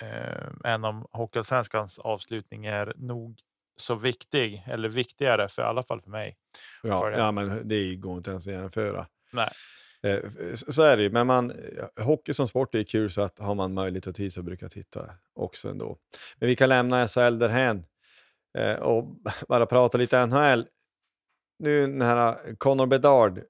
eh, 0.02 0.72
än 0.74 0.84
om 0.84 1.08
Hockeyallsvenskans 1.12 2.00
avslutning 2.00 2.66
är 2.66 2.94
nog 2.96 3.40
så 3.78 3.96
viktig 3.96 4.64
eller 4.68 4.90
viktigare 4.90 5.50
för 5.50 5.62
i 5.62 5.66
alla 5.66 5.84
fall 5.84 6.02
för 6.02 6.10
mig. 6.10 6.38
Ja, 6.84 7.12
ja 7.12 7.32
men 7.32 7.68
det 7.68 7.96
går 7.96 8.18
inte 8.18 8.30
ens 8.30 8.48
att 8.48 8.54
jämföra. 8.54 9.08
Nej. 9.32 9.50
Eh, 10.04 10.20
så 10.54 10.84
är 10.84 10.98
det 10.98 11.04
ju, 11.04 11.10
men 11.10 11.28
man, 11.28 11.54
hockey 12.00 12.34
som 12.34 12.48
sport 12.48 12.76
är 12.76 12.84
kul 12.84 13.12
så 13.12 13.22
att 13.22 13.40
har 13.40 13.56
man 13.56 13.74
möjlighet 13.74 14.08
och 14.08 14.16
tid 14.16 14.34
så 14.34 14.42
brukar 14.42 14.66
jag 14.66 14.72
titta 14.72 15.10
också 15.34 15.70
ändå. 15.70 15.98
Men 16.36 16.48
vi 16.48 16.56
kan 16.56 16.70
lämna 16.70 17.08
SHL 17.08 17.40
därhän 17.40 17.86
eh, 18.58 18.76
och 18.76 19.16
bara 19.48 19.66
prata 19.66 19.98
lite 19.98 20.26
NHL. 20.26 20.68
Nu 21.60 21.88
när 21.88 22.56
Connor 22.56 22.86
Bedard, 22.86 23.42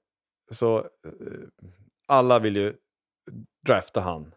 så 0.50 0.78
eh, 0.78 0.84
alla 2.06 2.38
vill 2.38 2.56
ju 2.56 2.74
drafta 3.66 4.00
han. 4.00 4.34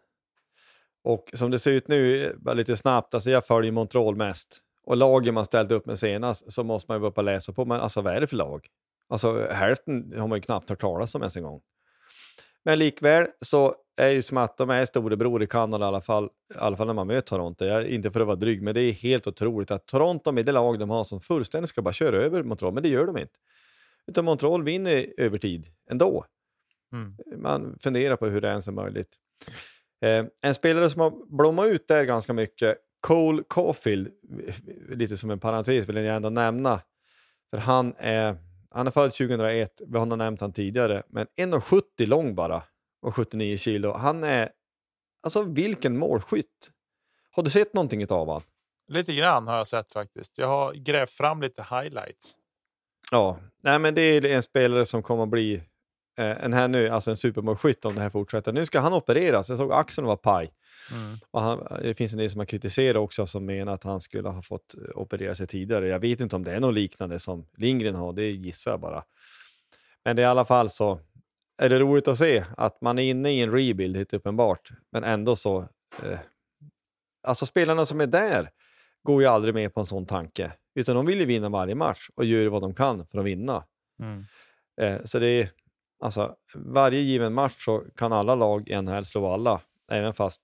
Och 1.04 1.30
som 1.34 1.50
det 1.50 1.58
ser 1.58 1.70
ut 1.70 1.88
nu, 1.88 2.32
lite 2.54 2.76
snabbt, 2.76 3.14
alltså 3.14 3.30
jag 3.30 3.46
följer 3.46 3.72
Montreal 3.72 4.16
mest. 4.16 4.60
Och 4.84 4.96
lagen 4.96 5.34
man 5.34 5.44
ställt 5.44 5.72
upp 5.72 5.86
med 5.86 5.98
senast 5.98 6.52
så 6.52 6.64
måste 6.64 6.90
man 6.90 7.02
ju 7.02 7.10
börja 7.10 7.32
läsa 7.32 7.52
på, 7.52 7.64
men 7.64 7.80
alltså 7.80 8.00
vad 8.00 8.16
är 8.16 8.20
det 8.20 8.26
för 8.26 8.36
lag? 8.36 8.66
Alltså 9.08 9.48
hälften 9.50 10.14
har 10.18 10.28
man 10.28 10.38
ju 10.38 10.42
knappt 10.42 10.70
hört 10.70 10.80
talas 10.80 11.14
om 11.14 11.22
ens 11.22 11.36
en 11.36 11.42
gång. 11.42 11.60
Men 12.64 12.78
likväl 12.78 13.26
så 13.40 13.74
är 13.96 14.08
ju 14.08 14.22
som 14.22 14.36
att 14.36 14.56
de 14.56 14.70
är 14.70 14.84
storebror 14.84 15.42
i 15.42 15.46
Kanada 15.46 15.84
i 15.84 15.88
alla 15.88 16.00
fall, 16.00 16.24
i 16.24 16.58
alla 16.58 16.76
fall 16.76 16.86
när 16.86 16.94
man 16.94 17.06
möter 17.06 17.28
Toronto. 17.28 17.64
Jag, 17.64 17.86
inte 17.86 18.10
för 18.10 18.20
att 18.20 18.26
vara 18.26 18.36
dryg, 18.36 18.62
men 18.62 18.74
det 18.74 18.80
är 18.82 18.92
helt 18.92 19.26
otroligt 19.26 19.70
att 19.70 19.86
Toronto 19.86 20.32
med 20.32 20.46
det 20.46 20.52
lag 20.52 20.78
de 20.78 20.90
har 20.90 21.04
som 21.04 21.20
fullständigt 21.20 21.68
ska 21.68 21.82
bara 21.82 21.92
köra 21.92 22.16
över 22.16 22.42
Montreal, 22.42 22.74
men 22.74 22.82
det 22.82 22.88
gör 22.88 23.06
de 23.06 23.18
inte. 23.18 23.38
Utan 24.06 24.24
Montreal 24.24 24.62
vinner 24.62 25.06
över 25.16 25.38
tid 25.38 25.66
ändå. 25.90 26.24
Mm. 26.92 27.16
Man 27.36 27.78
funderar 27.80 28.16
på 28.16 28.26
hur 28.26 28.40
det 28.40 28.48
ens 28.48 28.68
är 28.68 28.72
möjligt. 28.72 29.08
Eh, 30.02 30.24
en 30.42 30.54
spelare 30.54 30.90
som 30.90 31.00
har 31.00 31.36
blommat 31.36 31.66
ut 31.66 31.88
där 31.88 32.04
ganska 32.04 32.32
mycket, 32.32 32.78
Cole 33.00 33.42
Caulfield, 33.48 34.08
lite 34.88 35.16
som 35.16 35.30
en 35.30 35.40
parentes 35.40 35.88
vill 35.88 35.96
jag 35.96 36.16
ändå 36.16 36.30
nämna. 36.30 36.80
För 37.50 37.58
han 37.58 37.94
är, 37.98 38.36
han 38.70 38.86
är 38.86 38.90
född 38.90 39.12
2001, 39.12 39.80
vi 39.86 39.98
har 39.98 40.06
nog 40.06 40.18
nämnt 40.18 40.40
han 40.40 40.52
tidigare, 40.52 41.02
men 41.08 41.26
1,70 41.26 42.06
lång 42.06 42.34
bara 42.34 42.62
och 43.02 43.16
79 43.16 43.56
kilo. 43.56 43.92
Han 43.92 44.24
är, 44.24 44.50
alltså 45.22 45.42
vilken 45.42 45.98
målskytt! 45.98 46.70
Har 47.30 47.42
du 47.42 47.50
sett 47.50 47.74
någonting 47.74 48.10
av 48.10 48.18
honom? 48.18 48.42
Lite 48.88 49.14
grann 49.14 49.48
har 49.48 49.56
jag 49.56 49.66
sett 49.66 49.92
faktiskt. 49.92 50.38
Jag 50.38 50.48
har 50.48 50.72
grävt 50.72 51.10
fram 51.10 51.42
lite 51.42 51.62
highlights. 51.62 52.36
Ja, 53.10 53.38
nej 53.62 53.78
men 53.78 53.94
det 53.94 54.02
är 54.02 54.24
en 54.24 54.42
spelare 54.42 54.86
som 54.86 55.02
kommer 55.02 55.22
att 55.22 55.28
bli 55.28 55.62
eh, 56.18 56.44
en 56.44 56.52
här 56.52 56.68
nu, 56.68 56.88
alltså 56.88 57.10
en 57.10 57.16
supermålskytt 57.16 57.84
om 57.84 57.94
det 57.94 58.00
här 58.00 58.10
fortsätter. 58.10 58.52
Nu 58.52 58.66
ska 58.66 58.80
han 58.80 58.92
opereras. 58.92 59.48
Jag 59.48 59.58
såg 59.58 59.72
axeln 59.72 60.06
var 60.06 60.16
paj. 60.16 60.52
Mm. 60.92 61.18
Och 61.30 61.42
han, 61.42 61.66
det 61.82 61.94
finns 61.94 62.12
en 62.12 62.18
del 62.18 62.30
som 62.30 62.38
har 62.38 62.46
kritiserat 62.46 62.96
också 62.96 63.26
som 63.26 63.46
menar 63.46 63.72
att 63.72 63.84
han 63.84 64.00
skulle 64.00 64.28
ha 64.28 64.42
fått 64.42 64.74
eh, 64.74 64.96
operera 64.96 65.34
sig 65.34 65.46
tidigare. 65.46 65.88
Jag 65.88 66.00
vet 66.00 66.20
inte 66.20 66.36
om 66.36 66.44
det 66.44 66.52
är 66.52 66.60
något 66.60 66.74
liknande 66.74 67.18
som 67.18 67.46
Lindgren 67.56 67.94
har, 67.94 68.12
det 68.12 68.30
gissar 68.30 68.70
jag 68.70 68.80
bara. 68.80 69.04
Men 70.04 70.16
det 70.16 70.22
är 70.22 70.24
i 70.24 70.28
alla 70.28 70.44
fall 70.44 70.70
så 70.70 71.00
är 71.62 71.68
det 71.68 71.78
roligt 71.78 72.08
att 72.08 72.18
se 72.18 72.44
att 72.56 72.80
man 72.80 72.98
är 72.98 73.02
inne 73.02 73.30
i 73.30 73.40
en 73.40 73.52
rebuild, 73.52 73.96
helt 73.96 74.12
uppenbart, 74.12 74.70
men 74.92 75.04
ändå 75.04 75.36
så... 75.36 75.68
Eh, 76.02 76.18
alltså 77.22 77.46
spelarna 77.46 77.86
som 77.86 78.00
är 78.00 78.06
där 78.06 78.50
går 79.02 79.22
ju 79.22 79.28
aldrig 79.28 79.54
med 79.54 79.74
på 79.74 79.80
en 79.80 79.86
sån 79.86 80.06
tanke, 80.06 80.52
utan 80.74 80.96
de 80.96 81.06
vill 81.06 81.20
ju 81.20 81.26
vinna 81.26 81.48
varje 81.48 81.74
match 81.74 82.08
och 82.14 82.24
gör 82.24 82.46
vad 82.46 82.62
de 82.62 82.74
kan 82.74 83.06
för 83.06 83.18
att 83.18 83.24
vinna. 83.24 83.64
Mm. 84.02 84.24
Eh, 84.80 85.04
så 85.04 85.18
det 85.18 85.28
är, 85.28 85.50
alltså, 86.02 86.36
varje 86.54 87.00
given 87.00 87.34
match 87.34 87.64
så 87.64 87.84
kan 87.96 88.12
alla 88.12 88.34
lag 88.34 88.68
i 88.68 88.82
NHL 88.82 89.04
slå 89.04 89.32
alla, 89.32 89.60
även 89.90 90.14
fast 90.14 90.42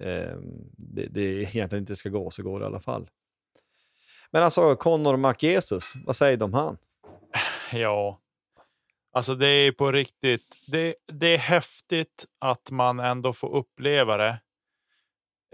eh, 0.00 0.36
det, 0.76 1.06
det 1.10 1.20
egentligen 1.20 1.82
inte 1.82 1.96
ska 1.96 2.08
gå, 2.08 2.30
så 2.30 2.42
går 2.42 2.58
det 2.58 2.62
i 2.62 2.66
alla 2.66 2.80
fall. 2.80 3.10
Men 4.30 4.42
alltså, 4.42 4.76
Connor 4.76 5.16
McJesus, 5.16 5.92
vad 6.06 6.16
säger 6.16 6.36
du 6.36 6.44
om 6.44 6.54
han? 6.54 6.78
Ja, 7.72 8.20
alltså 9.12 9.34
det 9.34 9.46
är 9.46 9.72
på 9.72 9.92
riktigt. 9.92 10.56
Det, 10.72 10.94
det 11.12 11.34
är 11.34 11.38
häftigt 11.38 12.26
att 12.38 12.70
man 12.70 13.00
ändå 13.00 13.32
får 13.32 13.54
uppleva 13.54 14.16
det. 14.16 14.38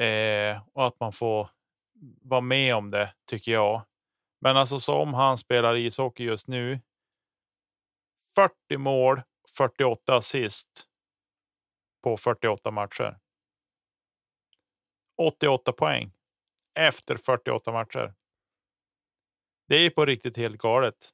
Eh, 0.05 0.61
och 0.73 0.87
att 0.87 1.01
man 1.01 1.13
får 1.13 1.49
vara 2.23 2.41
med 2.41 2.77
om 2.77 2.91
det 2.91 3.13
tycker 3.31 3.53
jag. 3.53 3.83
Men 4.41 4.57
alltså 4.57 4.79
som 4.79 5.15
han 5.15 5.39
spelar 5.39 5.77
ishockey 5.77 6.25
just 6.25 6.49
nu. 6.49 6.81
40 8.35 8.79
mål, 8.79 9.23
48 9.57 10.17
assist. 10.17 10.89
På 12.03 12.17
48 12.17 12.71
matcher. 12.71 13.19
88 15.17 15.73
poäng 15.73 16.13
efter 16.75 17.17
48 17.17 17.73
matcher. 17.73 18.15
Det 19.69 19.77
är 19.77 19.91
på 19.91 20.05
riktigt 20.05 20.37
helt 20.37 20.59
galet. 20.59 21.11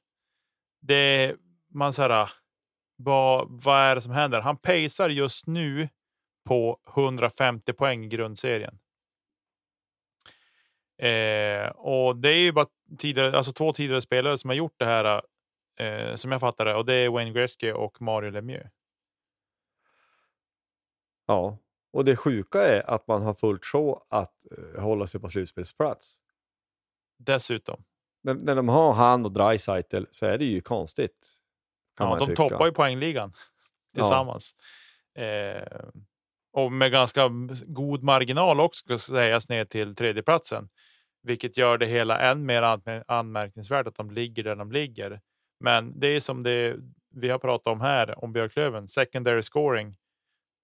Det 0.81 1.35
man 1.69 1.93
säger. 1.93 2.09
Ah, 2.09 2.29
vad, 2.95 3.47
vad 3.63 3.77
är 3.77 3.95
det 3.95 4.01
som 4.01 4.13
händer? 4.13 4.41
Han 4.41 4.57
pacear 4.57 5.09
just 5.09 5.47
nu 5.47 5.89
på 6.45 6.79
150 6.95 7.73
poäng 7.73 8.05
i 8.05 8.07
grundserien. 8.07 8.79
Eh, 11.01 11.69
och 11.69 12.17
det 12.17 12.29
är 12.29 12.41
ju 12.41 12.51
bara 12.51 12.65
tidigare, 12.97 13.37
alltså 13.37 13.53
två 13.53 13.73
tidigare 13.73 14.01
spelare 14.01 14.37
som 14.37 14.49
har 14.49 14.55
gjort 14.55 14.75
det 14.77 14.85
här 14.85 15.05
ah, 15.05 15.21
eh, 15.79 16.15
som 16.15 16.31
jag 16.31 16.41
fattar 16.41 16.65
det 16.65 16.75
och 16.75 16.85
det 16.85 16.93
är 16.93 17.09
Wayne 17.09 17.31
Gretzky 17.31 17.71
och 17.71 18.01
Mario 18.01 18.29
Lemieux. 18.31 18.69
Ja, 21.25 21.57
och 21.93 22.05
det 22.05 22.15
sjuka 22.15 22.59
är 22.61 22.89
att 22.89 23.07
man 23.07 23.21
har 23.21 23.33
fullt 23.33 23.65
sjå 23.65 24.05
att 24.09 24.45
uh, 24.57 24.79
hålla 24.81 25.07
sig 25.07 25.21
på 25.21 25.29
slutspelsplats. 25.29 26.21
Dessutom. 27.19 27.83
När, 28.23 28.33
när 28.33 28.55
de 28.55 28.69
har 28.69 28.93
han 28.93 29.25
och 29.25 29.31
Dreisaitl 29.31 30.03
så 30.11 30.25
är 30.25 30.37
det 30.37 30.45
ju 30.45 30.61
konstigt. 30.61 31.27
Kan 31.97 32.05
Ja, 32.07 32.09
man 32.09 32.19
de 32.19 32.25
tycka. 32.25 32.49
toppar 32.49 32.65
ju 32.65 32.71
poängligan 32.71 33.33
tillsammans. 33.93 34.55
Eh, 35.15 35.79
och 36.53 36.71
med 36.71 36.91
ganska 36.91 37.29
god 37.65 38.03
marginal 38.03 38.59
också 38.59 38.85
ska 38.85 38.97
sägas 38.97 39.49
ner 39.49 39.65
till 39.65 39.95
tredjeplatsen. 39.95 40.69
Vilket 41.23 41.57
gör 41.57 41.77
det 41.77 41.85
hela 41.85 42.19
än 42.19 42.45
mer 42.45 42.61
anmär- 42.61 43.03
anmärkningsvärt 43.07 43.87
att 43.87 43.95
de 43.95 44.11
ligger 44.11 44.43
där 44.43 44.55
de 44.55 44.71
ligger. 44.71 45.21
Men 45.61 45.99
det 45.99 46.07
är 46.07 46.19
som 46.19 46.43
det 46.43 46.77
vi 47.13 47.29
har 47.29 47.39
pratat 47.39 47.67
om 47.67 47.81
här 47.81 48.23
om 48.23 48.33
Björklöven. 48.33 48.87
Secondary 48.87 49.41
scoring. 49.41 49.97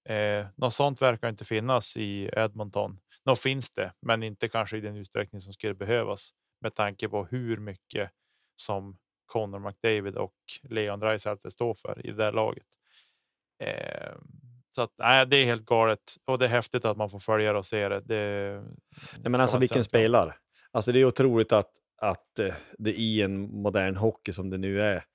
Eh, 0.10 0.46
något 0.56 0.74
sånt 0.74 1.02
verkar 1.02 1.30
inte 1.30 1.46
finnas 1.46 1.98
i 1.98 2.30
Edmonton. 2.34 3.00
Nå 3.26 3.36
finns 3.36 3.72
det, 3.72 3.94
men 4.02 4.24
inte 4.24 4.50
kanske 4.50 4.78
i 4.78 4.82
den 4.82 4.96
utsträckning 4.96 5.42
som 5.42 5.54
skulle 5.54 5.74
behövas 5.74 6.32
med 6.62 6.76
tanke 6.76 7.10
på 7.10 7.26
hur 7.26 7.58
mycket 7.58 8.12
som 8.56 8.98
Connor 9.26 9.60
McDavid 9.60 10.16
och 10.16 10.36
Leon 10.62 11.00
Draisaitl 11.00 11.50
står 11.50 11.74
för 11.74 12.06
i 12.06 12.12
det 12.12 12.18
där 12.18 12.32
laget. 12.32 12.68
Eh, 13.64 14.14
så 14.72 14.82
att, 14.82 14.94
nej, 14.98 15.28
det 15.28 15.38
är 15.38 15.46
helt 15.46 15.66
galet 15.66 16.16
och 16.26 16.40
det 16.40 16.46
är 16.46 16.50
häftigt 16.50 16.86
att 16.86 16.98
man 16.98 17.10
får 17.10 17.20
följa 17.20 17.54
det 17.54 17.60
och 17.60 17.66
se 17.66 17.90
det. 17.90 18.00
det 18.00 18.64
Nej, 19.18 19.32
men 19.32 19.42
alltså 19.42 19.58
vilken 19.58 19.84
spelare. 19.84 20.36
Alltså 20.72 20.92
det 20.92 21.00
är 21.00 21.06
otroligt 21.06 21.52
att, 21.52 21.72
att 21.98 22.40
eh, 22.40 22.54
det 22.78 22.94
i 22.94 23.22
en 23.22 23.42
modern 23.62 23.96
hockey 23.96 24.34
som 24.34 24.50
det 24.50 24.58
nu 24.58 24.82
är 24.82 25.06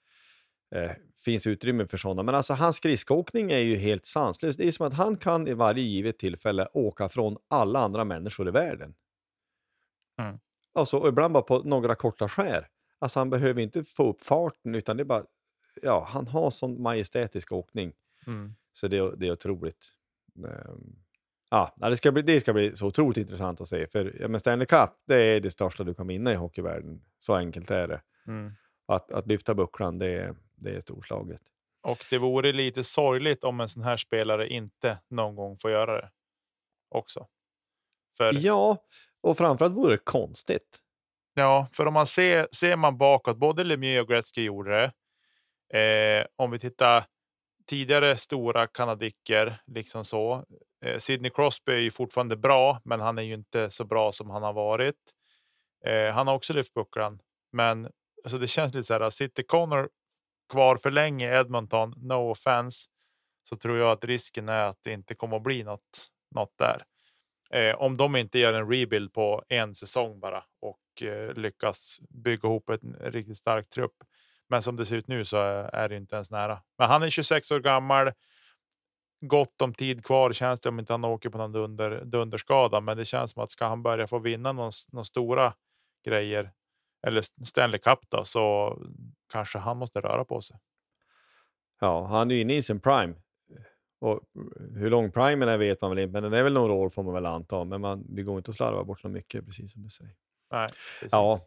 eh, 0.75 0.91
finns 1.25 1.47
utrymme 1.47 1.87
för 1.87 1.97
sådana. 1.99 2.23
Men 2.23 2.35
alltså 2.35 2.55
hans 2.55 2.77
skridskoåkning 2.77 3.53
är 3.53 3.59
ju 3.59 3.77
helt 3.77 4.07
sanslös. 4.07 4.57
Det 4.57 4.69
är 4.69 4.73
som 4.73 4.87
att 4.87 4.95
han 4.95 5.17
kan 5.17 5.49
i 5.49 5.55
varje 5.55 5.83
givet 5.83 6.19
tillfälle 6.19 6.69
åka 6.73 7.09
från 7.09 7.37
alla 7.49 7.81
andra 7.81 8.05
människor 8.05 8.49
i 8.49 8.51
världen. 8.51 8.95
Mm. 10.21 10.39
Alltså, 10.75 10.99
och 10.99 11.09
ibland 11.09 11.33
bara 11.33 11.43
på 11.43 11.59
några 11.59 11.95
korta 11.95 12.29
skär. 12.29 12.69
Alltså 12.99 13.19
han 13.19 13.31
behöver 13.31 13.63
inte 13.63 13.85
få 13.85 14.11
upp 14.11 14.23
farten 14.23 14.75
utan 14.75 14.97
det 14.97 15.03
är 15.03 15.05
bara, 15.05 15.25
ja, 15.83 16.07
han 16.11 16.27
har 16.27 16.51
sån 16.51 16.83
majestätisk 16.83 17.53
åkning. 17.53 17.93
Mm. 18.27 18.55
Så 18.73 18.89
det, 18.89 19.17
det 19.17 19.27
är 19.27 19.33
otroligt. 19.33 19.93
Ehm, 20.39 20.97
ja, 21.53 21.89
det, 21.89 21.97
ska 21.97 22.13
bli, 22.13 22.23
det 22.23 22.41
ska 22.41 22.53
bli 22.53 22.77
så 22.77 22.87
otroligt 22.87 23.17
intressant 23.17 23.61
att 23.61 23.69
se. 23.69 23.87
För 23.87 24.17
ja, 24.21 24.29
men 24.29 24.41
Stanley 24.41 24.67
Cup, 24.67 24.91
det 25.07 25.17
är 25.17 25.41
det 25.41 25.51
största 25.51 25.85
du 25.85 25.95
kan 25.95 26.07
vinna 26.07 26.33
i 26.33 26.35
hockeyvärlden. 26.35 27.03
Så 27.19 27.35
enkelt 27.35 27.71
är 27.71 27.89
det. 27.89 28.03
Mm. 28.27 28.53
Att, 28.87 29.13
att 29.13 29.27
lyfta 29.27 29.55
bucklan, 29.55 29.99
det 29.99 30.07
är, 30.07 30.35
det 30.57 30.71
är 30.71 30.81
storslaget. 30.81 31.41
Och 31.83 32.05
det 32.11 32.19
vore 32.19 32.53
lite 32.53 32.85
sorgligt 32.85 33.45
om 33.45 33.61
en 33.61 33.69
sån 33.69 33.83
här 33.83 33.97
spelare 33.97 34.49
inte 34.49 34.99
någon 35.09 35.37
gång 35.37 35.57
får 35.57 35.71
göra 35.71 36.01
det 36.01 36.11
också. 36.89 37.27
För 38.17 38.33
Ja, 38.35 38.77
och 39.21 39.39
framförallt 39.39 39.75
vore 39.75 39.95
det 39.95 40.05
konstigt. 40.05 40.79
Ja, 41.35 41.69
för 41.73 41.87
om 41.87 41.95
man 41.95 42.07
ser, 42.07 42.49
ser 42.53 42.77
man 42.77 42.99
bakåt, 42.99 43.37
både 43.37 43.65
Lemieux 43.65 44.03
och 44.03 44.09
Gretzky 44.09 44.45
gjorde 44.45 44.71
det. 44.71 44.93
Eh, 45.79 46.27
om 46.37 46.51
vi 46.51 46.59
tittar 46.59 47.05
tidigare 47.67 48.17
stora 48.17 48.67
kanadicker, 48.67 49.63
liksom 49.67 50.05
så. 50.05 50.45
Eh, 50.83 50.99
Sidney 50.99 51.31
Crosby 51.31 51.73
är 51.73 51.81
ju 51.81 51.91
fortfarande 51.91 52.37
bra, 52.37 52.81
men 52.85 53.01
han 53.01 53.19
är 53.19 53.23
ju 53.23 53.35
inte 53.35 53.71
så 53.71 53.85
bra 53.85 54.13
som 54.13 54.31
han 54.31 54.43
har 54.43 54.53
varit. 54.53 54.97
Eh, 55.85 56.15
han 56.15 56.27
har 56.27 56.35
också 56.35 56.53
lyft 56.53 56.75
bucklan, 56.75 57.19
men 57.53 57.89
alltså 58.25 58.39
det 58.39 58.47
känns 58.47 58.75
lite 58.75 58.87
så 58.87 58.95
här. 58.95 59.11
Sitter 59.11 59.43
Connor 59.43 59.89
kvar 60.53 60.77
för 60.77 60.91
länge 60.91 61.33
i 61.33 61.37
Edmonton, 61.37 61.95
no 61.97 62.31
offense, 62.31 62.91
så 63.43 63.57
tror 63.57 63.79
jag 63.79 63.91
att 63.91 64.05
risken 64.05 64.49
är 64.49 64.65
att 64.65 64.79
det 64.83 64.93
inte 64.93 65.15
kommer 65.15 65.37
att 65.37 65.43
bli 65.43 65.63
något, 65.63 66.09
något 66.35 66.59
där. 66.59 66.83
Eh, 67.51 67.75
om 67.75 67.97
de 67.97 68.17
inte 68.17 68.39
gör 68.39 68.53
en 68.53 68.71
rebuild 68.71 69.13
på 69.13 69.43
en 69.49 69.75
säsong 69.75 70.21
bara 70.21 70.45
och 70.61 71.03
eh, 71.03 71.35
lyckas 71.35 72.01
bygga 72.09 72.49
ihop 72.49 72.71
en 72.71 72.97
riktigt 73.01 73.37
stark 73.37 73.71
trupp. 73.71 73.97
Men 74.49 74.63
som 74.63 74.77
det 74.77 74.85
ser 74.85 74.97
ut 74.97 75.09
nu 75.09 75.25
så 75.25 75.37
är, 75.37 75.75
är 75.75 75.89
det 75.89 75.97
inte 75.97 76.15
ens 76.15 76.31
nära. 76.31 76.63
Men 76.79 76.89
han 76.89 77.03
är 77.03 77.11
26 77.11 77.51
år 77.51 77.61
gammal. 77.61 78.13
Gott 79.25 79.63
om 79.63 79.75
tid 79.75 80.05
kvar 80.05 80.33
känns 80.33 80.61
det 80.61 80.69
om 80.69 80.79
inte 80.79 80.93
han 80.93 81.05
åker 81.05 81.31
på 81.31 81.39
någon 81.39 81.53
dunder, 81.53 82.05
dunderskada. 82.05 82.81
Men 82.81 82.97
det 82.97 83.05
känns 83.05 83.31
som 83.31 83.43
att 83.43 83.51
ska 83.51 83.67
han 83.67 83.83
börja 83.83 84.07
få 84.07 84.19
vinna 84.19 84.53
någon, 84.53 84.73
någon 84.93 85.05
stora 85.05 85.55
grejer 86.05 86.51
eller 87.07 87.23
Stanley 87.45 87.79
Cup 87.79 87.99
då, 88.09 88.25
så 88.25 88.77
kanske 89.33 89.59
han 89.59 89.77
måste 89.77 90.01
röra 90.01 90.25
på 90.25 90.41
sig. 90.41 90.57
Ja, 91.81 92.07
han 92.07 92.31
är 92.31 92.35
ju 92.35 92.41
inne 92.41 92.57
i 92.57 92.63
sin 92.63 92.81
prime. 92.81 93.15
Och 94.01 94.21
hur 94.77 94.91
lång 94.91 95.13
primen 95.13 95.49
är 95.49 95.59
vet 95.59 95.81
man 95.81 95.91
väl 95.91 95.99
inte, 95.99 96.13
men 96.13 96.23
den 96.23 96.33
är 96.33 96.43
väl 96.43 96.53
några 96.53 96.73
år 96.73 96.89
får 96.89 97.03
man 97.03 97.15
väl 97.15 97.27
anta. 97.27 97.65
Men 97.65 97.81
man, 97.81 98.05
det 98.09 98.23
går 98.23 98.37
inte 98.37 98.51
att 98.51 98.57
slarva 98.57 98.85
bort 98.85 99.01
så 99.01 99.09
mycket, 99.09 99.47
precis 99.47 99.73
som 99.73 99.83
du 99.83 99.89
säger. 99.89 100.15
Nej, 100.53 100.69
precis. 100.69 101.13
Ja, 101.13 101.39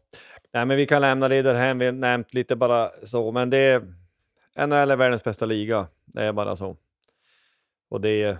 Nej, 0.53 0.65
men 0.65 0.77
vi 0.77 0.85
kan 0.85 1.01
lämna 1.01 1.27
det 1.27 1.41
därhän. 1.41 1.79
Vi 1.79 1.85
har 1.85 1.91
nämnt 1.93 2.33
lite 2.33 2.55
bara 2.55 2.91
så, 3.03 3.31
men 3.31 3.49
det 3.49 3.57
är 3.57 3.79
NHL 4.67 4.91
är 4.91 4.95
världens 4.95 5.23
bästa 5.23 5.45
liga. 5.45 5.87
Det 6.05 6.23
är 6.23 6.33
bara 6.33 6.55
så. 6.55 6.77
Och 7.89 8.01
det 8.01 8.23
är 8.23 8.37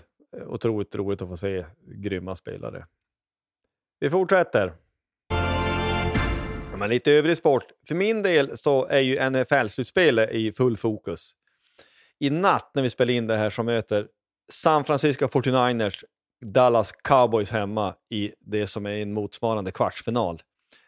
otroligt 0.48 0.96
roligt 0.96 1.22
att 1.22 1.30
få 1.30 1.38
se 1.38 1.66
grymma 1.88 2.36
spelare. 2.36 2.86
Vi 4.00 4.10
fortsätter. 4.10 4.74
Men 6.78 6.90
lite 6.90 7.12
övrig 7.12 7.38
sport. 7.38 7.66
För 7.88 7.96
min 7.96 8.24
del 8.24 8.58
så 8.58 8.86
är 8.86 9.00
ju 9.00 9.20
NFL-slutspelet 9.20 10.30
i 10.32 10.52
full 10.52 10.78
fokus. 10.78 11.32
I 12.20 12.30
natt 12.30 12.72
när 12.74 12.84
vi 12.84 12.90
spelar 12.90 13.14
in 13.14 13.28
det 13.28 13.36
här 13.36 13.50
så 13.50 13.64
möter 13.64 14.08
San 14.52 14.84
Francisco 14.84 15.26
49ers 15.28 16.04
Dallas 16.46 16.92
Cowboys 16.92 17.52
hemma 17.52 17.96
i 18.10 18.34
det 18.40 18.68
som 18.68 18.86
är 18.86 18.98
en 18.98 19.14
motsvarande 19.14 19.72
kvartsfinal. 19.72 20.42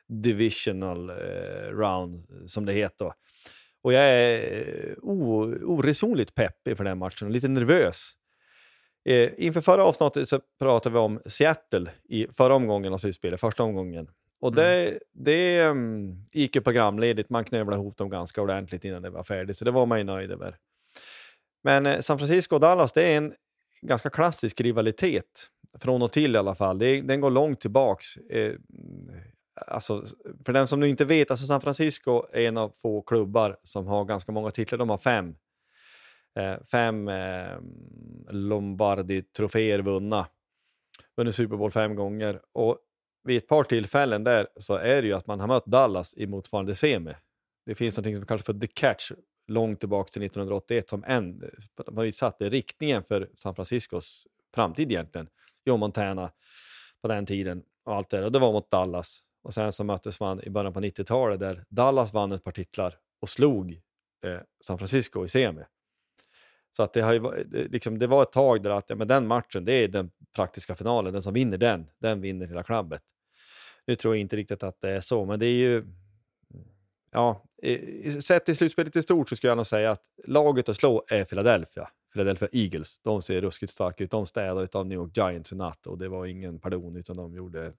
divisional 0.09 1.09
eh, 1.09 1.15
round, 1.69 2.25
som 2.45 2.65
det 2.65 2.73
heter. 2.73 3.11
Och 3.81 3.93
jag 3.93 4.03
är 4.03 4.59
eh, 4.59 4.93
oresonligt 5.03 6.35
peppig 6.35 6.77
för 6.77 6.83
den 6.83 6.97
matchen 6.97 7.27
och 7.27 7.31
lite 7.31 7.47
nervös. 7.47 8.11
Eh, 9.07 9.29
inför 9.37 9.61
förra 9.61 9.83
avsnittet 9.83 10.29
så 10.29 10.39
pratade 10.59 10.93
vi 10.93 10.99
om 10.99 11.21
Seattle 11.25 11.91
i 12.09 12.27
förra 12.33 12.55
omgången 12.55 12.93
av 12.93 12.97
slutspelet, 12.97 13.39
första 13.39 13.63
omgången. 13.63 14.09
Och 14.41 14.55
det, 14.55 14.87
mm. 14.87 14.99
det 15.13 15.63
um, 15.63 16.25
gick 16.31 16.55
ju 16.55 16.61
programledigt, 16.61 17.29
man 17.29 17.43
knövlade 17.43 17.81
ihop 17.81 17.97
dem 17.97 18.09
ganska 18.09 18.41
ordentligt 18.41 18.85
innan 18.85 19.01
det 19.01 19.09
var 19.09 19.23
färdigt, 19.23 19.57
så 19.57 19.65
det 19.65 19.71
var 19.71 19.85
man 19.85 19.97
ju 19.97 20.03
nöjd 20.03 20.31
över. 20.31 20.55
Men 21.63 21.85
eh, 21.85 21.99
San 21.99 22.17
Francisco 22.17 22.55
och 22.55 22.61
Dallas, 22.61 22.93
det 22.93 23.03
är 23.03 23.17
en 23.17 23.33
ganska 23.81 24.09
klassisk 24.09 24.61
rivalitet, 24.61 25.47
från 25.79 26.01
och 26.01 26.11
till 26.11 26.35
i 26.35 26.37
alla 26.37 26.55
fall. 26.55 26.79
Det, 26.79 27.01
den 27.01 27.21
går 27.21 27.29
långt 27.29 27.61
tillbaks. 27.61 28.17
Eh, 28.17 28.53
alltså, 29.67 30.03
för 30.45 30.53
den 30.53 30.67
som 30.67 30.79
nu 30.79 30.89
inte 30.89 31.05
vet, 31.05 31.31
alltså 31.31 31.45
San 31.45 31.61
Francisco 31.61 32.23
är 32.33 32.47
en 32.47 32.57
av 32.57 32.69
få 32.69 33.01
klubbar 33.01 33.57
som 33.63 33.87
har 33.87 34.05
ganska 34.05 34.31
många 34.31 34.51
titlar. 34.51 34.77
De 34.77 34.89
har 34.89 34.97
fem. 34.97 35.35
Eh, 36.37 36.57
fem 36.71 37.07
eh, 37.07 37.57
Lombardi-troféer 38.29 39.79
vunna. 39.79 40.27
Vunnit 41.17 41.35
Super 41.35 41.57
Bowl 41.57 41.71
fem 41.71 41.95
gånger. 41.95 42.41
Och 42.51 42.77
vid 43.23 43.37
ett 43.37 43.47
par 43.47 43.63
tillfällen 43.63 44.23
där 44.23 44.47
så 44.55 44.75
är 44.75 45.01
det 45.01 45.07
ju 45.07 45.13
att 45.13 45.27
man 45.27 45.39
har 45.39 45.47
mött 45.47 45.65
Dallas 45.65 46.13
i 46.17 46.27
motsvarande 46.27 46.75
semi. 46.75 47.13
Det 47.65 47.75
finns 47.75 47.97
något 47.97 48.15
som 48.15 48.25
kallas 48.25 48.45
för 48.45 48.53
The 48.53 48.67
Catch 48.67 49.11
långt 49.47 49.79
tillbaka 49.79 50.09
till 50.11 50.23
1981 50.23 50.89
som 50.89 51.03
en, 51.07 51.43
man 51.91 52.13
satte 52.13 52.49
riktningen 52.49 53.03
för 53.03 53.29
San 53.33 53.55
Franciscos 53.55 54.27
framtid 54.55 54.91
egentligen. 54.91 55.27
Joe 55.65 55.77
Montana 55.77 56.31
på 57.01 57.07
den 57.07 57.25
tiden 57.25 57.63
och 57.85 57.95
allt 57.95 58.09
det 58.09 58.25
Och 58.25 58.31
det 58.31 58.39
var 58.39 58.51
mot 58.51 58.71
Dallas. 58.71 59.19
Och 59.43 59.53
sen 59.53 59.73
så 59.73 59.83
möttes 59.83 60.19
man 60.19 60.43
i 60.43 60.49
början 60.49 60.73
på 60.73 60.79
90-talet 60.79 61.39
där 61.39 61.65
Dallas 61.69 62.13
vann 62.13 62.31
ett 62.31 62.43
par 62.43 62.51
titlar 62.51 62.95
och 63.21 63.29
slog 63.29 63.71
eh, 64.25 64.39
San 64.61 64.77
Francisco 64.77 65.25
i 65.25 65.27
semi. 65.27 65.63
Så 66.77 66.83
att 66.83 66.93
det, 66.93 67.01
har 67.01 67.13
ju, 67.13 67.43
liksom, 67.69 67.99
det 67.99 68.07
var 68.07 68.21
ett 68.21 68.31
tag 68.31 68.63
där 68.63 68.69
att 68.69 68.89
ja, 68.89 68.95
men 68.95 69.07
den 69.07 69.27
matchen, 69.27 69.65
det 69.65 69.73
är 69.73 69.87
den 69.87 70.11
praktiska 70.35 70.75
finalen. 70.75 71.13
Den 71.13 71.21
som 71.21 71.33
vinner 71.33 71.57
den, 71.57 71.89
den 71.99 72.21
vinner 72.21 72.47
hela 72.47 72.63
klubbet. 72.63 73.01
Nu 73.85 73.95
tror 73.95 74.15
jag 74.15 74.21
inte 74.21 74.35
riktigt 74.35 74.63
att 74.63 74.81
det 74.81 74.89
är 74.89 75.01
så, 75.01 75.25
men 75.25 75.39
det 75.39 75.45
är 75.45 75.55
ju... 75.55 75.85
Ja, 77.11 77.43
sett 78.21 78.45
till 78.45 78.55
slutspelet 78.55 78.95
i 78.95 79.03
stort 79.03 79.29
så 79.29 79.35
skulle 79.35 79.51
jag 79.51 79.57
nog 79.57 79.65
säga 79.65 79.91
att 79.91 80.03
laget 80.27 80.69
att 80.69 80.75
slå 80.75 81.05
är 81.07 81.25
Philadelphia. 81.25 81.89
Philadelphia 82.13 82.49
Eagles. 82.51 82.99
De 83.03 83.21
ser 83.21 83.41
ruskigt 83.41 83.71
starka 83.71 84.03
ut. 84.03 84.11
De 84.11 84.25
städade 84.25 84.67
av 84.79 84.87
New 84.87 84.95
York 84.95 85.17
Giants 85.17 85.51
i 85.51 85.55
natt 85.55 85.87
och 85.87 85.97
det 85.97 86.07
var 86.07 86.25
ingen 86.25 86.59
pardon 86.59 86.95
utan 86.95 87.17
de 87.17 87.35
gjorde 87.35 87.65
eh, 87.65 87.73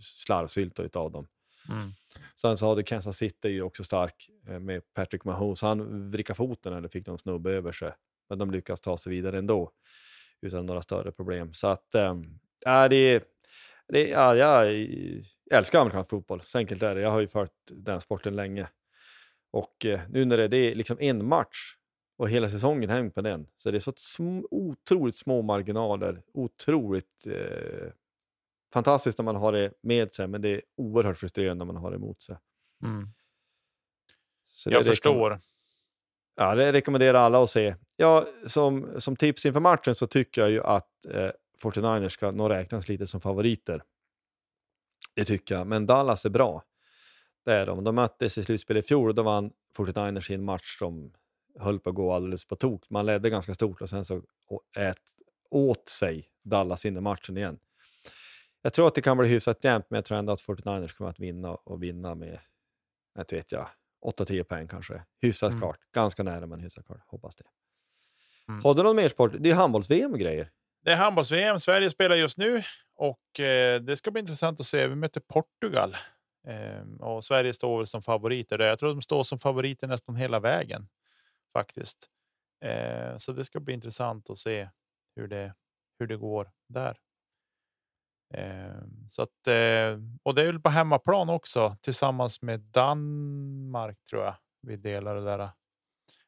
slarvsylta 0.00 1.00
av 1.00 1.12
dem. 1.12 1.26
Mm. 1.70 1.92
Sen 2.36 2.58
så 2.58 2.68
hade 2.68 2.82
Kansas 2.82 3.16
City 3.16 3.48
ju 3.48 3.62
också 3.62 3.84
stark 3.84 4.30
eh, 4.48 4.58
med 4.58 4.82
Patrick 4.94 5.24
Mahomes. 5.24 5.62
Han 5.62 6.10
vrickade 6.10 6.36
foten 6.36 6.72
eller 6.72 6.88
fick 6.88 7.06
någon 7.06 7.18
snubbe 7.18 7.50
över 7.50 7.72
sig. 7.72 7.92
Men 8.28 8.38
de 8.38 8.50
lyckas 8.50 8.80
ta 8.80 8.96
sig 8.96 9.12
vidare 9.12 9.38
ändå 9.38 9.70
utan 10.40 10.66
några 10.66 10.82
större 10.82 11.12
problem. 11.12 11.52
Så 11.54 11.66
att, 11.66 11.94
äh, 11.94 12.14
det, 12.90 13.24
det, 13.88 14.08
ja, 14.08 14.36
jag 14.36 14.88
älskar 15.50 15.80
amerikansk 15.80 16.10
fotboll, 16.10 16.40
så 16.40 16.58
enkelt 16.58 16.82
är 16.82 16.94
det. 16.94 17.00
Jag 17.00 17.10
har 17.10 17.20
ju 17.20 17.28
följt 17.28 17.52
den 17.72 18.00
sporten 18.00 18.36
länge. 18.36 18.68
Och 19.50 19.86
eh, 19.86 20.00
nu 20.08 20.24
när 20.24 20.36
det, 20.36 20.48
det 20.48 20.56
är 20.56 20.74
liksom 20.74 20.96
en 21.00 21.28
match 21.28 21.76
och 22.16 22.30
hela 22.30 22.48
säsongen 22.48 22.90
hänger 22.90 23.10
på 23.10 23.20
den, 23.20 23.46
så 23.56 23.70
det 23.70 23.76
är 23.76 23.80
så 23.80 23.92
sm 23.96 24.42
otroligt 24.50 25.16
små 25.16 25.42
marginaler. 25.42 26.22
Otroligt 26.34 27.26
eh, 27.26 27.92
fantastiskt 28.72 29.18
när 29.18 29.24
man 29.24 29.36
har 29.36 29.52
det 29.52 29.72
med 29.82 30.14
sig, 30.14 30.28
men 30.28 30.42
det 30.42 30.48
är 30.48 30.62
oerhört 30.76 31.18
frustrerande 31.18 31.64
när 31.64 31.72
man 31.72 31.82
har 31.82 31.90
det 31.90 31.96
emot 31.96 32.22
sig. 32.22 32.36
Mm. 32.82 33.08
jag 34.66 34.84
förstår. 34.84 35.38
Ja, 36.36 36.54
det 36.54 36.72
rekommenderar 36.72 37.18
alla 37.18 37.42
att 37.42 37.50
se. 37.50 37.74
Ja, 37.96 38.26
som, 38.46 39.00
som 39.00 39.16
tips 39.16 39.46
inför 39.46 39.60
matchen 39.60 39.94
så 39.94 40.06
tycker 40.06 40.40
jag 40.40 40.50
ju 40.50 40.62
att 40.62 41.04
eh, 41.08 41.30
49ers 41.62 42.08
ska 42.08 42.30
nog 42.30 42.50
räknas 42.50 42.88
lite 42.88 43.06
som 43.06 43.20
favoriter. 43.20 43.82
Det 45.14 45.24
tycker 45.24 45.54
jag, 45.54 45.66
men 45.66 45.86
Dallas 45.86 46.24
är 46.24 46.30
bra. 46.30 46.62
Det 47.44 47.52
är 47.52 47.66
de. 47.66 47.84
De 47.84 47.94
möttes 47.94 48.38
i 48.38 48.42
slutspelet 48.42 48.84
i 48.84 48.88
fjol 48.88 49.08
och 49.08 49.14
då 49.14 49.22
vann 49.22 49.52
49ers 49.76 50.30
i 50.30 50.34
en 50.34 50.44
match 50.44 50.78
som 50.78 51.12
höll 51.58 51.80
på 51.80 51.90
att 51.90 51.96
gå 51.96 52.12
alldeles 52.12 52.44
på 52.44 52.56
tok. 52.56 52.90
Man 52.90 53.06
ledde 53.06 53.30
ganska 53.30 53.54
stort 53.54 53.82
och 53.82 53.88
sen 53.88 54.04
så 54.04 54.22
ät 54.76 55.00
åt 55.50 55.88
sig 55.88 56.28
Dallas 56.42 56.84
in 56.84 56.96
i 56.96 57.00
matchen 57.00 57.36
igen. 57.36 57.58
Jag 58.62 58.72
tror 58.72 58.86
att 58.86 58.94
det 58.94 59.02
kan 59.02 59.18
bli 59.18 59.28
hyfsat 59.28 59.64
jämnt, 59.64 59.86
men 59.90 59.96
jag 59.96 60.04
tror 60.04 60.18
ändå 60.18 60.32
att 60.32 60.40
49ers 60.40 60.96
kommer 60.96 61.10
att 61.10 61.20
vinna 61.20 61.54
och 61.54 61.82
vinna 61.82 62.14
med, 62.14 62.38
inte 63.18 63.36
vet 63.36 63.52
jag, 63.52 63.68
8-10 64.04 64.42
poäng 64.42 64.68
kanske. 64.68 65.02
Hyfsat 65.22 65.50
mm. 65.50 65.60
klart. 65.60 65.78
Ganska 65.94 66.22
nära, 66.22 66.46
men 66.46 66.60
hyfsat 66.60 66.86
klart. 66.86 67.00
Hoppas 67.06 67.36
det. 67.36 67.44
Mm. 68.48 68.64
Har 68.64 68.74
du 68.74 68.82
någon 68.82 68.96
mer 68.96 69.08
sport? 69.08 69.32
Det 69.38 69.50
är 69.50 69.54
handbolls-VM 69.54 70.12
och 70.12 70.18
grejer. 70.18 70.50
Det 70.84 70.92
är 70.92 70.96
handbolls-VM. 70.96 71.60
Sverige 71.60 71.90
spelar 71.90 72.16
just 72.16 72.38
nu 72.38 72.62
och 72.96 73.40
eh, 73.40 73.80
det 73.80 73.96
ska 73.96 74.10
bli 74.10 74.20
intressant 74.20 74.60
att 74.60 74.66
se. 74.66 74.86
Vi 74.86 74.94
möter 74.94 75.20
Portugal 75.20 75.96
eh, 76.48 77.06
och 77.06 77.24
Sverige 77.24 77.52
står 77.52 77.78
väl 77.78 77.86
som 77.86 78.02
favoriter. 78.02 78.58
Jag 78.58 78.78
tror 78.78 78.90
de 78.90 79.02
står 79.02 79.24
som 79.24 79.38
favoriter 79.38 79.86
nästan 79.86 80.16
hela 80.16 80.40
vägen 80.40 80.88
faktiskt. 81.52 82.10
Eh, 82.64 83.16
så 83.16 83.32
det 83.32 83.44
ska 83.44 83.60
bli 83.60 83.74
intressant 83.74 84.30
att 84.30 84.38
se 84.38 84.68
hur 85.16 85.28
det 85.28 85.54
hur 85.98 86.06
det 86.06 86.16
går 86.16 86.50
där. 86.68 86.96
Ehm, 88.36 89.08
så 89.08 89.22
att 89.22 89.46
eh, 89.46 89.98
och 90.22 90.34
det 90.34 90.42
är 90.42 90.46
väl 90.46 90.60
på 90.60 90.68
hemmaplan 90.68 91.28
också 91.28 91.76
tillsammans 91.82 92.42
med 92.42 92.60
Danmark 92.60 94.04
tror 94.10 94.24
jag. 94.24 94.34
Vi 94.62 94.76
delar 94.76 95.14
det 95.14 95.24
där 95.24 95.38
eh, 95.38 95.50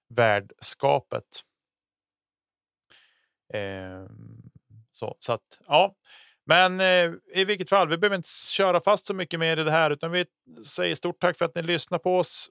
värdskapet. 0.09 1.24
Ehm, 3.55 4.43
så, 4.91 5.16
så 5.20 5.33
att 5.33 5.61
ja, 5.66 5.95
men 6.47 6.81
eh, 6.81 7.12
i 7.35 7.45
vilket 7.45 7.69
fall, 7.69 7.89
vi 7.89 7.99
behöver 7.99 8.16
inte 8.16 8.28
köra 8.51 8.81
fast 8.81 9.07
så 9.07 9.15
mycket 9.15 9.41
mer 9.41 9.57
i 9.57 9.65
det 9.65 9.70
här, 9.70 9.91
utan 9.91 10.11
vi 10.11 10.27
säger 10.65 10.95
stort 10.95 11.20
tack 11.20 11.39
för 11.39 11.45
att 11.45 11.55
ni 11.55 11.62
lyssnar 11.62 11.99
på 11.99 12.19
oss 12.19 12.51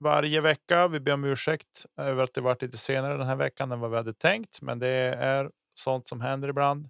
varje 0.00 0.40
vecka. 0.40 0.88
Vi 0.88 1.00
ber 1.00 1.12
om 1.12 1.24
ursäkt 1.24 1.86
över 1.96 2.22
att 2.22 2.34
det 2.34 2.40
varit 2.40 2.62
lite 2.62 2.78
senare 2.78 3.16
den 3.16 3.26
här 3.26 3.36
veckan 3.36 3.72
än 3.72 3.80
vad 3.80 3.90
vi 3.90 3.96
hade 3.96 4.14
tänkt, 4.14 4.62
men 4.62 4.78
det 4.78 4.88
är 5.18 5.50
sånt 5.74 6.08
som 6.08 6.20
händer 6.20 6.48
ibland. 6.48 6.88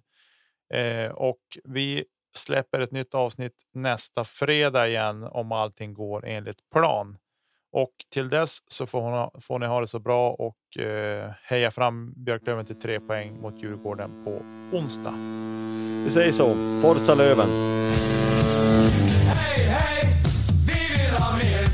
Eh, 0.73 1.11
och 1.11 1.39
vi 1.63 2.05
släpper 2.35 2.79
ett 2.79 2.91
nytt 2.91 3.15
avsnitt 3.15 3.55
nästa 3.73 4.23
fredag 4.23 4.87
igen 4.87 5.23
om 5.23 5.51
allting 5.51 5.93
går 5.93 6.25
enligt 6.27 6.69
plan. 6.73 7.17
Och 7.71 7.93
till 8.13 8.29
dess 8.29 8.57
så 8.67 8.85
får, 8.85 9.01
hon, 9.01 9.41
får 9.41 9.59
ni 9.59 9.65
ha 9.65 9.79
det 9.79 9.87
så 9.87 9.99
bra 9.99 10.31
och 10.31 10.83
eh, 10.83 11.31
heja 11.43 11.71
fram 11.71 12.13
Björklöven 12.15 12.65
till 12.65 12.79
tre 12.79 12.99
poäng 12.99 13.41
mot 13.41 13.63
Djurgården 13.63 14.25
på 14.25 14.41
onsdag. 14.77 15.13
Vi 16.05 16.11
säger 16.11 16.31
så. 16.31 16.55
Forza 16.81 17.15
Löven! 17.15 17.49
Hej, 19.27 19.65
hej! 19.65 20.13
Vi 20.67 21.03
vill 21.03 21.17
ha 21.17 21.37
mer 21.37 21.69